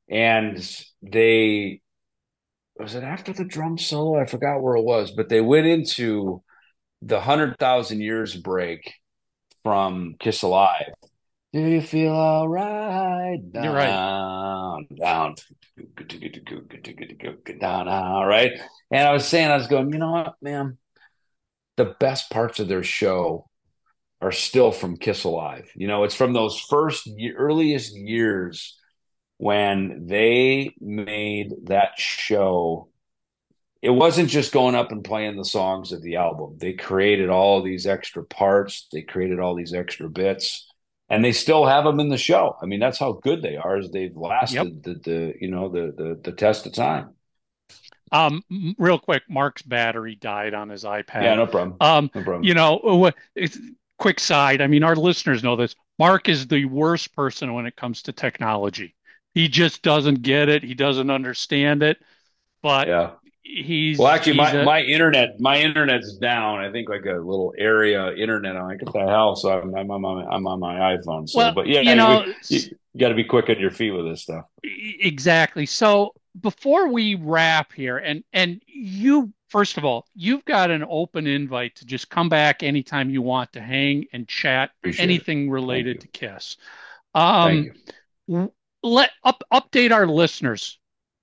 and 0.10 0.58
they 1.02 1.82
was 2.78 2.96
it 2.96 3.04
after 3.04 3.34
the 3.34 3.46
drum 3.46 3.78
solo? 3.78 4.20
I 4.20 4.26
forgot 4.26 4.62
where 4.62 4.76
it 4.76 4.84
was, 4.84 5.12
but 5.12 5.28
they 5.28 5.42
went 5.42 5.68
into 5.68 6.42
the 7.02 7.20
hundred 7.20 7.58
thousand 7.58 8.02
years 8.02 8.36
break 8.36 8.94
from 9.64 10.16
Kiss 10.20 10.42
Alive. 10.42 10.94
Do 11.52 11.62
you 11.62 11.82
feel 11.82 12.14
all 12.14 12.48
right? 12.48 13.40
You're 13.54 13.74
right. 13.74 13.88
Down, 13.88 14.88
down, 15.00 15.36
down, 17.60 17.86
down, 17.88 18.28
right? 18.28 18.52
And 18.92 19.08
I 19.08 19.14
was 19.14 19.28
saying, 19.28 19.50
I 19.50 19.58
was 19.58 19.68
going, 19.68 19.92
you 19.92 19.98
know 19.98 20.12
what, 20.12 20.36
man? 20.42 20.78
The 21.78 21.96
best 22.00 22.30
parts 22.30 22.60
of 22.60 22.68
their 22.68 22.84
show 22.84 23.50
are 24.22 24.32
still 24.32 24.72
from 24.72 24.98
Kiss 24.98 25.24
Alive. 25.24 25.72
You 25.76 25.88
know, 25.88 26.04
it's 26.04 26.16
from 26.16 26.34
those 26.34 26.60
first 26.60 27.10
earliest 27.38 27.96
years 27.96 28.78
when 29.38 30.06
they 30.08 30.76
made 30.80 31.54
that 31.64 31.98
show. 31.98 32.90
It 33.82 33.90
wasn't 33.92 34.30
just 34.30 34.52
going 34.52 34.76
up 34.76 34.92
and 34.92 35.04
playing 35.04 35.38
the 35.38 35.46
songs 35.46 35.92
of 35.94 36.02
the 36.02 36.18
album. 36.18 36.58
They 36.58 36.74
created 36.74 37.30
all 37.30 37.62
these 37.62 37.88
extra 37.88 38.24
parts. 38.26 38.88
They 38.92 39.04
created 39.04 39.40
all 39.40 39.56
these 39.56 39.74
extra 39.74 40.10
bits 40.10 40.68
and 41.10 41.24
they 41.24 41.32
still 41.32 41.66
have 41.66 41.86
them 41.86 42.00
in 42.00 42.10
the 42.10 42.18
show. 42.18 42.56
I 42.62 42.66
mean, 42.66 42.80
that's 42.80 43.00
how 43.00 43.14
good 43.14 43.42
they 43.42 43.58
are. 43.58 43.78
Is 43.78 43.90
they've 43.92 44.16
lasted 44.16 44.84
the, 44.84 44.94
the 44.96 45.34
you 45.42 45.50
know 45.50 45.70
the, 45.70 45.94
the 45.98 46.20
the 46.24 46.32
test 46.32 46.66
of 46.68 46.74
time. 46.74 47.12
Um, 48.12 48.44
real 48.78 49.00
quick, 49.00 49.24
Mark's 49.30 49.62
battery 49.62 50.16
died 50.16 50.54
on 50.54 50.70
his 50.70 50.84
iPad. 50.84 51.24
Yeah, 51.24 51.36
no 51.36 51.48
problem. 51.48 51.78
Um, 51.80 52.12
No 52.16 52.24
problem. 52.24 52.44
you 52.44 52.54
know, 52.54 53.12
it's 53.36 53.58
quick 53.98 54.20
side. 54.20 54.62
I 54.62 54.68
mean, 54.68 54.84
our 54.84 54.96
listeners 54.96 55.44
know 55.44 55.56
this. 55.56 55.76
Mark 56.00 56.30
is 56.30 56.48
the 56.48 56.66
worst 56.66 57.16
person 57.16 57.54
when 57.54 57.66
it 57.66 57.76
comes 57.76 58.02
to 58.04 58.14
technology. 58.14 58.96
He 59.34 59.48
just 59.48 59.84
doesn't 59.84 60.22
get 60.24 60.50
it. 60.50 60.64
He 60.64 60.74
doesn't 60.74 61.10
understand 61.12 61.84
it. 61.84 61.98
But 62.62 62.88
yeah. 62.88 63.12
He's 63.50 63.98
Well, 63.98 64.08
actually, 64.10 64.34
he's 64.34 64.38
my, 64.38 64.52
a- 64.52 64.66
my 64.66 64.82
internet 64.82 65.40
my 65.40 65.58
internet's 65.58 66.16
down. 66.18 66.60
I 66.60 66.72
think 66.72 66.88
like 66.90 67.06
a 67.06 67.14
little 67.18 67.54
area 67.58 68.14
internet. 68.14 68.56
I'm 68.56 68.68
like, 68.68 68.82
what 68.84 68.94
the 68.94 69.08
hell? 69.08 69.36
So 69.36 69.52
I'm, 69.52 69.76
I'm 69.76 69.90
on 69.92 70.02
my 70.02 70.26
I'm 70.26 70.48
on 70.48 70.60
my 70.60 70.96
iPhone. 70.96 71.28
So, 71.28 71.40
well, 71.40 71.54
but 71.54 71.68
yeah, 71.68 71.82
you 71.82 71.96
know, 71.96 72.26
you, 72.50 72.60
got 72.98 73.10
to 73.10 73.16
be 73.16 73.24
quick 73.24 73.50
on 73.50 73.60
your 73.60 73.72
feet 73.72 73.92
with 73.92 74.06
this 74.06 74.24
stuff. 74.24 74.46
Exactly. 74.64 75.66
So 75.66 76.14
before 76.40 76.90
we 76.90 77.16
wrap 77.16 77.74
here, 77.74 77.98
and 77.98 78.24
and 78.34 78.62
you 78.68 79.34
first 79.50 79.78
of 79.78 79.86
all, 79.86 80.06
you've 80.14 80.46
got 80.46 80.70
an 80.70 80.86
open 80.88 81.26
invite 81.26 81.76
to 81.76 81.86
just 81.86 82.10
come 82.10 82.30
back 82.30 82.62
anytime 82.62 83.10
you 83.10 83.22
want 83.22 83.52
to 83.54 83.62
hang 83.62 84.06
and 84.14 84.28
chat 84.28 84.72
Appreciate 84.82 85.02
it. 85.02 85.04
anything 85.04 85.50
related 85.50 85.96
you. 85.96 86.02
to 86.02 86.08
Kiss. 86.10 86.58
Thank 87.16 87.72
Um, 87.72 87.72
you. 88.28 88.54
let 88.84 89.10
up 89.24 89.44
update 89.52 89.92
our 89.92 90.06
listeners. 90.06 90.78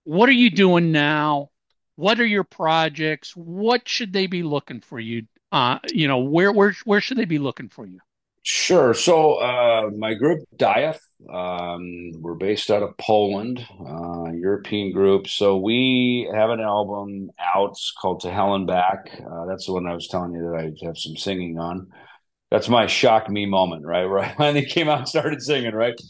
What 0.05 0.29
are 0.29 0.33
you 0.33 0.51
doing 0.51 0.91
now? 0.93 1.51
What 1.97 2.21
are 2.21 2.27
your 2.27 2.45
projects? 2.45 3.35
What 3.35 3.89
should 3.89 4.13
they 4.13 4.27
be 4.27 4.43
looking 4.43 4.81
for 4.81 5.01
you? 5.01 5.27
Uh, 5.51 5.79
you 5.93 6.09
know, 6.09 6.19
where 6.19 6.53
where 6.53 6.75
where 6.85 7.01
should 7.01 7.19
they 7.19 7.25
be 7.25 7.39
looking 7.39 7.69
for 7.69 7.87
you? 7.87 8.01
Sure. 8.43 8.95
So 8.95 9.35
uh, 9.41 9.91
my 9.97 10.15
group 10.15 10.45
Dieth, 10.57 11.01
um, 11.29 12.13
we're 12.21 12.35
based 12.35 12.71
out 12.71 12.85
of 12.85 12.97
Poland, 12.97 13.67
uh, 13.81 14.31
European 14.33 14.93
group. 14.93 15.27
So 15.27 15.57
we 15.57 16.31
have 16.33 16.51
an 16.51 16.61
album 16.61 17.31
out 17.41 17.77
called 18.01 18.21
To 18.21 18.31
Hell 18.31 18.55
and 18.55 18.67
Back. 18.67 19.11
Uh, 19.19 19.47
that's 19.47 19.67
the 19.67 19.73
one 19.73 19.89
I 19.89 19.95
was 19.95 20.07
telling 20.07 20.33
you 20.33 20.43
that 20.43 20.57
I 20.61 20.87
have 20.87 20.97
some 20.97 21.17
singing 21.17 21.59
on. 21.59 21.89
That's 22.53 22.69
my 22.69 22.87
shock 22.87 23.29
me 23.29 23.47
moment, 23.47 23.85
right? 23.85 24.05
Where 24.05 24.21
I 24.21 24.33
finally 24.35 24.65
came 24.65 24.89
out 24.89 25.01
and 25.01 25.09
started 25.09 25.43
singing, 25.43 25.75
right? 25.75 26.01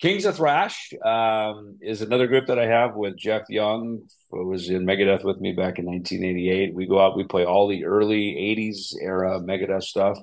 Kings 0.00 0.24
of 0.24 0.36
Thrash 0.36 0.92
um, 1.04 1.78
is 1.80 2.02
another 2.02 2.26
group 2.26 2.46
that 2.48 2.58
I 2.58 2.66
have 2.66 2.96
with 2.96 3.16
Jeff 3.16 3.48
Young, 3.48 4.00
who 4.30 4.46
was 4.46 4.68
in 4.68 4.84
Megadeth 4.84 5.24
with 5.24 5.40
me 5.40 5.52
back 5.52 5.78
in 5.78 5.86
1988. 5.86 6.74
We 6.74 6.86
go 6.86 7.00
out, 7.00 7.16
we 7.16 7.24
play 7.24 7.44
all 7.44 7.68
the 7.68 7.84
early 7.84 8.34
80s 8.56 8.94
era 9.00 9.40
Megadeth 9.40 9.84
stuff. 9.84 10.18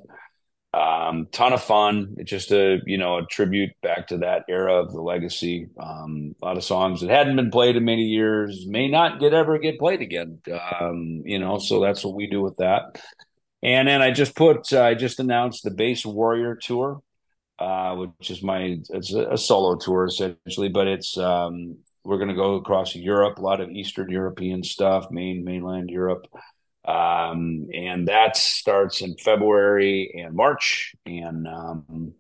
Um, 0.74 1.28
ton 1.34 1.52
of 1.52 1.62
fun. 1.62 2.16
It's 2.18 2.30
just 2.30 2.52
a 2.52 2.80
you 2.86 2.98
know 2.98 3.18
a 3.18 3.26
tribute 3.26 3.72
back 3.84 4.08
to 4.08 4.20
that 4.20 4.46
era 4.48 4.76
of 4.76 4.94
the 4.94 5.02
legacy. 5.02 5.68
Um, 5.78 6.34
a 6.42 6.46
lot 6.46 6.58
of 6.58 6.64
songs 6.64 7.02
that 7.02 7.10
hadn't 7.10 7.36
been 7.36 7.52
played 7.52 7.76
in 7.76 7.84
many 7.84 8.04
years 8.04 8.66
may 8.68 8.88
not 8.88 9.20
get 9.20 9.34
ever 9.34 9.58
get 9.60 9.80
played 9.80 10.02
again. 10.02 10.40
Um, 10.80 11.24
you 11.26 11.40
know, 11.40 11.60
so 11.60 11.82
that's 11.82 12.06
what 12.06 12.16
we 12.16 12.28
do 12.28 12.42
with 12.42 12.56
that. 12.58 13.02
And 13.62 13.88
then 13.88 14.02
I 14.02 14.12
just 14.12 14.34
put 14.34 14.72
uh, 14.72 14.82
I 14.82 14.94
just 14.94 15.20
announced 15.20 15.64
the 15.64 15.72
Bass 15.72 16.06
Warrior 16.06 16.56
tour. 16.56 17.02
Uh, 17.62 17.94
which 17.96 18.32
is 18.32 18.42
my 18.42 18.80
it's 18.90 19.14
a, 19.14 19.38
solo 19.38 19.76
tour 19.76 20.06
essentially, 20.06 20.68
but 20.68 20.88
it's 20.88 21.16
um, 21.16 21.78
we're 22.04 22.18
going 22.18 22.28
to 22.28 22.34
go 22.34 22.56
across 22.56 22.96
Europe, 22.96 23.38
a 23.38 23.42
lot 23.42 23.62
of 23.62 23.70
Eastern 23.70 24.10
European 24.10 24.64
stuff, 24.64 25.12
main 25.12 25.44
mainland 25.44 25.92
Europe, 25.92 26.26
um, 26.86 27.68
and 27.72 28.08
that 28.08 28.36
starts 28.36 29.02
in 29.02 29.16
February 29.16 30.12
and 30.18 30.34
March, 30.34 30.96
and 31.06 31.48
um, 31.48 32.14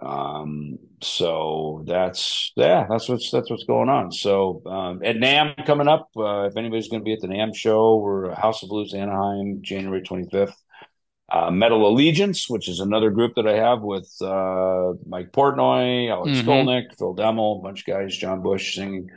um, 0.00 0.78
so 1.02 1.82
that's 1.84 2.52
yeah, 2.54 2.86
that's 2.88 3.08
what's 3.08 3.28
that's 3.32 3.50
what's 3.50 3.64
going 3.64 3.88
on. 3.88 4.12
So 4.12 4.62
um, 4.66 5.02
at 5.02 5.16
NAMM 5.16 5.66
coming 5.66 5.88
up, 5.88 6.10
uh, 6.16 6.42
if 6.42 6.56
anybody's 6.56 6.86
going 6.86 7.00
to 7.00 7.04
be 7.04 7.14
at 7.14 7.20
the 7.20 7.26
NAMM 7.26 7.56
show, 7.56 7.96
we're 7.96 8.32
House 8.36 8.62
of 8.62 8.68
Blues 8.68 8.94
Anaheim, 8.94 9.62
January 9.62 10.02
twenty 10.02 10.28
fifth. 10.30 10.54
Uh, 11.30 11.50
Metal 11.50 11.88
Allegiance, 11.88 12.50
which 12.50 12.68
is 12.68 12.80
another 12.80 13.10
group 13.10 13.34
that 13.36 13.46
I 13.46 13.54
have 13.54 13.82
with 13.82 14.10
uh, 14.20 14.94
Mike 15.06 15.30
Portnoy, 15.30 16.10
Alex 16.10 16.38
mm-hmm. 16.38 16.48
Skolnick, 16.48 16.98
Phil 16.98 17.14
Demmel, 17.14 17.60
a 17.60 17.62
bunch 17.62 17.80
of 17.80 17.86
guys, 17.86 18.16
John 18.16 18.42
Bush 18.42 18.74
singing. 18.74 19.08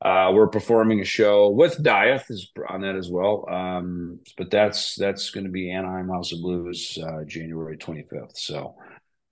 Uh, 0.00 0.30
we're 0.32 0.46
performing 0.46 1.00
a 1.00 1.04
show 1.04 1.50
with 1.50 1.82
Dieth 1.82 2.30
is 2.30 2.52
on 2.68 2.82
that 2.82 2.94
as 2.94 3.10
well. 3.10 3.48
Um, 3.50 4.20
but 4.36 4.50
that's 4.50 4.94
that's 4.94 5.30
going 5.30 5.44
to 5.44 5.50
be 5.50 5.70
Anaheim 5.70 6.08
House 6.08 6.32
of 6.32 6.40
Blues, 6.40 6.98
uh, 7.02 7.24
January 7.24 7.78
25th. 7.78 8.36
So, 8.36 8.76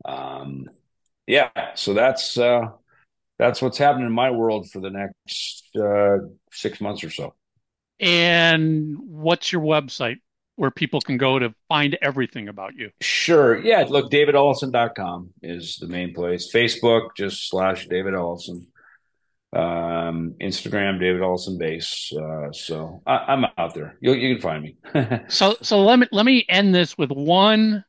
um, 0.05 0.65
yeah, 1.27 1.51
so 1.75 1.95
that's 1.95 2.37
uh, 2.39 2.69
that's 3.39 3.61
what's 3.61 3.79
happening 3.79 4.07
in 4.07 4.13
my 4.13 4.31
world 4.31 4.71
for 4.71 4.81
the 4.81 4.91
next 4.91 5.69
uh, 5.77 6.19
six 6.51 6.81
months 6.81 7.05
or 7.05 7.11
so. 7.11 7.35
And 8.01 8.97
what's 8.99 9.53
your 9.53 9.63
website 9.63 10.21
where 10.57 10.71
people 10.71 11.01
can 11.01 11.17
go 11.17 11.39
to 11.39 11.55
find 11.69 11.97
everything 12.01 12.49
about 12.49 12.75
you? 12.77 12.91
Sure. 13.01 13.59
Yeah. 13.59 13.85
Look, 13.89 14.11
davidellefson.com 14.11 15.31
is 15.43 15.77
the 15.77 15.89
main 15.89 16.15
place. 16.15 16.51
Facebook, 16.53 17.11
just 17.17 17.49
slash 17.49 17.87
David 17.87 18.15
Ellefson. 18.15 18.67
Um, 19.53 20.35
Instagram, 20.41 20.99
David 20.99 21.21
Ellefson 21.21 21.59
Bass. 21.59 22.13
Uh, 22.13 22.53
so 22.53 23.03
I, 23.07 23.33
am 23.33 23.47
out 23.57 23.75
there. 23.75 23.97
You, 24.01 24.15
you 24.15 24.35
can 24.35 24.43
find 24.43 24.63
me. 24.63 24.77
so, 25.29 25.57
so 25.63 25.83
let 25.83 25.99
me, 25.99 26.07
let 26.11 26.27
me 26.27 26.45
end 26.49 26.75
this 26.75 26.99
with 26.99 27.11
one 27.11 27.85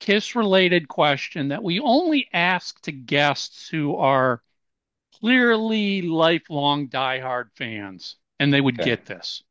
kiss 0.00 0.34
related 0.36 0.88
question 0.88 1.48
that 1.48 1.62
we 1.62 1.80
only 1.80 2.28
ask 2.32 2.80
to 2.82 2.92
guests 2.92 3.68
who 3.68 3.96
are 3.96 4.42
clearly 5.20 6.02
lifelong 6.02 6.88
diehard 6.88 7.46
fans, 7.54 8.16
and 8.38 8.52
they 8.52 8.60
would 8.60 8.78
okay. 8.78 8.90
get 8.90 9.06
this. 9.06 9.42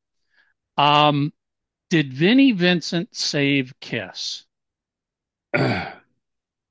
Um, 0.78 1.34
did 1.90 2.14
Vinnie 2.14 2.52
Vincent 2.52 3.16
save 3.16 3.74
Kiss? 3.80 4.46
no, 5.56 5.92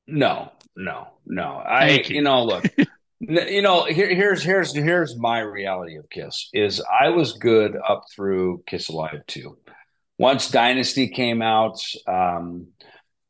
no, 0.07 0.53
no. 0.77 1.43
I, 1.43 1.91
you. 1.91 2.17
you. 2.17 2.23
know, 2.23 2.45
look, 2.45 2.65
you 3.21 3.63
know, 3.63 3.85
here, 3.85 4.15
here's 4.15 4.43
here's 4.43 4.75
here's 4.75 5.17
my 5.17 5.41
reality 5.41 5.97
of 5.97 6.09
Kiss 6.11 6.49
is 6.53 6.83
I 6.83 7.11
was 7.11 7.35
good 7.35 7.77
up 7.89 8.05
through 8.15 8.63
Kiss 8.67 8.89
Alive 8.89 9.23
two. 9.27 9.59
Once 10.19 10.51
Dynasty 10.51 11.09
came 11.09 11.43
out, 11.43 11.83
um, 12.07 12.69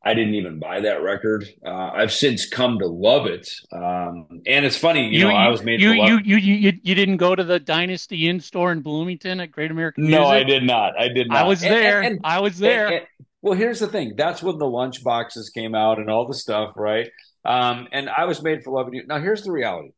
I 0.05 0.13
didn't 0.13 0.35
even 0.35 0.59
buy 0.59 0.81
that 0.81 1.03
record. 1.03 1.47
Uh, 1.65 1.91
I've 1.95 2.13
since 2.13 2.47
come 2.47 2.79
to 2.79 2.87
love 2.87 3.27
it, 3.27 3.49
um, 3.73 4.43
and 4.47 4.67
it's 4.67 4.77
funny, 4.77 5.07
you, 5.09 5.21
you 5.21 5.25
know, 5.25 5.35
I 5.35 5.49
was 5.49 5.63
made 5.63 5.81
you, 5.81 5.93
you, 5.93 6.19
you 6.23 6.37
you 6.37 6.73
you 6.83 6.95
didn't 6.95 7.17
go 7.17 7.35
to 7.35 7.43
the 7.43 7.59
Dynasty 7.59 8.29
in 8.29 8.39
store 8.41 8.71
in 8.73 8.83
Bloomington 8.83 9.41
at 9.41 9.51
Great 9.51 9.71
American. 9.71 10.11
No, 10.11 10.27
I 10.27 10.43
did 10.43 10.63
not. 10.63 10.99
I 10.99 11.09
did 11.09 11.29
not. 11.29 11.39
I 11.39 11.49
was 11.49 11.61
there. 11.61 12.03
And, 12.03 12.17
and, 12.17 12.21
I 12.23 12.41
was 12.41 12.59
there. 12.59 12.89
And, 12.89 13.07
well, 13.41 13.55
here's 13.55 13.81
the 13.81 13.89
thing. 13.89 14.15
That's 14.17 14.43
when 14.43 14.59
the 14.59 14.67
lunch 14.67 15.05
boxes 15.05 15.51
came 15.51 15.75
out 15.75 15.99
and 15.99 16.11
all 16.11 16.27
the 16.27 16.35
stuff, 16.35 16.73
right? 16.77 17.11
Um, 17.45 17.89
and 17.93 18.09
I 18.09 18.25
was 18.25 18.43
made 18.43 18.65
for 18.65 18.73
loving 18.73 18.95
you. 18.95 19.07
Now, 19.07 19.21
here's 19.21 19.43
the 19.43 19.53
reality. 19.53 19.91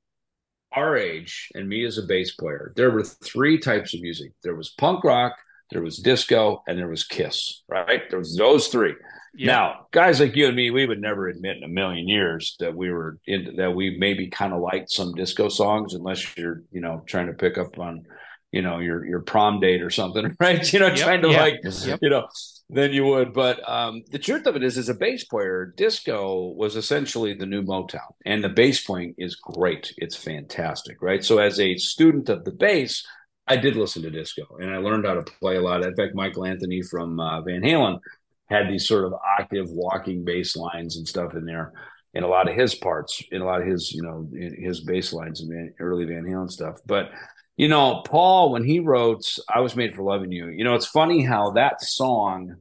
Our 0.72 0.96
age 0.96 1.48
and 1.54 1.68
me 1.68 1.84
as 1.84 1.96
a 1.96 2.02
bass 2.02 2.34
player, 2.34 2.72
there 2.76 2.90
were 2.90 3.04
three 3.04 3.58
types 3.58 3.94
of 3.94 4.00
music. 4.00 4.32
There 4.42 4.56
was 4.56 4.74
punk 4.76 5.04
rock, 5.04 5.34
there 5.70 5.82
was 5.82 5.98
disco, 5.98 6.62
and 6.66 6.78
there 6.78 6.88
was 6.88 7.04
Kiss. 7.04 7.62
Right? 7.68 8.02
There 8.08 8.18
was 8.18 8.36
those 8.36 8.68
three. 8.68 8.94
Yeah. 9.36 9.46
Now, 9.52 9.86
guys 9.90 10.18
like 10.18 10.34
you 10.34 10.46
and 10.46 10.56
me, 10.56 10.70
we 10.70 10.86
would 10.86 11.00
never 11.00 11.28
admit 11.28 11.58
in 11.58 11.62
a 11.62 11.68
million 11.68 12.08
years 12.08 12.56
that 12.58 12.74
we 12.74 12.90
were 12.90 13.18
in 13.26 13.56
that 13.56 13.74
we 13.74 13.96
maybe 13.98 14.28
kind 14.28 14.54
of 14.54 14.60
liked 14.60 14.90
some 14.90 15.12
disco 15.14 15.48
songs, 15.48 15.94
unless 15.94 16.36
you're, 16.36 16.62
you 16.72 16.80
know, 16.80 17.02
trying 17.06 17.26
to 17.26 17.34
pick 17.34 17.58
up 17.58 17.78
on, 17.78 18.06
you 18.50 18.62
know, 18.62 18.78
your 18.78 19.04
your 19.04 19.20
prom 19.20 19.60
date 19.60 19.82
or 19.82 19.90
something, 19.90 20.34
right? 20.40 20.72
You 20.72 20.78
know, 20.78 20.86
yep, 20.86 20.96
trying 20.96 21.22
to 21.22 21.28
yep, 21.28 21.40
like, 21.40 21.60
yep. 21.84 21.98
you 22.00 22.08
know, 22.08 22.28
then 22.70 22.92
you 22.92 23.04
would. 23.04 23.34
But 23.34 23.68
um, 23.68 24.04
the 24.10 24.18
truth 24.18 24.46
of 24.46 24.56
it 24.56 24.62
is, 24.62 24.78
as 24.78 24.88
a 24.88 24.94
bass 24.94 25.24
player, 25.24 25.74
disco 25.76 26.54
was 26.56 26.74
essentially 26.74 27.34
the 27.34 27.46
new 27.46 27.62
Motown, 27.62 28.12
and 28.24 28.42
the 28.42 28.48
bass 28.48 28.84
playing 28.84 29.16
is 29.18 29.36
great. 29.36 29.92
It's 29.98 30.16
fantastic, 30.16 31.02
right? 31.02 31.22
So, 31.22 31.38
as 31.38 31.60
a 31.60 31.76
student 31.76 32.30
of 32.30 32.44
the 32.44 32.52
bass, 32.52 33.04
I 33.46 33.56
did 33.56 33.76
listen 33.76 34.02
to 34.02 34.10
disco, 34.10 34.56
and 34.60 34.70
I 34.70 34.78
learned 34.78 35.06
how 35.06 35.14
to 35.14 35.22
play 35.22 35.56
a 35.56 35.62
lot. 35.62 35.84
In 35.84 35.94
fact, 35.94 36.14
Michael 36.14 36.44
Anthony 36.44 36.82
from 36.82 37.20
uh, 37.20 37.40
Van 37.42 37.62
Halen 37.62 38.00
had 38.46 38.68
these 38.68 38.86
sort 38.86 39.04
of 39.04 39.14
octave 39.14 39.70
walking 39.70 40.24
bass 40.24 40.56
lines 40.56 40.96
and 40.96 41.06
stuff 41.06 41.34
in 41.34 41.44
there 41.44 41.72
in 42.14 42.24
a 42.24 42.28
lot 42.28 42.48
of 42.48 42.56
his 42.56 42.74
parts, 42.74 43.22
in 43.30 43.42
a 43.42 43.44
lot 43.44 43.60
of 43.60 43.66
his, 43.66 43.92
you 43.92 44.02
know, 44.02 44.28
his 44.32 44.80
bass 44.80 45.12
lines 45.12 45.40
and 45.42 45.72
early 45.78 46.04
Van 46.06 46.24
Halen 46.24 46.50
stuff. 46.50 46.80
But, 46.86 47.10
you 47.56 47.68
know, 47.68 48.02
Paul, 48.06 48.52
when 48.52 48.64
he 48.64 48.80
wrote 48.80 49.24
I 49.52 49.60
Was 49.60 49.76
Made 49.76 49.94
for 49.94 50.02
Loving 50.02 50.32
You, 50.32 50.48
you 50.48 50.64
know, 50.64 50.74
it's 50.74 50.86
funny 50.86 51.22
how 51.22 51.50
that 51.52 51.82
song, 51.82 52.56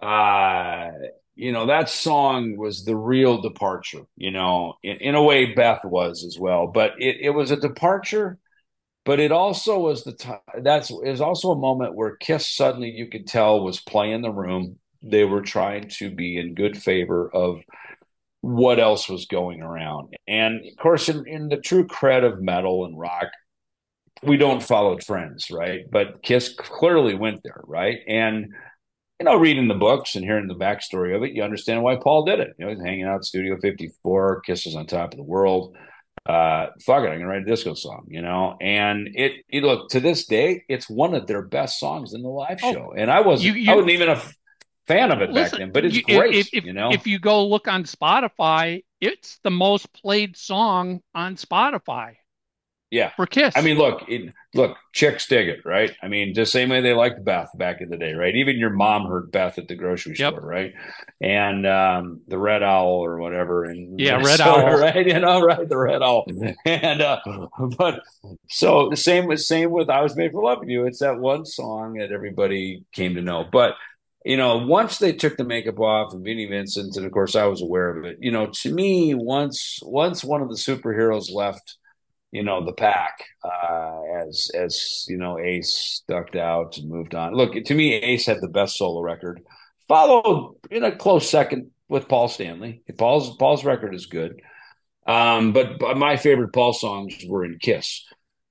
uh, 0.00 0.90
you 1.34 1.52
know, 1.52 1.66
that 1.66 1.88
song 1.88 2.56
was 2.56 2.84
the 2.84 2.96
real 2.96 3.40
departure, 3.40 4.02
you 4.16 4.30
know, 4.30 4.74
in, 4.82 4.96
in 4.98 5.14
a 5.14 5.22
way 5.22 5.54
Beth 5.54 5.84
was 5.84 6.24
as 6.24 6.38
well. 6.38 6.66
But 6.66 6.92
it, 6.98 7.18
it 7.22 7.30
was 7.30 7.50
a 7.50 7.56
departure 7.56 8.38
but 9.04 9.18
it 9.18 9.32
also 9.32 9.78
was 9.80 10.04
the 10.04 10.12
time 10.12 10.38
that's 10.62 10.90
was 10.90 11.20
also 11.20 11.50
a 11.50 11.58
moment 11.58 11.94
where 11.94 12.16
kiss 12.16 12.48
suddenly 12.48 12.90
you 12.90 13.08
could 13.08 13.26
tell 13.26 13.62
was 13.62 13.80
playing 13.80 14.22
the 14.22 14.30
room. 14.30 14.78
They 15.02 15.24
were 15.24 15.42
trying 15.42 15.88
to 15.98 16.10
be 16.10 16.38
in 16.38 16.54
good 16.54 16.80
favor 16.80 17.28
of 17.34 17.60
what 18.42 18.78
else 18.78 19.08
was 19.08 19.26
going 19.26 19.60
around. 19.60 20.14
And 20.28 20.64
of 20.66 20.76
course 20.76 21.08
in, 21.08 21.26
in 21.26 21.48
the 21.48 21.56
true 21.56 21.86
cred 21.86 22.24
of 22.24 22.40
metal 22.40 22.84
and 22.84 22.98
rock 22.98 23.28
we 24.22 24.36
don't 24.36 24.62
follow 24.62 24.96
trends 24.96 25.50
right? 25.50 25.80
But 25.90 26.22
kiss 26.22 26.54
clearly 26.54 27.14
went 27.14 27.40
there 27.42 27.62
right? 27.66 28.00
And 28.06 28.52
you 29.18 29.24
know 29.24 29.36
reading 29.36 29.68
the 29.68 29.74
books 29.74 30.14
and 30.14 30.24
hearing 30.24 30.46
the 30.46 30.54
backstory 30.54 31.16
of 31.16 31.24
it 31.24 31.32
you 31.32 31.42
understand 31.42 31.82
why 31.82 31.96
paul 31.96 32.24
did 32.24 32.38
it. 32.38 32.54
You 32.58 32.66
know 32.66 32.72
he's 32.72 32.84
hanging 32.84 33.06
out 33.06 33.24
studio 33.24 33.56
54 33.60 34.42
kisses 34.42 34.76
on 34.76 34.86
top 34.86 35.12
of 35.12 35.16
the 35.16 35.24
world 35.24 35.76
uh 36.26 36.66
fuck 36.80 37.02
it 37.04 37.08
i'm 37.08 37.18
gonna 37.18 37.26
write 37.26 37.42
a 37.42 37.44
disco 37.44 37.74
song 37.74 38.04
you 38.08 38.22
know? 38.22 38.56
And 38.60 39.08
it, 39.14 39.44
it 39.48 39.64
look 39.64 39.90
to 39.90 40.00
this 40.00 40.26
day 40.26 40.64
it's 40.68 40.88
one 40.88 41.14
of 41.14 41.26
their 41.26 41.42
best 41.42 41.80
songs 41.80 42.14
in 42.14 42.22
the 42.22 42.28
live 42.28 42.60
oh, 42.62 42.72
show. 42.72 42.94
And 42.96 43.10
i 43.10 43.20
wasn't 43.20 43.56
you, 43.56 43.62
you, 43.62 43.72
i 43.72 43.74
wasn't 43.74 43.90
even 43.90 44.08
a 44.08 44.22
fan 44.86 45.10
of 45.10 45.20
it 45.20 45.30
listen, 45.30 45.50
back 45.50 45.58
then 45.58 45.72
but 45.72 45.84
it's 45.84 45.96
you, 45.96 46.02
great 46.02 46.34
if, 46.34 46.54
if, 46.54 46.64
you 46.64 46.72
know? 46.72 46.90
if 46.92 47.06
you 47.06 47.18
go 47.18 47.46
look 47.46 47.66
on 47.66 47.84
spotify 47.84 48.82
it's 49.00 49.38
the 49.42 49.50
most 49.50 49.92
played 49.92 50.36
song 50.36 51.00
on 51.14 51.36
spotify 51.36 52.14
yeah. 52.92 53.10
For 53.16 53.26
Kiss. 53.26 53.54
I 53.56 53.62
mean, 53.62 53.78
look, 53.78 54.04
it, 54.06 54.34
look, 54.54 54.76
chicks 54.92 55.26
dig 55.26 55.48
it, 55.48 55.64
right? 55.64 55.96
I 56.02 56.08
mean, 56.08 56.34
the 56.34 56.44
same 56.44 56.68
way 56.68 56.82
they 56.82 56.92
liked 56.92 57.24
Beth 57.24 57.48
back 57.56 57.80
in 57.80 57.88
the 57.88 57.96
day, 57.96 58.12
right? 58.12 58.36
Even 58.36 58.58
your 58.58 58.68
mom 58.68 59.06
heard 59.06 59.32
Beth 59.32 59.58
at 59.58 59.66
the 59.66 59.74
grocery 59.74 60.14
yep. 60.18 60.34
store, 60.34 60.46
right? 60.46 60.74
And 61.18 61.66
um, 61.66 62.20
the 62.28 62.36
Red 62.36 62.62
Owl 62.62 63.02
or 63.02 63.16
whatever. 63.16 63.64
And 63.64 63.98
yeah, 63.98 64.16
Red 64.22 64.42
Owl, 64.42 64.78
right? 64.78 65.06
You 65.06 65.20
know, 65.20 65.40
right? 65.40 65.66
The 65.66 65.78
Red 65.78 66.02
Owl. 66.02 66.26
and 66.66 67.00
uh, 67.00 67.20
but 67.78 68.02
so 68.50 68.90
the 68.90 68.96
same 68.96 69.26
with 69.26 69.40
same 69.40 69.70
with 69.70 69.88
I 69.88 70.02
was 70.02 70.14
made 70.14 70.32
for 70.32 70.42
loving 70.42 70.68
you. 70.68 70.84
It's 70.84 70.98
that 70.98 71.18
one 71.18 71.46
song 71.46 71.94
that 71.94 72.12
everybody 72.12 72.84
came 72.92 73.14
to 73.14 73.22
know, 73.22 73.46
but 73.50 73.74
you 74.24 74.36
know, 74.36 74.58
once 74.58 74.98
they 74.98 75.12
took 75.12 75.36
the 75.38 75.44
makeup 75.44 75.80
off 75.80 76.12
and 76.12 76.22
Vinnie 76.22 76.46
Vincent, 76.46 76.94
and 76.96 77.06
of 77.06 77.10
course 77.10 77.34
I 77.34 77.46
was 77.46 77.62
aware 77.62 77.96
of 77.96 78.04
it. 78.04 78.18
You 78.20 78.30
know, 78.30 78.46
to 78.46 78.72
me, 78.72 79.14
once 79.14 79.80
once 79.82 80.22
one 80.22 80.42
of 80.42 80.50
the 80.50 80.56
superheroes 80.56 81.32
left 81.32 81.78
you 82.32 82.42
know 82.42 82.64
the 82.64 82.72
pack 82.72 83.24
uh, 83.44 84.00
as 84.26 84.50
as 84.54 85.04
you 85.08 85.18
know 85.18 85.38
Ace 85.38 86.02
ducked 86.08 86.34
out 86.34 86.78
and 86.78 86.88
moved 86.90 87.14
on. 87.14 87.34
Look, 87.34 87.52
to 87.52 87.74
me, 87.74 87.94
Ace 87.94 88.26
had 88.26 88.40
the 88.40 88.48
best 88.48 88.76
solo 88.76 89.00
record, 89.00 89.40
followed 89.86 90.56
in 90.70 90.82
a 90.82 90.96
close 90.96 91.28
second 91.28 91.70
with 91.88 92.08
Paul 92.08 92.28
Stanley. 92.28 92.82
Paul's 92.98 93.36
Paul's 93.36 93.64
record 93.64 93.94
is 93.94 94.06
good, 94.06 94.40
um, 95.06 95.52
but, 95.52 95.78
but 95.78 95.96
my 95.96 96.16
favorite 96.16 96.52
Paul 96.52 96.72
songs 96.72 97.22
were 97.28 97.44
in 97.44 97.58
Kiss. 97.60 98.04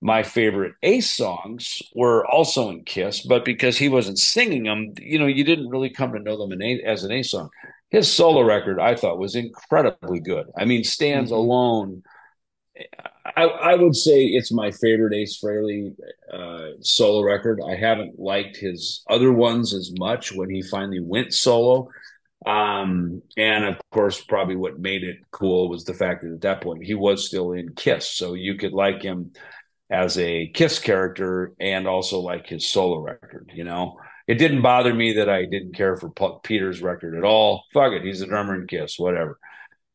My 0.04 0.24
favorite 0.24 0.74
Ace 0.82 1.16
songs 1.16 1.82
were 1.94 2.26
also 2.26 2.70
in 2.70 2.84
Kiss, 2.84 3.26
but 3.26 3.46
because 3.46 3.78
he 3.78 3.88
wasn't 3.88 4.18
singing 4.18 4.64
them, 4.64 4.94
you 5.00 5.20
know, 5.20 5.28
you 5.28 5.44
didn't 5.44 5.70
really 5.70 5.92
come 5.92 6.14
to 6.14 6.20
know 6.20 6.38
them 6.38 6.60
in 6.60 6.82
as 6.86 7.04
an 7.04 7.12
Ace 7.12 7.32
song. 7.32 7.50
His 7.90 8.12
solo 8.12 8.42
record, 8.42 8.80
I 8.80 8.96
thought, 8.96 9.20
was 9.20 9.36
incredibly 9.36 10.20
good. 10.20 10.48
I 10.58 10.66
mean, 10.66 10.84
stands 10.84 11.30
mm-hmm. 11.30 11.38
alone 11.38 12.04
I, 13.26 13.44
I, 13.44 13.76
would 13.76 13.96
say 13.96 14.26
it's 14.26 14.52
my 14.52 14.72
favorite 14.72 15.14
Ace 15.14 15.40
Frehley 15.42 15.94
uh, 16.32 16.78
solo 16.82 17.24
record. 17.24 17.60
I 17.66 17.76
haven't 17.76 18.20
liked 18.20 18.58
his 18.58 19.04
other 19.10 19.32
ones 19.32 19.74
as 19.74 19.92
much 19.98 20.32
when 20.32 20.50
he 20.50 20.62
finally 20.62 21.02
went 21.02 21.34
solo. 21.34 21.90
Um, 22.46 23.22
and 23.38 23.66
of 23.66 23.78
course, 23.92 24.22
probably 24.22 24.56
what 24.56 24.80
made 24.80 25.04
it 25.04 25.18
cool 25.32 25.70
was 25.70 25.84
the 25.84 25.94
fact 25.94 26.24
that 26.24 26.34
at 26.34 26.42
that 26.42 26.62
point 26.62 26.84
he 26.84 26.96
was 26.96 27.28
still 27.28 27.52
in 27.52 27.74
Kiss, 27.76 28.10
so 28.10 28.34
you 28.34 28.56
could 28.56 28.74
like 28.74 29.02
him 29.02 29.34
as 29.90 30.18
a 30.18 30.48
Kiss 30.48 30.80
character 30.80 31.54
and 31.60 31.88
also 31.88 32.20
like 32.20 32.48
his 32.48 32.68
solo 32.68 33.00
record. 33.00 33.52
You 33.54 33.66
know, 33.66 34.00
it 34.28 34.36
didn't 34.36 34.64
bother 34.64 34.94
me 34.94 35.14
that 35.14 35.30
I 35.30 35.46
didn't 35.46 35.76
care 35.76 35.98
for 35.98 36.12
Peter's 36.44 36.82
record 36.82 37.16
at 37.16 37.24
all. 37.24 37.66
Fuck 37.74 37.92
it, 37.94 38.04
he's 38.04 38.22
a 38.22 38.28
drummer 38.28 38.60
in 38.60 38.66
Kiss, 38.66 38.98
whatever. 38.98 39.38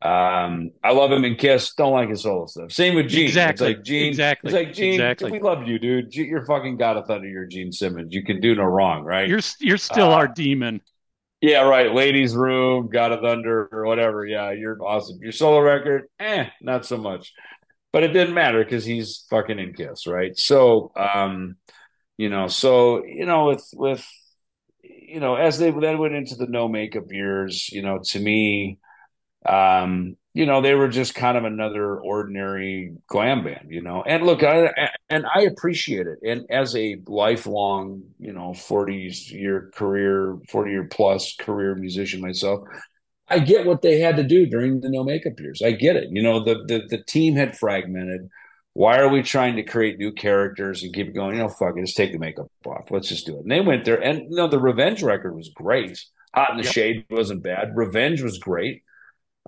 Um, 0.03 0.73
I 0.85 0.93
love 0.93 1.11
him 1.11 1.25
in 1.25 1.37
Kiss. 1.37 1.75
Don't 1.75 1.93
like 1.93 2.11
his 2.11 2.23
solo 2.23 2.47
stuff. 2.47 2.71
Same 2.71 2.95
with 2.95 3.09
Gene. 3.09 3.25
Exactly. 3.27 3.69
It's 3.69 3.77
like 3.79 3.85
Gene. 3.85 4.09
Exactly. 4.09 4.49
It's 4.49 4.55
like 4.55 4.75
Gene. 4.75 4.95
Exactly. 4.95 5.31
We 5.33 5.41
love 5.41 5.67
you, 5.67 5.79
dude. 5.79 6.15
You're 6.15 6.45
fucking 6.45 6.77
God 6.77 6.97
of 6.99 7.07
Thunder. 7.07 7.27
You're 7.29 7.47
Gene 7.47 7.73
Simmons. 7.73 8.15
You 8.15 8.23
can 8.23 8.41
do 8.41 8.55
no 8.55 8.65
wrong, 8.65 9.05
right? 9.05 9.29
You're 9.29 9.41
you're 9.61 9.79
still 9.79 10.11
Uh, 10.11 10.17
our 10.17 10.29
demon. 10.29 10.83
yeah, 11.41 11.63
right. 11.63 11.93
Ladies' 11.95 12.37
Room, 12.37 12.89
God 12.93 13.13
of 13.13 13.21
Thunder, 13.21 13.69
or 13.73 13.87
whatever. 13.87 14.27
Yeah, 14.27 14.51
you're 14.53 14.79
awesome. 14.85 15.19
Your 15.23 15.33
solo 15.33 15.61
record, 15.61 16.05
eh, 16.21 16.47
not 16.61 16.85
so 16.85 16.99
much. 16.99 17.33
But 17.93 18.03
it 18.05 18.09
didn't 18.09 18.35
matter 18.35 18.63
because 18.63 18.85
he's 18.85 19.25
fucking 19.31 19.59
in 19.59 19.73
Kiss, 19.73 20.07
right? 20.07 20.39
So, 20.39 20.93
um, 20.95 21.57
you 22.19 22.29
know, 22.29 22.49
so 22.49 23.05
you 23.07 23.25
know, 23.25 23.47
with 23.47 23.67
with 23.75 24.07
you 24.83 25.21
know, 25.21 25.37
as 25.37 25.59
they 25.59 25.71
then 25.71 25.99
went 25.99 26.15
into 26.15 26.35
the 26.35 26.47
no 26.47 26.69
makeup 26.69 27.05
years, 27.11 27.71
you 27.73 27.81
know, 27.83 28.01
to 28.11 28.21
me, 28.21 28.79
um, 29.49 30.17
you 30.35 30.45
know, 30.45 30.61
they 30.61 30.75
were 30.75 30.89
just 30.89 31.15
kind 31.15 31.39
of 31.39 31.45
another 31.45 31.99
ordinary 31.99 32.95
glam 33.07 33.43
band, 33.43 33.69
you 33.71 33.81
know. 33.81 34.03
And 34.03 34.25
look, 34.27 34.43
I 34.43 34.71
and 35.09 35.25
I 35.35 35.43
appreciate 35.43 36.07
it. 36.07 36.19
And 36.23 36.45
as 36.51 36.77
a 36.77 36.97
lifelong, 37.07 38.03
you 38.19 38.33
know, 38.33 38.53
40 38.53 39.13
year 39.31 39.71
career, 39.75 40.39
40 40.51 40.71
year 40.71 40.85
plus 40.91 41.35
career 41.41 41.75
musician 41.75 42.21
myself, 42.21 42.69
I 43.29 43.41
get 43.41 43.67
what 43.67 43.83
they 43.83 43.99
had 44.01 44.17
to 44.17 44.23
do 44.25 44.47
during 44.47 44.81
the 44.81 44.89
no 44.89 45.03
makeup 45.05 45.39
years. 45.41 45.63
I 45.63 45.73
get 45.73 45.97
it. 45.97 46.11
You 46.13 46.23
know, 46.23 46.45
the 46.45 46.65
the 46.67 46.83
the 46.89 47.03
team 47.05 47.35
had 47.37 47.57
fragmented. 47.59 48.29
Why 48.75 48.99
are 48.99 49.09
we 49.09 49.23
trying 49.23 49.57
to 49.57 49.63
create 49.63 49.99
new 49.99 50.13
characters 50.13 50.83
and 50.83 50.95
keep 50.95 51.15
going? 51.15 51.37
You 51.37 51.43
know, 51.43 51.49
fuck 51.49 51.77
it, 51.77 51.81
just 51.83 51.97
take 51.97 52.13
the 52.13 52.19
makeup 52.19 52.51
off. 52.67 52.91
Let's 52.91 53.09
just 53.09 53.27
do 53.27 53.37
it. 53.37 53.43
And 53.43 53.51
they 53.51 53.61
went 53.61 53.85
there, 53.85 54.01
and 54.03 54.31
you 54.31 54.37
know, 54.37 54.49
the 54.49 54.61
Revenge 54.61 55.03
record 55.03 55.35
was 55.35 55.49
great. 55.49 55.99
Hot 56.35 56.51
in 56.51 56.59
the 56.59 56.63
Yep. 56.63 56.73
Shade 56.73 57.07
wasn't 57.11 57.43
bad. 57.43 57.73
Revenge 57.75 58.23
was 58.23 58.39
great. 58.39 58.83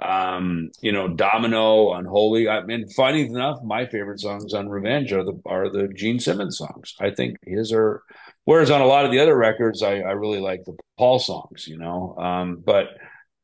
Um, 0.02 0.70
you 0.80 0.92
know, 0.92 1.08
Domino, 1.08 1.92
Unholy. 1.94 2.48
I 2.48 2.62
mean, 2.62 2.88
funny 2.88 3.22
enough, 3.22 3.62
my 3.62 3.86
favorite 3.86 4.20
songs 4.20 4.54
on 4.54 4.68
Revenge 4.68 5.12
are 5.12 5.24
the 5.24 5.40
are 5.46 5.70
the 5.70 5.88
Gene 5.88 6.20
Simmons 6.20 6.58
songs. 6.58 6.94
I 7.00 7.10
think 7.10 7.36
his 7.44 7.72
are. 7.72 8.02
Whereas 8.44 8.70
on 8.70 8.80
a 8.80 8.86
lot 8.86 9.04
of 9.04 9.10
the 9.10 9.18
other 9.18 9.36
records, 9.36 9.82
I, 9.82 9.96
I 9.96 10.12
really 10.12 10.40
like 10.40 10.64
the 10.64 10.76
Paul 10.96 11.18
songs. 11.18 11.66
You 11.66 11.78
know, 11.78 12.16
um, 12.16 12.62
but 12.64 12.88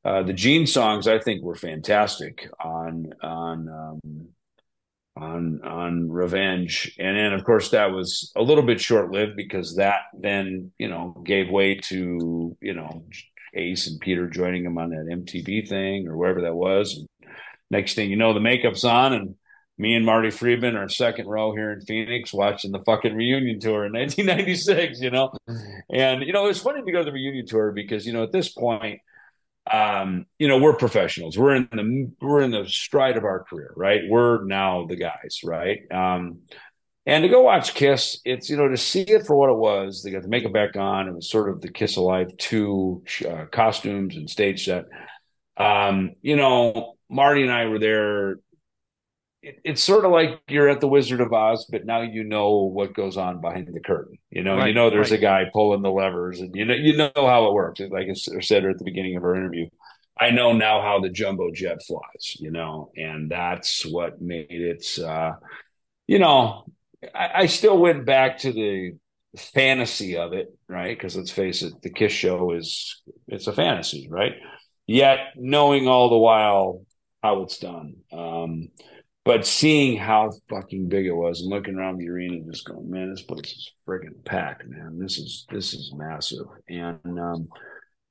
uh, 0.05 0.23
the 0.23 0.33
Gene 0.33 0.67
songs 0.67 1.09
I 1.09 1.19
think 1.19 1.43
were 1.43 1.55
fantastic 1.55 2.49
on 2.63 3.13
on 3.23 3.69
um, 3.69 4.29
on 5.17 5.61
on 5.65 6.11
Revenge, 6.11 6.95
and 6.99 7.17
then 7.17 7.33
of 7.33 7.45
course 7.45 7.71
that 7.71 7.91
was 7.91 8.33
a 8.37 8.43
little 8.43 8.65
bit 8.65 8.81
short 8.81 9.11
lived 9.11 9.37
because 9.37 9.77
that 9.77 10.03
then 10.19 10.73
you 10.79 10.89
know 10.89 11.23
gave 11.25 11.51
way 11.51 11.77
to 11.77 12.57
you 12.61 12.75
know 12.75 13.05
Ace 13.55 13.87
and 13.89 14.01
Peter 14.01 14.29
joining 14.29 14.65
him 14.65 14.79
on 14.79 14.91
that 14.91 15.07
MTV 15.07 15.69
thing 15.69 16.09
or 16.09 16.17
wherever 16.17 16.43
that 16.43 16.55
was. 16.55 16.97
And 16.97 17.29
next 17.71 17.95
thing 17.95 18.11
you 18.11 18.17
know, 18.17 18.33
the 18.35 18.41
makeup's 18.41 18.85
on 18.85 19.13
and. 19.13 19.35
Me 19.77 19.95
and 19.97 20.07
Marty 20.07 20.31
Friedman 20.31 20.77
are 20.77 20.89
second 20.89 21.27
row 21.27 21.53
here 21.53 21.73
in 21.73 21.81
Phoenix 21.81 22.33
watching 22.33 22.71
the 22.71 22.79
fucking 22.87 23.13
reunion 23.13 23.59
tour 23.59 23.85
in 23.85 23.93
1996, 23.95 25.01
you 25.01 25.11
know? 25.11 25.33
And, 25.93 26.23
you 26.23 26.33
know, 26.33 26.47
it's 26.47 26.61
funny 26.61 26.81
to 26.81 26.93
go 26.93 27.01
to 27.01 27.05
the 27.05 27.11
reunion 27.11 27.45
tour 27.45 27.73
because, 27.73 28.07
you 28.07 28.13
know, 28.13 28.23
at 28.23 28.31
this 28.31 28.51
point, 28.51 29.01
um, 29.71 30.27
you 30.39 30.47
know, 30.47 30.59
we're 30.59 30.75
professionals. 30.75 31.39
We're 31.39 31.55
in 31.55 31.69
the 31.73 32.13
we're 32.25 32.43
in 32.43 32.51
the 32.51 32.69
stride 32.69 33.17
of 33.17 33.25
our 33.25 33.45
career, 33.45 33.73
right? 33.77 34.03
We're 34.09 34.45
now 34.45 34.87
the 34.87 34.97
guys, 34.97 35.41
right? 35.43 35.81
Um, 35.91 36.43
and 37.07 37.23
to 37.23 37.29
go 37.29 37.43
watch 37.43 37.75
Kiss, 37.75 38.21
it's 38.25 38.49
you 38.49 38.57
know 38.57 38.69
to 38.69 38.77
see 38.77 39.03
it 39.03 39.27
for 39.27 39.37
what 39.37 39.51
it 39.51 39.57
was. 39.57 40.03
They 40.03 40.11
got 40.11 40.23
the 40.23 40.29
makeup 40.29 40.53
back 40.53 40.77
on. 40.77 41.09
It 41.09 41.15
was 41.15 41.29
sort 41.31 41.51
of 41.51 41.61
the 41.61 41.71
Kiss 41.71 41.97
Alive 41.97 42.37
two 42.39 43.03
uh, 43.29 43.47
costumes 43.53 44.17
and 44.17 44.29
stage 44.29 44.65
set. 44.65 44.87
Um, 45.57 46.13
you 46.23 46.37
know, 46.37 46.95
Marty 47.11 47.43
and 47.43 47.53
I 47.53 47.67
were 47.67 47.79
there. 47.79 48.33
It, 49.43 49.61
it's 49.65 49.83
sort 49.83 50.05
of 50.05 50.13
like 50.13 50.41
you're 50.49 50.69
at 50.69 50.81
the 50.81 50.89
Wizard 50.89 51.21
of 51.21 51.33
Oz, 51.33 51.67
but 51.71 51.85
now 51.85 52.01
you 52.03 52.25
know 52.25 52.63
what 52.63 52.95
goes 52.95 53.17
on 53.17 53.41
behind 53.41 53.69
the 53.73 53.81
curtain. 53.81 54.17
You 54.31 54.43
know, 54.43 54.57
Right, 54.57 54.69
you 54.69 54.75
know 54.75 54.91
there's 54.91 55.11
right. 55.11 55.19
a 55.19 55.23
guy 55.23 55.45
pulling 55.53 55.83
the 55.83 55.91
levers, 55.91 56.41
and 56.41 56.55
you 56.55 56.65
know 56.65 56.75
you 56.75 56.97
know 56.97 57.11
how 57.15 57.47
it 57.49 57.53
works. 57.55 57.81
Like 57.81 58.09
I 58.11 58.15
said 58.41 58.65
at 58.65 58.79
the 58.79 58.85
beginning 58.85 59.17
of 59.17 59.25
our 59.25 59.37
interview, 59.37 59.69
I 60.19 60.31
know 60.31 60.53
now 60.53 60.81
how 60.81 61.01
the 61.01 61.11
jumbo 61.11 61.51
jet 61.53 61.83
flies. 61.83 62.37
You 62.41 62.51
know, 62.51 62.91
and 62.97 63.31
that's 63.31 63.85
what 63.85 64.21
made 64.23 64.47
it. 64.51 64.99
Uh, 64.99 65.33
you 66.07 66.19
know, 66.19 66.65
I, 67.15 67.31
I 67.43 67.47
still 67.47 67.79
went 67.79 68.05
back 68.05 68.39
to 68.39 68.53
the 68.53 68.93
fantasy 69.39 70.17
of 70.17 70.33
it, 70.33 70.49
right? 70.69 70.97
Because 70.97 71.17
let's 71.17 71.31
face 71.31 71.63
it, 71.63 71.75
the 71.83 71.91
Kiss 71.91 72.13
show 72.13 72.53
is 72.53 73.03
it's 73.29 73.47
a 73.47 73.53
fantasy, 73.53 74.09
right? 74.11 74.33
Yet 74.87 75.19
knowing 75.37 75.89
all 75.89 76.11
the 76.11 76.19
while 76.19 76.83
how 77.23 77.43
it's 77.43 77.59
done. 77.59 77.97
Um, 78.13 78.69
but 79.25 79.47
seeing 79.47 79.97
how 79.97 80.33
fucking 80.51 80.89
big 80.89 81.07
it 81.07 81.13
was 81.15 81.41
and 81.41 81.51
looking 81.51 81.77
around 81.77 81.97
the 81.97 82.09
arena 82.11 82.35
and 82.35 82.53
just 82.53 82.67
going, 82.67 82.91
man, 82.91 83.11
this 83.11 83.23
place 83.23 83.53
is 83.53 83.73
friggin' 83.89 84.23
packed, 84.25 84.67
man. 84.67 84.99
This 84.99 85.19
is 85.19 85.47
this 85.51 85.73
is 85.73 85.93
massive. 85.97 86.47
And 86.69 87.19
um 87.19 87.49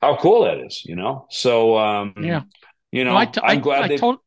how 0.02 0.18
cool 0.18 0.46
that 0.46 0.60
is, 0.60 0.84
you 0.86 0.96
know? 0.96 1.28
So 1.30 1.78
um 1.78 2.14
Yeah. 2.20 2.44
you 2.92 3.04
know, 3.06 3.12
No, 3.12 3.18
I, 3.18 3.26
t- 3.26 3.42
I'm 3.44 3.60
I, 3.60 3.62
glad 3.62 3.86
I, 3.86 3.88
they 3.88 3.98
tot- 3.98 4.22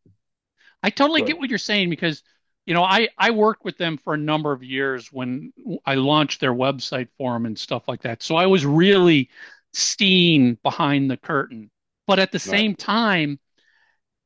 I 0.82 0.90
totally 0.90 1.22
get 1.22 1.38
what 1.38 1.50
you're 1.50 1.58
saying 1.58 1.90
because, 1.90 2.22
you 2.66 2.74
know, 2.74 2.82
I, 2.82 3.08
I 3.16 3.30
worked 3.30 3.64
with 3.64 3.78
them 3.78 3.96
for 3.96 4.14
a 4.14 4.18
number 4.18 4.52
of 4.52 4.62
years 4.62 5.12
when 5.12 5.52
I 5.86 5.94
launched 5.94 6.40
their 6.40 6.52
website 6.52 7.08
for 7.16 7.32
them 7.32 7.46
and 7.46 7.56
stuff 7.56 7.84
like 7.86 8.02
that. 8.02 8.22
So 8.22 8.34
I 8.34 8.46
was 8.46 8.66
really 8.66 9.30
seeing 9.72 10.58
behind 10.62 11.10
the 11.10 11.16
curtain. 11.16 11.70
But 12.08 12.18
at 12.18 12.32
the 12.32 12.38
same 12.38 12.74
time, 12.74 13.38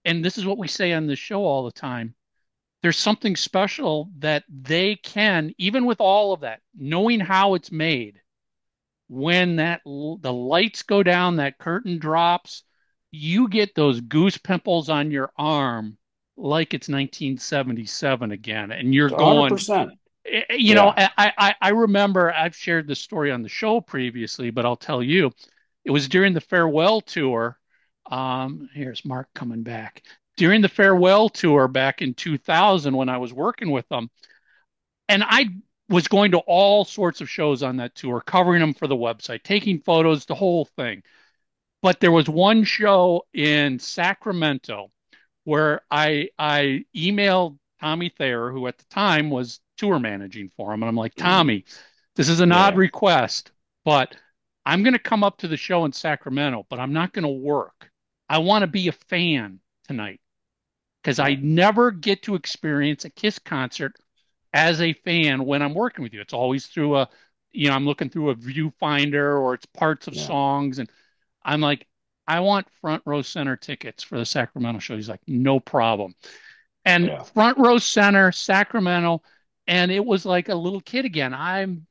and 0.04 0.24
this 0.24 0.38
is 0.38 0.46
what 0.46 0.58
we 0.58 0.68
say 0.68 0.92
on 0.92 1.06
the 1.06 1.16
show 1.16 1.44
all 1.44 1.64
the 1.64 1.72
time, 1.72 2.14
there's 2.82 2.96
something 2.96 3.36
special 3.36 4.10
that 4.18 4.44
they 4.48 4.96
can, 4.96 5.52
even 5.58 5.84
with 5.84 6.00
all 6.00 6.32
of 6.32 6.40
that, 6.40 6.60
knowing 6.74 7.20
how 7.20 7.54
it's 7.54 7.70
made, 7.70 8.20
when 9.08 9.56
that 9.56 9.82
the 9.84 10.32
lights 10.32 10.82
go 10.82 11.02
down, 11.02 11.36
that 11.36 11.58
curtain 11.58 11.98
drops, 11.98 12.62
you 13.10 13.48
get 13.48 13.74
those 13.74 14.00
goose 14.00 14.38
pimples 14.38 14.88
on 14.88 15.10
your 15.10 15.30
arm 15.36 15.98
like 16.40 16.74
it's 16.74 16.88
1977 16.88 18.30
again, 18.32 18.72
and 18.72 18.94
you're 18.94 19.10
going, 19.10 19.52
100%. 19.52 19.90
Eh, 20.26 20.42
eh, 20.48 20.54
you 20.54 20.74
know, 20.74 20.92
I, 20.96 21.10
I 21.16 21.54
I 21.60 21.68
remember 21.70 22.32
I've 22.32 22.56
shared 22.56 22.86
this 22.86 23.00
story 23.00 23.30
on 23.30 23.42
the 23.42 23.48
show 23.48 23.80
previously, 23.80 24.50
but 24.50 24.64
I'll 24.64 24.76
tell 24.76 25.02
you, 25.02 25.32
it 25.84 25.90
was 25.90 26.08
during 26.08 26.32
the 26.32 26.40
farewell 26.40 27.00
tour. 27.00 27.58
Um, 28.10 28.68
here's 28.74 29.04
Mark 29.04 29.28
coming 29.34 29.62
back. 29.62 30.02
During 30.36 30.62
the 30.62 30.68
farewell 30.68 31.28
tour 31.28 31.68
back 31.68 32.02
in 32.02 32.14
2000 32.14 32.96
when 32.96 33.08
I 33.08 33.18
was 33.18 33.32
working 33.32 33.70
with 33.70 33.88
them, 33.88 34.10
and 35.08 35.22
I 35.24 35.50
was 35.88 36.08
going 36.08 36.30
to 36.30 36.38
all 36.38 36.84
sorts 36.84 37.20
of 37.20 37.28
shows 37.28 37.62
on 37.62 37.76
that 37.78 37.94
tour, 37.94 38.20
covering 38.20 38.60
them 38.60 38.74
for 38.74 38.86
the 38.86 38.96
website, 38.96 39.42
taking 39.42 39.80
photos, 39.80 40.24
the 40.24 40.34
whole 40.34 40.64
thing. 40.64 41.02
But 41.82 42.00
there 42.00 42.12
was 42.12 42.28
one 42.28 42.64
show 42.64 43.26
in 43.34 43.78
Sacramento 43.78 44.90
where 45.44 45.82
I 45.90 46.28
I 46.38 46.84
emailed 46.94 47.58
Tommy 47.80 48.10
Thayer, 48.10 48.50
who 48.50 48.66
at 48.66 48.78
the 48.78 48.84
time 48.90 49.30
was 49.30 49.60
tour 49.76 49.98
managing 49.98 50.50
for 50.56 50.72
him, 50.72 50.82
and 50.82 50.88
I'm 50.88 50.96
like, 50.96 51.14
mm-hmm. 51.14 51.24
Tommy, 51.24 51.64
this 52.16 52.28
is 52.28 52.40
an 52.40 52.52
odd 52.52 52.76
request, 52.76 53.52
but 53.84 54.16
I'm 54.66 54.82
going 54.82 54.92
to 54.92 54.98
come 54.98 55.24
up 55.24 55.38
to 55.38 55.48
the 55.48 55.56
show 55.56 55.84
in 55.84 55.92
Sacramento, 55.92 56.66
but 56.68 56.78
I'm 56.78 56.92
not 56.92 57.12
going 57.12 57.22
to 57.24 57.28
work. 57.28 57.90
I 58.28 58.38
want 58.38 58.62
to 58.62 58.66
be 58.66 58.88
a 58.88 58.92
fan 58.92 59.60
tonight 59.88 60.20
because 61.02 61.18
I 61.18 61.34
never 61.34 61.90
get 61.90 62.22
to 62.24 62.34
experience 62.34 63.04
a 63.04 63.10
Kiss 63.10 63.38
concert 63.38 63.96
as 64.52 64.80
a 64.80 64.92
fan 64.92 65.44
when 65.44 65.62
I'm 65.62 65.74
working 65.74 66.02
with 66.02 66.12
you. 66.12 66.20
It's 66.20 66.32
always 66.32 66.66
through 66.66 66.96
a, 66.96 67.08
you 67.52 67.68
know, 67.68 67.74
I'm 67.74 67.86
looking 67.86 68.10
through 68.10 68.30
a 68.30 68.34
viewfinder 68.34 69.40
or 69.40 69.54
it's 69.54 69.66
parts 69.66 70.06
of 70.06 70.14
Yeah. 70.14 70.26
songs. 70.26 70.78
And 70.78 70.90
I'm 71.42 71.60
like, 71.60 71.86
I 72.30 72.38
want 72.38 72.68
front 72.80 73.02
row 73.06 73.22
center 73.22 73.56
tickets 73.56 74.04
for 74.04 74.16
the 74.16 74.24
Sacramento 74.24 74.78
show. 74.78 74.94
He's 74.94 75.08
like, 75.08 75.20
no 75.26 75.58
problem. 75.58 76.14
And 76.84 77.06
Yeah. 77.06 77.24
front 77.24 77.58
row 77.58 77.78
center, 77.78 78.30
Sacramento. 78.30 79.22
And 79.66 79.90
it 79.90 80.04
was 80.04 80.24
like 80.24 80.48
a 80.48 80.54
little 80.54 80.80
kid 80.80 81.04
again. 81.04 81.34
I'm 81.34 81.88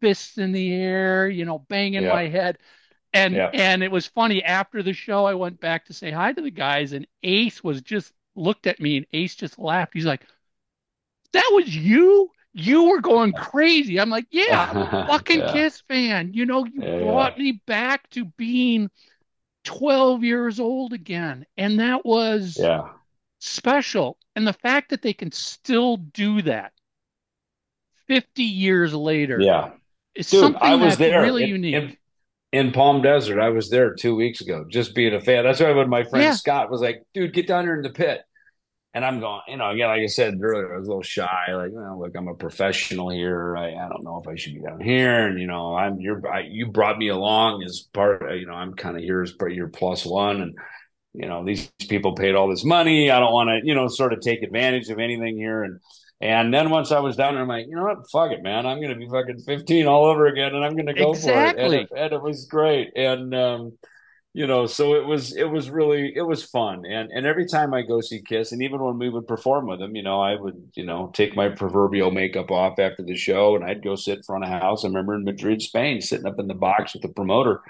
fists 0.00 0.38
in 0.38 0.52
the 0.52 0.72
air, 0.72 1.28
you 1.28 1.44
know, 1.44 1.58
banging 1.58 2.04
Yeah. 2.04 2.12
my 2.12 2.28
head. 2.28 2.58
And 3.12 3.34
Yeah. 3.34 3.50
and 3.52 3.82
it 3.82 3.90
was 3.90 4.06
funny 4.06 4.44
after 4.44 4.82
the 4.82 4.92
show, 4.92 5.24
I 5.24 5.34
went 5.34 5.60
back 5.60 5.86
to 5.86 5.92
say 5.92 6.12
hi 6.12 6.32
to 6.32 6.40
the 6.40 6.52
guys, 6.52 6.92
and 6.92 7.06
Ace 7.24 7.64
was 7.64 7.82
just 7.82 8.12
looked 8.36 8.68
at 8.68 8.80
me, 8.80 8.96
and 8.98 9.06
Ace 9.12 9.34
just 9.34 9.58
laughed. 9.58 9.94
He's 9.94 10.06
like, 10.06 10.24
"That 11.32 11.48
was 11.52 11.74
you? 11.74 12.30
You 12.52 12.84
were 12.84 13.00
going 13.00 13.32
crazy." 13.32 13.98
I'm 13.98 14.10
like, 14.10 14.26
"Yeah, 14.30 14.68
I'm 14.70 14.80
a 14.82 14.86
fucking 15.06 15.40
Yeah. 15.40 15.52
Kiss 15.52 15.80
fan. 15.88 16.32
You 16.34 16.46
know, 16.46 16.64
you 16.66 16.82
brought 16.98 17.36
me 17.36 17.60
back 17.66 18.08
to 18.10 18.24
being 18.24 18.90
12 19.64 20.24
years 20.24 20.60
old 20.60 20.92
again. 20.92 21.46
And 21.56 21.80
that 21.80 22.04
was 22.04 22.56
Yeah. 22.58 22.88
special. 23.38 24.18
And 24.36 24.46
the 24.46 24.52
fact 24.52 24.90
that 24.90 25.02
they 25.02 25.12
can 25.12 25.32
still 25.32 25.96
do 25.98 26.42
that 26.42 26.72
50 28.06 28.42
years 28.42 28.94
later 28.94 29.40
Yeah. 29.40 29.72
is 30.14 30.30
Dude, 30.30 30.40
something 30.40 30.62
I 30.62 30.74
was 30.74 30.96
that's 30.96 30.98
there 30.98 31.22
really 31.22 31.44
in, 31.44 31.50
unique. 31.50 31.74
in, 31.74 31.96
in 32.52 32.72
Palm 32.72 33.02
Desert. 33.02 33.40
I 33.40 33.50
was 33.50 33.70
there 33.70 33.94
two 33.94 34.16
weeks 34.16 34.40
ago, 34.40 34.64
just 34.68 34.94
being 34.94 35.14
a 35.14 35.20
fan. 35.20 35.44
That's 35.44 35.60
why 35.60 35.72
when 35.72 35.88
my 35.88 36.04
friend 36.04 36.24
Yeah. 36.24 36.32
Scott 36.32 36.70
was 36.70 36.80
like, 36.80 37.02
dude, 37.14 37.32
get 37.32 37.46
down 37.46 37.64
here 37.64 37.76
in 37.76 37.82
the 37.82 37.90
pit. 37.90 38.22
And 38.92 39.04
I'm 39.04 39.20
going, 39.20 39.40
you 39.46 39.56
know, 39.56 39.70
again, 39.70 39.88
like 39.88 40.02
I 40.02 40.06
said 40.06 40.38
earlier, 40.42 40.74
I 40.74 40.78
was 40.78 40.88
a 40.88 40.90
little 40.90 41.02
shy. 41.02 41.54
Like, 41.54 41.70
well, 41.72 42.00
look, 42.00 42.16
I'm 42.16 42.26
a 42.26 42.34
professional 42.34 43.08
here. 43.08 43.56
I, 43.56 43.68
I 43.68 43.88
don't 43.88 44.02
know 44.02 44.20
if 44.20 44.26
I 44.26 44.34
should 44.34 44.54
be 44.54 44.62
down 44.62 44.80
here. 44.80 45.28
And, 45.28 45.38
you 45.38 45.46
know, 45.46 45.76
I'm, 45.76 46.00
you're, 46.00 46.26
I, 46.26 46.40
you 46.40 46.66
brought 46.66 46.98
me 46.98 47.08
along 47.08 47.62
as 47.62 47.86
part, 47.92 48.34
you 48.34 48.46
know, 48.46 48.54
I'm 48.54 48.74
kind 48.74 48.96
of 48.96 49.04
here 49.04 49.22
as 49.22 49.30
part, 49.30 49.52
your 49.52 49.68
plus 49.68 50.04
one. 50.04 50.40
And, 50.42 50.58
you 51.14 51.28
know, 51.28 51.44
these 51.44 51.70
people 51.88 52.16
paid 52.16 52.34
all 52.34 52.48
this 52.48 52.64
money. 52.64 53.12
I 53.12 53.20
don't 53.20 53.32
want 53.32 53.48
to, 53.50 53.60
you 53.64 53.76
know, 53.76 53.86
sort 53.86 54.12
of 54.12 54.20
take 54.20 54.42
advantage 54.42 54.88
of 54.88 54.98
anything 54.98 55.36
here. 55.36 55.62
And, 55.62 55.78
and 56.20 56.52
then 56.52 56.70
once 56.70 56.90
I 56.90 56.98
was 56.98 57.14
down 57.14 57.34
there, 57.34 57.42
I'm 57.44 57.48
like, 57.48 57.66
you 57.68 57.76
know 57.76 57.84
what? 57.84 58.10
Fuck 58.10 58.32
it, 58.32 58.42
man. 58.42 58.66
I'm 58.66 58.78
going 58.78 58.90
to 58.90 58.96
be 58.96 59.08
fucking 59.08 59.38
15 59.46 59.86
all 59.86 60.06
over 60.06 60.26
again 60.26 60.52
and 60.52 60.64
I'm 60.64 60.74
going 60.74 60.86
to 60.86 60.94
go 60.94 61.14
for 61.14 61.30
it. 61.30 61.56
And 61.56 61.72
Exactly. 61.72 61.78
it. 61.78 61.88
And 61.96 62.12
it 62.12 62.22
was 62.22 62.46
great. 62.46 62.90
And, 62.96 63.34
um, 63.36 63.78
you 64.32 64.46
know, 64.46 64.66
so 64.66 64.94
it 64.94 65.04
was, 65.04 65.36
it 65.36 65.44
was 65.44 65.70
really, 65.70 66.12
it 66.14 66.22
was 66.22 66.44
fun. 66.44 66.84
And, 66.86 67.10
and 67.10 67.26
every 67.26 67.46
time 67.46 67.74
I 67.74 67.82
go 67.82 68.00
see 68.00 68.22
Kiss, 68.22 68.52
and 68.52 68.62
even 68.62 68.80
when 68.80 68.98
we 68.98 69.08
would 69.08 69.26
perform 69.26 69.66
with 69.66 69.80
them, 69.80 69.96
you 69.96 70.02
know, 70.04 70.20
I 70.20 70.36
would, 70.36 70.70
you 70.74 70.84
know, 70.84 71.10
take 71.12 71.34
my 71.34 71.48
proverbial 71.48 72.12
makeup 72.12 72.50
off 72.50 72.78
after 72.78 73.02
the 73.02 73.16
show 73.16 73.56
and 73.56 73.64
I'd 73.64 73.82
go 73.82 73.96
sit 73.96 74.18
in 74.18 74.22
front 74.22 74.44
of 74.44 74.50
house. 74.50 74.84
I 74.84 74.88
remember 74.88 75.14
in 75.14 75.24
Madrid, 75.24 75.62
Spain, 75.62 76.00
sitting 76.00 76.26
up 76.26 76.38
in 76.38 76.46
the 76.46 76.54
box 76.54 76.94
with 76.94 77.02
the 77.02 77.08
promoter, 77.08 77.60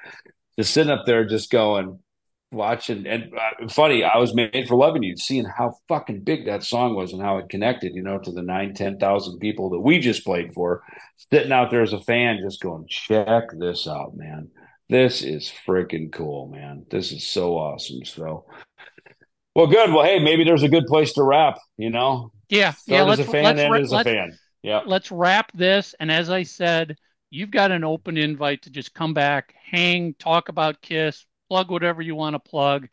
just 0.58 0.74
sitting 0.74 0.92
up 0.92 1.06
there, 1.06 1.24
just 1.24 1.50
going, 1.50 1.98
watching 2.52 3.06
and 3.06 3.32
uh, 3.32 3.68
funny 3.68 4.02
i 4.02 4.18
was 4.18 4.34
made 4.34 4.66
for 4.66 4.74
loving 4.74 5.04
you 5.04 5.16
seeing 5.16 5.44
how 5.44 5.72
fucking 5.86 6.20
big 6.20 6.46
that 6.46 6.64
song 6.64 6.96
was 6.96 7.12
and 7.12 7.22
how 7.22 7.38
it 7.38 7.48
connected 7.48 7.94
you 7.94 8.02
know 8.02 8.18
to 8.18 8.32
the 8.32 8.42
nine 8.42 8.74
ten 8.74 8.98
thousand 8.98 9.38
people 9.38 9.70
that 9.70 9.78
we 9.78 10.00
just 10.00 10.24
played 10.24 10.52
for 10.52 10.82
sitting 11.32 11.52
out 11.52 11.70
there 11.70 11.82
as 11.82 11.92
a 11.92 12.00
fan 12.00 12.40
just 12.42 12.60
going 12.60 12.84
check 12.88 13.44
this 13.56 13.86
out 13.86 14.16
man 14.16 14.48
this 14.90 15.22
is 15.22 15.52
freaking 15.66 16.12
cool 16.12 16.48
man 16.48 16.84
this 16.90 17.12
is 17.12 17.26
so 17.26 17.56
awesome 17.56 18.04
so 18.04 18.44
well 19.54 19.66
good 19.66 19.92
well 19.92 20.04
hey 20.04 20.18
maybe 20.18 20.44
there's 20.44 20.62
a 20.62 20.68
good 20.68 20.86
place 20.86 21.12
to 21.12 21.22
wrap 21.22 21.58
you 21.76 21.90
know 21.90 22.32
Yeah, 22.48 22.72
start 22.72 23.06
yeah. 23.06 23.12
as 23.12 23.18
Let's 23.18 23.28
a 23.28 23.32
fan 23.32 23.44
let's 23.44 23.60
end 23.60 23.72
ra- 23.72 23.78
as 23.78 23.92
a 23.92 23.96
let's, 23.96 24.10
fan 24.10 24.38
yeah 24.62 24.82
let's 24.86 25.10
wrap 25.10 25.52
this. 25.52 25.94
And 26.00 26.10
as 26.10 26.30
I 26.30 26.42
said, 26.42 26.96
you've 27.30 27.50
got 27.50 27.70
an 27.70 27.84
open 27.84 28.16
invite 28.16 28.62
to 28.62 28.70
just 28.70 28.92
come 28.94 29.14
back, 29.14 29.54
hang, 29.70 30.14
talk 30.14 30.48
about 30.48 30.82
Kiss, 30.82 31.24
plug 31.48 31.70
whatever 31.70 32.02
you 32.02 32.14
want 32.14 32.34
to 32.34 32.40
plug. 32.40 32.88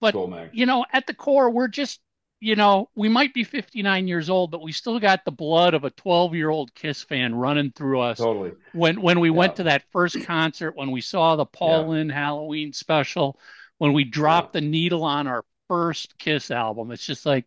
But 0.00 0.14
cool 0.14 0.34
you 0.52 0.66
know, 0.66 0.84
at 0.92 1.06
the 1.06 1.14
core, 1.14 1.50
we're 1.50 1.68
just 1.68 2.00
you 2.44 2.56
know, 2.56 2.90
we 2.94 3.08
might 3.08 3.32
be 3.32 3.42
59 3.42 4.06
years 4.06 4.28
old, 4.28 4.50
but 4.50 4.60
we 4.60 4.70
still 4.70 5.00
got 5.00 5.24
the 5.24 5.30
blood 5.30 5.72
of 5.72 5.84
a 5.84 5.90
12 5.90 6.34
year 6.34 6.50
old 6.50 6.74
Kiss 6.74 7.02
fan 7.02 7.34
running 7.34 7.72
through 7.72 8.00
us. 8.00 8.18
totally 8.18 8.52
When 8.74 9.00
when 9.00 9.20
we 9.20 9.30
went 9.30 9.56
to 9.56 9.62
that 9.62 9.84
first 9.92 10.22
concert, 10.26 10.76
when 10.76 10.90
we 10.90 11.00
saw 11.00 11.36
the 11.36 11.46
Paul 11.46 11.88
Lynde 11.88 12.12
Halloween 12.12 12.74
special, 12.74 13.40
when 13.78 13.94
we 13.94 14.04
dropped 14.04 14.52
the 14.52 14.60
needle 14.60 15.04
on 15.04 15.26
our 15.26 15.42
first 15.68 16.18
Kiss 16.18 16.50
album, 16.50 16.90
it's 16.90 17.06
just 17.06 17.24
like 17.24 17.46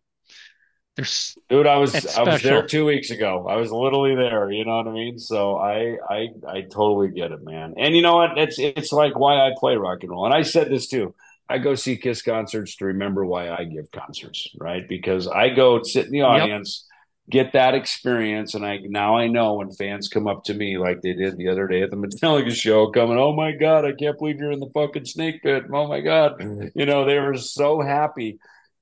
there's 0.96 1.38
Dude, 1.48 1.68
I 1.68 1.76
was 1.76 2.16
I 2.16 2.24
was 2.24 2.42
there 2.42 2.66
two 2.66 2.84
weeks 2.84 3.10
ago. 3.10 3.46
I 3.48 3.54
was 3.54 3.70
literally 3.70 4.16
there. 4.16 4.50
You 4.50 4.64
know 4.64 4.78
what 4.78 4.88
I 4.88 4.92
mean? 4.92 5.20
So 5.20 5.56
I 5.58 5.96
I 6.10 6.28
I 6.44 6.60
totally 6.62 7.10
get 7.10 7.30
it, 7.30 7.44
man. 7.44 7.74
And 7.76 7.94
you 7.94 8.02
know 8.02 8.16
what? 8.16 8.36
It's 8.36 8.58
it's 8.58 8.90
like 8.90 9.16
why 9.16 9.36
I 9.36 9.52
play 9.56 9.76
rock 9.76 9.98
and 10.02 10.10
roll. 10.10 10.24
And 10.24 10.34
I 10.34 10.42
said 10.42 10.70
this 10.70 10.88
too. 10.88 11.14
I 11.48 11.58
go 11.58 11.74
see 11.74 11.96
Kiss 11.96 12.22
concerts 12.22 12.76
to 12.76 12.86
remember 12.86 13.24
why 13.24 13.50
I 13.50 13.64
give 13.64 13.90
concerts, 13.90 14.48
right? 14.58 14.86
Because 14.86 15.26
I 15.26 15.48
go 15.48 15.82
sit 15.82 16.06
in 16.06 16.12
the 16.12 16.22
audience, 16.22 16.86
get 17.30 17.54
that 17.54 17.74
experience, 17.74 18.54
and 18.54 18.66
I 18.66 18.78
now 18.82 19.16
I 19.16 19.28
know 19.28 19.54
when 19.54 19.72
fans 19.72 20.08
come 20.08 20.26
up 20.26 20.44
to 20.44 20.54
me 20.54 20.76
like 20.76 21.00
they 21.00 21.14
did 21.14 21.38
the 21.38 21.48
other 21.48 21.66
day 21.66 21.82
at 21.82 21.90
the 21.90 21.96
Metallica 22.04 22.54
show, 22.54 22.90
coming, 22.90 23.18
"Oh 23.18 23.32
my 23.32 23.52
god, 23.52 23.84
I 23.84 23.92
can't 23.92 24.18
believe 24.18 24.38
you're 24.38 24.52
in 24.52 24.60
the 24.60 24.70
fucking 24.74 25.06
snake 25.06 25.42
pit!" 25.42 25.64
Oh 25.72 25.88
my 25.88 26.00
god, 26.00 26.38
mm. 26.38 26.70
you 26.74 26.84
know 26.84 27.04
they 27.04 27.18
were 27.18 27.36
so 27.36 27.80
happy. 27.80 28.38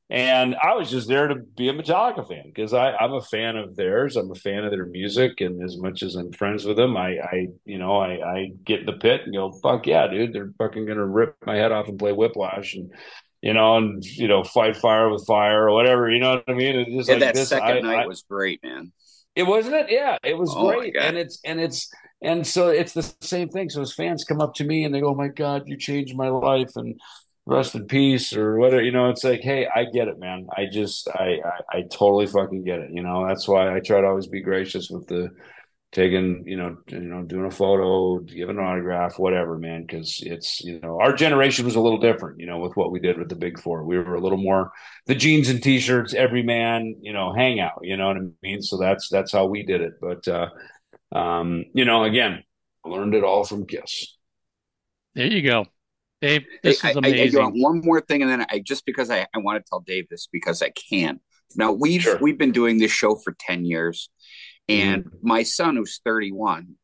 And 0.08 0.54
I 0.62 0.74
was 0.76 0.88
just 0.88 1.08
there 1.08 1.26
to 1.26 1.34
be 1.34 1.68
a 1.68 1.72
Metallica 1.72 2.28
fan 2.28 2.44
because 2.46 2.72
I'm 2.72 3.12
a 3.12 3.20
fan 3.20 3.56
of 3.56 3.74
theirs. 3.74 4.14
I'm 4.14 4.30
a 4.30 4.36
fan 4.36 4.64
of 4.64 4.70
their 4.70 4.86
music, 4.86 5.40
and 5.40 5.60
as 5.64 5.76
much 5.78 6.04
as 6.04 6.14
I'm 6.14 6.32
friends 6.32 6.64
with 6.64 6.76
them, 6.76 6.96
I, 6.96 7.18
I 7.18 7.48
you 7.64 7.78
know, 7.78 7.96
I, 7.96 8.10
I 8.24 8.50
get 8.64 8.80
in 8.80 8.86
the 8.86 8.92
pit 8.92 9.22
and 9.24 9.34
go, 9.34 9.50
"Fuck 9.50 9.86
yeah, 9.88 10.06
dude! 10.06 10.32
They're 10.32 10.52
fucking 10.58 10.86
gonna 10.86 11.04
rip 11.04 11.34
my 11.44 11.56
head 11.56 11.72
off 11.72 11.88
and 11.88 11.98
play 11.98 12.12
Whiplash, 12.12 12.74
and 12.74 12.92
you 13.42 13.52
know, 13.52 13.78
and 13.78 14.04
you 14.04 14.28
know, 14.28 14.44
fight 14.44 14.76
fire 14.76 15.10
with 15.10 15.26
fire 15.26 15.64
or 15.68 15.72
whatever. 15.72 16.08
You 16.08 16.20
know 16.20 16.34
what 16.36 16.44
I 16.46 16.54
mean? 16.54 16.76
It's 16.76 16.90
just 16.92 17.08
Yeah, 17.08 17.14
like 17.16 17.20
that 17.24 17.34
this. 17.34 17.48
second 17.48 17.68
I- 17.78 17.80
night 17.80 18.04
I- 18.04 18.06
was 18.06 18.22
great, 18.30 18.62
man. 18.62 18.92
it 19.34 19.42
wasn't 19.42 19.74
it? 19.74 19.86
Yeah, 19.90 20.18
it 20.22 20.38
was 20.38 20.54
Oh, 20.56 20.68
great. 20.72 20.96
And 20.96 21.16
it's 21.18 21.40
and 21.44 21.60
it's 21.60 21.90
and 22.22 22.46
so 22.46 22.68
it's 22.68 22.92
the 22.92 23.02
same 23.22 23.48
thing. 23.48 23.70
So 23.70 23.82
as 23.82 23.92
fans 23.92 24.24
come 24.24 24.40
up 24.40 24.54
to 24.54 24.64
me 24.64 24.84
and 24.84 24.94
they 24.94 25.00
go, 25.00 25.08
oh 25.08 25.14
my 25.16 25.28
God, 25.28 25.64
you 25.66 25.76
changed 25.76 26.16
my 26.16 26.28
life 26.28 26.70
and 26.76 26.98
rest 27.46 27.74
in 27.74 27.86
peace 27.86 28.34
or 28.36 28.58
whatever, 28.58 28.82
you 28.82 28.92
know, 28.92 29.10
it's 29.10 29.24
like, 29.24 29.40
hey, 29.40 29.66
I 29.72 29.84
get 29.84 30.08
it, 30.08 30.18
man. 30.18 30.48
I 30.56 30.66
just 30.66 31.08
I 31.08 31.40
I, 31.72 31.78
I 31.78 31.82
totally 31.82 32.26
fucking 32.26 32.64
get 32.64 32.80
it. 32.80 32.90
You 32.92 33.02
know, 33.02 33.26
that's 33.26 33.48
why 33.48 33.74
I 33.74 33.80
try 33.80 34.00
to 34.00 34.06
always 34.06 34.26
be 34.26 34.42
gracious 34.42 34.90
with 34.90 35.06
the 35.06 35.30
taking, 35.92 36.44
you 36.46 36.56
know, 36.56 36.76
you 36.88 37.00
know, 37.00 37.22
doing 37.22 37.46
a 37.46 37.50
photo, 37.50 38.18
giving 38.18 38.58
an 38.58 38.64
autograph, 38.64 39.18
whatever, 39.18 39.56
man, 39.58 39.82
because 39.82 40.20
it's, 40.24 40.62
you 40.62 40.80
know, 40.80 41.00
our 41.00 41.14
generation 41.14 41.64
was 41.64 41.76
a 41.76 41.80
little 41.80 41.98
different, 41.98 42.38
you 42.40 42.46
know, 42.46 42.58
with 42.58 42.76
what 42.76 42.92
we 42.92 43.00
did 43.00 43.18
with 43.18 43.28
the 43.30 43.36
big 43.36 43.58
four. 43.60 43.84
We 43.84 43.98
were 43.98 44.16
a 44.16 44.20
little 44.20 44.38
more 44.38 44.72
the 45.06 45.14
jeans 45.14 45.48
and 45.48 45.62
t-shirts, 45.62 46.14
every 46.14 46.42
man, 46.42 46.96
you 47.00 47.12
know, 47.12 47.32
hangout, 47.32 47.80
you 47.82 47.96
know 47.96 48.08
what 48.08 48.18
I 48.18 48.20
mean? 48.42 48.62
So 48.62 48.76
that's 48.78 49.08
that's 49.08 49.32
how 49.32 49.46
we 49.46 49.62
did 49.62 49.80
it. 49.80 49.94
But 50.00 50.28
uh 50.28 50.50
um, 51.12 51.64
you 51.74 51.84
know, 51.84 52.04
again, 52.04 52.44
learned 52.84 53.14
it 53.14 53.24
all 53.24 53.44
from 53.44 53.66
Kiss. 53.66 54.16
there 55.14 55.26
you 55.26 55.42
go. 55.42 55.66
Dave, 56.22 56.44
this 56.62 56.80
Hey, 56.80 56.90
is 56.90 56.96
I- 56.96 57.00
I- 57.00 57.02
I 57.02 57.08
amazing. 57.10 57.42
want 57.42 57.54
one 57.58 57.80
more 57.84 58.00
thing, 58.00 58.22
and 58.22 58.30
then 58.30 58.46
I 58.50 58.60
just 58.60 58.86
because 58.86 59.10
I, 59.10 59.26
I 59.34 59.38
want 59.38 59.62
to 59.62 59.68
tell 59.68 59.80
Dave 59.80 60.08
this 60.08 60.28
because 60.32 60.62
I 60.62 60.70
can. 60.70 61.20
Now 61.56 61.72
we've 61.72 62.02
Sure. 62.02 62.18
we've 62.20 62.38
been 62.38 62.52
doing 62.52 62.78
this 62.78 62.90
show 62.90 63.16
for 63.16 63.36
ten 63.38 63.64
years, 63.64 64.10
and 64.68 65.04
Mm-hmm. 65.04 65.16
my 65.28 65.42
son 65.42 65.76
who's 65.76 66.00
thirty 66.04 66.32
one. 66.32 66.76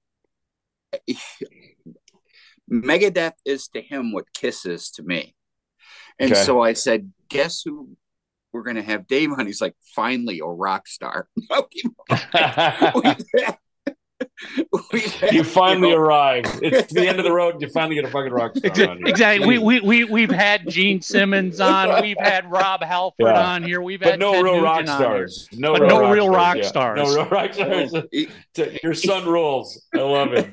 Megadeth 2.70 3.32
is 3.44 3.68
to 3.68 3.80
him 3.82 4.12
what 4.12 4.32
Kiss 4.34 4.66
is 4.66 4.90
to 4.92 5.02
me, 5.02 5.34
and 6.18 6.32
Okay. 6.32 6.42
so 6.44 6.60
I 6.60 6.74
said, 6.74 7.12
"Guess 7.28 7.62
who 7.64 7.96
we're 8.52 8.62
going 8.62 8.76
to 8.76 8.82
have 8.82 9.06
Dave 9.06 9.32
on?" 9.32 9.46
He's 9.46 9.60
like, 9.60 9.74
"Finally, 9.94 10.40
a 10.40 10.46
rock 10.46 10.86
star." 10.86 11.28
We've 14.92 15.04
had- 15.14 15.32
you 15.32 15.44
finally 15.44 15.90
you 15.90 15.94
know, 15.96 16.00
arrived. 16.02 16.60
It's 16.62 16.92
the 16.92 17.06
end 17.08 17.18
of 17.18 17.24
the 17.24 17.32
road. 17.32 17.60
You 17.60 17.68
finally 17.72 17.94
get 17.96 18.04
a 18.04 18.08
fucking 18.10 18.32
rock 18.32 18.56
star 18.56 18.88
on 18.90 18.98
here. 18.98 19.06
Exactly. 19.06 19.46
We, 19.46 19.58
we, 19.58 19.80
we, 19.80 20.04
we've 20.04 20.30
had 20.30 20.68
Gene 20.68 21.00
Simmons 21.00 21.60
on. 21.60 22.02
We've 22.02 22.18
had 22.18 22.50
Rob 22.50 22.82
Halford 22.82 23.14
Yeah. 23.26 23.46
on 23.54 23.62
here. 23.62 23.80
We've 23.80 24.00
but 24.00 24.10
had 24.12 24.20
no 24.20 24.32
Ted 24.32 24.44
real 24.44 24.54
Nugent 24.60 24.64
rock 24.64 24.78
on 24.78 24.86
here. 24.86 24.94
stars. 25.28 25.48
No, 25.52 25.72
But 25.72 25.82
real, 25.82 25.88
no 25.90 26.00
rock 26.00 26.14
real 26.14 26.26
stars. 26.26 26.36
rock 26.36 26.56
yeah. 26.56 26.62
stars. 26.68 26.98
No 26.98 27.14
real 27.14 27.28
rock 27.28 27.54
stars. 27.54 28.76
Your 28.82 28.94
son 28.94 29.26
rules. 29.26 29.82
I 29.94 29.98
love 29.98 30.32
it. 30.32 30.50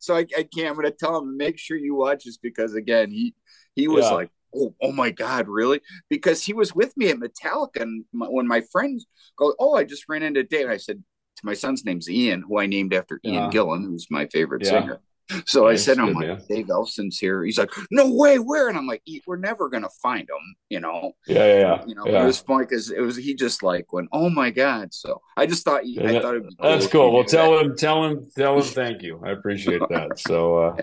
so 0.00 0.16
I, 0.16 0.20
I 0.36 0.42
can't. 0.54 0.68
I'm 0.68 0.74
going 0.74 0.84
to 0.86 0.90
tell 0.90 1.18
him 1.18 1.36
make 1.36 1.58
sure 1.58 1.76
you 1.76 1.94
watch 1.94 2.24
this 2.24 2.36
because 2.38 2.74
again, 2.74 3.10
he 3.10 3.34
he 3.74 3.88
was 3.88 4.04
Yeah. 4.04 4.12
like, 4.12 4.30
oh, 4.56 4.74
oh 4.82 4.92
my 4.92 5.10
god, 5.10 5.48
really? 5.48 5.80
Because 6.08 6.42
he 6.44 6.52
was 6.52 6.74
with 6.74 6.96
me 6.96 7.10
at 7.10 7.16
Metallica, 7.16 7.82
and 7.82 8.04
my, 8.12 8.26
when 8.26 8.46
my 8.46 8.62
friends 8.72 9.06
go, 9.36 9.52
oh, 9.58 9.74
I 9.74 9.84
just 9.84 10.08
ran 10.08 10.22
into 10.22 10.42
Dave. 10.44 10.68
I 10.68 10.76
said, 10.76 10.96
to 10.98 11.02
my 11.44 11.54
son's 11.54 11.84
name's 11.84 12.10
Ian, 12.10 12.42
who 12.48 12.58
I 12.58 12.66
named 12.66 12.92
after 12.94 13.20
Yeah. 13.22 13.32
Ian 13.32 13.50
Gillan, 13.50 13.84
who's 13.84 14.06
my 14.10 14.26
favorite 14.26 14.64
Yeah. 14.64 14.70
singer. 14.80 15.00
So 15.46 15.66
I 15.66 15.76
said, 15.76 15.98
I'm 15.98 16.08
good 16.08 16.16
like, 16.16 16.26
man. 16.26 16.42
Dave 16.50 16.66
Ellefson's 16.66 17.18
here. 17.18 17.42
He's 17.44 17.56
like, 17.58 17.70
no 17.90 18.12
way, 18.12 18.38
where? 18.38 18.68
And 18.68 18.76
I'm 18.76 18.86
like, 18.86 19.00
"E- 19.06 19.22
we're 19.26 19.38
never 19.38 19.70
gonna 19.70 19.88
find 20.02 20.28
him, 20.28 20.54
you 20.68 20.80
know. 20.80 21.12
Yeah, 21.26 21.46
yeah, 21.46 21.58
yeah. 21.60 21.84
You 21.86 21.94
know, 21.94 22.06
yeah. 22.06 22.22
it 22.22 22.26
was 22.26 22.40
fun 22.40 22.58
because 22.60 22.90
it 22.90 23.00
was 23.00 23.16
he 23.16 23.34
just 23.34 23.62
like 23.62 23.90
went, 23.90 24.08
oh 24.12 24.28
my 24.28 24.50
god. 24.50 24.92
So 24.92 25.22
I 25.36 25.46
just 25.46 25.64
thought, 25.64 25.86
Yeah, 25.86 26.02
I 26.10 26.20
thought 26.20 26.34
it'd 26.34 26.48
be 26.48 26.54
That's 26.60 26.86
cool. 26.88 27.10
Well, 27.10 27.24
tell 27.24 27.52
that. 27.52 27.64
him, 27.64 27.74
tell 27.76 28.04
him, 28.04 28.28
tell 28.36 28.56
him 28.58 28.64
thank 28.64 29.00
you. 29.02 29.18
I 29.24 29.30
appreciate 29.30 29.80
that. 29.88 30.18
So 30.18 30.58
uh, 30.58 30.76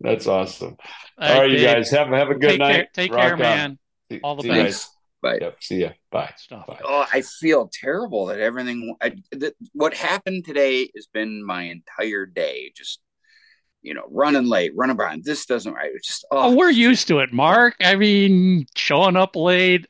that's 0.00 0.28
awesome. 0.28 0.76
All 1.18 1.32
All 1.32 1.40
right, 1.40 1.50
you 1.50 1.58
guys 1.58 1.90
have 1.90 2.06
have 2.08 2.30
a 2.30 2.34
good 2.36 2.50
take 2.50 2.58
night. 2.60 2.72
care, 2.74 2.88
take 2.94 3.12
Rock 3.12 3.22
care, 3.24 3.32
on. 3.34 3.38
man. 3.40 3.78
All 4.22 4.36
the 4.36 4.48
best. 4.48 4.90
Guys. 5.22 5.38
Bye. 5.38 5.44
Yep. 5.44 5.56
See 5.60 5.80
ya. 5.80 5.90
Bye. 6.10 6.32
Stuff. 6.36 6.66
Bye. 6.66 6.80
Oh, 6.84 7.06
I 7.12 7.22
feel 7.22 7.70
terrible 7.72 8.26
that 8.26 8.40
everything. 8.40 8.96
I, 9.00 9.16
that, 9.32 9.54
what 9.72 9.94
happened 9.94 10.44
today 10.44 10.90
has 10.94 11.06
been 11.06 11.44
my 11.44 11.64
entire 11.64 12.26
day. 12.26 12.72
Just 12.76 13.00
you 13.82 13.94
know, 13.94 14.04
running 14.10 14.46
late, 14.46 14.72
running 14.74 14.96
behind. 14.96 15.24
This 15.24 15.46
doesn't 15.46 15.72
right. 15.72 15.90
It's 15.94 16.08
just 16.08 16.26
Oh, 16.30 16.50
oh, 16.50 16.56
we're 16.56 16.70
used 16.70 17.08
to 17.08 17.20
it, 17.20 17.32
Mark. 17.32 17.76
I 17.80 17.94
mean, 17.94 18.66
showing 18.76 19.16
up 19.16 19.36
late, 19.36 19.86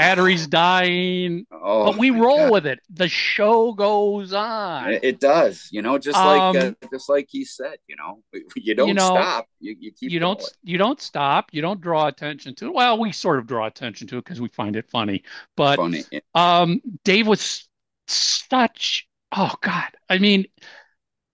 battery's 0.00 0.46
dying, 0.46 1.46
Oh, 1.52 1.84
but 1.92 1.98
we 1.98 2.10
roll 2.10 2.36
God. 2.48 2.52
with 2.52 2.66
it. 2.66 2.80
The 2.90 3.08
show 3.08 3.72
goes 3.72 4.32
on. 4.32 4.92
It, 5.02 5.20
does, 5.20 5.68
you 5.70 5.82
know, 5.82 5.98
just 5.98 6.16
like 6.16 6.56
uh, 6.56 6.66
Um, 6.68 6.76
just 6.92 7.08
like 7.08 7.26
he 7.30 7.44
said, 7.44 7.76
you 7.86 7.96
know, 7.96 8.22
you 8.56 8.74
don't 8.74 8.94
know, 8.94 9.06
stop, 9.14 9.46
you, 9.60 9.76
you 9.78 9.92
keep 9.92 10.10
you 10.10 10.18
don't 10.20 10.42
you 10.62 10.78
don't 10.78 11.00
stop. 11.00 11.50
You 11.52 11.62
don't 11.62 11.80
draw 11.80 12.06
attention 12.06 12.54
to 12.56 12.66
it. 12.66 12.74
Well, 12.74 12.98
we 12.98 13.12
sort 13.12 13.38
of 13.38 13.46
draw 13.46 13.66
attention 13.66 14.06
to 14.08 14.18
it 14.18 14.24
because 14.24 14.40
we 14.40 14.48
find 14.48 14.76
it 14.76 14.88
funny. 14.90 15.22
But 15.56 15.76
Funny. 15.76 16.04
um, 16.34 16.80
Dave 17.04 17.26
was 17.26 17.68
such. 18.08 19.06
Oh 19.32 19.54
God, 19.60 19.88
I 20.08 20.18
mean, 20.18 20.46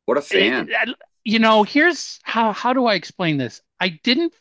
What 0.05 0.19
a 0.19 0.23
fan. 0.23 0.69
it- 0.71 0.97
you 1.25 1.41
know, 1.41 1.65
here's 1.65 2.21
how 2.23 2.53
how 2.53 2.73
do 2.73 2.87
I 2.87 2.95
explain 2.95 3.37
this? 3.37 3.61
I 3.81 3.89
didn't 4.05 4.33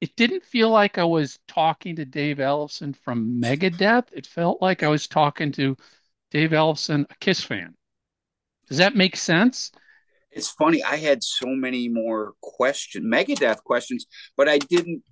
it 0.00 0.14
didn't 0.16 0.44
feel 0.44 0.70
like 0.70 0.98
I 0.98 1.04
was 1.04 1.38
talking 1.48 1.96
to 1.96 2.04
Dave 2.04 2.36
Ellefson 2.36 2.94
from 2.96 3.40
Megadeth. 3.40 4.08
It 4.12 4.26
felt 4.26 4.60
like 4.60 4.82
I 4.82 4.88
was 4.88 5.06
talking 5.06 5.52
to 5.52 5.76
Dave 6.30 6.50
Ellefson, 6.50 7.06
a 7.10 7.14
Kiss 7.20 7.42
fan. 7.42 7.74
Does 8.68 8.78
that 8.78 8.96
make 8.96 9.16
sense? 9.16 9.72
It's 10.30 10.50
funny. 10.50 10.82
I 10.82 10.96
had 10.96 11.22
so 11.22 11.46
many 11.46 11.88
more 11.88 12.34
questions, 12.42 13.06
Megadeth 13.06 13.62
questions, 13.64 14.06
but 14.36 14.48
I 14.48 14.58
didn't 14.58 15.02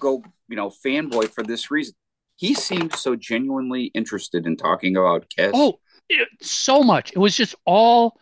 go, 0.00 0.22
you 0.48 0.56
know, 0.56 0.70
fanboy 0.70 1.30
for 1.30 1.42
this 1.42 1.70
reason. 1.70 1.94
He 2.36 2.54
seemed 2.54 2.94
so 2.94 3.14
genuinely 3.14 3.90
interested 3.94 4.46
in 4.46 4.56
talking 4.56 4.96
about 4.96 5.28
Kiss. 5.28 5.52
Oh, 5.54 5.78
it, 6.08 6.26
so 6.40 6.82
much. 6.82 7.12
It 7.12 7.18
was 7.18 7.36
just 7.36 7.54
all 7.66 8.18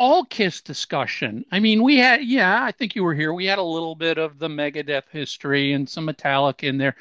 all 0.00 0.24
Kiss 0.24 0.62
discussion. 0.62 1.44
I 1.52 1.60
mean, 1.60 1.84
we 1.84 1.98
had 1.98 2.24
yeah, 2.24 2.64
I 2.64 2.72
think 2.72 2.96
you 2.96 3.04
were 3.04 3.14
here. 3.14 3.34
We 3.34 3.46
had 3.46 3.60
a 3.60 3.62
little 3.62 3.94
bit 3.94 4.18
of 4.18 4.38
the 4.40 4.48
Megadeth 4.48 5.10
history 5.10 5.74
and 5.74 5.88
some 5.88 6.08
Metallica 6.08 6.64
in 6.64 6.78
there, 6.78 6.96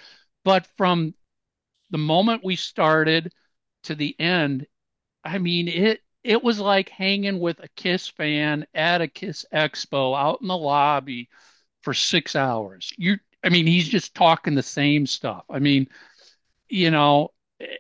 but 0.46 0.68
from 0.78 1.16
the 1.92 1.98
moment 1.98 2.44
we 2.44 2.56
started 2.56 3.34
to 3.84 3.96
the 3.96 4.20
end, 4.20 4.68
I 5.24 5.40
mean, 5.40 5.68
it 5.70 6.02
it 6.24 6.44
was 6.44 6.60
like 6.60 6.90
hanging 6.90 7.40
with 7.40 7.60
a 7.62 7.70
Kiss 7.70 8.08
fan 8.10 8.68
at 8.74 9.02
a 9.02 9.08
Kiss 9.08 9.46
Expo 9.54 10.18
out 10.20 10.42
in 10.42 10.48
the 10.48 10.58
lobby 10.58 11.30
for 11.84 11.94
six 11.94 12.36
hours. 12.36 12.94
You, 12.98 13.18
I 13.44 13.50
mean, 13.50 13.68
he's 13.68 13.90
just 13.90 14.16
talking 14.16 14.56
the 14.56 14.64
same 14.64 15.08
stuff. 15.08 15.46
I 15.50 15.60
mean, 15.60 15.88
you 16.70 16.92
know, 16.92 17.32
eh, 17.62 17.78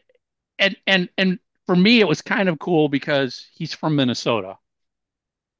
and 0.59 0.77
and 0.87 1.09
and 1.17 1.39
for 1.67 1.75
me, 1.75 2.01
it 2.01 2.07
was 2.09 2.21
kind 2.23 2.49
of 2.49 2.59
cool 2.59 2.89
because 2.89 3.47
he's 3.55 3.73
from 3.75 3.95
Minnesota. 3.97 4.57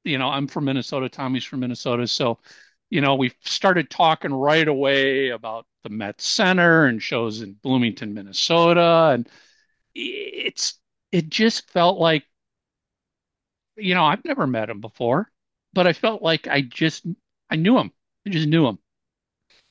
You 0.04 0.18
know, 0.18 0.28
I'm 0.28 0.46
from 0.46 0.64
Minnesota. 0.64 1.08
Tommy's 1.08 1.44
from 1.44 1.60
Minnesota, 1.60 2.06
so 2.06 2.38
you 2.90 3.00
know, 3.00 3.14
we 3.14 3.32
started 3.42 3.88
talking 3.88 4.32
right 4.32 4.66
away 4.66 5.28
about 5.28 5.66
the 5.84 5.90
Met 5.90 6.20
Center 6.20 6.86
and 6.86 7.00
shows 7.02 7.40
in 7.40 7.54
Bloomington, 7.62 8.12
Minnesota, 8.12 9.10
and 9.14 9.28
it's 9.94 10.78
it 11.12 11.28
just 11.28 11.70
felt 11.70 11.98
like 11.98 12.24
you 13.76 13.94
know, 13.94 14.04
I've 14.04 14.24
never 14.24 14.46
met 14.46 14.70
him 14.70 14.80
before, 14.80 15.30
but 15.72 15.86
I 15.86 15.92
felt 15.92 16.22
like 16.22 16.46
I 16.48 16.62
just 16.62 17.06
I 17.50 17.56
knew 17.56 17.78
him. 17.78 17.92
I 18.26 18.30
just 18.30 18.48
knew 18.48 18.66
him. 18.66 18.78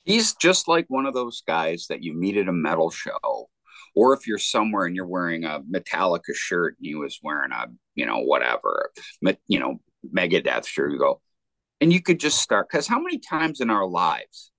He's 0.03 0.33
just 0.35 0.67
like 0.67 0.85
one 0.87 1.05
of 1.05 1.13
those 1.13 1.43
guys 1.45 1.85
that 1.89 2.03
you 2.03 2.13
meet 2.13 2.37
at 2.37 2.47
a 2.47 2.53
metal 2.53 2.89
show, 2.89 3.49
or 3.95 4.13
if 4.13 4.25
you're 4.27 4.39
somewhere 4.39 4.85
and 4.85 4.95
you're 4.95 5.05
wearing 5.05 5.43
a 5.43 5.61
Metallica 5.61 6.33
shirt 6.33 6.77
and 6.79 6.87
he 6.87 6.95
was 6.95 7.19
wearing 7.21 7.51
a, 7.51 7.67
you 7.95 8.05
know, 8.05 8.19
whatever, 8.19 8.91
you 9.47 9.59
know, 9.59 9.79
Megadeth 10.13 10.65
shirt, 10.67 10.91
you 10.91 10.99
go, 10.99 11.21
and 11.81 11.91
you 11.91 12.01
could 12.01 12.19
just 12.19 12.39
start. 12.41 12.67
Because 12.69 12.87
how 12.87 12.99
many 12.99 13.19
times 13.19 13.61
in 13.61 13.69
our 13.69 13.85
lives 13.87 14.51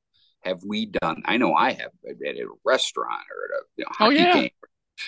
have 0.43 0.61
we 0.65 0.87
done? 0.87 1.23
I 1.25 1.37
know 1.37 1.55
I 1.55 1.73
have 1.73 1.91
at 2.07 2.37
a 2.37 2.47
restaurant 2.65 3.23
or 3.31 3.55
at 3.57 3.61
a 3.61 3.65
you 3.77 3.85
know, 3.85 3.91
Oh, 4.01 4.05
hockey 4.05 4.17
yeah. 4.17 4.33
game. 4.35 4.51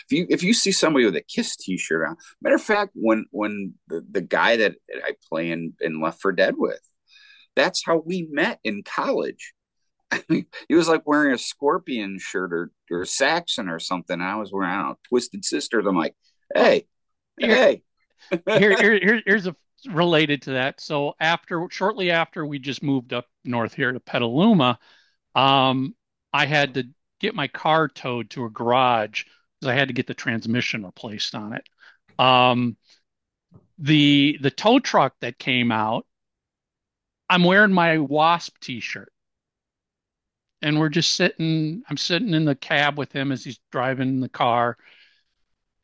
If 0.08 0.12
you 0.12 0.26
if 0.30 0.42
you 0.42 0.54
see 0.54 0.72
somebody 0.72 1.04
with 1.04 1.16
a 1.16 1.20
Kiss 1.22 1.54
T-shirt 1.56 2.06
on, 2.08 2.16
matter 2.40 2.54
of 2.56 2.62
fact, 2.62 2.92
when 2.94 3.26
when 3.30 3.74
the, 3.88 4.04
the 4.10 4.22
guy 4.22 4.56
that 4.56 4.76
I 5.04 5.12
play 5.28 5.50
in 5.50 5.74
in 5.80 6.00
Left 6.00 6.20
for 6.20 6.32
Dead 6.32 6.54
with, 6.56 6.80
that's 7.56 7.84
how 7.84 7.98
we 8.04 8.26
met 8.30 8.58
in 8.64 8.82
college. 8.84 9.52
I 10.10 10.22
mean, 10.30 10.46
he 10.68 10.74
was 10.74 10.88
like 10.88 11.06
wearing 11.06 11.34
a 11.34 11.38
Scorpion 11.38 12.18
shirt 12.18 12.54
or 12.54 12.70
or 12.90 13.04
Saxon 13.04 13.68
or 13.68 13.78
something. 13.78 14.18
I 14.20 14.36
was 14.36 14.50
wearing 14.50 14.70
I 14.70 14.76
don't 14.78 14.88
know 14.90 14.98
Twisted 15.10 15.44
Sisters. 15.44 15.84
I'm 15.86 15.96
like, 15.96 16.14
hey, 16.54 16.86
hey, 17.38 17.82
here, 18.30 18.74
here, 18.76 18.98
here- 18.98 19.22
here's 19.26 19.46
a 19.46 19.54
related 19.90 20.42
to 20.42 20.52
that. 20.52 20.80
So 20.80 21.14
after, 21.20 21.66
shortly 21.70 22.10
after 22.10 22.44
we 22.44 22.58
just 22.58 22.82
moved 22.82 23.12
up 23.12 23.26
north 23.44 23.74
here 23.74 23.92
to 23.92 24.00
Petaluma, 24.00 24.78
um, 25.34 25.94
I 26.32 26.46
had 26.46 26.74
to 26.74 26.84
get 27.20 27.34
my 27.34 27.48
car 27.48 27.88
towed 27.88 28.30
to 28.30 28.44
a 28.44 28.50
garage 28.50 29.24
because 29.60 29.72
I 29.72 29.74
had 29.74 29.88
to 29.88 29.94
get 29.94 30.06
the 30.06 30.14
transmission 30.14 30.84
replaced 30.84 31.34
on 31.34 31.54
it. 31.54 31.68
Um, 32.18 32.76
the 33.78 34.38
the 34.40 34.50
tow 34.50 34.78
truck 34.78 35.14
that 35.20 35.38
came 35.38 35.72
out, 35.72 36.06
I'm 37.28 37.44
wearing 37.44 37.72
my 37.72 37.98
Wasp 37.98 38.58
t-shirt. 38.60 39.12
And 40.60 40.78
we're 40.78 40.90
just 40.90 41.14
sitting, 41.14 41.82
I'm 41.88 41.96
sitting 41.96 42.34
in 42.34 42.44
the 42.44 42.54
cab 42.54 42.96
with 42.96 43.10
him 43.10 43.32
as 43.32 43.42
he's 43.42 43.58
driving 43.72 44.20
the 44.20 44.28
car 44.28 44.76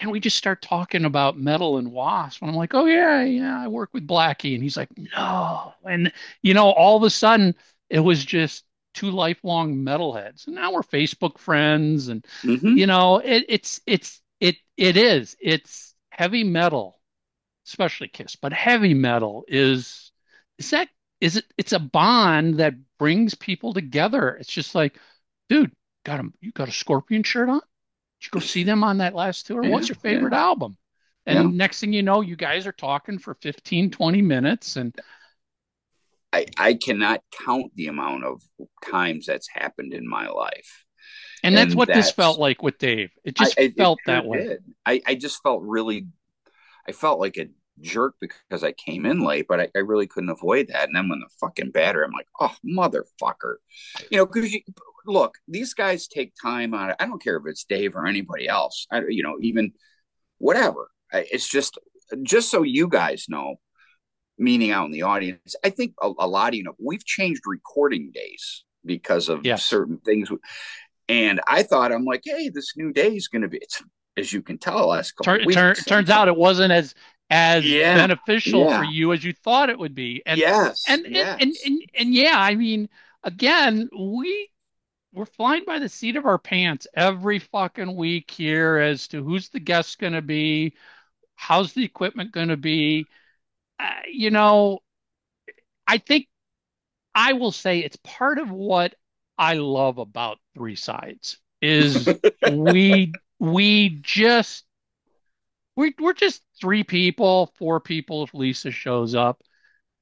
and 0.00 0.10
we 0.10 0.20
just 0.20 0.36
start 0.36 0.62
talking 0.62 1.04
about 1.04 1.38
metal 1.38 1.78
and 1.78 1.90
wasp 1.92 2.42
and 2.42 2.50
i'm 2.50 2.56
like 2.56 2.74
oh 2.74 2.86
yeah 2.86 3.22
yeah 3.24 3.62
i 3.62 3.68
work 3.68 3.90
with 3.92 4.06
blackie 4.06 4.54
and 4.54 4.62
he's 4.62 4.76
like 4.76 4.88
no 4.96 5.72
and 5.84 6.12
you 6.42 6.54
know 6.54 6.70
all 6.70 6.96
of 6.96 7.02
a 7.02 7.10
sudden 7.10 7.54
it 7.90 8.00
was 8.00 8.24
just 8.24 8.64
two 8.94 9.10
lifelong 9.10 9.76
metalheads 9.76 10.46
and 10.46 10.56
now 10.56 10.72
we're 10.72 10.82
facebook 10.82 11.38
friends 11.38 12.08
and 12.08 12.24
Mhm. 12.44 12.76
you 12.76 12.86
know 12.86 13.18
it, 13.18 13.44
it's 13.48 13.80
it's 13.86 14.20
it 14.40 14.56
it 14.76 14.96
is 14.96 15.36
it's 15.40 15.94
heavy 16.10 16.44
metal 16.44 16.98
especially 17.66 18.08
kiss 18.08 18.36
but 18.36 18.52
heavy 18.52 18.94
metal 18.94 19.44
is 19.48 20.12
is 20.58 20.70
that 20.70 20.88
is 21.20 21.36
it 21.36 21.44
it's 21.58 21.72
a 21.72 21.78
bond 21.78 22.56
that 22.58 22.74
brings 22.98 23.34
people 23.34 23.74
together 23.74 24.36
it's 24.40 24.52
just 24.52 24.74
like 24.74 24.98
dude 25.48 25.72
got 26.04 26.20
a 26.20 26.24
you 26.40 26.52
got 26.52 26.68
a 26.68 26.72
scorpion 26.72 27.22
shirt 27.22 27.48
on 27.48 27.60
did 28.20 28.26
you 28.26 28.30
go 28.32 28.40
see 28.40 28.64
them 28.64 28.82
on 28.84 28.98
that 28.98 29.14
last 29.14 29.46
tour? 29.46 29.62
Yeah, 29.62 29.70
What's 29.70 29.88
your 29.88 29.96
favorite 29.96 30.32
yeah. 30.32 30.38
album? 30.38 30.76
And 31.26 31.38
Yeah. 31.38 31.42
next 31.58 31.80
thing 31.80 31.92
you 31.92 32.02
know, 32.02 32.20
you 32.20 32.36
guys 32.36 32.66
are 32.66 32.72
talking 32.72 33.18
for 33.18 33.34
15, 33.34 33.90
20 33.90 34.22
minutes. 34.22 34.76
And 34.76 34.94
I 36.32 36.46
I 36.56 36.74
cannot 36.74 37.22
count 37.32 37.72
the 37.74 37.86
amount 37.88 38.24
of 38.24 38.42
times 38.84 39.26
that's 39.26 39.48
happened 39.48 39.92
in 39.94 40.08
my 40.08 40.28
life. 40.28 40.84
and 41.42 41.56
that's 41.56 41.72
And 41.72 41.78
what 41.78 41.92
this 41.92 42.10
felt 42.10 42.38
like 42.38 42.62
with 42.62 42.78
Dave. 42.78 43.10
It 43.24 43.34
just 43.36 43.56
I, 43.58 43.62
I- 43.62 43.74
it 43.76 43.76
felt 43.76 43.98
sure 44.06 44.14
that 44.14 44.24
way. 44.26 44.38
did. 44.48 44.64
I, 44.86 45.02
I 45.06 45.14
just 45.14 45.42
felt 45.42 45.62
really, 45.62 46.06
I 46.88 46.92
felt 46.92 47.20
like 47.20 47.36
a 47.36 47.46
jerk 47.80 48.14
because 48.20 48.64
I 48.64 48.72
came 48.72 49.06
in 49.06 49.20
late, 49.20 49.46
but 49.48 49.60
I, 49.60 49.68
I 49.74 49.78
really 49.80 50.06
couldn't 50.06 50.30
avoid 50.30 50.68
that. 50.68 50.86
And 50.86 50.96
then 50.96 51.08
when 51.08 51.20
the 51.20 51.28
fucking 51.40 51.70
batter, 51.70 52.02
I'm 52.02 52.12
like, 52.12 52.28
oh 52.40 52.54
motherfucker, 52.64 53.56
you 54.10 54.18
know, 54.18 54.26
because 54.26 54.52
you 54.52 54.60
look, 55.06 55.36
these 55.46 55.74
guys 55.74 56.06
take 56.08 56.32
time 56.40 56.74
on 56.74 56.90
it. 56.90 56.96
I 57.00 57.06
don't 57.06 57.22
care 57.22 57.36
if 57.36 57.44
it's 57.46 57.64
Dave 57.64 57.96
or 57.96 58.06
anybody 58.06 58.48
else. 58.48 58.86
I, 58.90 59.02
you 59.08 59.22
know, 59.22 59.36
even 59.40 59.72
whatever. 60.38 60.90
I, 61.12 61.26
it's 61.30 61.48
just, 61.48 61.78
just 62.22 62.50
so 62.50 62.62
you 62.62 62.88
guys 62.88 63.26
know, 63.28 63.56
meaning 64.38 64.70
out 64.70 64.86
in 64.86 64.92
the 64.92 65.02
audience, 65.02 65.56
I 65.64 65.70
think 65.70 65.94
a, 66.02 66.10
a 66.18 66.26
lot 66.26 66.50
of 66.50 66.54
you 66.54 66.64
know 66.64 66.74
we've 66.78 67.04
changed 67.04 67.42
recording 67.46 68.10
days 68.12 68.64
because 68.84 69.28
of 69.28 69.44
Yes. 69.44 69.64
certain 69.64 69.98
things. 69.98 70.30
And 71.08 71.40
I 71.46 71.62
thought 71.62 71.90
I'm 71.90 72.04
like, 72.04 72.22
hey, 72.24 72.50
this 72.50 72.74
new 72.76 72.92
day 72.92 73.16
is 73.16 73.28
going 73.28 73.42
to 73.42 73.48
be. 73.48 73.58
It's 73.58 73.82
as 74.16 74.32
you 74.32 74.42
can 74.42 74.58
tell, 74.58 74.88
last 74.88 75.12
couple 75.12 75.32
Turn, 75.32 75.46
weeks. 75.46 75.54
turn, 75.54 75.74
turns 75.74 76.10
out 76.10 76.28
it 76.28 76.36
wasn't 76.36 76.72
as 76.72 76.94
as 77.30 77.64
Yeah, 77.64 77.94
beneficial 77.96 78.64
yeah. 78.64 78.78
for 78.78 78.84
you 78.84 79.12
as 79.12 79.24
you 79.24 79.32
thought 79.32 79.70
it 79.70 79.78
would 79.78 79.94
be. 79.94 80.22
And 80.26 80.38
yes, 80.38 80.84
and, 80.88 81.04
and, 81.06 81.14
yes. 81.14 81.38
and 81.40 81.54
and 81.64 81.82
and 81.98 82.14
yeah, 82.14 82.38
I 82.38 82.54
mean, 82.54 82.88
again, 83.22 83.88
we 83.98 84.50
we're 85.12 85.26
flying 85.26 85.64
by 85.66 85.78
the 85.78 85.88
seat 85.88 86.16
of 86.16 86.26
our 86.26 86.38
pants 86.38 86.86
every 86.94 87.38
fucking 87.38 87.96
week 87.96 88.30
here 88.30 88.78
as 88.78 89.08
to 89.08 89.22
who's 89.24 89.48
the 89.48 89.60
guest 89.60 89.98
going 89.98 90.12
to 90.12 90.22
be, 90.22 90.74
how's 91.34 91.72
the 91.72 91.84
equipment 91.84 92.32
going 92.32 92.48
to 92.48 92.56
be. 92.56 93.06
Uh, 93.80 93.90
you 94.10 94.30
know, 94.30 94.80
I 95.86 95.98
think 95.98 96.28
I 97.14 97.32
will 97.34 97.52
say 97.52 97.80
it's 97.80 97.98
part 98.04 98.38
of 98.38 98.50
what 98.50 98.94
I 99.38 99.54
love 99.54 99.98
about 99.98 100.38
Three 100.54 100.76
Sides 100.76 101.38
is 101.62 102.08
we 102.50 103.12
we 103.38 103.98
just 104.02 104.64
we 105.76 105.94
we're 105.98 106.12
just 106.12 106.42
three 106.60 106.84
people, 106.84 107.52
four 107.58 107.80
people 107.80 108.24
if 108.24 108.34
Lisa 108.34 108.70
shows 108.70 109.14
up 109.14 109.42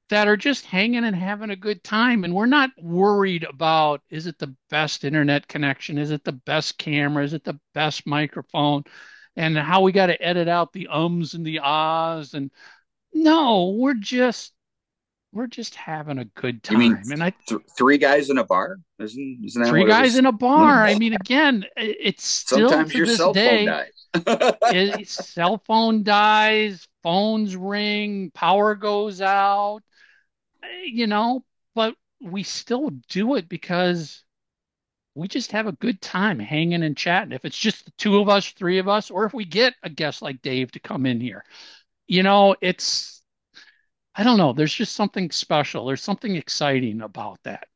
that 0.09 0.27
are 0.27 0.37
just 0.37 0.65
hanging 0.65 1.03
and 1.03 1.15
having 1.15 1.49
a 1.49 1.55
good 1.55 1.83
time. 1.83 2.23
And 2.23 2.33
we're 2.33 2.45
not 2.45 2.71
worried 2.77 3.43
about 3.43 4.01
is 4.09 4.27
it 4.27 4.39
the 4.39 4.55
best 4.69 5.03
internet 5.03 5.47
connection, 5.47 5.97
is 5.97 6.11
it 6.11 6.23
the 6.23 6.31
best 6.31 6.77
camera, 6.77 7.23
is 7.23 7.33
it 7.33 7.43
the 7.43 7.59
best 7.73 8.05
microphone? 8.07 8.83
And 9.35 9.57
how 9.57 9.81
we 9.81 9.91
got 9.91 10.07
to 10.07 10.21
edit 10.21 10.47
out 10.47 10.73
the 10.73 10.87
ums 10.87 11.33
and 11.33 11.45
the 11.45 11.59
ahs 11.59 12.33
and 12.33 12.51
no, 13.13 13.75
we're 13.77 13.95
just 13.95 14.53
we're 15.37 15.47
just 15.47 15.75
having 15.75 16.17
a 16.17 16.25
good 16.25 16.55
You 16.55 16.59
time. 16.61 16.79
mean 16.79 16.99
and 17.11 17.23
I 17.23 17.31
th- 17.47 17.61
three 17.77 17.99
guys 17.99 18.31
in 18.31 18.39
a 18.39 18.43
bar? 18.43 18.77
Isn't, 18.99 19.41
isn't 19.45 19.61
that 19.61 19.69
three 19.69 19.85
guys 19.85 20.17
in 20.17 20.25
a 20.25 20.31
bar. 20.31 20.83
I 20.83 20.95
mean, 20.95 21.13
again, 21.13 21.63
it's 21.77 22.25
still 22.25 22.69
Sometimes 22.69 22.93
your 22.95 23.05
cell 23.05 23.33
day. 23.33 23.65
phone 23.65 23.65
dies. 23.67 24.53
it, 24.99 25.07
cell 25.07 25.61
phone 25.67 26.01
dies, 26.01 26.87
phones 27.03 27.55
ring, 27.55 28.31
power 28.33 28.73
goes 28.73 29.21
out, 29.21 29.81
eh, 30.63 30.85
you 30.91 31.05
know, 31.05 31.45
but 31.75 31.93
we 32.19 32.41
still 32.41 32.89
do 33.07 33.35
it 33.35 33.47
because 33.47 34.23
we 35.13 35.27
just 35.27 35.51
have 35.51 35.67
a 35.67 35.71
good 35.73 36.01
time 36.01 36.39
hanging 36.39 36.81
and 36.81 36.97
chatting. 36.97 37.31
If 37.31 37.45
it's 37.45 37.57
just 37.57 37.85
the 37.85 37.91
two 37.99 38.17
of 38.17 38.27
us, 38.27 38.49
three 38.49 38.79
of 38.79 38.87
us, 38.87 39.11
or 39.11 39.25
if 39.25 39.33
we 39.35 39.45
get 39.45 39.75
a 39.83 39.89
guest 39.89 40.23
like 40.23 40.41
Dave 40.41 40.71
to 40.71 40.79
come 40.79 41.05
in 41.05 41.21
here, 41.21 41.43
you 42.07 42.23
know, 42.23 42.55
it's, 42.61 43.16
I 44.17 44.23
don't 44.23 44.37
know, 44.37 44.51
there's 44.51 44.73
just 44.73 44.95
something 44.95 45.31
special. 45.31 45.85
There's 45.85 46.01
something 46.03 46.35
exciting 46.35 47.01
about 47.01 47.39
that. 47.43 47.67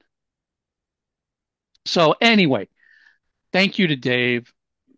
So, 1.85 2.15
anyway, 2.19 2.67
thank 3.53 3.79
you 3.79 3.87
to 3.87 3.95
Dave. 3.95 4.51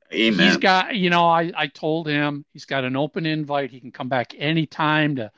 He's 0.10 0.58
got, 0.58 0.96
you 0.96 1.10
know, 1.10 1.26
I, 1.26 1.52
I 1.56 1.68
told 1.68 2.08
him 2.08 2.46
he's 2.54 2.66
got 2.66 2.86
an 2.86 2.96
open 2.96 3.26
invite. 3.26 3.72
He 3.72 3.82
can 3.82 3.92
come 3.92 4.10
back 4.10 4.34
anytime 4.38 5.18
to 5.18 5.32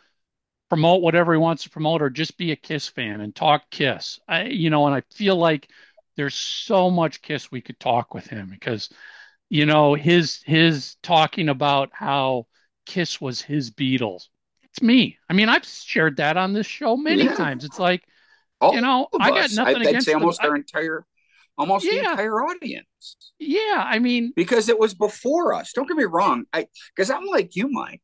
promote 0.69 1.01
whatever 1.01 1.33
he 1.33 1.39
wants 1.39 1.63
to 1.63 1.69
promote 1.69 2.01
or 2.01 2.09
just 2.09 2.37
be 2.37 2.51
a 2.51 2.55
Kiss 2.55 2.87
fan 2.87 3.21
and 3.21 3.35
talk 3.35 3.63
Kiss. 3.71 4.19
I, 4.27 4.43
you 4.45 4.69
know, 4.69 4.85
and 4.85 4.95
I 4.95 5.01
feel 5.13 5.37
like 5.37 5.69
there's 6.17 6.35
so 6.35 6.91
much 6.91 7.21
Kiss 7.21 7.51
we 7.51 7.61
could 7.61 7.79
talk 7.79 8.13
with 8.13 8.27
him 8.27 8.49
because, 8.49 8.89
you 9.49 9.65
know, 9.65 9.95
his 9.95 10.41
his 10.45 10.95
talking 11.01 11.49
about 11.49 11.89
how 11.93 12.47
Kiss 12.85 13.19
was 13.19 13.41
his 13.41 13.71
Beatles. 13.71 14.27
It's 14.75 14.83
me. 14.83 15.17
I 15.29 15.33
mean, 15.33 15.47
I've 15.47 15.63
shared 15.65 16.17
that 16.17 16.35
on 16.35 16.51
this 16.51 16.67
show 16.67 16.97
many 16.97 17.23
Yeah. 17.23 17.35
times. 17.35 17.63
It's 17.63 17.79
like, 17.79 18.03
All 18.59 18.73
you 18.75 18.81
know, 18.81 19.07
I 19.17 19.29
got 19.29 19.51
nothing 19.53 19.77
I'd 19.77 19.87
against 19.87 20.05
say 20.07 20.13
almost 20.13 20.43
I- 20.43 20.49
our 20.49 20.55
entire, 20.57 21.05
almost 21.57 21.85
the 21.85 21.99
entire 21.99 22.41
audience. 22.43 22.87
yeah, 23.39 23.81
I 23.87 23.99
mean, 23.99 24.33
because 24.35 24.67
it 24.67 24.77
was 24.77 24.93
before 24.93 25.53
us. 25.53 25.71
Don't 25.71 25.87
get 25.87 25.95
me 25.95 26.03
wrong. 26.03 26.43
I 26.51 26.67
because 26.93 27.09
I'm 27.09 27.25
like 27.25 27.55
you, 27.55 27.69
Mike. 27.69 28.01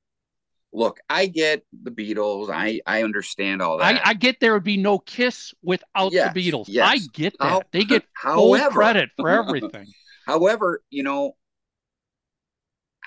Look, 0.72 1.02
I 1.10 1.26
get 1.26 1.66
the 1.84 1.92
Beatles. 1.92 2.50
I 2.50 2.80
I 2.86 3.04
understand 3.04 3.62
all 3.62 3.78
that. 3.80 4.08
I 4.08 4.14
get 4.14 4.40
there 4.40 4.54
would 4.54 4.64
be 4.64 4.78
no 4.78 4.98
Kiss 5.00 5.54
without 5.62 6.14
Yes, 6.14 6.34
the 6.34 6.52
Beatles. 6.52 6.66
yes. 6.70 6.88
I 6.90 7.00
get 7.12 7.34
that. 7.40 7.50
How- 7.50 7.62
they 7.74 7.84
get 7.84 8.06
full 8.22 8.56
however, 8.56 8.76
credit 8.76 9.10
for 9.18 9.28
everything. 9.30 9.88
however, 10.26 10.82
you 10.90 11.04
know, 11.04 11.36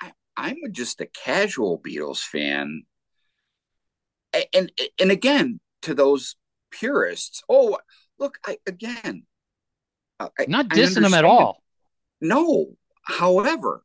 I, 0.02 0.12
I'm 0.36 0.56
just 0.72 1.00
a 1.00 1.06
casual 1.06 1.80
Beatles 1.80 2.20
fan, 2.20 2.84
and 4.52 4.72
and 5.00 5.10
again 5.10 5.60
to 5.82 5.94
those 5.94 6.36
purists. 6.70 7.42
Oh, 7.48 7.78
look, 8.18 8.38
I 8.44 8.58
again. 8.66 9.24
Uh, 10.20 10.28
I, 10.38 10.44
I'm 10.44 10.50
not 10.50 10.66
I 10.70 10.76
dissing 10.76 11.02
them 11.02 11.14
at 11.14 11.24
all. 11.24 11.62
No. 12.20 12.76
However, 13.02 13.82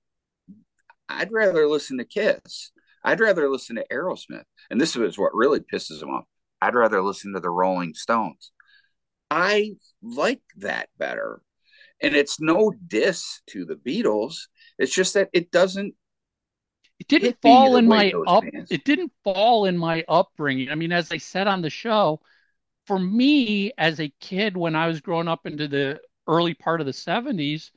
I'd 1.09 1.31
rather 1.31 1.67
listen 1.67 1.97
to 1.97 2.05
Kiss. 2.05 2.71
I'd 3.03 3.19
rather 3.19 3.49
listen 3.49 3.77
to 3.77 3.85
Aerosmith. 3.91 4.43
And 4.69 4.79
this 4.79 4.95
is 4.95 5.17
what 5.17 5.33
really 5.33 5.59
pisses 5.59 5.99
them 5.99 6.09
off. 6.09 6.25
I'd 6.61 6.75
rather 6.75 7.01
listen 7.01 7.33
to 7.33 7.39
the 7.39 7.49
Rolling 7.49 7.93
Stones. 7.93 8.51
I 9.31 9.75
like 10.01 10.41
that 10.57 10.89
better. 10.97 11.41
And 12.01 12.15
it's 12.15 12.39
no 12.39 12.73
diss 12.87 13.41
to 13.47 13.65
the 13.65 13.75
Beatles. 13.75 14.47
It's 14.77 14.93
just 14.93 15.13
that 15.15 15.29
it 15.33 15.51
doesn't 15.51 15.95
didn't 17.09 17.41
fall 17.41 17.75
in 17.75 17.87
my 17.87 18.13
up. 18.27 18.43
It 18.45 18.85
didn't 18.85 19.11
fall 19.23 19.65
in 19.65 19.77
my 19.77 20.05
upbringing. 20.07 20.69
I 20.69 20.75
mean, 20.75 20.91
as 20.91 21.11
I 21.11 21.17
said 21.17 21.47
on 21.47 21.61
the 21.61 21.69
show, 21.69 22.21
for 22.87 22.97
me 22.97 23.73
as 23.77 23.99
a 23.99 24.13
kid 24.21 24.55
when 24.55 24.75
I 24.75 24.87
was 24.87 25.01
growing 25.01 25.27
up 25.27 25.45
into 25.45 25.67
the 25.67 25.99
early 26.27 26.53
part 26.53 26.79
of 26.79 26.85
the 26.85 26.93
'70s, 26.93 27.71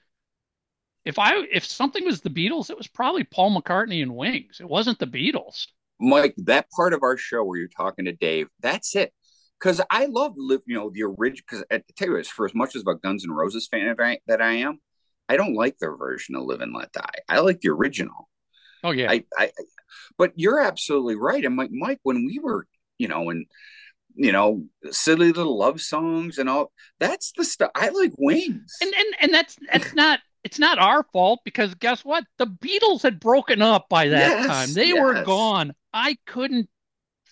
if 1.04 1.18
I 1.18 1.34
if 1.52 1.64
something 1.64 2.04
was 2.04 2.20
the 2.20 2.30
Beatles, 2.30 2.70
it 2.70 2.76
was 2.76 2.86
probably 2.86 3.24
Paul 3.24 3.60
McCartney 3.60 4.02
and 4.02 4.14
Wings. 4.14 4.58
It 4.60 4.68
wasn't 4.68 4.98
the 4.98 5.06
Beatles. 5.06 5.66
Mike, 5.98 6.34
that 6.36 6.70
part 6.70 6.92
of 6.92 7.02
our 7.02 7.16
show 7.16 7.44
where 7.44 7.58
you're 7.58 7.68
talking 7.68 8.04
to 8.06 8.12
Dave, 8.12 8.48
that's 8.60 8.94
it. 8.96 9.12
Because 9.58 9.80
I 9.90 10.06
love, 10.06 10.32
live, 10.36 10.62
you 10.66 10.74
know, 10.74 10.90
the 10.90 11.04
original. 11.04 11.44
Because 11.48 11.64
I 11.70 11.80
tell 11.96 12.08
you, 12.08 12.16
this, 12.16 12.28
for 12.28 12.44
as 12.44 12.54
much 12.54 12.74
as 12.74 12.82
a 12.82 12.94
Guns 12.94 13.24
N' 13.24 13.30
Roses 13.30 13.68
fan 13.68 13.94
that 13.96 14.04
I, 14.04 14.18
that 14.26 14.42
I 14.42 14.54
am, 14.54 14.80
I 15.28 15.36
don't 15.36 15.54
like 15.54 15.78
their 15.78 15.96
version 15.96 16.34
of 16.34 16.44
"Live 16.44 16.60
and 16.60 16.74
Let 16.74 16.92
Die." 16.92 17.14
I 17.28 17.38
like 17.38 17.60
the 17.60 17.70
original. 17.70 18.28
Oh 18.84 18.90
yeah, 18.90 19.10
I, 19.10 19.24
I, 19.36 19.50
but 20.18 20.32
you're 20.36 20.60
absolutely 20.60 21.16
right. 21.16 21.44
And 21.44 21.56
Mike, 21.56 21.70
Mike, 21.72 22.00
when 22.02 22.26
we 22.26 22.38
were, 22.38 22.66
you 22.98 23.08
know, 23.08 23.30
and 23.30 23.46
you 24.14 24.32
know, 24.32 24.64
silly 24.90 25.32
little 25.32 25.58
love 25.58 25.80
songs 25.80 26.38
and 26.38 26.48
all, 26.48 26.70
that's 27.00 27.32
the 27.36 27.44
stuff 27.44 27.70
I 27.74 27.88
like. 27.88 28.12
Wings. 28.18 28.76
and 28.80 28.94
and 28.94 29.14
and 29.20 29.34
that's 29.34 29.56
that's 29.70 29.94
not 29.94 30.20
it's 30.44 30.58
not 30.58 30.78
our 30.78 31.04
fault 31.12 31.40
because 31.44 31.74
guess 31.74 32.04
what? 32.04 32.24
The 32.38 32.46
Beatles 32.46 33.02
had 33.02 33.20
broken 33.20 33.62
up 33.62 33.88
by 33.88 34.08
that 34.08 34.30
Yes, 34.30 34.46
time. 34.46 34.74
They 34.74 34.92
were 34.92 35.24
gone. 35.24 35.72
I 35.94 36.16
couldn't 36.26 36.68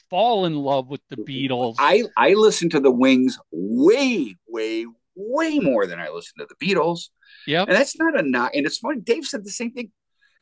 fall 0.09 0.45
in 0.47 0.57
love 0.57 0.89
with 0.89 1.01
the 1.09 1.17
Beatles. 1.17 1.77
I 1.79 2.05
I 2.17 2.35
listened 2.35 2.73
to 2.73 2.81
the 2.81 2.91
Wings 2.91 3.39
way, 3.51 4.37
way, 4.49 4.87
way 5.15 5.59
more 5.59 5.87
than 5.87 5.99
I 5.99 6.09
listened 6.09 6.41
to 6.41 6.47
the 6.49 6.67
Beatles. 6.67 7.09
Yeah, 7.47 7.63
And 7.63 7.73
that's 7.73 7.99
not 7.99 8.19
a 8.19 8.23
knock. 8.23 8.53
And 8.55 8.67
it's 8.67 8.79
funny. 8.79 9.01
Dave 9.01 9.25
said 9.25 9.45
the 9.45 9.51
same 9.51 9.73
thing. 9.73 9.91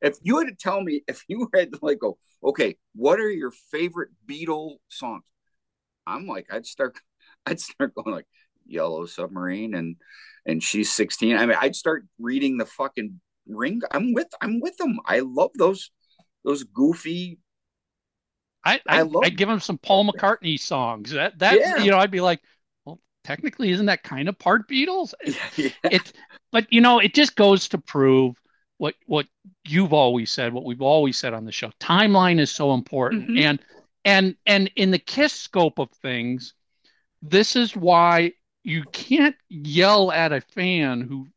If 0.00 0.16
you 0.22 0.38
had 0.38 0.48
to 0.48 0.54
tell 0.54 0.80
me, 0.82 1.02
if 1.08 1.24
you 1.28 1.48
had 1.54 1.72
to 1.72 1.78
like 1.82 1.98
go, 1.98 2.18
okay, 2.42 2.76
what 2.94 3.18
are 3.20 3.30
your 3.30 3.50
favorite 3.70 4.10
Beatle 4.26 4.76
songs? 4.88 5.24
I'm 6.06 6.26
like, 6.26 6.46
I'd 6.52 6.66
start, 6.66 6.96
I'd 7.46 7.60
start 7.60 7.94
going 7.94 8.14
like 8.14 8.26
Yellow 8.66 9.06
Submarine 9.06 9.74
and 9.74 9.96
and 10.46 10.62
she's 10.62 10.92
16. 10.92 11.36
I 11.36 11.46
mean, 11.46 11.56
I'd 11.60 11.76
start 11.76 12.04
reading 12.18 12.58
the 12.58 12.66
fucking 12.66 13.20
ring. 13.46 13.80
I'm 13.90 14.14
with, 14.14 14.28
I'm 14.40 14.60
with 14.60 14.76
them. 14.78 14.98
I 15.06 15.20
love 15.20 15.50
those 15.56 15.90
those 16.44 16.64
goofy. 16.64 17.38
I, 18.64 18.80
I 18.88 18.98
I 18.98 19.02
love- 19.02 19.22
I'd 19.24 19.36
give 19.36 19.48
him 19.48 19.60
some 19.60 19.78
Paul 19.78 20.04
McCartney 20.10 20.58
songs. 20.58 21.10
That 21.12 21.38
that 21.38 21.58
Yeah. 21.58 21.78
you 21.78 21.90
know, 21.90 21.98
I'd 21.98 22.10
be 22.10 22.20
like, 22.20 22.40
well, 22.84 23.00
technically, 23.24 23.70
isn't 23.70 23.86
that 23.86 24.02
kind 24.02 24.28
of 24.28 24.38
part 24.38 24.68
Beatles? 24.68 25.14
yeah. 25.56 25.70
It's 25.90 26.12
but 26.52 26.66
you 26.72 26.80
know, 26.80 26.98
it 26.98 27.14
just 27.14 27.36
goes 27.36 27.68
to 27.68 27.78
prove 27.78 28.34
what 28.78 28.94
what 29.06 29.26
you've 29.70 29.92
always 29.92 30.30
said, 30.30 30.52
what 30.52 30.64
we've 30.64 30.82
always 30.82 31.16
said 31.16 31.34
on 31.34 31.44
the 31.44 31.52
show. 31.52 31.70
Timeline 31.80 32.38
is 32.40 32.50
so 32.50 32.74
important, 32.74 33.28
Mhm. 33.28 33.40
and 33.40 33.60
and 34.04 34.36
and 34.46 34.70
in 34.76 34.90
the 34.90 34.98
Kiss 34.98 35.32
scope 35.32 35.78
of 35.78 35.90
things, 35.90 36.54
this 37.22 37.56
is 37.56 37.76
why 37.76 38.32
you 38.64 38.84
can't 38.92 39.36
yell 39.48 40.10
at 40.12 40.32
a 40.32 40.40
fan 40.40 41.00
who 41.00 41.28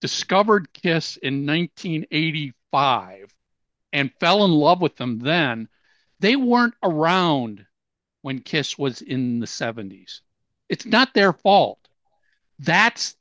discovered 0.00 0.72
Kiss 0.72 1.16
in 1.16 1.44
1985 1.44 3.34
and 3.92 4.12
fell 4.20 4.44
in 4.44 4.50
love 4.52 4.80
with 4.80 4.96
them 4.96 5.18
then. 5.18 5.68
They 6.20 6.36
weren't 6.36 6.74
around 6.82 7.66
when 8.22 8.40
Kiss 8.40 8.78
was 8.78 9.02
in 9.02 9.40
the 9.40 9.46
70s. 9.46 10.20
It's 10.68 10.86
not 10.86 11.14
their 11.14 11.32
fault. 11.32 11.78
That's 12.58 13.16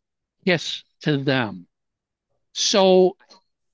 Kiss 0.45 0.83
to 1.01 1.17
them. 1.17 1.67
So 2.53 3.15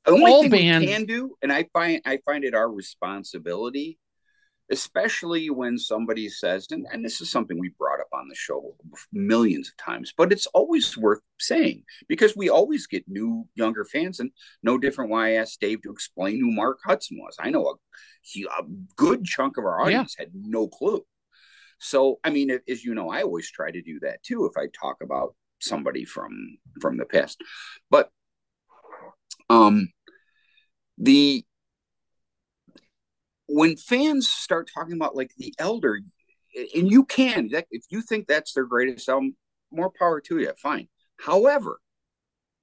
The 0.06 0.12
only 0.12 0.32
all 0.32 0.42
thing 0.42 0.52
bands- 0.52 0.86
we 0.86 0.94
can 0.94 1.06
do, 1.06 1.36
and 1.42 1.52
I 1.52 1.68
find 1.74 2.02
I 2.06 2.20
find 2.26 2.44
it 2.44 2.54
our 2.54 2.72
responsibility, 2.72 3.98
especially 4.70 5.50
when 5.50 5.78
somebody 5.78 6.30
says, 6.30 6.68
and, 6.72 6.86
and 6.92 7.04
this 7.04 7.22
is 7.22 7.32
something 7.32 7.60
we 7.60 7.70
brought 7.78 8.00
up 8.00 8.10
on 8.14 8.28
the 8.28 8.36
show 8.36 8.76
millions 9.12 9.70
of 9.70 9.78
times, 9.78 10.14
but 10.16 10.32
it's 10.32 10.48
always 10.48 10.98
worth 10.98 11.22
saying 11.40 11.84
because 12.08 12.36
we 12.36 12.50
always 12.50 12.88
get 12.88 13.04
new 13.08 13.48
younger 13.56 13.86
fans, 13.86 14.20
and 14.20 14.32
no 14.64 14.78
different 14.78 15.10
why 15.12 15.30
I 15.30 15.32
asked 15.34 15.60
Dave 15.62 15.82
to 15.84 15.92
explain 15.92 16.40
who 16.40 16.52
Mark 16.52 16.80
Hudson 16.86 17.18
was. 17.20 17.36
I 17.40 17.50
know 17.50 17.66
a, 17.68 17.74
he, 18.22 18.44
a 18.46 18.64
good 18.96 19.26
chunk 19.26 19.58
of 19.58 19.66
our 19.66 19.82
audience 19.82 20.16
had 20.18 20.32
no 20.34 20.68
clue. 20.68 21.04
So, 21.80 22.20
I 22.24 22.30
mean, 22.30 22.52
as 22.70 22.84
you 22.86 22.96
know, 22.96 23.10
I 23.10 23.24
always 23.24 23.52
try 23.52 23.70
to 23.72 23.82
do 23.82 24.00
that 24.02 24.24
too 24.24 24.46
if 24.46 24.58
I 24.58 24.68
talk 24.80 24.98
about 25.02 25.36
somebody 25.60 26.06
from 26.06 26.58
from 26.80 26.98
the 26.98 27.06
past, 27.06 27.40
but 27.90 28.10
um 29.50 29.90
the 30.98 31.46
when 33.48 33.78
fans 33.78 34.30
start 34.30 34.70
talking 34.74 34.94
about 34.94 35.16
like 35.16 35.32
the 35.38 35.54
elder 35.60 36.00
and 36.76 36.90
you 36.90 37.06
can 37.06 37.50
that 37.50 37.68
if 37.70 37.84
you 37.90 38.02
think 38.02 38.28
that's 38.28 38.54
their 38.54 38.66
greatest 38.66 39.08
album 39.10 39.36
more 39.72 39.92
power 39.92 40.20
to 40.22 40.40
you 40.40 40.52
fine 40.58 40.88
however 41.20 41.80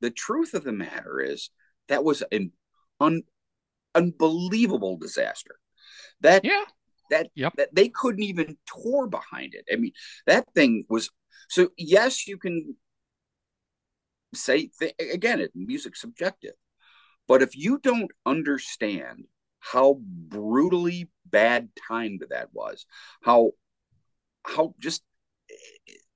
the 0.01 0.11
truth 0.11 0.55
of 0.55 0.65
the 0.65 0.73
matter 0.73 1.21
is 1.21 1.51
that 1.89 2.05
was 2.05 2.23
an 2.33 2.53
un, 3.01 3.23
unbelievable 3.95 4.97
disaster 4.97 5.57
that 6.21 6.45
yeah, 6.45 6.65
that 7.11 7.31
Yep. 7.35 7.55
that 7.57 7.75
they 7.75 7.89
couldn't 7.89 8.23
even 8.23 8.57
tour 8.67 9.07
behind 9.07 9.55
it. 9.55 9.65
I 9.71 9.77
mean, 9.77 9.93
that 10.27 10.47
thing 10.55 10.85
was 10.89 11.11
so. 11.49 11.69
Yes, 11.77 12.27
you 12.27 12.39
can 12.39 12.77
say 14.35 14.71
th- 14.81 14.95
again, 14.99 15.41
it 15.41 15.53
music's 15.55 16.01
subjective, 16.01 16.55
but 17.29 17.43
if 17.43 17.57
you 17.57 17.79
don't 17.79 18.11
understand 18.27 19.25
how 19.61 19.99
brutally 20.01 21.09
bad 21.25 21.69
timed 21.89 22.25
that 22.31 22.49
was, 22.53 22.87
how 23.23 23.53
how 24.45 24.75
just 24.81 25.03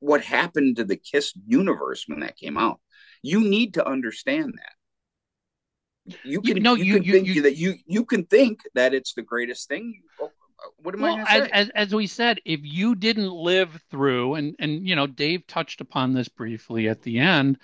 what 0.01 0.23
happened 0.23 0.77
to 0.77 0.85
the 0.85 0.97
Kiss 0.97 1.33
universe 1.47 2.05
when 2.07 2.21
that 2.21 2.37
came 2.37 2.57
out. 2.59 2.81
You 3.23 3.41
need 3.41 3.75
to 3.75 3.87
understand 3.87 4.55
that. 4.57 6.19
You 6.23 6.41
can, 6.41 6.57
You- 6.59 6.63
no, 6.63 6.75
you, 6.75 6.85
you- 6.85 6.95
can 6.95 7.03
you- 7.05 7.13
think 7.13 7.29
you- 7.29 7.43
that 7.43 7.57
you 7.57 7.75
you 7.87 8.05
can 8.05 8.25
think 8.25 8.61
that 8.75 8.95
it's 8.95 9.15
the 9.15 9.23
greatest 9.23 9.69
thing. 9.69 10.03
Oh, 10.21 10.31
What 10.79 10.95
am 10.95 11.05
I 11.05 11.15
Well, 11.15 11.17
to 11.27 11.31
as, 11.31 11.49
as 11.53 11.69
as 11.75 11.95
we 11.95 12.07
said, 12.07 12.41
if 12.45 12.61
you 12.63 12.95
didn't 12.95 13.31
live 13.31 13.83
through, 13.91 14.35
and 14.35 14.55
and 14.59 14.87
you 14.87 14.97
know, 14.97 15.07
Dave 15.07 15.47
touched 15.47 15.81
upon 15.81 16.13
this 16.15 16.29
briefly 16.29 16.89
at 16.89 17.03
the 17.03 17.19
end, 17.19 17.59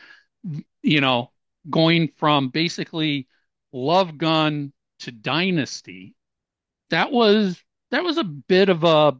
you 0.82 1.00
know, 1.00 1.32
going 1.68 2.10
from 2.16 2.48
basically 2.48 3.28
Love 3.72 4.18
Gun 4.18 4.72
to 5.00 5.12
Dynasty, 5.12 6.14
that 6.90 7.10
was 7.12 7.62
that 7.90 8.04
was 8.04 8.18
a 8.18 8.24
bit 8.24 8.68
of 8.68 8.84
a 8.84 9.16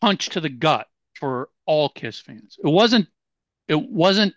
punch 0.00 0.30
to 0.30 0.40
the 0.40 0.48
gut 0.48 0.88
for 1.14 1.48
all 1.66 1.88
Kiss 1.88 2.20
fans. 2.20 2.58
It 2.62 2.68
wasn't 2.68 3.08
it 3.68 3.80
wasn't 3.80 4.34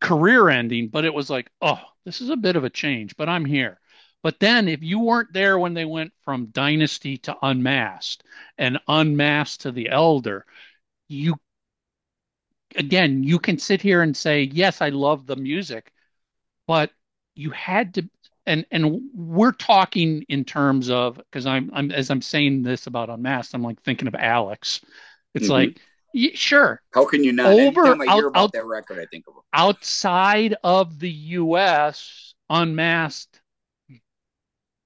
career 0.00 0.48
ending, 0.48 0.88
but 0.88 1.04
it 1.04 1.14
was 1.14 1.30
like, 1.30 1.50
oh, 1.60 1.80
this 2.04 2.20
is 2.20 2.30
a 2.30 2.36
bit 2.36 2.56
of 2.56 2.64
a 2.64 2.70
change, 2.70 3.16
but 3.16 3.28
I'm 3.28 3.44
here. 3.44 3.78
But 4.22 4.40
then 4.40 4.68
if 4.68 4.82
you 4.82 5.00
weren't 5.00 5.32
there 5.32 5.58
when 5.58 5.74
they 5.74 5.84
went 5.84 6.12
from 6.24 6.46
Dynasty 6.46 7.18
to 7.18 7.36
Unmasked 7.42 8.24
and 8.58 8.78
Unmasked 8.88 9.62
to 9.62 9.72
The 9.72 9.88
Elder, 9.88 10.44
you 11.08 11.36
again, 12.76 13.22
you 13.22 13.38
can 13.38 13.58
sit 13.58 13.82
here 13.82 14.02
and 14.02 14.16
say, 14.16 14.42
yes, 14.42 14.80
I 14.80 14.90
love 14.90 15.26
the 15.26 15.36
music, 15.36 15.92
but 16.66 16.90
you 17.34 17.50
had 17.50 17.94
to 17.94 18.08
and 18.46 18.64
and 18.70 19.00
we're 19.12 19.52
talking 19.52 20.24
in 20.28 20.44
terms 20.44 20.88
of 20.88 21.16
because 21.16 21.46
I'm 21.46 21.70
I'm 21.74 21.90
as 21.90 22.10
I'm 22.10 22.22
saying 22.22 22.62
this 22.62 22.86
about 22.86 23.10
Unmasked, 23.10 23.54
I'm 23.54 23.62
like 23.62 23.82
thinking 23.82 24.08
of 24.08 24.14
Alex. 24.14 24.80
It's 25.34 25.46
Mhm. 25.46 25.50
like, 25.50 25.80
y- 26.14 26.30
sure, 26.34 26.80
How 26.92 27.04
can 27.06 27.24
you 27.24 27.32
not? 27.32 27.46
Over- 27.46 27.86
Anytime 27.88 28.00
I 28.00 28.04
hear 28.14 28.14
out- 28.14 28.28
about 28.28 28.42
out- 28.44 28.52
that 28.52 28.64
record, 28.64 29.00
I 29.00 29.06
think 29.06 29.26
of 29.26 29.34
outside 29.52 30.54
of 30.62 30.98
the 30.98 31.10
US, 31.10 32.34
Unmasked 32.48 33.40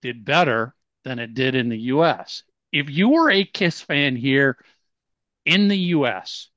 did 0.03 0.25
better 0.25 0.75
than 1.05 1.19
it 1.19 1.35
did 1.35 1.55
in 1.55 1.69
the 1.69 1.79
US. 1.95 2.43
If 2.73 2.89
you 2.89 3.11
were 3.11 3.31
a 3.31 3.45
Kiss 3.45 3.81
fan 3.81 4.17
here 4.17 4.57
in 5.45 5.69
the 5.69 5.79
US, 5.79 6.50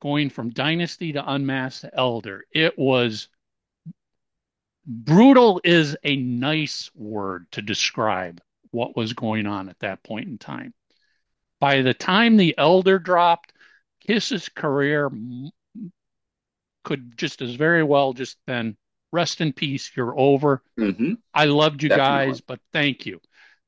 going 0.00 0.30
from 0.30 0.50
Dynasty 0.50 1.12
to 1.12 1.32
Unmasked 1.32 1.82
to 1.82 1.94
Elder, 1.94 2.44
it 2.52 2.78
was 2.78 3.28
brutal 4.86 5.60
is 5.64 5.96
a 6.04 6.16
nice 6.16 6.90
word 6.94 7.46
to 7.52 7.62
describe 7.62 8.40
what 8.70 8.96
was 8.96 9.12
going 9.12 9.46
on 9.46 9.68
at 9.68 9.78
that 9.80 10.02
point 10.02 10.28
in 10.28 10.38
time. 10.38 10.74
By 11.60 11.82
the 11.82 11.94
time 11.94 12.36
the 12.36 12.54
Elder 12.56 12.98
dropped, 12.98 13.52
Kiss's 14.00 14.48
career 14.48 15.10
could 16.84 17.16
just 17.16 17.42
as 17.42 17.54
very 17.54 17.82
well 17.82 18.12
just 18.12 18.38
been 18.46 18.76
rest 19.12 19.40
in 19.40 19.52
peace, 19.52 19.90
you're 19.96 20.18
over. 20.18 20.62
hmm 20.76 21.14
I 21.34 21.44
loved 21.44 21.82
you 21.82 21.88
Definitely. 21.88 22.26
guys, 22.26 22.40
but 22.40 22.60
thank 22.72 23.06
you. 23.06 23.20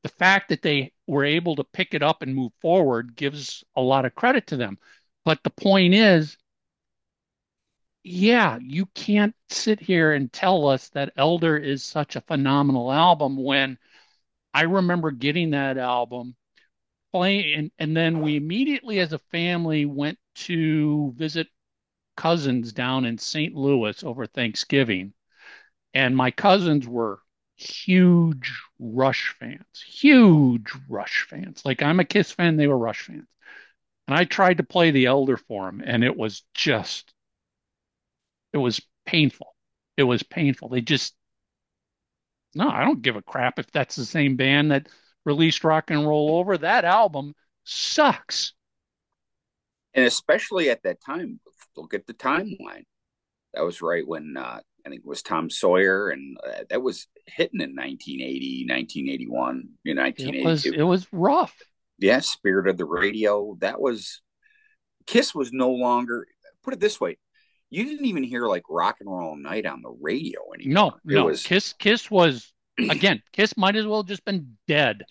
The 0.03 0.09
fact 0.09 0.49
that 0.49 0.63
they 0.63 0.93
were 1.07 1.25
able 1.25 1.57
to 1.57 1.65
pick 1.65 1.95
it 1.95 2.03
up 2.03 2.23
and 2.23 2.35
move 2.35 2.53
forward 2.61 3.15
gives 3.15 3.63
a 3.77 3.81
lot 3.81 4.05
of 4.05 4.15
credit 4.15 4.49
to 4.49 4.57
them. 4.57 4.79
But 5.25 5.43
the 5.43 5.51
point 5.51 5.95
is, 5.95 6.37
yeah, 8.05 8.59
you 8.61 8.87
can't 8.87 9.35
sit 9.49 9.81
here 9.81 10.13
and 10.13 10.33
tell 10.33 10.67
us 10.69 10.89
that 10.91 11.13
Elder 11.17 11.57
is 11.57 11.85
such 11.85 12.17
a 12.17 12.21
phenomenal 12.21 12.91
album 12.93 13.37
when 13.37 13.79
I 14.55 14.63
remember 14.63 15.11
getting 15.13 15.51
that 15.51 15.79
album 15.79 16.37
playing 17.13 17.55
and, 17.55 17.73
and 17.79 17.97
then 17.97 18.21
we 18.23 18.37
immediately 18.37 19.01
as 19.01 19.13
a 19.13 19.19
family 19.19 19.87
went 19.87 20.19
to 20.35 21.13
visit 21.17 21.49
cousins 22.17 22.73
down 22.73 23.05
in 23.07 23.19
St. 23.19 23.55
Louis 23.55 24.03
over 24.05 24.27
Thanksgiving. 24.27 25.15
And 25.95 26.17
my 26.17 26.31
cousins 26.31 26.87
were 26.89 27.21
huge 27.57 28.53
Rush 28.79 29.35
fans, 29.39 29.83
huge 29.87 30.73
Rush 30.89 31.27
fans. 31.29 31.65
Like 31.65 31.83
I'm 31.83 32.01
a 32.01 32.05
Kiss 32.05 32.33
fan, 32.33 32.57
they 32.57 32.67
were 32.67 32.79
Rush 32.79 33.03
fans. 33.03 33.29
And 34.09 34.17
I 34.17 34.25
tried 34.25 34.59
to 34.59 34.63
play 34.65 34.91
the 34.91 35.07
Elder 35.07 35.37
for 35.37 35.67
them, 35.67 35.83
and 35.85 36.05
it 36.05 36.17
was 36.17 36.43
just, 36.55 37.13
it 38.53 38.59
was 38.59 38.81
painful. 39.07 39.55
It 39.97 40.05
was 40.05 40.23
painful. 40.23 40.69
They 40.69 40.81
just, 40.81 41.15
no, 42.55 42.69
I 42.69 42.85
don't 42.85 43.03
give 43.03 43.17
a 43.17 43.23
crap 43.23 43.59
if 43.59 43.71
that's 43.71 43.97
the 43.97 44.05
same 44.05 44.37
band 44.37 44.71
that 44.71 44.89
released 45.25 45.65
Rock 45.65 45.91
and 45.91 46.07
Roll 46.07 46.37
Over. 46.39 46.59
That 46.59 46.85
album 46.85 47.35
sucks. 47.65 48.53
and 49.95 50.05
especially 50.07 50.71
at 50.71 50.83
that 50.83 51.01
time, 51.05 51.41
look 51.77 51.95
at 51.95 52.07
the 52.07 52.15
timeline. 52.15 52.85
That 53.55 53.63
was 53.65 53.83
right 53.83 54.07
when 54.07 54.37
uh, 54.37 54.61
I 54.85 54.89
think 54.89 55.03
it 55.03 55.07
was 55.09 55.23
Tom 55.23 55.51
Sawyer, 55.51 56.09
and 56.09 56.37
uh, 56.47 56.65
that 56.71 56.83
was 56.83 57.07
hitting 57.27 57.61
in 57.61 57.77
1980, 57.77 58.67
1981, 58.69 59.69
you 59.85 59.95
know, 59.95 60.03
It 60.17 60.43
was 60.45 60.65
1982. 60.65 60.81
it 60.81 60.83
was 60.83 61.07
rough. 61.13 61.55
Yeah, 61.99 62.21
Spirit 62.21 62.69
of 62.69 62.77
the 62.79 62.85
Radio. 62.85 63.57
That 63.61 63.81
was 63.81 64.23
Kiss 65.07 65.35
was 65.35 65.53
no 65.53 65.71
longer. 65.71 66.27
Put 66.63 66.75
it 66.75 66.81
this 66.81 67.01
way, 67.01 67.19
you 67.71 67.85
didn't 67.85 68.07
even 68.07 68.23
hear 68.23 68.47
like 68.47 68.63
Rock 68.69 68.97
and 69.01 69.11
Roll 69.11 69.37
Night 69.37 69.67
on 69.67 69.83
the 69.83 69.95
radio 70.01 70.41
anymore. 70.55 70.73
No, 71.05 71.13
It 71.13 71.17
no. 71.17 71.25
was- 71.27 71.43
Kiss 71.45 71.73
Kiss 71.73 72.11
was 72.11 72.53
again, 72.79 73.23
Kiss 73.33 73.57
might 73.57 73.77
as 73.77 73.87
well 73.87 74.03
just 74.03 74.25
been 74.25 74.57
dead, 74.69 75.03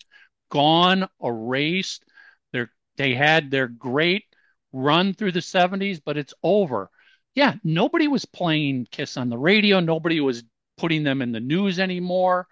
gone, 0.50 1.08
erased. 1.22 2.04
They're 2.52 2.70
they 2.96 3.14
had 3.14 3.50
their 3.50 3.68
great 3.68 4.24
run 4.72 5.12
through 5.12 5.32
the 5.32 5.40
70s, 5.40 6.00
but 6.04 6.16
it's 6.16 6.32
over. 6.42 6.88
Yeah, 7.34 7.54
nobody 7.64 8.08
was 8.08 8.24
playing 8.26 8.86
Kiss 8.90 9.16
on 9.16 9.28
the 9.30 9.38
radio, 9.38 9.80
nobody 9.80 10.20
was 10.20 10.44
putting 10.78 11.02
them 11.02 11.20
in 11.22 11.32
the 11.32 11.40
news 11.40 11.78
anymore. 11.78 12.46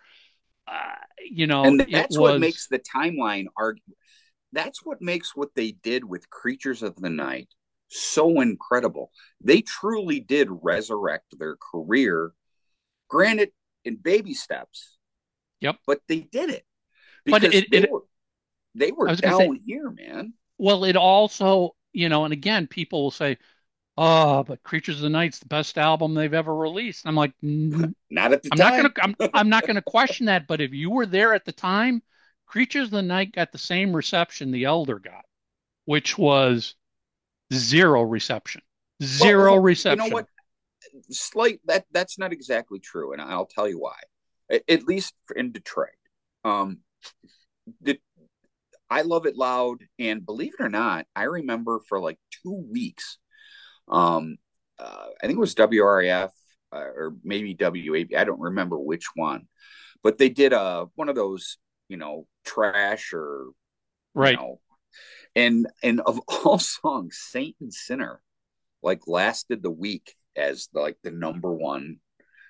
Uh, 0.67 0.95
you 1.31 1.47
know, 1.47 1.65
and 1.65 1.81
that's 1.91 2.19
what 2.19 2.39
makes 2.41 2.67
the 2.69 2.79
timeline 2.79 3.47
argue. 3.57 3.83
That's 4.53 4.85
what 4.85 5.01
makes 5.01 5.37
what 5.37 5.55
they 5.55 5.73
did 5.73 6.05
with 6.05 6.29
Creatures 6.31 6.83
of 6.83 6.97
the 6.97 7.11
Night 7.11 7.49
so 7.89 8.41
incredible. 8.41 9.11
They 9.41 9.63
truly 9.63 10.21
did 10.21 10.49
resurrect 10.51 11.39
their 11.39 11.57
career, 11.57 12.33
granted 13.09 13.51
in 13.85 13.97
baby 13.97 14.35
steps. 14.35 14.97
Yep. 15.61 15.77
but 15.87 16.01
they 16.09 16.21
did 16.21 16.49
it 16.49 16.65
But 17.27 17.43
because 17.43 17.55
it- 17.55 17.71
they 17.71 17.79
it- 17.83 17.91
were 17.91 18.01
they 18.75 18.93
were 18.93 19.09
I 19.11 19.15
say- 19.17 19.21
down 19.21 19.61
here, 19.67 19.91
man. 19.91 20.33
Well, 20.57 20.85
it 20.85 20.97
also, 20.97 21.77
you 21.93 22.09
know, 22.09 22.25
and 22.25 22.33
again, 22.33 22.67
people 22.67 23.03
will 23.03 23.11
say, 23.11 23.37
"Oh, 23.99 24.43
but 24.45 24.63
Creatures 24.63 24.97
of 24.97 25.03
the 25.03 25.11
Night's 25.11 25.39
the 25.41 25.47
best 25.47 25.77
album 25.77 26.15
they've 26.15 26.33
ever 26.33 26.55
released." 26.55 27.07
I'm 27.07 27.15
like, 27.17 27.33
"Mm, 27.43 27.95
Not 28.11 28.33
at 28.33 28.43
the 28.43 28.49
I'm 28.53 28.59
time. 28.59 28.83
not 28.85 28.95
gonna 28.95 29.15
I'm, 29.21 29.31
I'm 29.35 29.49
not 29.51 29.67
gonna 29.67 29.83
question 29.83 30.27
that, 30.27 30.47
but 30.47 30.61
if 30.63 30.73
you 30.73 30.89
were 30.91 31.05
there 31.07 31.35
at 31.35 31.45
the 31.45 31.53
time, 31.53 32.03
Creatures 32.51 32.87
of 32.87 32.91
the 32.91 33.03
Night 33.03 33.31
got 33.31 33.53
the 33.53 33.59
same 33.59 33.95
reception 33.95 34.51
the 34.51 34.65
Elder 34.65 34.99
got, 34.99 35.25
which 35.85 36.19
was 36.19 36.75
zero 37.53 38.03
reception. 38.03 38.61
Zero 39.01 39.53
Well, 39.53 39.63
reception. 39.63 40.05
You 40.05 40.11
know 40.11 40.15
what? 40.15 40.27
Slight 41.13 41.61
that 41.67 41.85
that's 41.93 42.19
not 42.19 42.33
exactly 42.33 42.81
true, 42.81 43.13
and 43.13 43.23
I'll 43.23 43.47
tell 43.47 43.69
you 43.69 43.79
why. 43.79 43.95
At, 44.69 44.83
least 44.83 45.15
in 45.37 45.53
Detroit, 45.53 45.91
um, 46.45 46.79
the, 47.83 48.01
I 48.91 49.03
love 49.03 49.27
it 49.27 49.37
loud, 49.37 49.85
and 50.01 50.27
believe 50.27 50.55
it 50.59 50.65
or 50.65 50.69
not, 50.69 51.07
I 51.15 51.25
remember 51.25 51.81
for 51.89 52.01
like 52.01 52.19
two 52.43 52.67
weeks. 52.69 53.19
Um, 53.87 54.39
uh, 54.77 55.07
I 55.23 55.27
think 55.29 55.37
it 55.37 55.41
was 55.41 55.55
WRIF 55.55 56.31
uh, 56.73 56.77
or 56.77 57.15
maybe 57.23 57.57
WAB. 57.59 58.09
I 58.19 58.25
don't 58.25 58.41
remember 58.41 58.77
which 58.77 59.07
one, 59.15 59.47
but 60.03 60.19
they 60.19 60.31
did 60.31 60.53
uh 60.53 60.87
one 60.97 61.09
of 61.09 61.15
those, 61.15 61.57
you 61.91 61.99
know, 61.99 62.27
trash 62.45 63.13
or 63.13 63.49
Right. 64.15 64.33
you 64.33 64.37
know, 64.39 64.61
and 65.37 65.67
and 65.83 66.01
of 66.01 66.21
all 66.29 66.59
songs, 66.59 67.19
Saint 67.31 67.57
and 67.61 67.73
Sinner 67.73 68.23
like 68.83 69.07
lasted 69.07 69.63
the 69.63 69.71
week 69.71 70.15
as 70.37 70.69
the, 70.73 70.81
like 70.81 70.97
the 71.03 71.11
number 71.11 71.53
one 71.53 71.99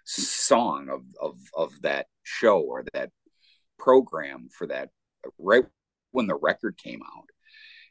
song 0.04 0.88
of 0.88 1.02
of 1.20 1.38
of 1.54 1.82
that 1.82 2.06
show 2.22 2.60
or 2.60 2.84
that 2.94 3.10
program 3.78 4.48
for 4.56 4.66
that 4.66 4.90
right 5.38 5.64
when 6.12 6.26
the 6.26 6.36
record 6.36 6.76
came 6.76 7.00
out. 7.02 7.28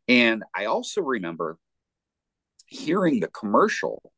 And 0.08 0.44
I 0.56 0.66
also 0.66 1.02
remember 1.02 1.58
hearing 2.68 3.20
the 3.20 3.28
commercial 3.28 4.12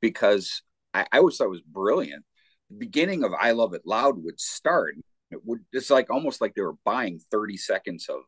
because 0.00 0.62
I, 0.92 1.06
I 1.12 1.18
always 1.18 1.36
thought 1.36 1.46
it 1.46 1.50
was 1.50 1.62
brilliant. 1.62 2.24
The 2.70 2.76
beginning 2.76 3.24
of 3.24 3.32
I 3.32 3.52
Love 3.52 3.74
It 3.74 3.82
Loud 3.84 4.22
would 4.22 4.40
start. 4.40 4.94
It 5.34 5.44
would 5.44 5.60
it's 5.72 5.90
like 5.90 6.10
almost 6.10 6.40
like 6.40 6.54
they 6.54 6.62
were 6.62 6.76
buying 6.84 7.20
30 7.30 7.56
seconds 7.56 8.08
of 8.08 8.22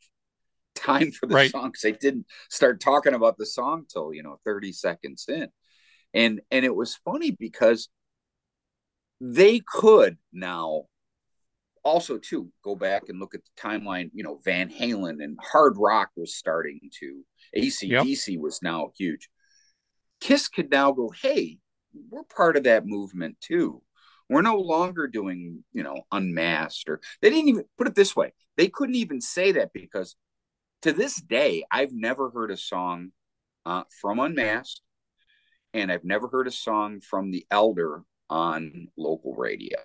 time 0.75 1.11
for 1.13 1.27
the 1.27 1.35
Right. 1.35 1.51
song 1.51 1.69
because 1.71 1.83
they 1.83 1.93
didn't 1.93 2.27
start 2.51 2.81
talking 2.81 3.15
about 3.15 3.39
the 3.39 3.47
song 3.47 3.87
till 3.89 4.13
you 4.13 4.23
know 4.23 4.39
30 4.45 4.73
seconds 4.73 5.27
in. 5.29 5.49
And 6.15 6.41
and 6.51 6.65
it 6.65 6.75
was 6.75 6.97
funny 6.97 7.31
because 7.31 7.89
they 9.21 9.61
could 9.61 10.19
now 10.33 10.85
also 11.83 12.19
too 12.19 12.51
go 12.63 12.75
back 12.75 13.05
and 13.09 13.21
look 13.21 13.35
at 13.35 13.41
the 13.45 13.61
timeline. 13.61 14.11
You 14.13 14.25
know, 14.25 14.41
Van 14.45 14.69
Halen 14.71 15.23
and 15.23 15.39
hard 15.43 15.75
rock 15.79 16.11
was 16.17 16.35
starting 16.35 16.81
to. 17.01 17.25
ACDC 17.57 18.29
yep. 18.29 18.41
was 18.41 18.61
now 18.63 18.91
huge. 18.99 19.29
Kiss 20.21 20.49
could 20.49 20.71
now 20.71 20.93
go, 20.93 21.11
hey, 21.11 21.59
we're 22.11 22.25
part 22.25 22.57
of 22.57 22.65
that 22.65 22.87
movement 22.87 23.37
too. 23.41 23.83
We're 24.29 24.43
no 24.43 24.57
longer 24.57 25.07
doing, 25.07 25.65
you 25.73 25.83
know, 25.83 26.03
unmasked 26.11 26.89
or 26.89 27.01
they 27.23 27.31
didn't 27.31 27.49
even 27.49 27.65
put 27.79 27.87
it 27.87 27.95
this 27.95 28.17
way. 28.17 28.33
They 28.57 28.69
couldn't 28.69 28.97
even 28.97 29.21
say 29.21 29.53
that 29.53 29.73
because 29.73 30.17
to 30.83 30.93
this 30.93 31.21
day, 31.21 31.65
I've 31.71 31.93
never 31.93 32.31
heard 32.31 32.51
a 32.51 32.57
song 32.57 33.13
uh, 33.65 33.85
from 34.01 34.19
Unmasked 34.19 34.81
and 35.75 35.93
I've 35.93 36.05
never 36.05 36.29
heard 36.29 36.49
a 36.49 36.53
song 36.53 37.01
from 37.01 37.31
The 37.31 37.47
Elder 37.51 38.03
on 38.31 38.89
local 38.97 39.35
radio. 39.35 39.79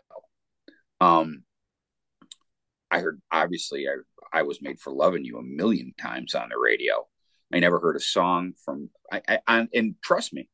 Um, 0.99 1.43
I 2.89 2.99
heard 2.99 3.21
obviously 3.31 3.87
I 3.87 3.95
I 4.33 4.43
was 4.43 4.61
made 4.61 4.79
for 4.79 4.93
loving 4.93 5.25
you 5.25 5.37
a 5.37 5.43
million 5.43 5.93
times 5.99 6.35
on 6.35 6.49
the 6.49 6.57
radio. 6.57 7.07
I 7.53 7.59
never 7.59 7.79
heard 7.79 7.95
a 7.95 8.01
song 8.01 8.53
from 8.63 8.89
I, 9.11 9.39
I 9.47 9.67
and 9.73 9.95
trust 10.03 10.33
me, 10.33 10.49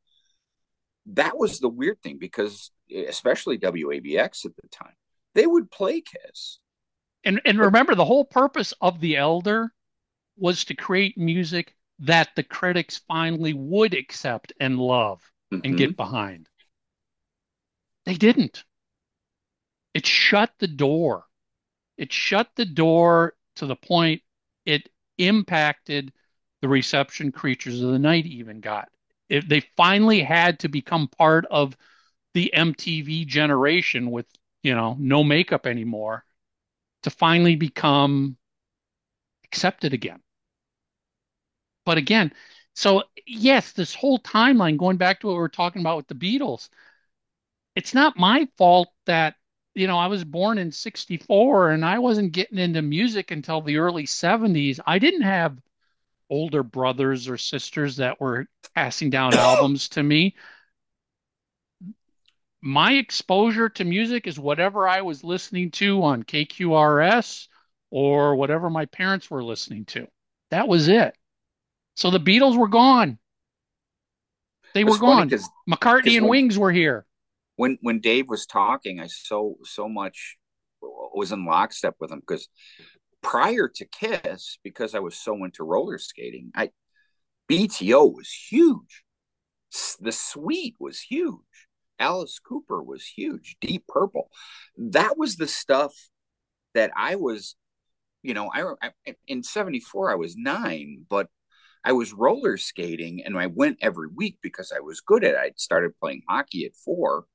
that 1.07 1.37
was 1.37 1.59
the 1.59 1.69
weird 1.69 2.01
thing 2.01 2.17
because 2.19 2.71
especially 2.91 3.57
WABX 3.57 4.45
at 4.45 4.55
the 4.55 4.67
time, 4.69 4.93
they 5.35 5.45
would 5.45 5.69
play 5.71 6.01
Kiss. 6.01 6.59
And 7.23 7.41
and 7.45 7.59
remember 7.59 7.95
the 7.95 8.05
whole 8.05 8.25
purpose 8.25 8.73
of 8.81 8.99
The 8.99 9.17
Elder 9.17 9.71
was 10.37 10.65
to 10.65 10.75
create 10.75 11.17
music 11.17 11.73
that 11.99 12.29
the 12.35 12.43
critics 12.43 13.01
finally 13.07 13.53
would 13.53 13.93
accept 13.93 14.53
and 14.59 14.77
love 14.77 15.21
mm-hmm. 15.51 15.61
and 15.63 15.77
get 15.77 15.97
behind. 15.97 16.47
They 18.05 18.15
didn't. 18.15 18.63
It 19.93 20.05
shut 20.05 20.51
the 20.59 20.67
door. 20.67 21.25
It 21.97 22.13
shut 22.13 22.49
the 22.55 22.65
door 22.65 23.33
to 23.55 23.65
the 23.65 23.75
point 23.75 24.21
it 24.65 24.89
impacted 25.17 26.13
the 26.61 26.67
reception 26.67 27.31
creatures 27.31 27.81
of 27.81 27.91
the 27.91 27.99
night 27.99 28.25
even 28.25 28.59
got. 28.59 28.89
It, 29.29 29.49
they 29.49 29.61
finally 29.75 30.21
had 30.21 30.59
to 30.59 30.69
become 30.69 31.07
part 31.07 31.45
of 31.49 31.75
the 32.37 32.53
MTV 32.55 33.25
generation 33.25 34.11
with, 34.11 34.27
you 34.61 34.75
know, 34.75 34.95
no 34.99 35.23
makeup 35.23 35.65
anymore 35.65 36.23
to 37.01 37.09
finally 37.09 37.55
become 37.55 38.37
accepted 39.45 39.91
again. 39.91 40.19
But 41.83 41.97
again, 41.97 42.31
so 42.75 43.05
yes, 43.25 43.71
this 43.71 43.95
whole 43.95 44.19
timeline 44.19 44.77
going 44.77 44.97
back 44.97 45.19
to 45.21 45.27
what 45.27 45.37
we 45.37 45.41
are 45.41 45.49
talking 45.49 45.81
about 45.81 45.97
with 45.97 46.07
the 46.09 46.13
Beatles, 46.13 46.69
it's 47.75 47.95
not 47.95 48.19
my 48.19 48.47
fault 48.55 48.89
that 49.07 49.33
you 49.73 49.87
know, 49.87 49.97
I 49.97 50.05
was 50.05 50.23
born 50.23 50.59
in 50.59 50.71
64 50.71 51.71
and 51.71 51.83
I 51.83 51.97
wasn't 51.97 52.33
getting 52.33 52.59
into 52.59 52.83
music 52.83 53.31
until 53.31 53.61
the 53.61 53.77
early 53.77 54.05
70s. 54.05 54.79
I 54.85 54.99
didn't 54.99 55.23
have 55.23 55.57
older 56.29 56.61
brothers 56.61 57.27
or 57.27 57.37
sisters 57.37 57.95
that 57.97 58.21
were 58.21 58.45
passing 58.75 59.09
down 59.09 59.33
albums 59.35 59.89
to 59.89 60.03
me. 60.03 60.35
My 62.61 62.93
exposure 62.93 63.69
to 63.69 63.85
music 63.85 64.27
is 64.27 64.39
whatever 64.39 64.87
I 64.87 65.01
was 65.01 65.23
listening 65.23 65.71
to 65.71 66.03
on 66.03 66.23
KQRS 66.23 67.47
or 67.91 68.35
whatever 68.35 68.69
my 68.69 68.85
parents 68.85 69.29
were 69.29 69.43
listening 69.43 69.85
to. 69.85 70.07
That 70.49 70.67
was 70.67 70.87
it. 70.87 71.15
So 71.95 72.09
the 72.09 72.19
Beatles 72.19 72.57
were 72.57 72.67
gone. 72.67 73.19
They 74.73 74.83
were 74.83 74.97
gone. 74.97 75.29
McCartney 75.69 76.17
and 76.17 76.25
when, 76.25 76.29
Wings 76.29 76.57
were 76.57 76.71
here 76.71 77.07
when 77.57 77.77
when 77.81 77.99
Dave 77.99 78.29
was 78.29 78.45
talking, 78.45 79.01
I 79.01 79.07
so 79.07 79.57
so 79.63 79.89
much 79.89 80.37
was 80.81 81.31
in 81.33 81.45
lockstep 81.45 81.95
with 81.99 82.11
him 82.11 82.21
because 82.21 82.47
prior 83.21 83.67
to 83.75 83.85
Kiss, 83.85 84.59
because 84.63 84.95
I 84.95 84.99
was 84.99 85.17
so 85.17 85.43
into 85.43 85.63
roller 85.63 85.97
skating, 85.97 86.51
I 86.55 86.69
BTO 87.51 88.13
was 88.15 88.31
huge. 88.31 89.03
The 89.99 90.11
Sweet 90.11 90.75
was 90.79 91.01
huge. 91.01 91.66
Alice 91.99 92.39
Cooper 92.39 92.81
was 92.81 93.05
huge. 93.05 93.57
Deep 93.61 93.85
Purple, 93.87 94.29
that 94.77 95.17
was 95.17 95.35
the 95.35 95.47
stuff 95.47 95.93
that 96.73 96.91
I 96.95 97.15
was, 97.15 97.55
you 98.21 98.33
know, 98.33 98.51
I, 98.53 98.73
I 98.81 99.15
in 99.27 99.43
'74 99.43 100.11
I 100.11 100.15
was 100.15 100.35
nine, 100.35 101.05
but 101.09 101.27
I 101.83 101.93
was 101.93 102.13
roller 102.13 102.57
skating 102.57 103.23
and 103.25 103.37
I 103.37 103.47
went 103.47 103.77
every 103.81 104.09
week 104.13 104.37
because 104.41 104.73
I 104.75 104.79
was 104.81 105.01
good 105.01 105.23
at 105.23 105.35
it. 105.35 105.37
I 105.37 105.51
started 105.55 105.97
playing 105.99 106.23
hockey 106.27 106.65
at 106.65 106.75
four 106.75 107.25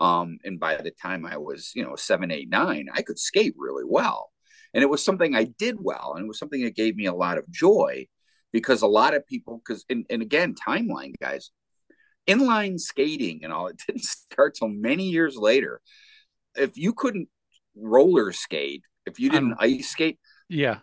um, 0.00 0.38
and 0.44 0.58
by 0.58 0.76
the 0.76 0.90
time 0.90 1.26
I 1.26 1.36
was, 1.36 1.72
you 1.74 1.84
know, 1.84 1.94
seven, 1.94 2.30
eight, 2.30 2.48
nine, 2.48 2.88
I 2.92 3.02
could 3.02 3.18
skate 3.18 3.54
really 3.56 3.84
well. 3.86 4.32
And 4.72 4.82
it 4.82 4.88
was 4.88 5.04
something 5.04 5.34
I 5.34 5.44
did 5.44 5.76
well. 5.78 6.14
And 6.14 6.24
it 6.24 6.28
was 6.28 6.38
something 6.38 6.64
that 6.64 6.74
gave 6.74 6.96
me 6.96 7.06
a 7.06 7.14
lot 7.14 7.36
of 7.36 7.50
joy 7.50 8.06
because 8.50 8.80
a 8.80 8.86
lot 8.86 9.14
of 9.14 9.26
people, 9.26 9.60
because, 9.62 9.84
and, 9.90 10.06
and 10.08 10.22
again, 10.22 10.54
timeline 10.54 11.12
guys, 11.20 11.50
inline 12.26 12.78
skating 12.78 13.40
and 13.44 13.52
all, 13.52 13.68
it 13.68 13.80
didn't 13.86 14.04
start 14.04 14.54
till 14.54 14.68
many 14.68 15.04
years 15.04 15.36
later. 15.36 15.80
If 16.56 16.76
you 16.76 16.92
couldn't 16.92 17.28
roller 17.76 18.32
skate, 18.32 18.82
if 19.06 19.20
you 19.20 19.30
didn't 19.30 19.52
um, 19.52 19.58
ice 19.60 19.90
skate, 19.90 20.18
yeah, 20.48 20.78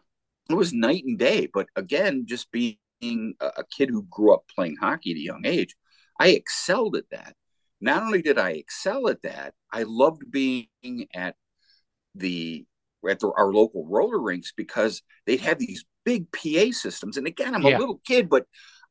it 0.50 0.54
was 0.56 0.74
night 0.74 1.04
and 1.06 1.20
day. 1.20 1.48
But 1.54 1.68
again, 1.76 2.26
just 2.26 2.52
being 2.52 2.78
a 3.02 3.64
kid 3.76 3.90
who 3.90 4.04
grew 4.10 4.34
up 4.34 4.44
playing 4.54 4.78
hockey 4.80 5.12
at 5.12 5.18
a 5.18 5.22
young 5.22 5.46
age, 5.46 5.76
I 6.20 6.30
excelled 6.30 6.96
at 6.96 7.10
that 7.12 7.36
not 7.80 8.04
only 8.04 8.22
did 8.22 8.38
I 8.38 8.52
excel 8.52 9.08
at 9.08 9.22
that, 9.24 9.54
I 9.72 9.84
loved 9.84 10.32
being 10.32 10.68
at 11.14 11.36
the 12.16 12.66
at 13.08 13.20
the, 13.20 13.32
our 13.38 13.54
local 13.54 13.86
roller 13.88 14.20
rinks 14.20 14.52
because 14.56 15.02
they'd 15.26 15.42
have 15.42 15.60
these 15.60 15.86
big 16.04 16.32
PA 16.32 16.72
systems. 16.72 17.18
And 17.18 17.28
again, 17.28 17.54
I'm 17.54 17.62
yeah. 17.62 17.78
a 17.78 17.80
little 17.80 18.02
kid, 18.06 18.30
but 18.30 18.46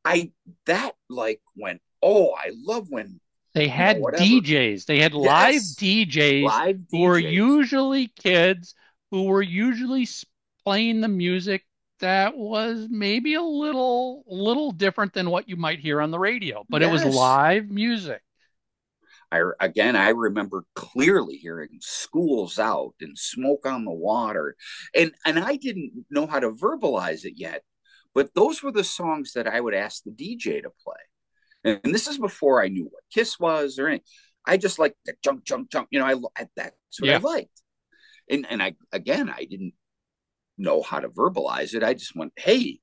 I 0.04 0.32
that 0.66 0.92
like 1.08 1.40
went, 1.56 1.80
oh, 2.02 2.32
I 2.32 2.52
love 2.54 2.90
when 2.90 3.20
they 3.54 3.68
had 3.68 3.96
you 3.96 4.02
know, 4.02 4.08
DJs. 4.18 4.84
They 4.84 4.98
had 4.98 5.14
yes. 5.14 5.22
live 5.22 5.62
DJs 5.62 6.44
live 6.44 6.80
who 6.90 7.00
were 7.00 7.18
usually 7.18 8.08
kids 8.08 8.74
who 9.10 9.24
were 9.24 9.42
usually 9.42 10.06
playing 10.64 11.00
the 11.00 11.08
music 11.08 11.64
that 12.00 12.36
was 12.36 12.86
maybe 12.90 13.34
a 13.34 13.42
little 13.42 14.24
little 14.26 14.72
different 14.72 15.14
than 15.14 15.30
what 15.30 15.48
you 15.48 15.56
might 15.56 15.78
hear 15.78 16.02
on 16.02 16.10
the 16.10 16.18
radio, 16.18 16.64
but 16.68 16.82
yes. 16.82 16.90
it 16.90 17.06
was 17.06 17.16
live 17.16 17.70
music. 17.70 18.20
I 19.32 19.42
again 19.58 19.96
I 19.96 20.10
remember 20.10 20.64
clearly 20.74 21.36
hearing 21.36 21.78
schools 21.80 22.58
out 22.58 22.94
and 23.00 23.18
smoke 23.18 23.66
on 23.66 23.84
the 23.84 23.90
water 23.90 24.54
and 24.94 25.12
and 25.24 25.38
I 25.38 25.56
didn't 25.56 26.04
know 26.10 26.26
how 26.26 26.40
to 26.40 26.50
verbalize 26.50 27.24
it 27.24 27.34
yet 27.36 27.62
but 28.14 28.34
those 28.34 28.62
were 28.62 28.70
the 28.70 28.84
songs 28.84 29.32
that 29.32 29.48
I 29.48 29.60
would 29.60 29.74
ask 29.74 30.04
the 30.04 30.12
DJ 30.12 30.62
to 30.62 30.70
play 30.70 30.94
and 31.66 31.94
this 31.94 32.06
is 32.06 32.18
before 32.18 32.62
I 32.62 32.68
knew 32.68 32.84
what 32.84 33.02
Kiss 33.12 33.38
was 33.38 33.78
or 33.78 33.88
anything 33.88 34.04
I 34.44 34.56
just 34.56 34.78
like 34.78 34.94
the 35.04 35.14
jump 35.22 35.44
jump 35.44 35.70
jump 35.70 35.88
you 35.90 35.98
know 35.98 36.06
I 36.06 36.46
that's 36.56 37.00
what 37.00 37.10
yeah. 37.10 37.16
I 37.16 37.18
liked 37.18 37.62
and 38.30 38.46
and 38.48 38.62
I 38.62 38.74
again 38.92 39.28
I 39.28 39.44
didn't 39.44 39.74
know 40.58 40.82
how 40.82 41.00
to 41.00 41.08
verbalize 41.08 41.74
it 41.74 41.82
I 41.82 41.94
just 41.94 42.16
went 42.16 42.32
hey 42.36 42.80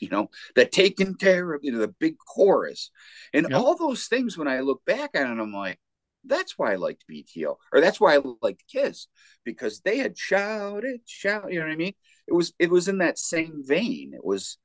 you 0.00 0.08
know, 0.08 0.30
the 0.54 0.64
taking 0.64 1.14
care 1.14 1.52
of, 1.52 1.60
you 1.64 1.72
know, 1.72 1.78
the 1.78 1.88
big 1.88 2.16
chorus 2.18 2.90
and 3.32 3.52
all 3.52 3.76
those 3.76 4.06
things. 4.06 4.38
When 4.38 4.48
I 4.48 4.60
look 4.60 4.84
back 4.84 5.10
on 5.14 5.38
it, 5.38 5.42
I'm 5.42 5.52
like, 5.52 5.78
that's 6.24 6.58
why 6.58 6.72
I 6.72 6.76
liked 6.76 7.04
BTO, 7.10 7.56
or 7.72 7.80
that's 7.80 8.00
why 8.00 8.16
I 8.16 8.20
liked 8.42 8.64
Kiss 8.70 9.06
because 9.44 9.80
they 9.80 9.98
had 9.98 10.18
shouted, 10.18 11.00
shout. 11.06 11.52
You 11.52 11.60
know 11.60 11.66
what 11.66 11.72
I 11.72 11.76
mean? 11.76 11.94
It 12.26 12.34
was 12.34 12.52
it 12.58 12.70
was 12.70 12.88
in 12.88 12.98
that 12.98 13.18
same 13.18 13.62
vein. 13.64 14.12
It 14.14 14.24
was 14.24 14.58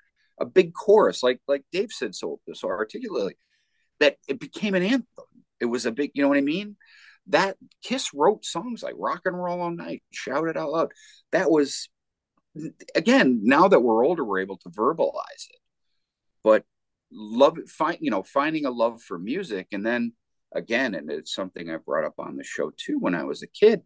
a 0.43 0.45
big 0.45 0.73
chorus, 0.73 1.23
like 1.23 1.39
like 1.47 1.63
Dave 1.71 1.91
said 1.91 2.13
so 2.13 2.39
so 2.53 2.67
articulately, 2.67 3.35
that 3.99 4.17
it 4.27 4.39
became 4.39 4.75
an 4.75 4.83
anthem. 4.83 5.25
It 5.59 5.65
was 5.65 5.85
a 5.85 5.91
big, 5.91 6.11
you 6.13 6.21
know 6.21 6.27
what 6.27 6.37
I 6.37 6.41
mean? 6.41 6.75
That 7.27 7.55
Kiss 7.81 8.13
wrote 8.13 8.45
songs 8.45 8.83
like 8.83 8.95
"Rock 8.97 9.21
and 9.25 9.41
Roll 9.41 9.61
All 9.61 9.71
Night," 9.71 10.03
"Shout 10.11 10.47
It 10.49 10.57
Out 10.57 10.71
Loud." 10.71 10.91
That 11.31 11.49
was 11.49 11.89
again, 12.93 13.39
now 13.43 13.67
that 13.69 13.79
we're 13.79 14.05
older, 14.05 14.23
we're 14.23 14.41
able 14.41 14.57
to 14.57 14.69
verbalize 14.69 15.47
it. 15.49 15.59
But 16.43 16.65
love, 17.11 17.57
find 17.69 17.97
you 18.01 18.11
know, 18.11 18.23
finding 18.23 18.65
a 18.65 18.71
love 18.71 19.01
for 19.01 19.17
music, 19.17 19.67
and 19.71 19.85
then 19.85 20.13
again, 20.53 20.93
and 20.95 21.09
it's 21.09 21.33
something 21.33 21.69
I 21.69 21.77
brought 21.77 22.05
up 22.05 22.15
on 22.19 22.35
the 22.35 22.43
show 22.43 22.71
too. 22.75 22.99
When 22.99 23.15
I 23.15 23.23
was 23.23 23.41
a 23.41 23.47
kid, 23.47 23.81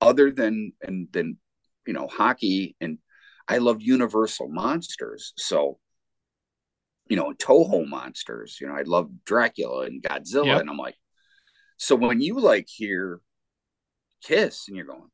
other 0.00 0.32
than 0.32 0.72
and 0.82 1.06
then 1.12 1.38
you 1.86 1.92
know 1.92 2.08
hockey, 2.08 2.74
and 2.80 2.98
I 3.52 3.58
loved 3.58 3.82
Universal 3.82 4.48
monsters, 4.48 5.34
so 5.36 5.78
you 7.06 7.16
know 7.16 7.34
Toho 7.34 7.86
monsters. 7.86 8.56
You 8.58 8.68
know, 8.68 8.74
I 8.74 8.82
love 8.82 9.10
Dracula 9.26 9.84
and 9.84 10.02
Godzilla, 10.02 10.46
yep. 10.46 10.60
and 10.62 10.70
I'm 10.70 10.78
like, 10.78 10.96
so 11.76 11.94
when 11.94 12.22
you 12.22 12.40
like 12.40 12.66
hear 12.66 13.20
Kiss, 14.22 14.68
and 14.68 14.76
you're 14.76 14.86
going, 14.86 15.10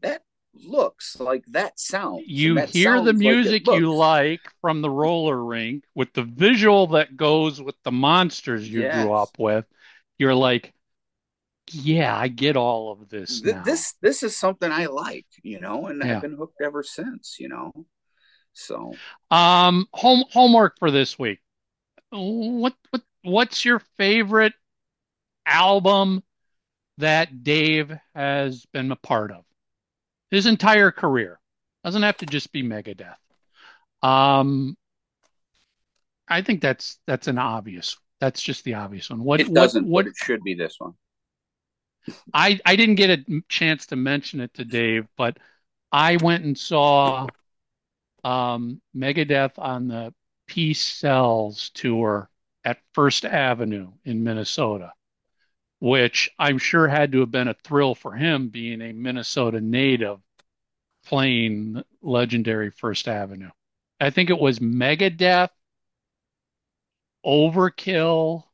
that 0.00 0.22
looks 0.52 1.20
like 1.20 1.44
that 1.52 1.78
sound. 1.78 2.24
You 2.26 2.56
hear 2.58 3.00
the 3.02 3.12
music 3.12 3.68
like 3.68 3.78
you 3.78 3.94
like 3.94 4.40
from 4.60 4.82
the 4.82 4.90
roller 4.90 5.40
rink 5.40 5.84
with 5.94 6.12
the 6.12 6.24
visual 6.24 6.88
that 6.88 7.16
goes 7.16 7.62
with 7.62 7.76
the 7.84 7.92
monsters 7.92 8.68
you 8.68 8.80
yes. 8.80 9.04
grew 9.04 9.12
up 9.12 9.38
with. 9.38 9.64
You're 10.18 10.34
like, 10.34 10.74
yeah, 11.72 12.16
I 12.16 12.28
get 12.28 12.56
all 12.56 12.92
of 12.92 13.08
this. 13.08 13.40
Th- 13.40 13.56
now. 13.56 13.62
this 13.62 13.94
this 14.02 14.22
is 14.22 14.36
something 14.36 14.70
I 14.70 14.86
like, 14.86 15.26
you 15.42 15.60
know, 15.60 15.86
and 15.86 16.02
Yeah. 16.02 16.16
I've 16.16 16.22
been 16.22 16.36
hooked 16.36 16.60
ever 16.62 16.82
since, 16.82 17.36
you 17.38 17.48
know. 17.48 17.72
So 18.52 18.94
Um, 19.30 19.86
home 19.92 20.24
homework 20.30 20.78
for 20.78 20.90
this 20.90 21.18
week. 21.18 21.40
What 22.10 22.74
what 22.90 23.02
what's 23.22 23.64
your 23.64 23.80
favorite 23.96 24.54
album 25.46 26.22
that 26.98 27.42
Dave 27.44 27.92
has 28.14 28.66
been 28.66 28.90
a 28.92 28.96
part 28.96 29.30
of? 29.30 29.44
His 30.30 30.46
entire 30.46 30.90
career. 30.90 31.40
Doesn't 31.84 32.02
have 32.02 32.18
to 32.18 32.26
just 32.26 32.52
be 32.52 32.62
Megadeth. 32.62 33.16
Um, 34.02 34.76
I 36.28 36.42
think 36.42 36.60
that's 36.60 36.98
that's 37.06 37.26
an 37.28 37.38
obvious. 37.38 37.96
That's 38.20 38.42
just 38.42 38.64
the 38.64 38.74
obvious 38.74 39.10
one. 39.10 39.24
What 39.24 39.40
it 39.40 39.48
what 39.48 39.54
doesn't, 39.54 39.86
what 39.86 40.04
but 40.04 40.10
it 40.10 40.16
should 40.16 40.42
be 40.42 40.54
this 40.54 40.76
one. 40.78 40.92
I 42.32 42.60
I 42.64 42.76
didn't 42.76 42.96
get 42.96 43.10
a 43.10 43.42
chance 43.48 43.86
to 43.86 43.96
mention 43.96 44.40
it 44.40 44.54
to 44.54 44.64
Dave, 44.64 45.06
but 45.16 45.38
I 45.92 46.16
went 46.16 46.44
and 46.44 46.56
saw 46.56 47.26
um, 48.24 48.80
Megadeth 48.94 49.58
on 49.58 49.88
the 49.88 50.14
Peace 50.46 50.84
Sells 50.84 51.70
tour 51.70 52.30
at 52.64 52.78
First 52.92 53.24
Avenue 53.24 53.92
in 54.04 54.24
Minnesota, 54.24 54.92
which 55.80 56.30
I'm 56.38 56.58
sure 56.58 56.86
had 56.88 57.12
to 57.12 57.20
have 57.20 57.30
been 57.30 57.48
a 57.48 57.54
thrill 57.54 57.94
for 57.94 58.12
him 58.12 58.48
being 58.48 58.82
a 58.82 58.92
Minnesota 58.92 59.60
native 59.60 60.18
playing 61.06 61.82
legendary 62.02 62.70
First 62.70 63.08
Avenue. 63.08 63.50
I 64.00 64.10
think 64.10 64.30
it 64.30 64.38
was 64.38 64.58
Megadeth, 64.58 65.50
Overkill. 67.24 68.44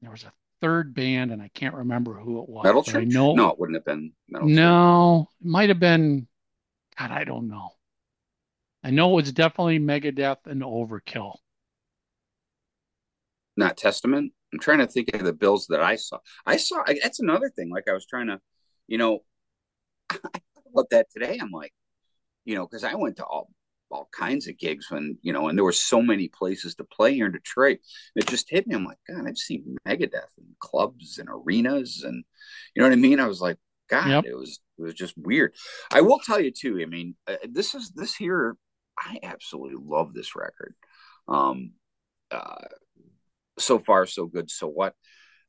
There 0.00 0.10
was 0.10 0.24
a 0.24 0.32
third 0.60 0.94
band, 0.94 1.32
and 1.32 1.42
I 1.42 1.48
can't 1.54 1.74
remember 1.74 2.14
who 2.14 2.42
it 2.42 2.48
was. 2.48 2.64
Metal 2.64 2.82
but 2.82 2.94
I 2.96 3.00
Church? 3.00 3.14
know 3.14 3.34
No, 3.34 3.48
it 3.50 3.58
wouldn't 3.58 3.76
have 3.76 3.84
been 3.84 4.12
Metal 4.28 4.48
Church. 4.48 4.58
no, 4.58 5.28
it 5.40 5.46
might 5.46 5.68
have 5.68 5.80
been, 5.80 6.26
God, 6.98 7.10
I 7.10 7.24
don't 7.24 7.48
know. 7.48 7.70
I 8.82 8.90
know 8.90 9.12
it 9.12 9.22
was 9.22 9.32
definitely 9.32 9.78
Megadeth 9.78 10.46
and 10.46 10.62
Overkill. 10.62 11.36
Not 13.56 13.76
Testament. 13.76 14.32
I'm 14.52 14.58
trying 14.58 14.78
to 14.78 14.86
think 14.86 15.14
of 15.14 15.24
the 15.24 15.32
bills 15.32 15.66
that 15.68 15.80
I 15.80 15.96
saw. 15.96 16.18
I 16.46 16.56
saw 16.56 16.82
I, 16.86 16.98
that's 17.02 17.20
another 17.20 17.48
thing. 17.50 17.70
Like 17.70 17.88
I 17.88 17.92
was 17.92 18.06
trying 18.06 18.28
to, 18.28 18.40
you 18.86 18.98
know, 18.98 19.20
I 20.10 20.16
thought 20.16 20.64
about 20.72 20.90
that 20.90 21.06
today. 21.10 21.38
I'm 21.40 21.50
like, 21.50 21.72
you 22.44 22.54
know, 22.54 22.66
because 22.66 22.84
I 22.84 22.94
went 22.94 23.16
to 23.16 23.24
all 23.24 23.50
all 23.90 24.08
kinds 24.12 24.48
of 24.48 24.58
gigs 24.58 24.90
when 24.90 25.18
you 25.22 25.32
know, 25.32 25.48
and 25.48 25.56
there 25.58 25.64
were 25.64 25.72
so 25.72 26.02
many 26.02 26.28
places 26.28 26.74
to 26.76 26.84
play 26.84 27.14
here 27.14 27.26
in 27.26 27.32
Detroit. 27.32 27.78
It 28.16 28.26
just 28.26 28.50
hit 28.50 28.66
me. 28.66 28.74
I'm 28.74 28.84
like, 28.84 28.98
God, 29.08 29.26
I've 29.26 29.38
seen 29.38 29.76
Megadeth 29.86 30.36
in 30.38 30.46
clubs 30.58 31.18
and 31.18 31.28
arenas, 31.30 32.02
and 32.04 32.24
you 32.74 32.82
know 32.82 32.88
what 32.88 32.92
I 32.92 32.96
mean. 32.96 33.20
I 33.20 33.26
was 33.26 33.40
like, 33.40 33.58
God, 33.88 34.08
Yep. 34.08 34.24
it 34.26 34.34
was 34.34 34.60
it 34.78 34.82
was 34.82 34.94
just 34.94 35.14
weird. 35.16 35.54
I 35.92 36.00
will 36.00 36.18
tell 36.18 36.40
you 36.40 36.50
too. 36.50 36.80
I 36.82 36.86
mean, 36.86 37.14
uh, 37.26 37.36
this 37.48 37.74
is 37.74 37.90
this 37.90 38.14
here. 38.14 38.56
I 38.98 39.18
absolutely 39.22 39.78
love 39.84 40.14
this 40.14 40.34
record. 40.36 40.74
Um, 41.28 41.72
uh, 42.30 42.66
so 43.58 43.78
far 43.78 44.06
so 44.06 44.26
good. 44.26 44.50
So 44.50 44.66
what? 44.66 44.94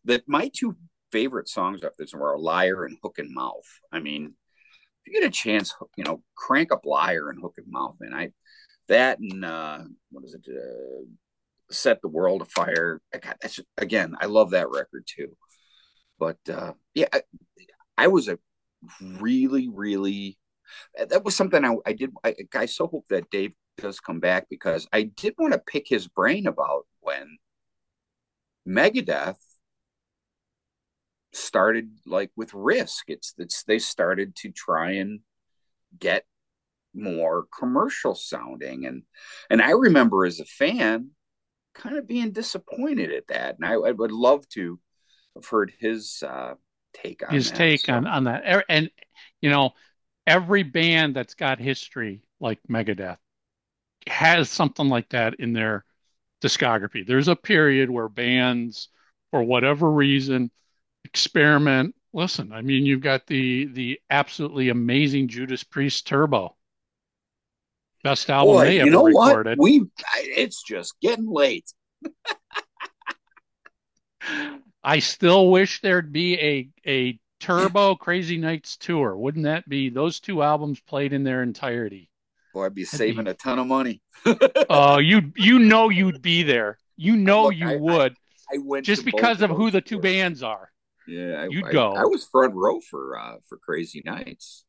That 0.06 0.24
my 0.28 0.52
two 0.54 0.76
favorite 1.12 1.48
songs 1.50 1.84
off 1.84 1.94
this 1.98 2.14
were 2.14 2.38
"Liar" 2.38 2.86
and 2.86 2.98
"Hook 3.02 3.16
in 3.18 3.34
Mouth." 3.34 3.66
I 3.92 4.00
mean, 4.00 4.34
if 5.06 5.14
you 5.14 5.22
get 5.22 5.28
a 5.28 5.32
chance, 5.32 5.74
you 5.96 6.04
know, 6.04 6.24
crank 6.36 6.72
up 6.72 6.86
"Liar" 6.86 7.30
and 7.30 7.40
"Hook 7.42 7.56
in 7.58 7.72
Mouth," 7.72 7.98
and 8.02 8.16
I 8.16 8.32
that 8.88 9.20
and 9.20 9.46
uh, 9.46 9.82
what 10.12 10.24
is 10.24 10.34
it? 10.34 10.46
Uh, 10.50 11.06
"Set 11.72 12.02
the 12.02 12.08
World 12.08 12.42
Afire." 12.42 13.02
I 13.14 13.20
got 13.20 13.38
that's 13.42 13.60
again. 13.78 14.16
I 14.20 14.26
love 14.26 14.52
that 14.52 14.70
record 14.70 15.06
too. 15.06 15.36
But 16.18 16.38
uh, 16.52 16.74
yeah, 16.94 17.08
I, 17.14 17.22
I 17.98 18.08
was 18.08 18.28
a 18.28 18.40
really, 19.02 19.70
really 19.70 20.38
that 20.98 21.24
was 21.24 21.36
something 21.36 21.64
I, 21.64 21.76
I 21.86 21.94
did. 21.94 22.12
I, 22.24 22.36
I 22.54 22.66
so 22.66 22.88
hope 22.88 23.06
that 23.10 23.30
Dave 23.30 23.54
does 23.78 24.00
come 24.00 24.20
back 24.20 24.48
because 24.50 24.88
I 24.92 25.04
did 25.04 25.36
want 25.38 25.54
to 25.54 25.60
pick 25.60 25.88
his 25.88 26.08
brain 26.08 26.48
about 26.48 26.88
when 27.02 27.38
Megadeth 28.68 29.38
started 31.36 31.92
like 32.06 32.32
with 32.36 32.54
Risk. 32.54 33.06
It's 33.10 33.34
it's 33.38 33.64
they 33.64 33.80
started 33.80 34.36
to 34.38 34.52
try 34.52 34.94
and 34.94 35.22
get 36.00 36.26
more 36.94 37.46
commercial 37.58 38.16
sounding 38.16 38.86
and 38.86 39.04
and 39.50 39.62
I 39.62 39.72
remember 39.72 40.26
as 40.26 40.40
a 40.40 40.46
fan 40.46 41.12
kind 41.76 41.98
of 41.98 42.08
being 42.08 42.32
disappointed 42.32 43.12
at 43.14 43.28
that 43.28 43.56
and 43.58 43.66
I, 43.66 43.74
I 43.74 43.92
would 43.92 44.12
love 44.12 44.48
to 44.50 44.80
have 45.36 45.46
heard 45.48 45.74
his 45.80 46.24
uh 46.28 46.56
take 46.94 47.24
on 47.30 47.30
His 47.34 47.46
that. 47.46 47.58
take 47.58 47.80
So, 47.80 47.94
on 47.94 48.06
on 48.08 48.26
that, 48.26 48.66
and 48.70 48.90
you 49.42 49.50
know, 49.50 49.74
every 50.28 50.64
band 50.64 51.16
that's 51.16 51.34
got 51.36 51.60
history 51.60 52.24
like 52.40 52.60
Megadeth 52.70 53.18
has 54.08 54.50
something 54.50 54.90
like 54.90 55.10
that 55.10 55.36
in 55.40 55.54
their 55.54 55.86
discography. 56.44 57.06
There's 57.08 57.28
a 57.30 57.36
period 57.36 57.90
where 57.90 58.10
bands, 58.10 58.90
for 59.32 59.44
whatever 59.44 59.92
reason, 59.92 60.52
experiment. 61.06 61.96
Listen, 62.14 62.52
I 62.54 62.62
mean, 62.62 62.86
you've 62.86 63.02
got 63.02 63.28
the 63.28 63.66
the 63.66 64.00
absolutely 64.10 64.70
amazing 64.70 65.28
Judas 65.28 65.64
Priest 65.64 66.08
Turbo, 66.08 66.56
best 68.04 68.30
album 68.30 68.56
boy, 68.56 68.66
they 68.66 68.76
you 68.76 68.82
ever 68.84 68.92
know 68.92 69.06
recorded. 69.06 69.58
what? 69.58 69.64
We 69.64 69.82
I, 70.14 70.24
it's 70.38 70.64
just 70.64 70.94
getting 71.02 71.28
late. 71.30 71.72
I 74.84 75.00
still 75.00 75.50
wish 75.52 75.82
there'd 75.82 76.12
be 76.14 76.40
a 76.40 76.70
a 76.90 77.20
Turbo 77.40 77.96
Crazy 77.96 78.38
Nights 78.38 78.78
tour. 78.78 79.16
Wouldn't 79.18 79.46
that 79.46 79.68
be 79.68 79.90
those 79.90 80.20
two 80.20 80.42
albums 80.42 80.80
played 80.80 81.14
in 81.14 81.24
their 81.24 81.44
entirety? 81.44 82.10
Boy, 82.54 82.66
I'd 82.68 82.76
be 82.76 82.84
That'd 82.86 82.98
saving 82.98 83.26
be- 83.26 83.32
a 83.32 83.34
ton 83.34 83.60
of 83.60 83.68
money. 83.68 84.02
Oh, 84.70 84.98
you 85.00 85.32
you 85.36 85.60
know 85.60 85.90
you'd 85.90 86.22
be 86.22 86.44
there. 86.44 86.78
You 86.98 87.16
know 87.18 87.46
Look, 87.46 87.56
you 87.58 87.68
I- 87.70 87.74
I- 87.74 87.78
would 87.78 88.16
I 88.54 88.58
went 88.60 88.86
just 88.86 89.04
because 89.06 89.42
of 89.42 89.50
who 89.50 89.70
the 89.72 89.82
two 89.82 90.00
bands 90.00 90.42
are. 90.44 90.72
Yeah, 91.08 91.42
I, 91.44 91.48
You'd 91.50 91.66
I- 91.66 91.72
go. 91.72 91.94
I, 91.94 92.06
was 92.06 92.26
front 92.26 92.54
row 92.56 92.80
for 92.82 93.18
uh 93.20 93.36
for 93.48 93.58
Crazy 93.58 94.02
Nights. 94.06 94.64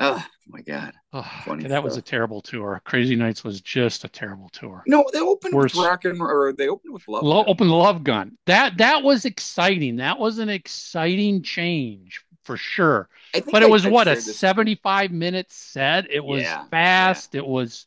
Oh 0.00 0.24
my 0.48 0.60
god! 0.60 0.92
Oh, 1.12 1.22
Funny 1.44 1.68
that 1.68 1.84
was 1.84 1.96
a 1.96 2.02
terrible 2.02 2.40
tour. 2.42 2.82
Crazy 2.84 3.14
Nights 3.14 3.44
was 3.44 3.60
just 3.60 4.02
a 4.04 4.08
terrible 4.08 4.48
tour. 4.48 4.82
No, 4.88 5.04
they 5.12 5.20
opened 5.20 5.54
Worse. 5.54 5.72
with 5.74 5.84
Rock 5.86 6.04
and 6.04 6.20
or 6.20 6.52
they 6.52 6.68
opened 6.68 6.92
with 6.92 7.06
Love. 7.06 7.22
Lo- 7.22 7.42
Gun. 7.44 7.50
open 7.50 7.68
the 7.68 7.74
Love 7.76 8.02
Gun. 8.02 8.36
That 8.46 8.76
that 8.78 9.04
was 9.04 9.24
exciting. 9.24 9.96
That 9.96 10.18
was 10.18 10.38
an 10.38 10.48
exciting 10.48 11.42
change 11.42 12.24
for 12.42 12.56
sure. 12.56 13.08
I 13.36 13.42
But 13.52 13.62
it 13.62 13.70
was 13.70 13.86
I 13.86 13.90
what 13.90 14.08
a 14.08 14.16
this- 14.16 14.36
75 14.36 15.12
minute 15.12 15.52
set. 15.52 16.10
It 16.10 16.24
was 16.24 16.42
Yeah, 16.42 16.64
fast. 16.72 17.36
It 17.36 17.46
was 17.46 17.86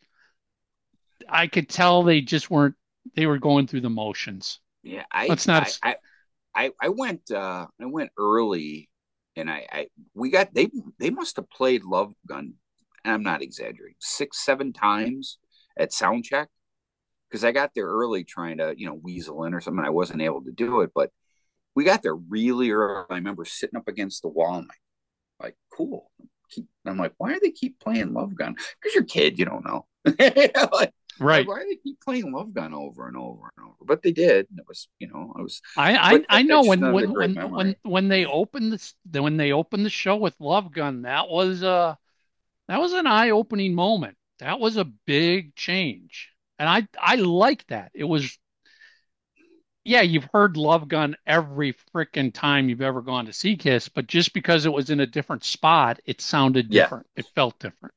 I 1.27 1.47
could 1.47 1.67
tell 1.67 2.03
they 2.03 2.21
just 2.21 2.49
weren't 2.49 2.75
they 3.15 3.25
were 3.25 3.37
going 3.37 3.67
through 3.67 3.81
the 3.81 3.89
motions. 3.89 4.59
Yeah, 4.81 5.03
I 5.11 5.27
Let's 5.27 5.45
not- 5.45 5.77
I, 5.83 5.95
I 6.57 6.71
I 6.81 6.89
went 6.89 7.29
uh 7.31 7.67
I 7.79 7.85
went 7.85 8.09
early 8.17 8.89
and 9.35 9.49
I 9.49 9.67
I 9.71 9.87
we 10.15 10.31
got 10.31 10.53
they 10.53 10.69
they 10.99 11.11
must 11.11 11.35
have 11.35 11.49
played 11.51 11.85
Love 11.85 12.13
Gun 12.27 12.55
and 13.05 13.13
I'm 13.13 13.23
not 13.23 13.43
exaggerating 13.43 13.95
six 13.99 14.43
seven 14.43 14.73
times 14.73 15.37
at 15.77 15.93
sound 15.93 16.23
check. 16.25 16.49
Because 17.29 17.43
I 17.43 17.51
got 17.51 17.71
there 17.75 17.85
early 17.85 18.23
trying 18.23 18.57
to 18.57 18.73
you 18.75 18.87
know 18.87 18.95
weasel 18.95 19.43
in 19.43 19.53
or 19.53 19.61
something 19.61 19.85
I 19.85 19.91
wasn't 19.91 20.23
able 20.23 20.43
to 20.43 20.51
do 20.51 20.81
it 20.81 20.91
but 20.95 21.11
we 21.75 21.83
got 21.83 22.01
there 22.01 22.15
really 22.15 22.71
early. 22.71 23.05
I 23.11 23.15
remember 23.15 23.45
sitting 23.45 23.77
up 23.77 23.87
against 23.87 24.23
the 24.23 24.29
wall 24.29 24.55
and 24.55 24.67
like 24.67 24.81
like 25.39 25.55
cool. 25.71 26.11
Keep 26.49 26.65
I'm 26.87 26.97
like 26.97 27.13
why 27.17 27.33
do 27.33 27.39
they 27.39 27.51
keep 27.51 27.79
playing 27.79 28.13
Love 28.13 28.35
Gun? 28.35 28.55
Because 28.55 28.95
you're 28.95 29.03
a 29.03 29.07
kid 29.07 29.37
you 29.37 29.45
don't 29.45 29.65
know 29.65 29.85
like, 30.73 30.93
Right. 31.19 31.47
why 31.47 31.59
do 31.59 31.65
they 31.69 31.75
keep 31.77 31.99
playing 32.01 32.31
Love 32.31 32.53
Gun 32.53 32.73
over 32.73 33.07
and 33.07 33.17
over 33.17 33.51
and 33.57 33.65
over 33.65 33.75
but 33.85 34.01
they 34.01 34.11
did 34.11 34.47
and 34.49 34.59
it 34.59 34.65
was 34.67 34.87
you 34.99 35.07
know 35.07 35.33
I 35.37 35.41
was 35.41 35.61
I 35.75 35.95
I, 36.29 36.39
I 36.39 36.41
know 36.43 36.63
when 36.63 36.89
when 36.91 37.05
when, 37.13 37.35
memory. 37.35 37.51
when 37.53 37.75
when 37.83 38.07
they 38.07 38.25
opened 38.25 38.73
this 38.73 38.93
when 39.11 39.37
they 39.37 39.51
opened 39.51 39.85
the 39.85 39.89
show 39.89 40.17
with 40.17 40.35
Love 40.39 40.71
Gun, 40.73 41.03
that 41.03 41.29
was 41.29 41.63
uh 41.63 41.95
that 42.67 42.79
was 42.81 42.93
an 42.93 43.07
eye-opening 43.07 43.75
moment. 43.75 44.17
That 44.39 44.59
was 44.59 44.77
a 44.77 44.85
big 44.85 45.55
change. 45.55 46.31
And 46.59 46.69
I 46.69 46.87
I 46.99 47.15
like 47.15 47.67
that. 47.67 47.91
It 47.95 48.05
was 48.05 48.37
yeah, 49.83 50.01
you've 50.01 50.27
heard 50.33 50.57
Love 50.57 50.87
Gun 50.87 51.15
every 51.25 51.73
freaking 51.73 52.33
time 52.33 52.67
you've 52.69 52.81
ever 52.81 53.01
gone 53.01 53.25
to 53.25 53.33
see 53.33 53.55
Kiss, 53.55 53.87
but 53.89 54.05
just 54.07 54.33
because 54.33 54.65
it 54.65 54.73
was 54.73 54.89
in 54.89 54.99
a 54.99 55.07
different 55.07 55.43
spot, 55.45 55.99
it 56.05 56.19
sounded 56.21 56.69
Yeah. 56.69 56.83
different. 56.83 57.07
It 57.15 57.25
felt 57.35 57.57
different. 57.59 57.93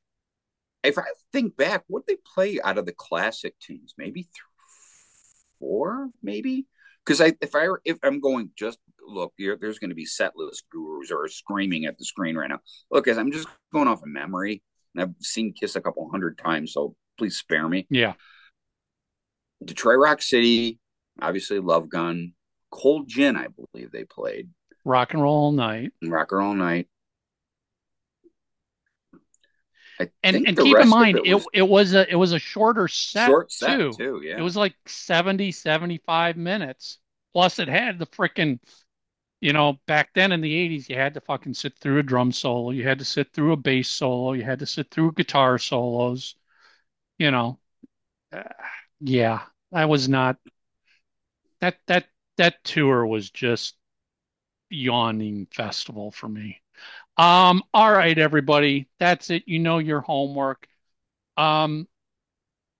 If 0.83 0.97
I 0.97 1.03
think 1.31 1.55
back, 1.57 1.83
what 1.87 2.07
they 2.07 2.17
play 2.33 2.59
out 2.63 2.77
of 2.77 2.85
the 2.85 2.93
classic 2.93 3.55
tunes, 3.59 3.93
maybe 3.97 4.23
th- 4.23 4.31
four, 5.59 6.09
maybe 6.23 6.65
because 7.05 7.21
I 7.21 7.33
if 7.41 7.55
I 7.55 7.67
if 7.85 7.97
I'm 8.03 8.19
going 8.19 8.51
just 8.57 8.79
look, 9.05 9.33
you're, 9.37 9.57
there's 9.57 9.79
going 9.79 9.89
to 9.89 9.95
be 9.95 10.05
set 10.05 10.33
list 10.35 10.63
gurus 10.71 11.11
or 11.11 11.27
screaming 11.27 11.85
at 11.85 11.97
the 11.97 12.05
screen 12.05 12.35
right 12.35 12.49
now. 12.49 12.59
Look, 12.89 13.05
guys, 13.05 13.17
I'm 13.17 13.31
just 13.31 13.47
going 13.73 13.87
off 13.87 14.01
of 14.01 14.07
memory, 14.07 14.61
and 14.95 15.03
I've 15.03 15.15
seen 15.19 15.53
Kiss 15.53 15.75
a 15.75 15.81
couple 15.81 16.09
hundred 16.09 16.37
times, 16.37 16.73
so 16.73 16.95
please 17.17 17.37
spare 17.37 17.67
me. 17.67 17.87
Yeah. 17.89 18.13
Detroit 19.63 19.99
Rock 19.99 20.21
City, 20.21 20.79
obviously 21.21 21.59
Love 21.59 21.89
Gun, 21.89 22.33
Cold 22.71 23.07
Gin, 23.07 23.35
I 23.35 23.47
believe 23.47 23.91
they 23.91 24.05
played. 24.05 24.49
Rock 24.83 25.13
and 25.13 25.21
roll 25.21 25.35
all 25.35 25.51
night. 25.51 25.91
Rock 26.01 26.31
and 26.31 26.39
Roll 26.39 26.55
Night. 26.55 26.87
I 30.01 30.11
And 30.23 30.41
and 30.45 30.59
keep 30.59 30.79
in 30.79 30.87
mind 30.89 31.19
it 31.19 31.25
it, 31.25 31.35
was 31.35 31.47
it 31.53 31.63
was 31.67 31.93
a 31.93 32.09
it 32.09 32.15
was 32.15 32.31
a 32.33 32.39
shorter 32.39 32.87
set 32.87 33.37
short 33.37 33.51
set 33.51 33.89
too. 33.89 33.89
too. 33.91 34.21
Yeah, 34.23 34.37
It 34.37 34.41
was 34.41 34.55
like 34.55 34.75
70, 34.87 35.51
75 35.51 36.37
minutes. 36.37 36.99
Plus 37.33 37.59
it 37.59 37.67
had 37.67 37.99
the 37.99 38.05
freaking, 38.07 38.59
you 39.41 39.53
know, 39.53 39.79
back 39.87 40.11
then 40.15 40.31
in 40.33 40.41
the 40.41 40.53
80s, 40.55 40.89
you 40.89 40.95
had 40.97 41.13
to 41.15 41.21
fucking 41.21 41.55
sit 41.55 41.77
through 41.79 41.99
a 41.99 42.03
drum 42.03 42.31
solo, 42.31 42.71
you 42.71 42.83
had 42.87 42.99
to 42.99 43.05
sit 43.05 43.33
through 43.33 43.53
a 43.53 43.57
bass 43.57 43.89
solo, 43.89 44.33
you 44.33 44.43
had 44.43 44.59
to 44.59 44.67
sit 44.67 44.91
through 44.91 45.13
guitar 45.13 45.57
solos, 45.59 46.35
you 47.19 47.31
know. 47.31 47.59
Uh, 48.33 48.43
yeah, 49.01 49.43
I 49.73 49.85
was 49.85 50.09
not 50.09 50.37
that 51.61 51.79
that 51.87 52.09
that 52.35 52.61
tour 52.65 53.05
was 53.07 53.29
just 53.31 53.77
yawning 54.69 55.47
festival 55.47 56.11
for 56.11 56.29
me. 56.29 56.60
Um, 57.21 57.61
all 57.71 57.91
right, 57.91 58.17
everybody, 58.17 58.87
that's 58.97 59.29
it. 59.29 59.43
You 59.45 59.59
know 59.59 59.77
your 59.77 60.01
homework. 60.01 60.67
Um, 61.37 61.87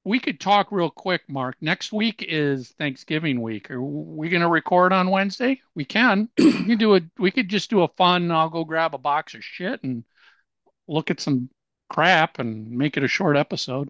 we 0.04 0.20
could 0.20 0.40
talk 0.40 0.72
real 0.72 0.90
quick, 0.90 1.22
Mark. 1.30 1.58
Next 1.62 1.94
week 1.94 2.26
is 2.28 2.70
Thanksgiving 2.80 3.44
week. 3.44 3.70
Are 3.70 3.80
we 3.80 4.30
going 4.30 4.42
to 4.42 4.48
record 4.48 4.94
on 4.94 5.12
Wednesday? 5.12 5.62
We 5.76 5.86
can. 5.86 6.28
We 6.40 6.54
can 6.54 6.78
do 6.80 6.96
a. 6.96 7.02
We 7.20 7.30
could 7.30 7.50
just 7.50 7.70
do 7.70 7.84
a 7.84 7.88
fun. 7.90 8.32
I'll 8.32 8.50
go 8.50 8.64
grab 8.64 8.96
a 8.96 8.98
box 8.98 9.36
of 9.36 9.44
shit 9.44 9.84
and 9.84 10.04
look 10.88 11.12
at 11.12 11.20
some 11.20 11.52
crap 11.88 12.40
and 12.40 12.72
make 12.72 12.98
it 12.98 13.04
a 13.04 13.08
short 13.08 13.38
episode. 13.38 13.90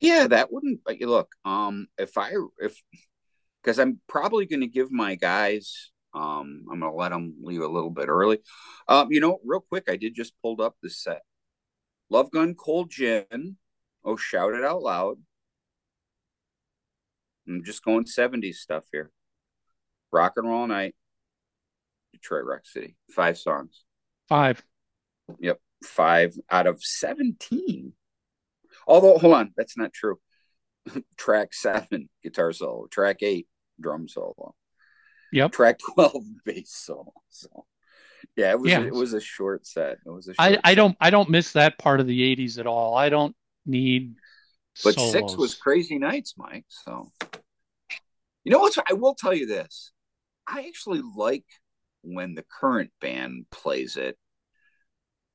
yeah. 0.00 0.26
That 0.26 0.52
wouldn't. 0.52 0.80
But 0.84 0.98
you 0.98 1.06
look, 1.06 1.28
um, 1.44 1.86
if 1.96 2.18
I 2.18 2.32
if 2.58 2.82
because 3.62 3.78
I'm 3.78 4.00
probably 4.08 4.46
going 4.46 4.62
to 4.62 4.66
give 4.66 4.90
my 4.90 5.14
guys. 5.14 5.92
Um, 6.16 6.64
I'm 6.72 6.80
going 6.80 6.92
to 6.92 6.96
let 6.96 7.10
them 7.10 7.34
leave 7.42 7.60
a 7.60 7.68
little 7.68 7.90
bit 7.90 8.08
early. 8.08 8.38
Um, 8.88 9.12
you 9.12 9.20
know, 9.20 9.38
real 9.44 9.60
quick, 9.60 9.84
I 9.88 9.96
did 9.96 10.14
just 10.14 10.32
pulled 10.40 10.62
up 10.62 10.76
the 10.82 10.88
set. 10.88 11.20
Love 12.08 12.30
Gun, 12.30 12.54
Cold 12.54 12.90
Gin. 12.90 13.58
Oh, 14.02 14.16
shout 14.16 14.54
it 14.54 14.64
out 14.64 14.82
loud. 14.82 15.18
I'm 17.46 17.62
just 17.64 17.84
going 17.84 18.04
70s 18.04 18.54
stuff 18.54 18.84
here. 18.92 19.10
Rock 20.10 20.32
and 20.36 20.48
Roll 20.48 20.66
Night. 20.66 20.94
Detroit 22.14 22.44
Rock 22.46 22.64
City. 22.64 22.96
Five 23.10 23.36
songs. 23.36 23.84
Five. 24.28 24.64
Yep. 25.38 25.60
Five 25.84 26.34
out 26.50 26.66
of 26.66 26.82
17. 26.82 27.92
Although, 28.86 29.18
hold 29.18 29.34
on, 29.34 29.52
that's 29.56 29.76
not 29.76 29.92
true. 29.92 30.18
Track 31.16 31.52
seven, 31.52 32.08
guitar 32.22 32.52
solo. 32.52 32.86
Track 32.90 33.22
eight, 33.22 33.48
drum 33.80 34.08
solo. 34.08 34.54
Yep. 35.32 35.52
Track 35.52 35.78
12, 35.94 36.14
bass 36.44 36.70
solo. 36.70 37.12
So, 37.28 37.66
yeah, 38.36 38.50
it 38.50 38.60
was, 38.60 38.70
Yeah. 38.70 38.80
A, 38.80 38.86
it 38.86 38.94
was 38.94 39.12
a 39.12 39.20
short 39.20 39.66
set. 39.66 39.98
It 40.04 40.10
was 40.10 40.28
a 40.28 40.34
short 40.34 40.60
I, 40.64 40.72
I 40.72 40.74
don't 40.74 40.96
I 41.00 41.10
don't 41.10 41.30
miss 41.30 41.52
that 41.52 41.78
part 41.78 42.00
of 42.00 42.06
the 42.06 42.36
80s 42.36 42.58
at 42.58 42.66
all. 42.66 42.94
I 42.94 43.08
don't 43.08 43.34
need 43.64 44.14
But 44.84 44.94
solos. 44.94 45.12
six 45.12 45.36
was 45.36 45.54
Crazy 45.54 45.98
Nights, 45.98 46.34
Mike. 46.36 46.66
So, 46.68 47.10
you 48.44 48.52
know 48.52 48.60
what? 48.60 48.76
I 48.88 48.94
will 48.94 49.14
tell 49.14 49.34
you 49.34 49.46
this. 49.46 49.92
I 50.46 50.66
actually 50.68 51.02
like 51.16 51.44
when 52.02 52.34
the 52.34 52.44
current 52.60 52.90
band 53.00 53.46
plays 53.50 53.96
it. 53.96 54.16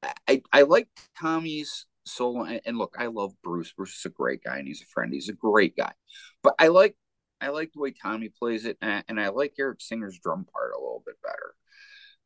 I, 0.01 0.13
I, 0.27 0.41
I 0.53 0.61
like 0.63 0.88
Tommy's 1.19 1.85
solo. 2.05 2.43
And, 2.43 2.61
and 2.65 2.77
look, 2.77 2.95
I 2.97 3.07
love 3.07 3.34
Bruce. 3.43 3.73
Bruce 3.73 3.97
is 3.97 4.05
a 4.05 4.09
great 4.09 4.43
guy 4.43 4.57
and 4.57 4.68
he's 4.68 4.81
a 4.81 4.85
friend. 4.85 5.13
He's 5.13 5.30
a 5.30 5.34
great 5.34 5.76
guy. 5.76 5.91
But 6.43 6.55
I 6.57 6.69
like 6.69 6.95
I 7.41 7.49
like 7.49 7.73
the 7.73 7.80
way 7.80 7.91
Tommy 7.91 8.30
plays 8.30 8.65
it, 8.65 8.77
and, 8.81 9.19
I 9.19 9.30
like 9.30 9.55
Eric 9.59 9.81
Singer's 9.81 10.19
drum 10.19 10.45
part 10.45 10.72
a 10.73 10.80
little 10.80 11.03
bit 11.05 11.15
better. 11.23 11.55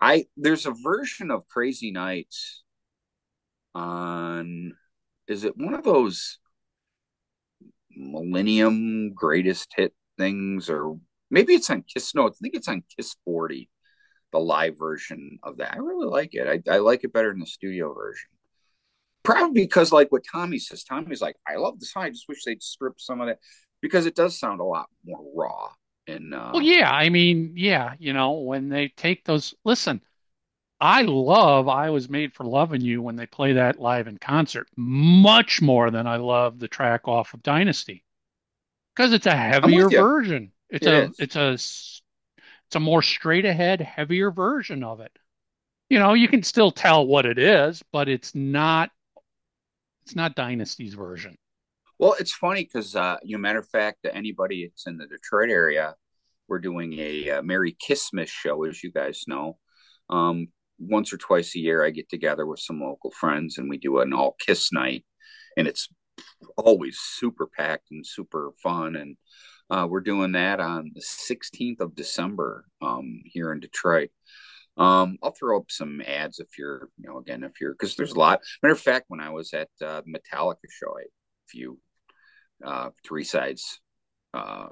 I 0.01 0.25
there's 0.35 0.65
a 0.65 0.71
version 0.83 1.31
of 1.31 1.47
Crazy 1.47 1.89
Nights 1.89 2.63
on 3.73 4.73
is 5.27 5.45
it 5.45 5.57
one 5.57 5.73
of 5.73 5.83
those 5.83 6.39
Millennium 7.95 9.13
Greatest 9.13 9.73
Hit 9.75 9.93
things, 10.17 10.69
or 10.69 10.99
maybe 11.31 11.53
it's 11.53 11.69
on 11.69 11.83
Kiss? 11.83 12.13
No, 12.13 12.27
I 12.27 12.31
think 12.31 12.55
it's 12.55 12.67
on 12.67 12.83
Kiss 12.95 13.15
40, 13.23 13.69
the 14.33 14.39
live 14.39 14.77
version 14.77 15.39
of 15.43 15.57
that. 15.57 15.73
I 15.73 15.77
really 15.77 16.07
like 16.07 16.33
it. 16.33 16.63
I, 16.67 16.73
I 16.73 16.77
like 16.79 17.05
it 17.05 17.13
better 17.13 17.31
than 17.31 17.39
the 17.39 17.45
studio 17.45 17.93
version. 17.93 18.29
Probably 19.23 19.61
because, 19.61 19.91
like 19.91 20.11
what 20.11 20.23
Tommy 20.29 20.59
says, 20.59 20.83
Tommy's 20.83 21.21
like, 21.21 21.37
I 21.47 21.55
love 21.55 21.79
the 21.79 21.85
song. 21.85 22.03
I 22.03 22.09
just 22.09 22.27
wish 22.27 22.43
they'd 22.43 22.61
strip 22.61 22.99
some 22.99 23.21
of 23.21 23.27
that 23.27 23.39
because 23.81 24.05
it 24.05 24.15
does 24.15 24.37
sound 24.39 24.59
a 24.61 24.63
lot 24.63 24.89
more 25.05 25.23
raw. 25.35 25.69
And 26.07 26.33
uh, 26.33 26.53
Well, 26.53 26.63
yeah, 26.63 26.91
I 26.91 27.09
mean, 27.09 27.53
yeah, 27.57 27.95
you 27.99 28.13
know, 28.13 28.33
when 28.39 28.69
they 28.69 28.89
take 28.89 29.25
those, 29.25 29.53
listen, 29.63 30.01
I 30.81 31.03
love 31.03 31.67
I 31.69 31.89
Was 31.91 32.09
Made 32.09 32.33
for 32.33 32.45
Loving 32.45 32.81
You 32.81 33.01
when 33.01 33.15
they 33.17 33.27
play 33.27 33.53
that 33.53 33.79
live 33.79 34.07
in 34.07 34.17
concert 34.19 34.69
much 34.77 35.61
more 35.61 35.91
than 35.91 36.07
I 36.07 36.17
love 36.17 36.59
the 36.59 36.67
track 36.69 37.07
off 37.07 37.33
of 37.33 37.43
Dynasty 37.43 38.03
because 38.95 39.13
it's 39.13 39.27
a 39.27 39.35
heavier 39.35 39.89
version. 39.91 40.53
It's 40.69 40.85
It 40.85 40.87
a 40.87 41.09
is. 41.09 41.19
it's 41.19 41.35
a 41.35 41.53
it's 41.53 42.01
a 42.75 42.79
more 42.79 43.01
straight 43.01 43.45
ahead, 43.45 43.81
heavier 43.81 44.31
version 44.31 44.83
of 44.83 44.99
it. 45.01 45.17
You 45.89 45.99
know, 45.99 46.13
you 46.15 46.27
can 46.29 46.43
still 46.43 46.71
tell 46.71 47.07
what 47.07 47.25
it 47.27 47.39
is, 47.39 47.83
but 47.91 48.09
it's 48.09 48.35
not 48.35 48.91
it's 50.05 50.15
not 50.15 50.35
Dynasty's 50.35 50.93
version. 50.93 51.37
Well, 51.97 52.15
it's 52.19 52.33
funny 52.33 52.63
because, 52.63 52.95
uh, 52.95 53.17
you 53.23 53.37
know, 53.37 53.41
matter 53.41 53.59
of 53.59 53.69
fact, 53.69 54.05
anybody 54.11 54.67
that's 54.67 54.85
in 54.85 54.97
the 54.97 55.07
Detroit 55.07 55.49
area, 55.49 55.95
we're 56.47 56.59
doing 56.59 56.93
a, 56.99 57.29
uh 57.29 57.41
Merry 57.41 57.75
Kissmas 57.87 58.27
show, 58.27 58.63
as 58.65 58.83
you 58.83 58.91
guys 58.91 59.23
know. 59.27 59.57
Um, 60.09 60.47
once 60.77 61.13
or 61.13 61.17
twice 61.17 61.55
a 61.55 61.59
year, 61.59 61.83
I 61.83 61.89
get 61.91 62.09
together 62.09 62.45
with 62.45 62.59
some 62.59 62.81
local 62.81 63.11
friends 63.11 63.57
and 63.57 63.69
we 63.69 63.77
do 63.77 63.99
an 63.99 64.13
all 64.13 64.35
kiss 64.45 64.71
night, 64.73 65.05
and 65.57 65.67
it's 65.67 65.87
always 66.57 66.99
super 66.99 67.47
packed 67.47 67.87
and 67.91 68.05
super 68.05 68.51
fun. 68.61 68.95
And 68.95 69.17
uh, 69.69 69.87
we're 69.89 70.01
doing 70.01 70.33
that 70.33 70.59
on 70.59 70.91
the 70.93 71.01
16th 71.01 71.79
of 71.79 71.95
December 71.95 72.65
um, 72.81 73.21
here 73.25 73.51
in 73.51 73.59
Detroit. 73.59 74.09
Um, 74.77 75.17
I'll 75.23 75.31
throw 75.31 75.57
up 75.59 75.71
some 75.71 76.01
ads 76.01 76.39
if 76.39 76.57
you're, 76.57 76.89
you 76.97 77.07
know, 77.07 77.17
again, 77.19 77.43
if 77.43 77.61
you're, 77.61 77.71
because 77.71 77.95
there's 77.95 78.11
a 78.11 78.19
lot. 78.19 78.41
Matter 78.61 78.73
of 78.73 78.79
fact, 78.79 79.05
when 79.07 79.21
I 79.21 79.29
was 79.29 79.53
at 79.53 79.69
uh, 79.81 80.01
Metallica 80.01 80.67
show, 80.69 80.93
I, 80.97 81.05
you 81.53 81.79
uh, 82.63 82.89
three 83.05 83.23
sides 83.23 83.79
uh, 84.33 84.67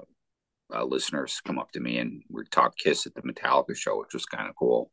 uh, 0.74 0.84
listeners 0.84 1.40
come 1.44 1.58
up 1.58 1.70
to 1.72 1.80
me 1.80 1.98
and 1.98 2.22
we 2.30 2.44
talk 2.50 2.76
Kiss 2.76 3.06
at 3.06 3.14
the 3.14 3.22
Metallica 3.22 3.76
show, 3.76 3.98
which 3.98 4.14
was 4.14 4.26
kind 4.26 4.48
of 4.48 4.56
cool. 4.56 4.90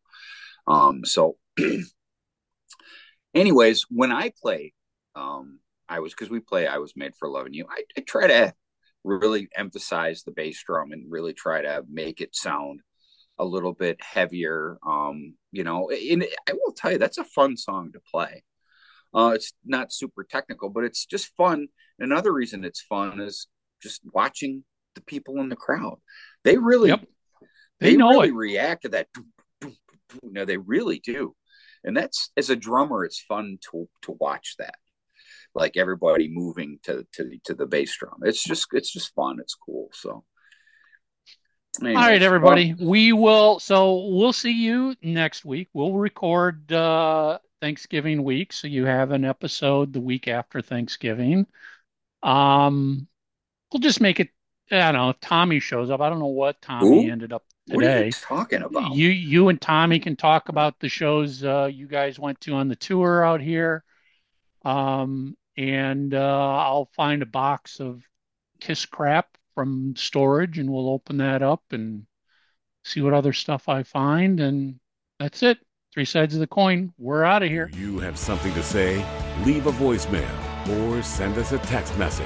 Um, 0.67 1.05
so, 1.05 1.37
anyways, 3.33 3.85
when 3.89 4.11
I 4.11 4.31
play, 4.41 4.73
um, 5.15 5.59
I 5.89 5.99
was 5.99 6.13
because 6.13 6.29
we 6.29 6.39
play 6.39 6.67
I 6.67 6.77
was 6.77 6.93
made 6.95 7.15
for 7.15 7.29
loving 7.29 7.53
you. 7.53 7.65
I, 7.69 7.83
I 7.97 8.01
try 8.01 8.27
to 8.27 8.53
really 9.03 9.49
emphasize 9.55 10.23
the 10.23 10.31
bass 10.31 10.63
drum 10.63 10.91
and 10.91 11.11
really 11.11 11.33
try 11.33 11.61
to 11.61 11.83
make 11.89 12.21
it 12.21 12.35
sound 12.35 12.81
a 13.39 13.45
little 13.45 13.73
bit 13.73 13.99
heavier. 14.01 14.77
Um, 14.85 15.35
you 15.51 15.63
know, 15.63 15.89
and 15.89 16.25
I 16.47 16.53
will 16.53 16.73
tell 16.73 16.91
you 16.91 16.97
that's 16.97 17.17
a 17.17 17.23
fun 17.23 17.57
song 17.57 17.91
to 17.93 17.99
play. 18.11 18.43
Uh, 19.13 19.31
it's 19.35 19.53
not 19.65 19.91
super 19.91 20.23
technical, 20.23 20.69
but 20.69 20.83
it's 20.83 21.05
just 21.05 21.35
fun. 21.35 21.67
Another 21.99 22.31
reason 22.31 22.63
it's 22.63 22.81
fun 22.81 23.19
is 23.19 23.47
just 23.81 24.01
watching 24.13 24.63
the 24.95 25.01
people 25.01 25.39
in 25.41 25.49
the 25.49 25.55
crowd. 25.55 25.97
They 26.43 26.57
really, 26.57 26.89
Yep. 26.89 27.05
they, 27.79 27.91
They 27.91 27.97
know 27.97 28.09
really 28.11 28.29
it. 28.29 28.35
react 28.35 28.81
to 28.83 28.89
that. 28.89 29.07
No, 30.23 30.43
they 30.45 30.57
really 30.57 30.99
do, 30.99 31.35
and 31.83 31.95
that's 31.95 32.31
as 32.35 32.49
a 32.49 32.55
drummer, 32.55 33.05
it's 33.05 33.19
fun 33.21 33.57
to 33.71 33.87
to 34.03 34.11
watch 34.19 34.55
that. 34.59 34.75
Like 35.55 35.77
everybody 35.77 36.29
moving 36.29 36.79
to 36.83 37.05
to 37.13 37.39
to 37.45 37.53
the 37.53 37.65
bass 37.65 37.95
drum. 37.97 38.19
It's 38.23 38.43
just 38.43 38.67
it's 38.73 38.91
just 38.91 39.13
fun. 39.13 39.39
It's 39.39 39.55
cool. 39.55 39.89
So. 39.93 40.23
All 41.79 41.87
right, 41.87 41.95
Anyways, 41.95 42.23
everybody. 42.23 42.75
We 42.79 43.13
will, 43.13 43.59
so 43.59 44.07
we'll 44.09 44.33
see 44.33 44.51
you 44.51 44.93
next 45.01 45.45
week. 45.45 45.69
We'll 45.73 45.93
record 45.93 46.71
uh, 46.71 47.39
Thanksgiving 47.61 48.23
week, 48.23 48.51
so 48.51 48.67
you 48.67 48.85
have 48.85 49.11
an 49.11 49.23
episode 49.23 49.93
the 49.93 50.01
week 50.01 50.27
after 50.27 50.61
Thanksgiving. 50.61 51.47
Um, 52.23 53.07
we'll 53.71 53.79
just 53.79 54.01
make 54.01 54.19
it, 54.19 54.29
I 54.69 54.91
don't 54.91 54.93
know, 54.95 55.09
if 55.11 55.19
Tommy 55.21 55.59
shows 55.61 55.89
up. 55.89 56.01
I 56.01 56.09
don't 56.09 56.19
know 56.19 56.27
what 56.27 56.61
Tommy 56.61 57.05
Who? 57.05 57.09
ended 57.09 57.31
up 57.31 57.45
What 57.67 57.85
are 57.85 57.87
today. 57.87 58.05
you 58.07 58.11
talking 58.11 58.63
about? 58.63 58.93
You, 58.93 59.07
you 59.07 59.47
and 59.47 59.59
Tommy 59.59 59.99
can 59.99 60.17
talk 60.17 60.49
about 60.49 60.77
the 60.79 60.89
shows 60.89 61.41
uh, 61.43 61.69
you 61.71 61.87
guys 61.87 62.19
went 62.19 62.41
to 62.41 62.53
on 62.53 62.67
the 62.67 62.75
tour 62.75 63.23
out 63.23 63.39
here. 63.39 63.83
Um, 64.65 65.37
and 65.57 66.13
uh, 66.13 66.17
I'll 66.57 66.89
find 66.95 67.21
a 67.21 67.25
box 67.27 67.79
of 67.79 68.03
Kiss 68.59 68.85
crap 68.85 69.37
from 69.53 69.93
storage 69.97 70.59
and 70.59 70.71
we'll 70.71 70.89
open 70.89 71.17
that 71.17 71.41
up 71.41 71.63
and 71.71 72.05
see 72.83 73.01
what 73.01 73.13
other 73.13 73.33
stuff 73.33 73.69
I 73.69 73.83
find. 73.83 74.39
And 74.39 74.79
that's 75.19 75.43
it. 75.43 75.59
Three 75.93 76.05
sides 76.05 76.33
of 76.33 76.39
the 76.39 76.47
coin. 76.47 76.91
We're 76.97 77.23
out 77.23 77.43
of 77.43 77.49
here. 77.49 77.69
You 77.73 77.99
have 77.99 78.17
something 78.17 78.53
to 78.53 78.63
say? 78.63 79.05
Leave 79.43 79.67
a 79.67 79.71
voicemail 79.73 80.79
or 80.79 81.03
send 81.03 81.37
us 81.37 81.51
a 81.51 81.59
text 81.59 81.95
message. 81.97 82.25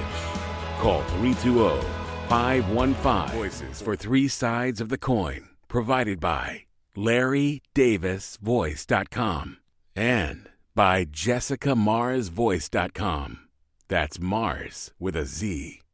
Call 0.80 1.02
320 1.04 1.82
515 2.30 3.38
Voices 3.38 3.82
for 3.82 3.96
Three 3.96 4.28
Sides 4.28 4.82
of 4.82 4.90
the 4.90 4.98
Coin. 4.98 5.48
Provided 5.68 6.20
by 6.20 6.64
LarryDavisVoice.com 6.96 9.58
and 9.96 10.50
by 10.74 11.06
JessicaMarzVoice.com. 11.06 13.40
That's 13.88 14.20
Mars 14.20 14.92
with 15.00 15.16
a 15.16 15.26
Z. 15.26 15.85